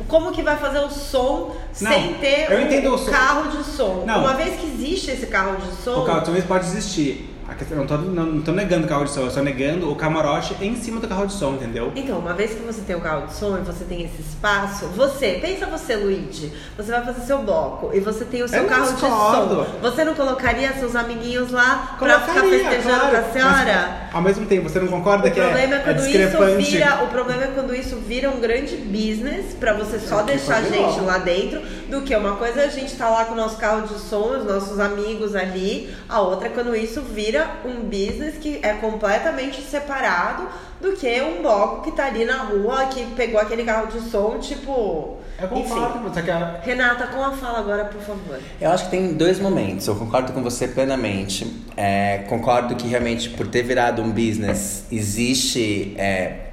como 0.08 0.32
que 0.32 0.44
vai 0.44 0.58
fazer 0.58 0.80
o 0.80 0.90
som 0.90 1.56
Não, 1.80 1.92
sem 1.92 2.14
ter 2.16 2.48
eu 2.52 2.60
um 2.60 2.62
entendo 2.62 2.94
o 2.94 2.98
som. 2.98 3.10
carro 3.10 3.50
de 3.58 3.64
som? 3.64 4.04
Não. 4.06 4.20
Uma 4.20 4.34
vez 4.34 4.60
que 4.60 4.68
existe 4.68 5.10
esse 5.10 5.26
carro 5.28 5.58
de 5.58 5.84
som, 5.84 6.02
O 6.02 6.06
carro 6.06 6.22
talvez 6.22 6.46
pode 6.46 6.66
existir. 6.68 7.31
A 7.52 7.54
questão, 7.54 7.80
não, 7.80 7.86
tô, 7.86 7.98
não, 7.98 8.26
não 8.26 8.42
tô 8.42 8.54
negando 8.54 8.86
o 8.86 8.88
carro 8.88 9.04
de 9.04 9.12
som, 9.12 9.20
eu 9.22 9.28
estou 9.28 9.44
negando 9.44 9.92
o 9.92 9.96
camarote 9.98 10.56
em 10.62 10.74
cima 10.78 11.02
do 11.02 11.08
carro 11.10 11.28
de 11.28 11.34
som, 11.34 11.52
entendeu? 11.56 11.92
Então, 11.98 12.18
uma 12.18 12.34
vez 12.34 12.52
que 12.52 12.62
você 12.62 12.80
tem 12.80 12.96
o 12.96 13.02
carro 13.02 13.28
de 13.28 13.34
som 13.34 13.58
e 13.58 13.62
você 13.62 13.84
tem 13.84 14.06
esse 14.06 14.22
espaço, 14.22 14.86
você, 14.96 15.38
pensa 15.42 15.66
você, 15.66 15.98
Luigi, 15.98 16.54
você 16.78 16.90
vai 16.92 17.04
fazer 17.04 17.20
seu 17.26 17.40
bloco 17.40 17.90
e 17.94 18.00
você 18.00 18.24
tem 18.24 18.42
o 18.42 18.48
seu 18.48 18.64
Eu 18.64 18.70
carro 18.70 18.94
de 18.94 19.00
som. 19.02 19.66
Você 19.82 20.06
não 20.06 20.16
colocaria 20.16 20.72
seus 20.80 20.96
amiguinhos 20.96 21.52
lá 21.52 21.98
pra 22.00 22.22
ficar 22.22 22.34
Colocaria, 22.40 22.70
festejando 22.70 23.00
claro, 23.02 23.12
com 23.12 23.30
a 23.30 23.34
senhora? 23.34 23.90
mas, 24.06 24.16
ao 24.16 24.22
mesmo 24.22 24.46
tempo, 24.46 24.70
você 24.70 24.80
não 24.80 24.88
concorda 24.88 25.28
O 25.28 25.32
que 25.32 25.42
problema 25.42 25.76
é, 25.76 25.78
é 25.78 25.82
é 25.82 25.84
quando 25.84 25.98
isso 25.98 26.08
discrepante? 26.08 26.72
vira, 26.72 27.04
o 27.04 27.08
problema 27.08 27.44
é 27.44 27.48
quando 27.48 27.76
isso 27.76 27.96
vira 27.98 28.30
um 28.30 28.40
grande 28.40 28.78
business 28.78 29.54
pra 29.60 29.74
você 29.74 30.00
só 30.00 30.20
Que 30.20 30.32
deixar 30.32 30.56
a 30.56 30.62
gente 30.62 31.00
bom. 31.00 31.06
lá 31.06 31.18
dentro, 31.18 31.62
do 31.90 32.02
que 32.04 32.16
uma 32.16 32.38
coisa 32.38 32.62
é 32.62 32.66
a 32.66 32.70
gente 32.70 32.96
tá 32.96 33.10
lá 33.10 33.26
com 33.26 33.34
o 33.34 33.36
nosso 33.38 33.58
carro 33.58 33.86
de 33.86 34.00
som, 34.00 34.38
os 34.38 34.46
nossos 34.46 34.80
amigos 34.80 35.36
ali, 35.36 35.94
a 36.08 36.22
outra 36.22 36.48
é 36.48 36.50
quando 36.50 36.74
isso 36.74 37.02
vira 37.02 37.41
um 37.66 37.82
business 37.82 38.36
que 38.38 38.60
é 38.64 38.74
completamente 38.74 39.62
separado 39.62 40.48
do 40.80 40.94
que 40.94 41.22
um 41.22 41.42
bloco 41.42 41.84
que 41.84 41.92
tá 41.92 42.06
ali 42.08 42.26
na 42.26 42.44
rua, 42.44 42.88
que 42.88 43.06
pegou 43.16 43.40
aquele 43.40 43.64
carro 43.64 43.88
de 43.88 44.02
som, 44.10 44.40
tipo, 44.40 45.18
Eu 45.40 45.48
concordo, 45.48 46.00
enfim. 46.00 46.14
só 46.14 46.22
que 46.22 46.32
a, 46.32 46.60
Renata, 46.64 47.08
com 47.08 47.24
a 47.24 47.32
fala 47.32 47.60
agora, 47.60 47.86
por 47.86 48.02
favor. 48.02 48.40
Eu 48.60 48.72
acho 48.72 48.86
que 48.86 48.92
tem 48.92 49.14
dois 49.14 49.40
momentos. 49.40 49.88
Eu 49.88 49.96
concordo 49.96 50.34
com 50.34 50.42
você 50.42 50.68
plenamente. 50.68 51.64
É, 51.78 52.20
concordo 52.30 52.76
que 52.76 52.88
realmente 52.88 53.30
por 53.30 53.48
ter 53.48 53.64
virado 53.64 54.02
um 54.02 54.10
business 54.12 54.86
existe 54.92 55.94
é, 55.98 56.48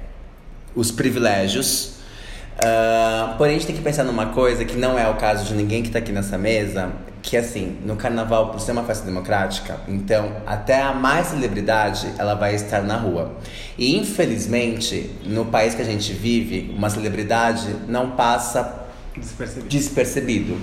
os 0.75 0.91
privilégios. 0.91 1.98
Ah, 2.63 3.35
porém, 3.37 3.55
a 3.55 3.57
gente 3.57 3.67
tem 3.67 3.75
que 3.75 3.81
pensar 3.81 4.03
numa 4.03 4.27
coisa 4.27 4.65
que 4.65 4.77
não 4.77 4.97
é 4.97 5.07
o 5.09 5.15
caso 5.15 5.45
de 5.45 5.53
ninguém 5.53 5.81
que 5.81 5.89
tá 5.89 5.99
aqui 5.99 6.11
nessa 6.11 6.37
mesa, 6.37 6.91
que 7.21 7.37
assim, 7.37 7.77
no 7.85 7.95
carnaval, 7.95 8.49
por 8.49 8.59
ser 8.59 8.71
uma 8.71 8.83
festa 8.83 9.05
democrática, 9.05 9.77
então 9.87 10.31
até 10.45 10.81
a 10.81 10.93
mais 10.93 11.27
celebridade 11.27 12.07
ela 12.17 12.33
vai 12.33 12.55
estar 12.55 12.81
na 12.81 12.97
rua. 12.97 13.33
E 13.77 13.97
infelizmente, 13.97 15.09
no 15.25 15.45
país 15.45 15.73
que 15.75 15.81
a 15.81 15.85
gente 15.85 16.11
vive, 16.13 16.73
uma 16.75 16.89
celebridade 16.89 17.75
não 17.87 18.11
passa 18.11 18.87
despercebido. 19.15 19.69
despercebido. 19.69 20.57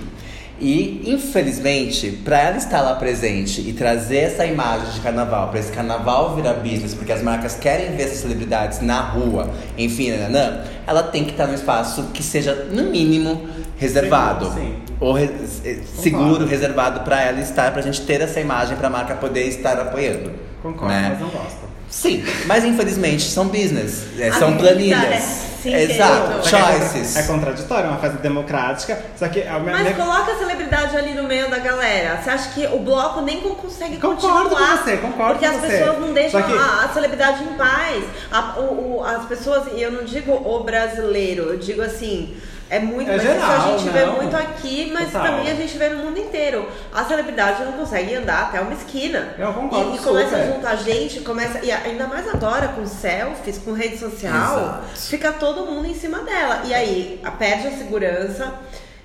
E, 0.59 1.03
infelizmente, 1.05 2.11
para 2.25 2.41
ela 2.41 2.57
estar 2.57 2.81
lá 2.81 2.95
presente 2.95 3.61
e 3.61 3.73
trazer 3.75 4.19
essa 4.19 4.47
imagem 4.47 4.91
de 4.93 5.01
carnaval, 5.01 5.49
para 5.51 5.61
esse 5.61 5.71
carnaval 5.71 6.35
virar 6.35 6.55
business, 6.55 6.95
porque 6.95 7.13
as 7.13 7.23
marcas 7.23 7.55
querem 7.57 7.95
ver 7.95 8.05
essas 8.05 8.19
celebridades 8.19 8.81
na 8.81 9.01
rua, 9.01 9.51
enfim, 9.77 10.11
nananã, 10.13 10.63
ela 10.87 11.03
tem 11.03 11.25
que 11.25 11.33
estar 11.33 11.47
num 11.47 11.55
espaço 11.55 12.05
que 12.15 12.23
seja, 12.23 12.55
no 12.71 12.85
mínimo, 12.85 13.47
reservado. 13.77 14.47
Seguro, 14.47 14.63
sim. 14.65 14.75
Ou 14.99 15.13
re- 15.13 15.31
eh, 15.65 15.79
seguro, 16.01 16.47
reservado 16.47 17.01
para 17.01 17.21
ela 17.23 17.41
estar, 17.41 17.71
pra 17.73 17.83
gente 17.83 18.01
ter 18.03 18.23
essa 18.23 18.41
imagem, 18.41 18.79
pra 18.79 18.89
marca 18.89 19.15
poder 19.15 19.47
estar 19.49 19.79
apoiando. 19.79 20.31
Concordo, 20.63 20.89
né? 20.89 21.09
mas 21.11 21.21
não 21.21 21.29
gosto. 21.29 21.66
Sim, 21.89 22.25
mas 22.47 22.65
infelizmente 22.65 23.23
são 23.23 23.47
business, 23.49 24.05
é, 24.19 24.33
são 24.33 24.53
vida, 24.53 24.63
planilhas. 24.63 25.03
é. 25.03 25.47
Sim, 25.63 25.75
Exato, 25.75 26.39
é- 26.39 26.43
choices. 26.49 27.17
É 27.17 27.23
contraditório, 27.25 27.87
é 27.87 27.89
uma 27.89 27.99
festa 27.99 28.19
democrática, 28.19 29.03
só 29.19 29.27
que 29.27 29.43
a 29.43 29.59
minha, 29.59 29.73
Mas 29.73 29.83
minha- 29.83 29.95
coloca 29.97 30.31
a 30.33 30.39
celebridade 30.39 30.97
ali 30.97 31.13
no 31.15 31.25
meio 31.25 31.51
da 31.51 31.59
galera. 31.59 32.21
Você 32.23 32.31
acha 32.31 32.51
que 32.51 32.67
o 32.69 32.79
bloco 32.79 33.21
nem 33.23 33.41
con- 33.41 33.57
consegue 33.57 33.97
Concordo 33.97 34.51
continuar? 34.51 34.79
com 34.79 34.85
você, 34.85 34.97
concordo 34.99 35.33
Porque 35.41 35.49
com 35.49 35.55
as 35.57 35.61
você. 35.61 35.67
pessoas 35.79 35.99
não 36.01 36.13
deixam 36.13 36.41
que- 36.43 36.53
a, 36.53 36.85
a 36.85 36.89
celebridade 36.95 37.43
em 37.43 37.53
paz. 37.55 38.05
A- 38.31 38.61
o- 38.61 38.99
o- 38.99 39.05
as 39.05 39.25
pessoas, 39.25 39.65
e 39.75 39.83
eu 39.83 39.91
não 39.91 40.05
digo 40.05 40.33
o 40.33 40.63
brasileiro, 40.63 41.45
eu 41.45 41.57
digo 41.59 41.83
assim. 41.83 42.37
É 42.69 42.81
muito, 42.81 43.09
É 43.09 43.13
mas 43.15 43.23
geral, 43.23 43.39
isso 43.39 43.53
a 43.53 43.79
gente 43.79 43.89
vê 43.91 44.07
não. 44.07 44.13
muito 44.17 44.37
aqui, 44.37 44.91
mas 44.93 45.13
Total. 45.13 45.27
também 45.29 45.53
a 45.53 45.55
gente 45.55 45.79
vê 45.79 45.89
no 45.91 46.05
mundo 46.05 46.19
inteiro. 46.19 46.69
A 46.93 47.05
celebridade 47.05 47.65
não 47.65 47.73
consegue 47.73 48.13
andar 48.17 48.43
até 48.49 48.61
uma 48.61 48.73
esquina. 48.73 49.35
Eu 49.39 49.53
concordo 49.53 49.93
E, 49.93 49.97
e 49.97 49.99
começa 49.99 50.35
a 50.37 50.41
super. 50.41 50.53
juntar 50.55 50.77
gente, 50.77 51.21
começa. 51.21 51.61
E 51.65 51.71
ainda 51.71 52.09
mais 52.09 52.29
agora 52.29 52.69
com 52.69 52.85
selfies, 52.85 53.59
com 53.59 53.73
rede 53.73 53.97
social, 53.99 54.33
Exato. 54.59 54.83
fica 55.09 55.33
todo 55.33 55.65
mundo 55.67 55.87
em 55.87 55.95
cima 55.95 56.19
dela. 56.21 56.63
E 56.65 56.75
aí, 56.75 57.21
a- 57.25 57.31
perde 57.31 57.69
a 57.69 57.71
segurança 57.71 58.53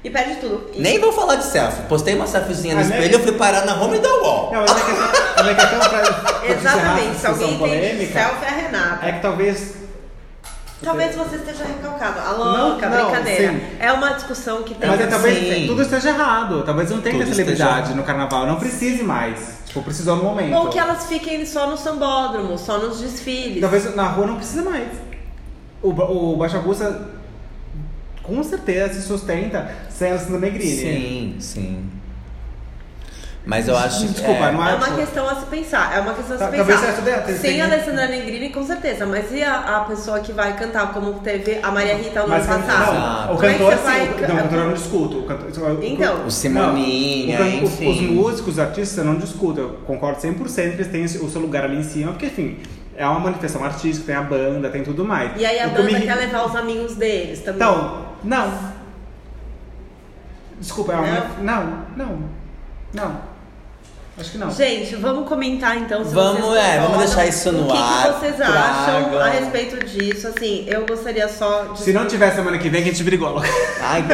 e 0.04 0.10
perde 0.10 0.38
tudo. 0.38 0.72
E- 0.74 0.82
Nem 0.82 1.00
vou 1.00 1.12
falar 1.14 1.36
de 1.36 1.44
selfie. 1.46 1.84
Postei 1.84 2.16
uma 2.16 2.26
selfiezinha 2.26 2.74
no 2.74 2.82
espelho 2.82 3.12
e 3.12 3.14
eu 3.14 3.20
fui 3.20 3.34
parar 3.34 3.64
na 3.64 3.76
home 3.80 4.00
da 4.00 4.10
wall. 4.10 4.52
Não, 4.52 4.62
mas 4.62 4.72
a 4.72 4.76
questão, 4.86 5.10
a 5.38 5.44
minha 5.44 5.56
questão 5.56 5.80
pra, 5.80 5.90
pra 5.90 6.02
encerrar 6.02 6.60
Exatamente, 6.60 7.20
se 7.20 7.28
alguém 7.28 7.48
tem 7.50 7.58
polêmica 7.60 8.14
selfie 8.20 8.46
é 8.46 8.48
a 8.48 8.52
Renata. 8.52 9.06
é 9.06 9.12
que 9.12 9.20
talvez 9.22 9.81
Talvez 10.84 11.16
você 11.16 11.36
esteja 11.36 11.64
recalcado. 11.64 12.20
A 12.20 12.38
Não, 12.38 12.70
louca, 12.70 12.90
não, 12.90 13.06
brincadeira. 13.06 13.54
sim. 13.54 13.62
É 13.80 13.92
uma 13.92 14.10
discussão 14.14 14.64
que 14.64 14.74
tem 14.74 14.90
Mas 14.90 14.98
que 14.98 15.04
é, 15.04 15.08
talvez 15.08 15.38
Sim. 15.38 15.68
tudo 15.68 15.82
esteja 15.84 16.10
errado. 16.10 16.64
Talvez 16.64 16.90
não 16.90 17.02
tenha 17.02 17.26
celebridade 17.26 17.94
no 17.94 18.04
carnaval. 18.04 18.48
Não 18.48 18.56
precise 18.56 19.04
mais. 19.04 19.60
Tipo, 19.68 19.84
precisou 19.84 20.16
no 20.16 20.24
momento. 20.24 20.54
Ou 20.56 20.70
que 20.70 20.80
elas 20.80 21.06
fiquem 21.06 21.46
só 21.46 21.70
no 21.70 21.78
sambódromo, 21.78 22.58
só 22.58 22.80
nos 22.80 23.00
desfiles. 23.00 23.62
Talvez 23.62 23.96
na 23.96 24.08
rua 24.08 24.28
não 24.28 24.36
precisa 24.38 24.64
mais. 24.64 24.90
O, 25.82 25.90
o 25.90 26.36
Baixa 26.38 26.58
Augusta 26.58 27.10
com 28.24 28.44
certeza 28.44 28.96
se 28.96 29.02
sustenta 29.04 29.72
sem 29.90 30.10
Alessandra 30.12 30.40
Negrini. 30.40 30.76
Sim, 30.78 31.36
sim. 31.40 31.90
Mas 33.44 33.68
eu 33.68 33.76
acho 33.76 34.02
que. 34.02 34.08
Desculpa, 34.10 34.46
é, 34.46 34.52
não 34.52 34.68
É 34.68 34.72
é 34.74 34.76
uma 34.76 34.92
questão 34.92 35.28
a 35.28 35.34
se 35.36 35.46
pensar, 35.48 35.98
é 35.98 36.00
uma 36.02 36.14
questão 36.14 36.36
a 36.36 36.40
se 36.40 36.46
Tá- 36.46 36.52
pensar. 36.52 36.94
talvez 36.94 37.40
Sem 37.40 37.52
tem- 37.54 37.62
a 37.62 37.66
Alessandra 37.66 38.08
Negrini, 38.08 38.50
com 38.52 38.64
certeza. 38.64 39.06
Mas 39.08 39.32
e 39.32 39.42
a, 39.42 39.78
a 39.78 39.80
pessoa 39.86 40.20
que 40.20 40.32
vai 40.32 40.56
cantar, 40.56 40.94
como 40.94 41.14
teve 41.22 41.60
a 41.62 41.72
Maria 41.72 41.96
Rita 41.96 42.22
no 42.22 42.28
Mas 42.30 42.48
ano 42.48 42.64
passado? 42.64 42.94
não, 42.94 43.36
o 43.36 43.44
é 43.44 43.48
que 43.54 43.58
cantor 43.58 43.74
você 43.78 43.84
vai 43.84 44.00
sim, 44.02 44.06
o- 44.06 44.28
não, 44.28 44.36
o 44.36 44.42
cantor 44.44 44.58
eu 44.60 44.66
não 44.66 44.74
discuto. 44.74 45.18
O 45.20 45.24
cantor, 45.24 45.72
o- 45.72 45.84
Então. 45.84 46.26
O 46.28 46.30
Simoninha, 46.32 47.40
Não, 47.40 47.48
o 47.48 47.50
can- 47.50 47.56
enfim. 47.66 47.90
Os 47.90 48.02
músicos, 48.02 48.54
os 48.54 48.60
artistas, 48.60 48.98
eu 49.00 49.06
não 49.06 49.16
discuto. 49.16 49.60
Eu 49.60 49.70
concordo 49.88 50.22
100% 50.22 50.76
que 50.76 50.82
eles 50.84 50.92
têm 50.92 51.04
o 51.06 51.30
seu 51.30 51.42
lugar 51.42 51.64
ali 51.64 51.78
em 51.78 51.84
cima, 51.84 52.12
porque 52.12 52.28
enfim, 52.28 52.60
é 52.96 53.08
uma 53.08 53.20
manifestação 53.22 53.66
artística, 53.66 54.06
tem 54.06 54.16
a 54.16 54.22
banda, 54.22 54.70
tem 54.70 54.84
tudo 54.84 55.04
mais. 55.04 55.32
E 55.42 55.44
aí 55.44 55.60
a 55.60 55.66
O 55.66 55.70
que 55.72 55.78
banda 55.82 55.92
me- 56.00 56.06
quer 56.06 56.14
levar 56.16 56.46
os 56.46 56.56
amigos 56.56 56.94
deles 56.96 57.40
também. 57.40 57.56
Então, 57.68 58.06
não. 58.24 58.54
Desculpa, 60.60 60.94
é 60.94 60.96
uma... 60.98 61.26
Não, 61.42 61.78
não, 61.98 62.20
não. 62.94 63.31
Acho 64.22 64.32
que 64.32 64.38
não. 64.38 64.52
Gente, 64.52 64.96
vamos 64.96 65.28
comentar 65.28 65.76
então 65.78 66.06
se 66.06 66.14
Vamos, 66.14 66.42
vocês 66.42 66.64
é, 66.64 66.80
vamos 66.80 66.98
deixar 67.00 67.26
isso 67.26 67.52
no 67.52 67.64
O 67.68 67.72
que, 67.72 67.78
ar, 67.78 68.14
que 68.14 68.20
vocês 68.20 68.40
acham 68.42 69.10
tragam. 69.10 69.20
a 69.20 69.30
respeito 69.30 69.86
disso? 69.86 70.28
Assim, 70.28 70.66
eu 70.68 70.86
gostaria 70.86 71.28
só 71.28 71.64
de 71.74 71.82
Se 71.82 71.92
não 71.92 72.06
tiver 72.08 72.32
semana 72.36 72.58
que 72.60 72.70
vem, 72.70 72.84
que 72.84 72.90
a 72.90 72.92
gente 72.92 73.04
brigou. 73.04 73.42
Ai, 73.82 74.04
que. 74.06 74.14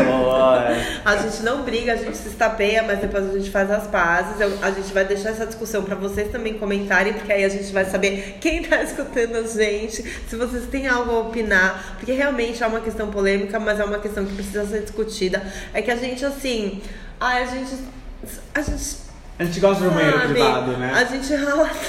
A 1.05 1.17
gente 1.17 1.43
não 1.43 1.61
briga, 1.63 1.93
a 1.93 1.95
gente 1.97 2.15
se 2.15 2.29
estapeia, 2.29 2.83
mas 2.83 2.99
depois 2.99 3.29
a 3.29 3.37
gente 3.37 3.49
faz 3.51 3.69
as 3.69 3.85
pazes. 3.87 4.39
Eu- 4.39 4.57
a 4.61 4.71
gente 4.71 4.93
vai 4.93 5.03
deixar 5.05 5.29
essa 5.29 5.45
discussão 5.45 5.83
pra 5.83 5.95
vocês 5.95 6.31
também 6.31 6.53
comentarem, 6.53 7.13
porque 7.13 7.31
aí 7.31 7.43
a 7.43 7.49
gente 7.49 7.71
vai 7.73 7.85
saber 7.85 8.37
quem 8.39 8.63
tá 8.63 8.81
escutando 8.83 9.35
a 9.35 9.43
gente, 9.43 10.03
se 10.29 10.35
vocês 10.35 10.65
têm 10.67 10.87
algo 10.87 11.11
a 11.11 11.19
opinar, 11.19 11.95
porque 11.99 12.13
realmente 12.13 12.63
é 12.63 12.67
uma 12.67 12.79
questão 12.79 13.09
polêmica, 13.09 13.59
mas 13.59 13.79
é 13.79 13.83
uma 13.83 13.99
questão 13.99 14.25
que 14.25 14.33
precisa 14.33 14.65
ser 14.65 14.81
discutida. 14.81 15.41
É 15.73 15.81
que 15.81 15.91
a 15.91 15.95
gente, 15.97 16.23
assim, 16.25 16.81
ai, 17.19 17.43
a 17.43 17.45
gente. 17.45 17.75
A 18.55 18.61
gente 18.61 19.06
A 19.39 19.43
gente 19.43 19.59
gosta 19.59 19.83
de 19.83 19.89
um 19.89 19.93
banheiro 19.93 20.19
privado, 20.21 20.71
né? 20.77 20.91
A 20.95 21.03
gente 21.03 21.35
rala. 21.35 21.69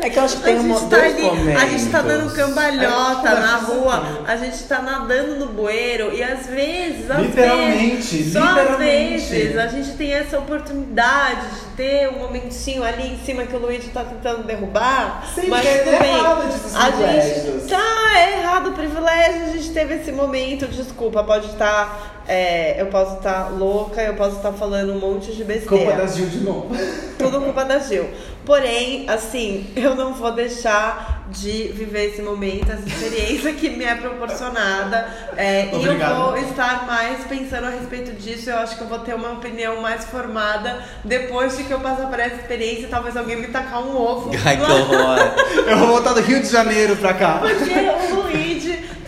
É 0.00 0.08
que 0.08 0.16
eu 0.16 0.22
acho 0.22 0.36
que 0.36 0.44
tem 0.44 0.56
a 0.56 0.60
um 0.60 0.68
gente 0.68 0.80
tá 0.88 0.96
dois 0.96 1.14
ali, 1.14 1.22
momentos. 1.22 1.62
A 1.62 1.66
gente 1.66 1.86
tá 1.90 2.02
dando 2.02 2.32
cambalhota 2.36 3.28
É, 3.28 3.40
na 3.40 3.56
rua, 3.56 4.24
a 4.28 4.36
gente 4.36 4.62
tá 4.62 4.80
nadando 4.80 5.34
no 5.34 5.46
bueiro 5.46 6.14
e 6.14 6.22
às 6.22 6.46
vezes, 6.46 7.10
às 7.10 7.18
Literalmente, 7.20 8.16
vezes, 8.16 8.32
só 8.32 8.44
às 8.44 8.78
vezes 8.78 9.58
a 9.58 9.66
gente 9.66 9.90
tem 9.96 10.14
essa 10.14 10.38
oportunidade 10.38 11.40
de 11.48 11.76
ter 11.76 12.08
um 12.10 12.20
momentinho 12.20 12.84
ali 12.84 13.12
em 13.14 13.18
cima 13.18 13.42
que 13.44 13.56
o 13.56 13.58
Luigi 13.58 13.88
tá 13.88 14.04
tentando 14.04 14.44
derrubar. 14.44 15.24
Sim, 15.34 15.48
mas 15.48 15.66
é 15.66 15.98
bem. 15.98 16.14
errado 16.14 16.48
esses 16.48 16.76
a 16.76 16.86
privilégios. 16.86 17.44
gente 17.62 17.68
tá 17.68 18.16
é 18.16 18.38
errado 18.38 18.68
o 18.68 18.72
privilégio, 18.72 19.42
a 19.46 19.56
gente 19.56 19.70
teve 19.70 19.94
esse 19.94 20.12
momento, 20.12 20.66
desculpa, 20.68 21.24
pode 21.24 21.46
estar. 21.48 22.17
É, 22.28 22.80
eu 22.80 22.86
posso 22.86 23.16
estar 23.16 23.50
louca, 23.50 24.02
eu 24.02 24.14
posso 24.14 24.36
estar 24.36 24.52
falando 24.52 24.92
um 24.92 25.00
monte 25.00 25.32
de 25.32 25.42
besteira. 25.42 25.86
Culpa 25.86 26.02
das 26.02 26.14
Gil 26.14 26.26
de 26.26 26.40
novo. 26.40 26.68
Tudo 27.18 27.40
culpa 27.40 27.64
da 27.64 27.78
Gil. 27.78 28.06
Porém, 28.44 29.08
assim, 29.08 29.66
eu 29.74 29.94
não 29.94 30.14
vou 30.14 30.32
deixar 30.32 31.26
de 31.30 31.68
viver 31.74 32.06
esse 32.06 32.22
momento, 32.22 32.72
essa 32.72 32.86
experiência 32.86 33.52
que 33.52 33.68
me 33.70 33.84
é 33.84 33.94
proporcionada. 33.94 35.06
É, 35.36 35.68
e 35.74 35.84
eu 35.84 35.98
vou 36.16 36.36
estar 36.38 36.86
mais 36.86 37.24
pensando 37.24 37.66
a 37.66 37.70
respeito 37.70 38.12
disso. 38.12 38.48
Eu 38.48 38.58
acho 38.58 38.76
que 38.76 38.82
eu 38.82 38.88
vou 38.88 39.00
ter 39.00 39.14
uma 39.14 39.32
opinião 39.32 39.80
mais 39.80 40.06
formada 40.06 40.82
depois 41.04 41.56
de 41.56 41.64
que 41.64 41.70
eu 41.70 41.80
passar 41.80 42.08
por 42.08 42.18
essa 42.18 42.36
experiência. 42.36 42.88
Talvez 42.88 43.16
alguém 43.16 43.36
me 43.36 43.48
tacar 43.48 43.82
um 43.82 43.96
ovo. 43.96 44.30
Ai, 44.44 44.56
que 44.56 44.62
horror. 44.62 45.18
Eu 45.66 45.76
vou 45.78 45.88
voltar 45.88 46.14
do 46.14 46.20
Rio 46.20 46.40
de 46.40 46.48
Janeiro 46.48 46.96
pra 46.96 47.12
cá. 47.14 47.40
Porque 47.40 48.14
o 48.14 48.22
Luigi 48.22 48.57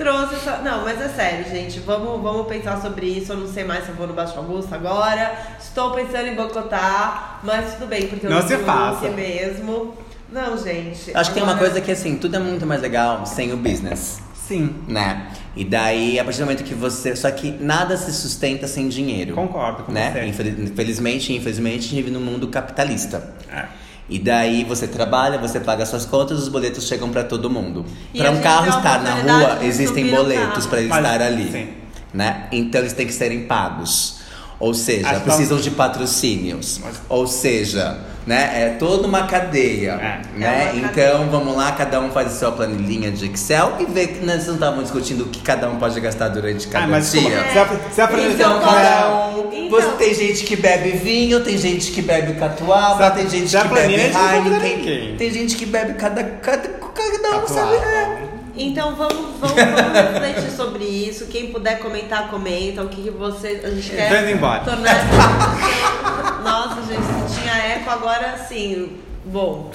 trouxe 0.02 0.34
essa. 0.36 0.56
Não, 0.58 0.82
mas 0.84 1.00
é 1.00 1.08
sério, 1.08 1.44
gente. 1.50 1.78
Vamos, 1.80 2.22
vamos 2.22 2.46
pensar 2.46 2.80
sobre 2.80 3.06
isso. 3.06 3.32
Eu 3.32 3.36
não 3.36 3.48
sei 3.48 3.64
mais 3.64 3.84
se 3.84 3.90
eu 3.90 3.94
vou 3.94 4.06
no 4.06 4.14
Baixo 4.14 4.36
Augusto 4.38 4.74
agora. 4.74 5.32
Estou 5.60 5.90
pensando 5.92 6.26
em 6.26 6.34
Bocotá, 6.34 7.38
mas 7.44 7.74
tudo 7.74 7.86
bem, 7.86 8.06
porque 8.08 8.26
eu 8.26 8.30
Não 8.30 8.40
não 8.40 8.48
se 8.48 8.56
faça. 8.58 9.08
mesmo. 9.10 9.94
Não, 10.32 10.56
gente. 10.56 11.10
Acho 11.14 11.30
que 11.30 11.34
tem 11.34 11.42
uma 11.42 11.56
coisa 11.58 11.80
que 11.80 11.90
assim, 11.90 12.16
tudo 12.16 12.36
é 12.36 12.38
muito 12.38 12.64
mais 12.66 12.80
legal 12.80 13.26
sem 13.26 13.52
o 13.52 13.56
business. 13.56 14.20
Sim. 14.34 14.74
né? 14.88 15.28
E 15.54 15.64
daí, 15.64 16.18
a 16.18 16.24
partir 16.24 16.38
do 16.40 16.44
momento 16.46 16.64
que 16.64 16.74
você. 16.74 17.14
Só 17.14 17.30
que 17.30 17.52
nada 17.60 17.96
se 17.96 18.12
sustenta 18.12 18.66
sem 18.66 18.88
dinheiro. 18.88 19.34
Concordo 19.34 19.84
com 19.84 19.92
né? 19.92 20.10
você. 20.12 20.24
Infeliz- 20.24 20.58
Infelizmente, 20.70 21.32
infelizmente, 21.32 21.78
a 21.78 21.82
gente 21.82 21.94
vive 21.96 22.10
num 22.10 22.20
mundo 22.20 22.48
capitalista. 22.48 23.32
É. 23.52 23.66
E 24.10 24.18
daí 24.18 24.64
você 24.64 24.88
trabalha, 24.88 25.38
você 25.38 25.60
paga 25.60 25.86
suas 25.86 26.04
contas, 26.04 26.38
os 26.40 26.48
boletos 26.48 26.86
chegam 26.88 27.08
pra 27.10 27.22
todo 27.22 27.48
mundo. 27.48 27.86
Para 28.16 28.32
um 28.32 28.40
carro 28.40 28.68
estar 28.68 29.00
na 29.02 29.14
rua, 29.14 29.58
existem 29.64 30.08
boletos 30.10 30.66
para 30.66 30.80
ele 30.80 30.88
Mas- 30.88 31.04
estar 31.04 31.22
ali, 31.22 31.50
sim. 31.52 31.68
né? 32.12 32.48
Então 32.50 32.80
eles 32.80 32.92
têm 32.92 33.06
que 33.06 33.12
serem 33.12 33.46
pagos. 33.46 34.16
Ou 34.58 34.74
seja, 34.74 35.08
Acho 35.08 35.20
que 35.20 35.24
precisam 35.26 35.58
de 35.58 35.70
patrocínios. 35.70 36.80
Mas- 36.82 36.96
Ou 37.08 37.26
seja, 37.26 37.98
né? 38.26 38.50
É 38.54 38.68
toda 38.78 39.06
uma 39.06 39.26
cadeia, 39.26 39.92
É. 39.92 40.38
né? 40.38 40.68
É 40.68 40.72
uma 40.72 40.86
então 40.88 41.28
vamos 41.30 41.56
lá, 41.56 41.72
cada 41.72 42.00
um 42.00 42.10
faz 42.10 42.28
a 42.28 42.30
sua 42.38 42.52
planilhinha 42.52 43.10
de 43.10 43.26
Excel 43.26 43.74
e 43.80 43.84
vê 43.86 44.06
que 44.08 44.24
nós 44.24 44.46
não 44.46 44.54
estavam 44.54 44.82
discutindo 44.82 45.22
o 45.22 45.28
que 45.28 45.40
cada 45.40 45.68
um 45.68 45.76
pode 45.76 45.98
gastar 46.00 46.28
durante 46.28 46.66
cada 46.68 46.84
Ah, 46.84 46.88
mas 46.88 47.12
dia. 47.12 47.22
você, 47.22 47.64
você 47.94 48.00
aprendeu 48.02 48.30
Então, 48.32 48.60
Cada 48.60 49.28
um. 49.36 49.50
Então- 49.52 49.80
Você 49.80 49.88
tem 49.98 50.14
gente 50.14 50.44
que 50.44 50.56
bebe 50.56 50.90
vinho, 50.90 51.40
tem 51.44 51.56
gente 51.56 51.92
que 51.92 52.02
bebe 52.02 52.34
catuaba, 52.34 53.10
tem 53.12 53.28
gente 53.28 53.56
que 53.56 53.68
bebe 53.68 53.94
Heineken, 53.94 55.16
tem 55.16 55.30
gente 55.32 55.56
que 55.56 55.64
bebe 55.66 55.94
cada 55.94 56.22
cada 56.24 56.68
cada 56.68 57.28
um 57.28 57.40
Catuaba. 57.40 57.48
sabe. 57.48 57.74
É. 57.76 58.29
Então 58.60 58.94
vamos, 58.94 59.38
vamos, 59.40 59.56
vamos 59.56 60.12
refletir 60.12 60.50
sobre 60.50 60.84
isso. 60.84 61.26
Quem 61.26 61.50
puder 61.50 61.78
comentar, 61.78 62.28
comenta. 62.28 62.82
O 62.82 62.88
que, 62.88 63.02
que 63.02 63.10
você. 63.10 63.62
A 63.64 63.70
gente 63.70 63.90
quer 63.90 64.30
embora. 64.30 64.62
tornar 64.62 64.96
essa 64.96 66.40
Nossa, 66.44 66.82
gente, 66.82 67.32
se 67.32 67.40
tinha 67.40 67.56
eco, 67.56 67.88
agora 67.88 68.36
sim. 68.36 68.98
Bom. 69.24 69.70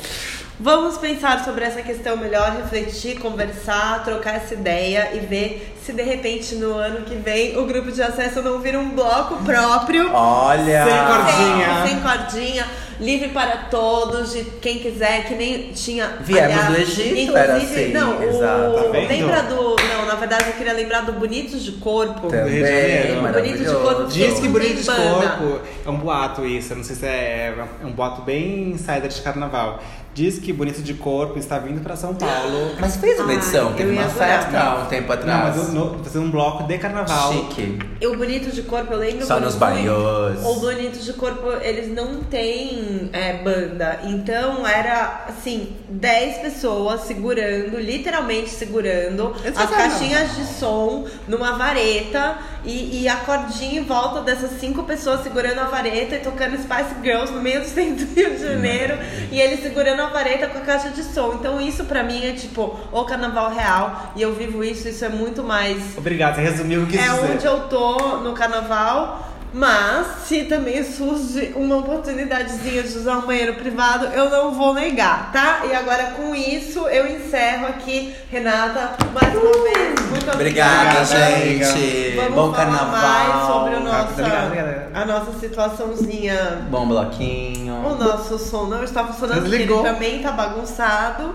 Vamos 0.57 0.97
pensar 0.97 1.43
sobre 1.43 1.65
essa 1.65 1.81
questão 1.81 2.15
melhor, 2.15 2.55
refletir, 2.55 3.19
conversar, 3.19 4.03
trocar 4.05 4.35
essa 4.35 4.53
ideia 4.53 5.09
e 5.13 5.19
ver 5.19 5.75
se 5.83 5.91
de 5.91 6.01
repente 6.01 6.55
no 6.55 6.73
ano 6.75 7.01
que 7.01 7.15
vem 7.15 7.57
o 7.57 7.65
grupo 7.65 7.91
de 7.91 8.01
acesso 8.01 8.41
não 8.41 8.59
vira 8.59 8.79
um 8.79 8.91
bloco 8.91 9.43
próprio. 9.43 10.09
Olha. 10.13 10.85
Sem 10.85 11.05
cordinha. 11.05 11.67
Sem, 11.67 11.87
sem 11.87 11.99
cordinha, 12.01 12.65
livre 13.01 13.29
para 13.29 13.57
todos, 13.69 14.31
de 14.31 14.45
quem 14.61 14.79
quiser, 14.79 15.25
que 15.25 15.35
nem 15.35 15.73
tinha. 15.73 16.17
Viemos 16.21 16.53
aliás, 16.53 16.67
do 16.67 16.77
Egito, 16.77 17.19
inclusive, 17.19 17.37
era 17.37 17.55
assim, 17.57 17.91
Não, 17.91 18.11
o, 18.11 18.39
Tá 18.39 18.99
lembra 19.09 19.43
do. 19.43 19.75
Não, 20.05 20.13
na 20.13 20.19
verdade 20.19 20.45
eu 20.47 20.53
queria 20.53 20.73
lembrar 20.73 21.01
do 21.01 21.13
Bonitos 21.13 21.63
de 21.63 21.73
Corpo. 21.73 22.29
Rio 22.29 22.45
de 22.45 22.59
Janeiro. 22.59 23.21
Também, 23.23 23.41
Bonito 23.41 23.57
de 23.57 23.75
corpo. 23.75 24.03
Diz 24.05 24.33
que 24.35 24.41
Tem 24.41 24.51
bonito 24.51 24.81
de 24.81 24.85
corpo 24.85 25.59
é 25.85 25.89
um 25.89 25.97
boato 25.97 26.45
isso, 26.45 26.73
eu 26.73 26.77
não 26.77 26.83
sei 26.83 26.95
se 26.95 27.05
é, 27.05 27.53
é 27.81 27.85
um 27.85 27.91
boato 27.91 28.21
bem 28.21 28.71
insider 28.71 29.07
de 29.07 29.21
carnaval. 29.21 29.79
Diz 30.15 30.39
que 30.39 30.53
bonito 30.53 30.81
de 30.81 30.93
corpo 30.93 31.37
está 31.37 31.59
vindo 31.59 31.83
pra 31.83 31.97
São 31.97 32.15
Paulo. 32.15 32.71
Mas 32.79 32.95
fez 32.95 33.19
uma 33.19 33.33
edição, 33.33 33.73
teve 33.73 33.91
uma 33.91 34.07
festa 34.07 34.57
há 34.57 34.75
um 34.83 34.85
tempo 34.85 35.07
Não, 35.09 35.13
atrás. 35.13 35.57
mas 35.57 35.67
eu- 35.67 35.73
no, 35.73 36.03
fazer 36.03 36.19
um 36.19 36.31
bloco 36.31 36.63
de 36.63 36.77
carnaval. 36.77 37.33
Chique. 37.33 37.79
E 37.99 38.07
o 38.07 38.15
Bonito 38.15 38.49
de 38.49 38.61
Corpo, 38.61 38.93
eu 38.93 38.99
lembro 38.99 39.25
Só 39.25 39.41
nos 39.41 39.55
banhos. 39.55 40.41
O 40.45 40.55
Bonito 40.61 40.99
de 40.99 41.11
Corpo, 41.13 41.51
eles 41.61 41.93
não 41.93 42.23
têm 42.23 43.09
é, 43.11 43.33
banda. 43.43 43.99
Então 44.05 44.65
era 44.65 45.25
assim, 45.27 45.75
10 45.89 46.37
pessoas 46.37 47.01
segurando, 47.01 47.77
literalmente 47.77 48.49
segurando 48.49 49.35
as 49.45 49.45
é 49.45 49.75
caixinhas 49.95 50.35
de 50.35 50.45
som 50.45 51.05
numa 51.27 51.53
vareta 51.53 52.37
e, 52.63 53.01
e 53.03 53.07
a 53.07 53.15
cordinha 53.17 53.79
em 53.79 53.83
volta 53.83 54.21
dessas 54.21 54.59
cinco 54.59 54.83
pessoas 54.83 55.21
segurando 55.21 55.59
a 55.59 55.65
vareta 55.65 56.15
e 56.15 56.19
tocando 56.19 56.57
Spice 56.57 56.95
Girls 57.03 57.31
no 57.31 57.41
meio 57.41 57.61
do 57.61 57.67
centro 57.67 58.05
do 58.05 58.13
Rio 58.15 58.31
de 58.31 58.43
Janeiro. 58.43 58.97
E 59.31 59.39
eles 59.39 59.61
segurando 59.61 60.01
a 60.01 60.07
vareta 60.07 60.47
com 60.47 60.57
a 60.57 60.61
caixa 60.61 60.89
de 60.89 61.03
som. 61.03 61.33
Então 61.39 61.61
isso 61.61 61.85
pra 61.85 62.03
mim 62.03 62.25
é 62.25 62.33
tipo 62.33 62.77
o 62.91 63.03
carnaval 63.05 63.51
real. 63.53 64.13
E 64.15 64.21
eu 64.21 64.33
vivo 64.33 64.63
isso, 64.63 64.87
isso 64.87 65.05
é 65.05 65.09
muito 65.09 65.43
mais 65.43 65.97
Obrigado, 65.97 66.35
você 66.35 66.41
resumiu 66.41 66.83
o 66.83 66.87
que 66.87 66.97
é 66.97 67.01
dizer. 67.01 67.31
onde 67.31 67.45
eu 67.45 67.61
tô 67.67 68.17
no 68.17 68.33
carnaval. 68.33 69.31
Mas 69.55 70.25
se 70.25 70.43
também 70.43 70.83
surge 70.83 71.53
uma 71.55 71.77
oportunidadezinha 71.77 72.83
de 72.83 72.97
usar 72.97 73.19
um 73.19 73.21
banheiro 73.21 73.53
privado, 73.53 74.07
eu 74.07 74.29
não 74.29 74.53
vou 74.53 74.73
negar, 74.73 75.31
tá? 75.31 75.61
E 75.65 75.73
agora 75.73 76.11
com 76.17 76.35
isso 76.35 76.85
eu 76.89 77.07
encerro 77.07 77.67
aqui, 77.67 78.13
Renata, 78.29 78.97
mais 79.13 79.33
uma 79.33 79.63
vez. 79.63 80.09
Muito 80.09 80.29
Obrigada, 80.29 81.03
obrigada. 81.03 81.05
gente. 81.05 82.15
Vamos 82.17 82.35
Bom 82.35 82.51
falar 82.53 82.65
carnaval. 82.65 83.01
mais 83.01 83.47
sobre 83.47 83.75
o 83.75 84.11
obrigado. 84.11 84.93
a 84.93 85.05
nossa 85.05 85.39
situaçãozinha. 85.39 86.67
Bom 86.69 86.85
bloquinho. 86.85 87.75
O 87.75 87.95
nosso 87.95 88.37
som 88.37 88.65
não 88.65 88.83
está 88.83 89.05
funcionando, 89.05 89.53
ele 89.53 89.67
também 89.67 90.21
tá 90.21 90.33
bagunçado. 90.33 91.33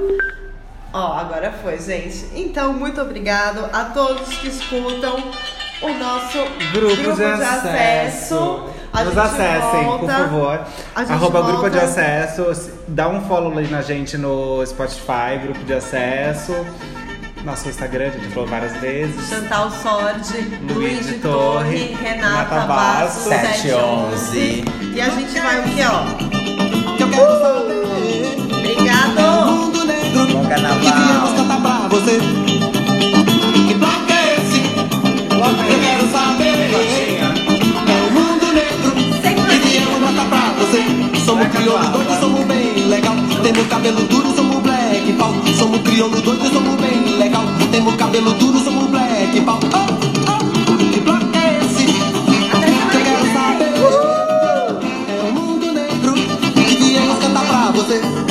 Ó, 0.92 1.16
agora 1.16 1.54
foi, 1.62 1.78
gente. 1.78 2.28
Então, 2.34 2.74
muito 2.74 3.00
obrigado 3.00 3.64
a 3.72 3.84
todos 3.84 4.28
que 4.36 4.48
escutam 4.48 5.16
o 5.82 5.88
nosso 5.94 6.38
Grupo, 6.72 7.16
de, 7.16 7.24
acesso. 7.24 8.64
A 8.92 9.04
Nos 9.04 9.16
acessem, 9.16 9.84
volta- 9.84 9.98
por 10.06 10.10
favor. 10.14 10.60
Arroba 10.96 11.40
volta- 11.40 11.52
Grupo 11.52 11.70
de 11.70 11.78
Acesso. 11.78 12.72
Dá 12.88 13.08
um 13.08 13.20
follow 13.22 13.56
ali 13.56 13.68
na 13.68 13.82
gente 13.82 14.18
no 14.18 14.64
Spotify, 14.66 15.38
Grupo 15.42 15.62
de 15.64 15.74
Acesso. 15.74 16.54
Nosso 17.44 17.68
Instagram, 17.68 18.08
a 18.08 18.10
gente 18.10 18.28
falou 18.34 18.48
várias 18.48 18.72
vezes. 18.78 19.28
Chantal 19.28 19.70
Sordi, 19.70 20.58
Luiz 20.68 20.76
Luiz 20.76 21.06
de 21.06 21.12
Torre, 21.14 21.62
Torre, 21.88 21.96
Renata 22.02 22.36
Renata 22.36 22.66
Basso, 22.66 23.28
Basso, 23.28 23.28
711. 23.30 24.64
E 24.94 25.00
a 25.00 25.08
gente 25.08 25.40
vai 25.40 25.60
o 25.60 25.62
quê, 25.62 25.82
ó? 25.86 26.96
que 26.96 27.02
eu 27.04 27.08
quero 27.08 27.40
saber. 27.40 28.36
Obrigado! 28.58 29.46
Mundo 29.52 29.84
negro 29.86 30.26
Bom 30.26 30.42
que 30.42 30.48
carnaval. 30.48 30.80
viemos 30.80 31.32
cantar 31.32 31.60
pra 31.62 31.88
você. 31.88 33.29
crioulo 41.60 41.88
doido, 41.90 42.20
somos 42.20 42.44
bem 42.46 42.88
legal. 42.88 43.16
Temos 43.42 43.66
cabelo 43.66 44.00
duro, 44.06 44.34
somos 44.34 44.62
black 44.62 45.12
pau. 45.12 45.34
Somos 45.58 45.80
crioulo 45.82 46.20
doido, 46.22 46.50
somos 46.50 46.80
bem 46.80 47.18
legal. 47.18 47.44
Temos 47.70 47.94
cabelo 47.96 48.32
duro, 48.34 48.58
somos 48.58 48.90
black 48.90 49.40
pau. 49.42 49.60
Oh, 49.74 50.32
oh, 50.32 50.92
que 50.92 51.00
bloco 51.00 51.26
é 51.36 51.58
esse? 51.58 51.84
Que 51.84 52.96
eu 52.96 53.02
quero 53.04 53.32
saber. 53.32 53.74
É 55.08 55.28
o 55.28 55.32
mundo 55.32 55.72
negro. 55.72 56.14
E 56.56 56.76
viemos 56.76 57.18
cantar 57.18 57.46
pra 57.46 57.70
você. 57.72 58.29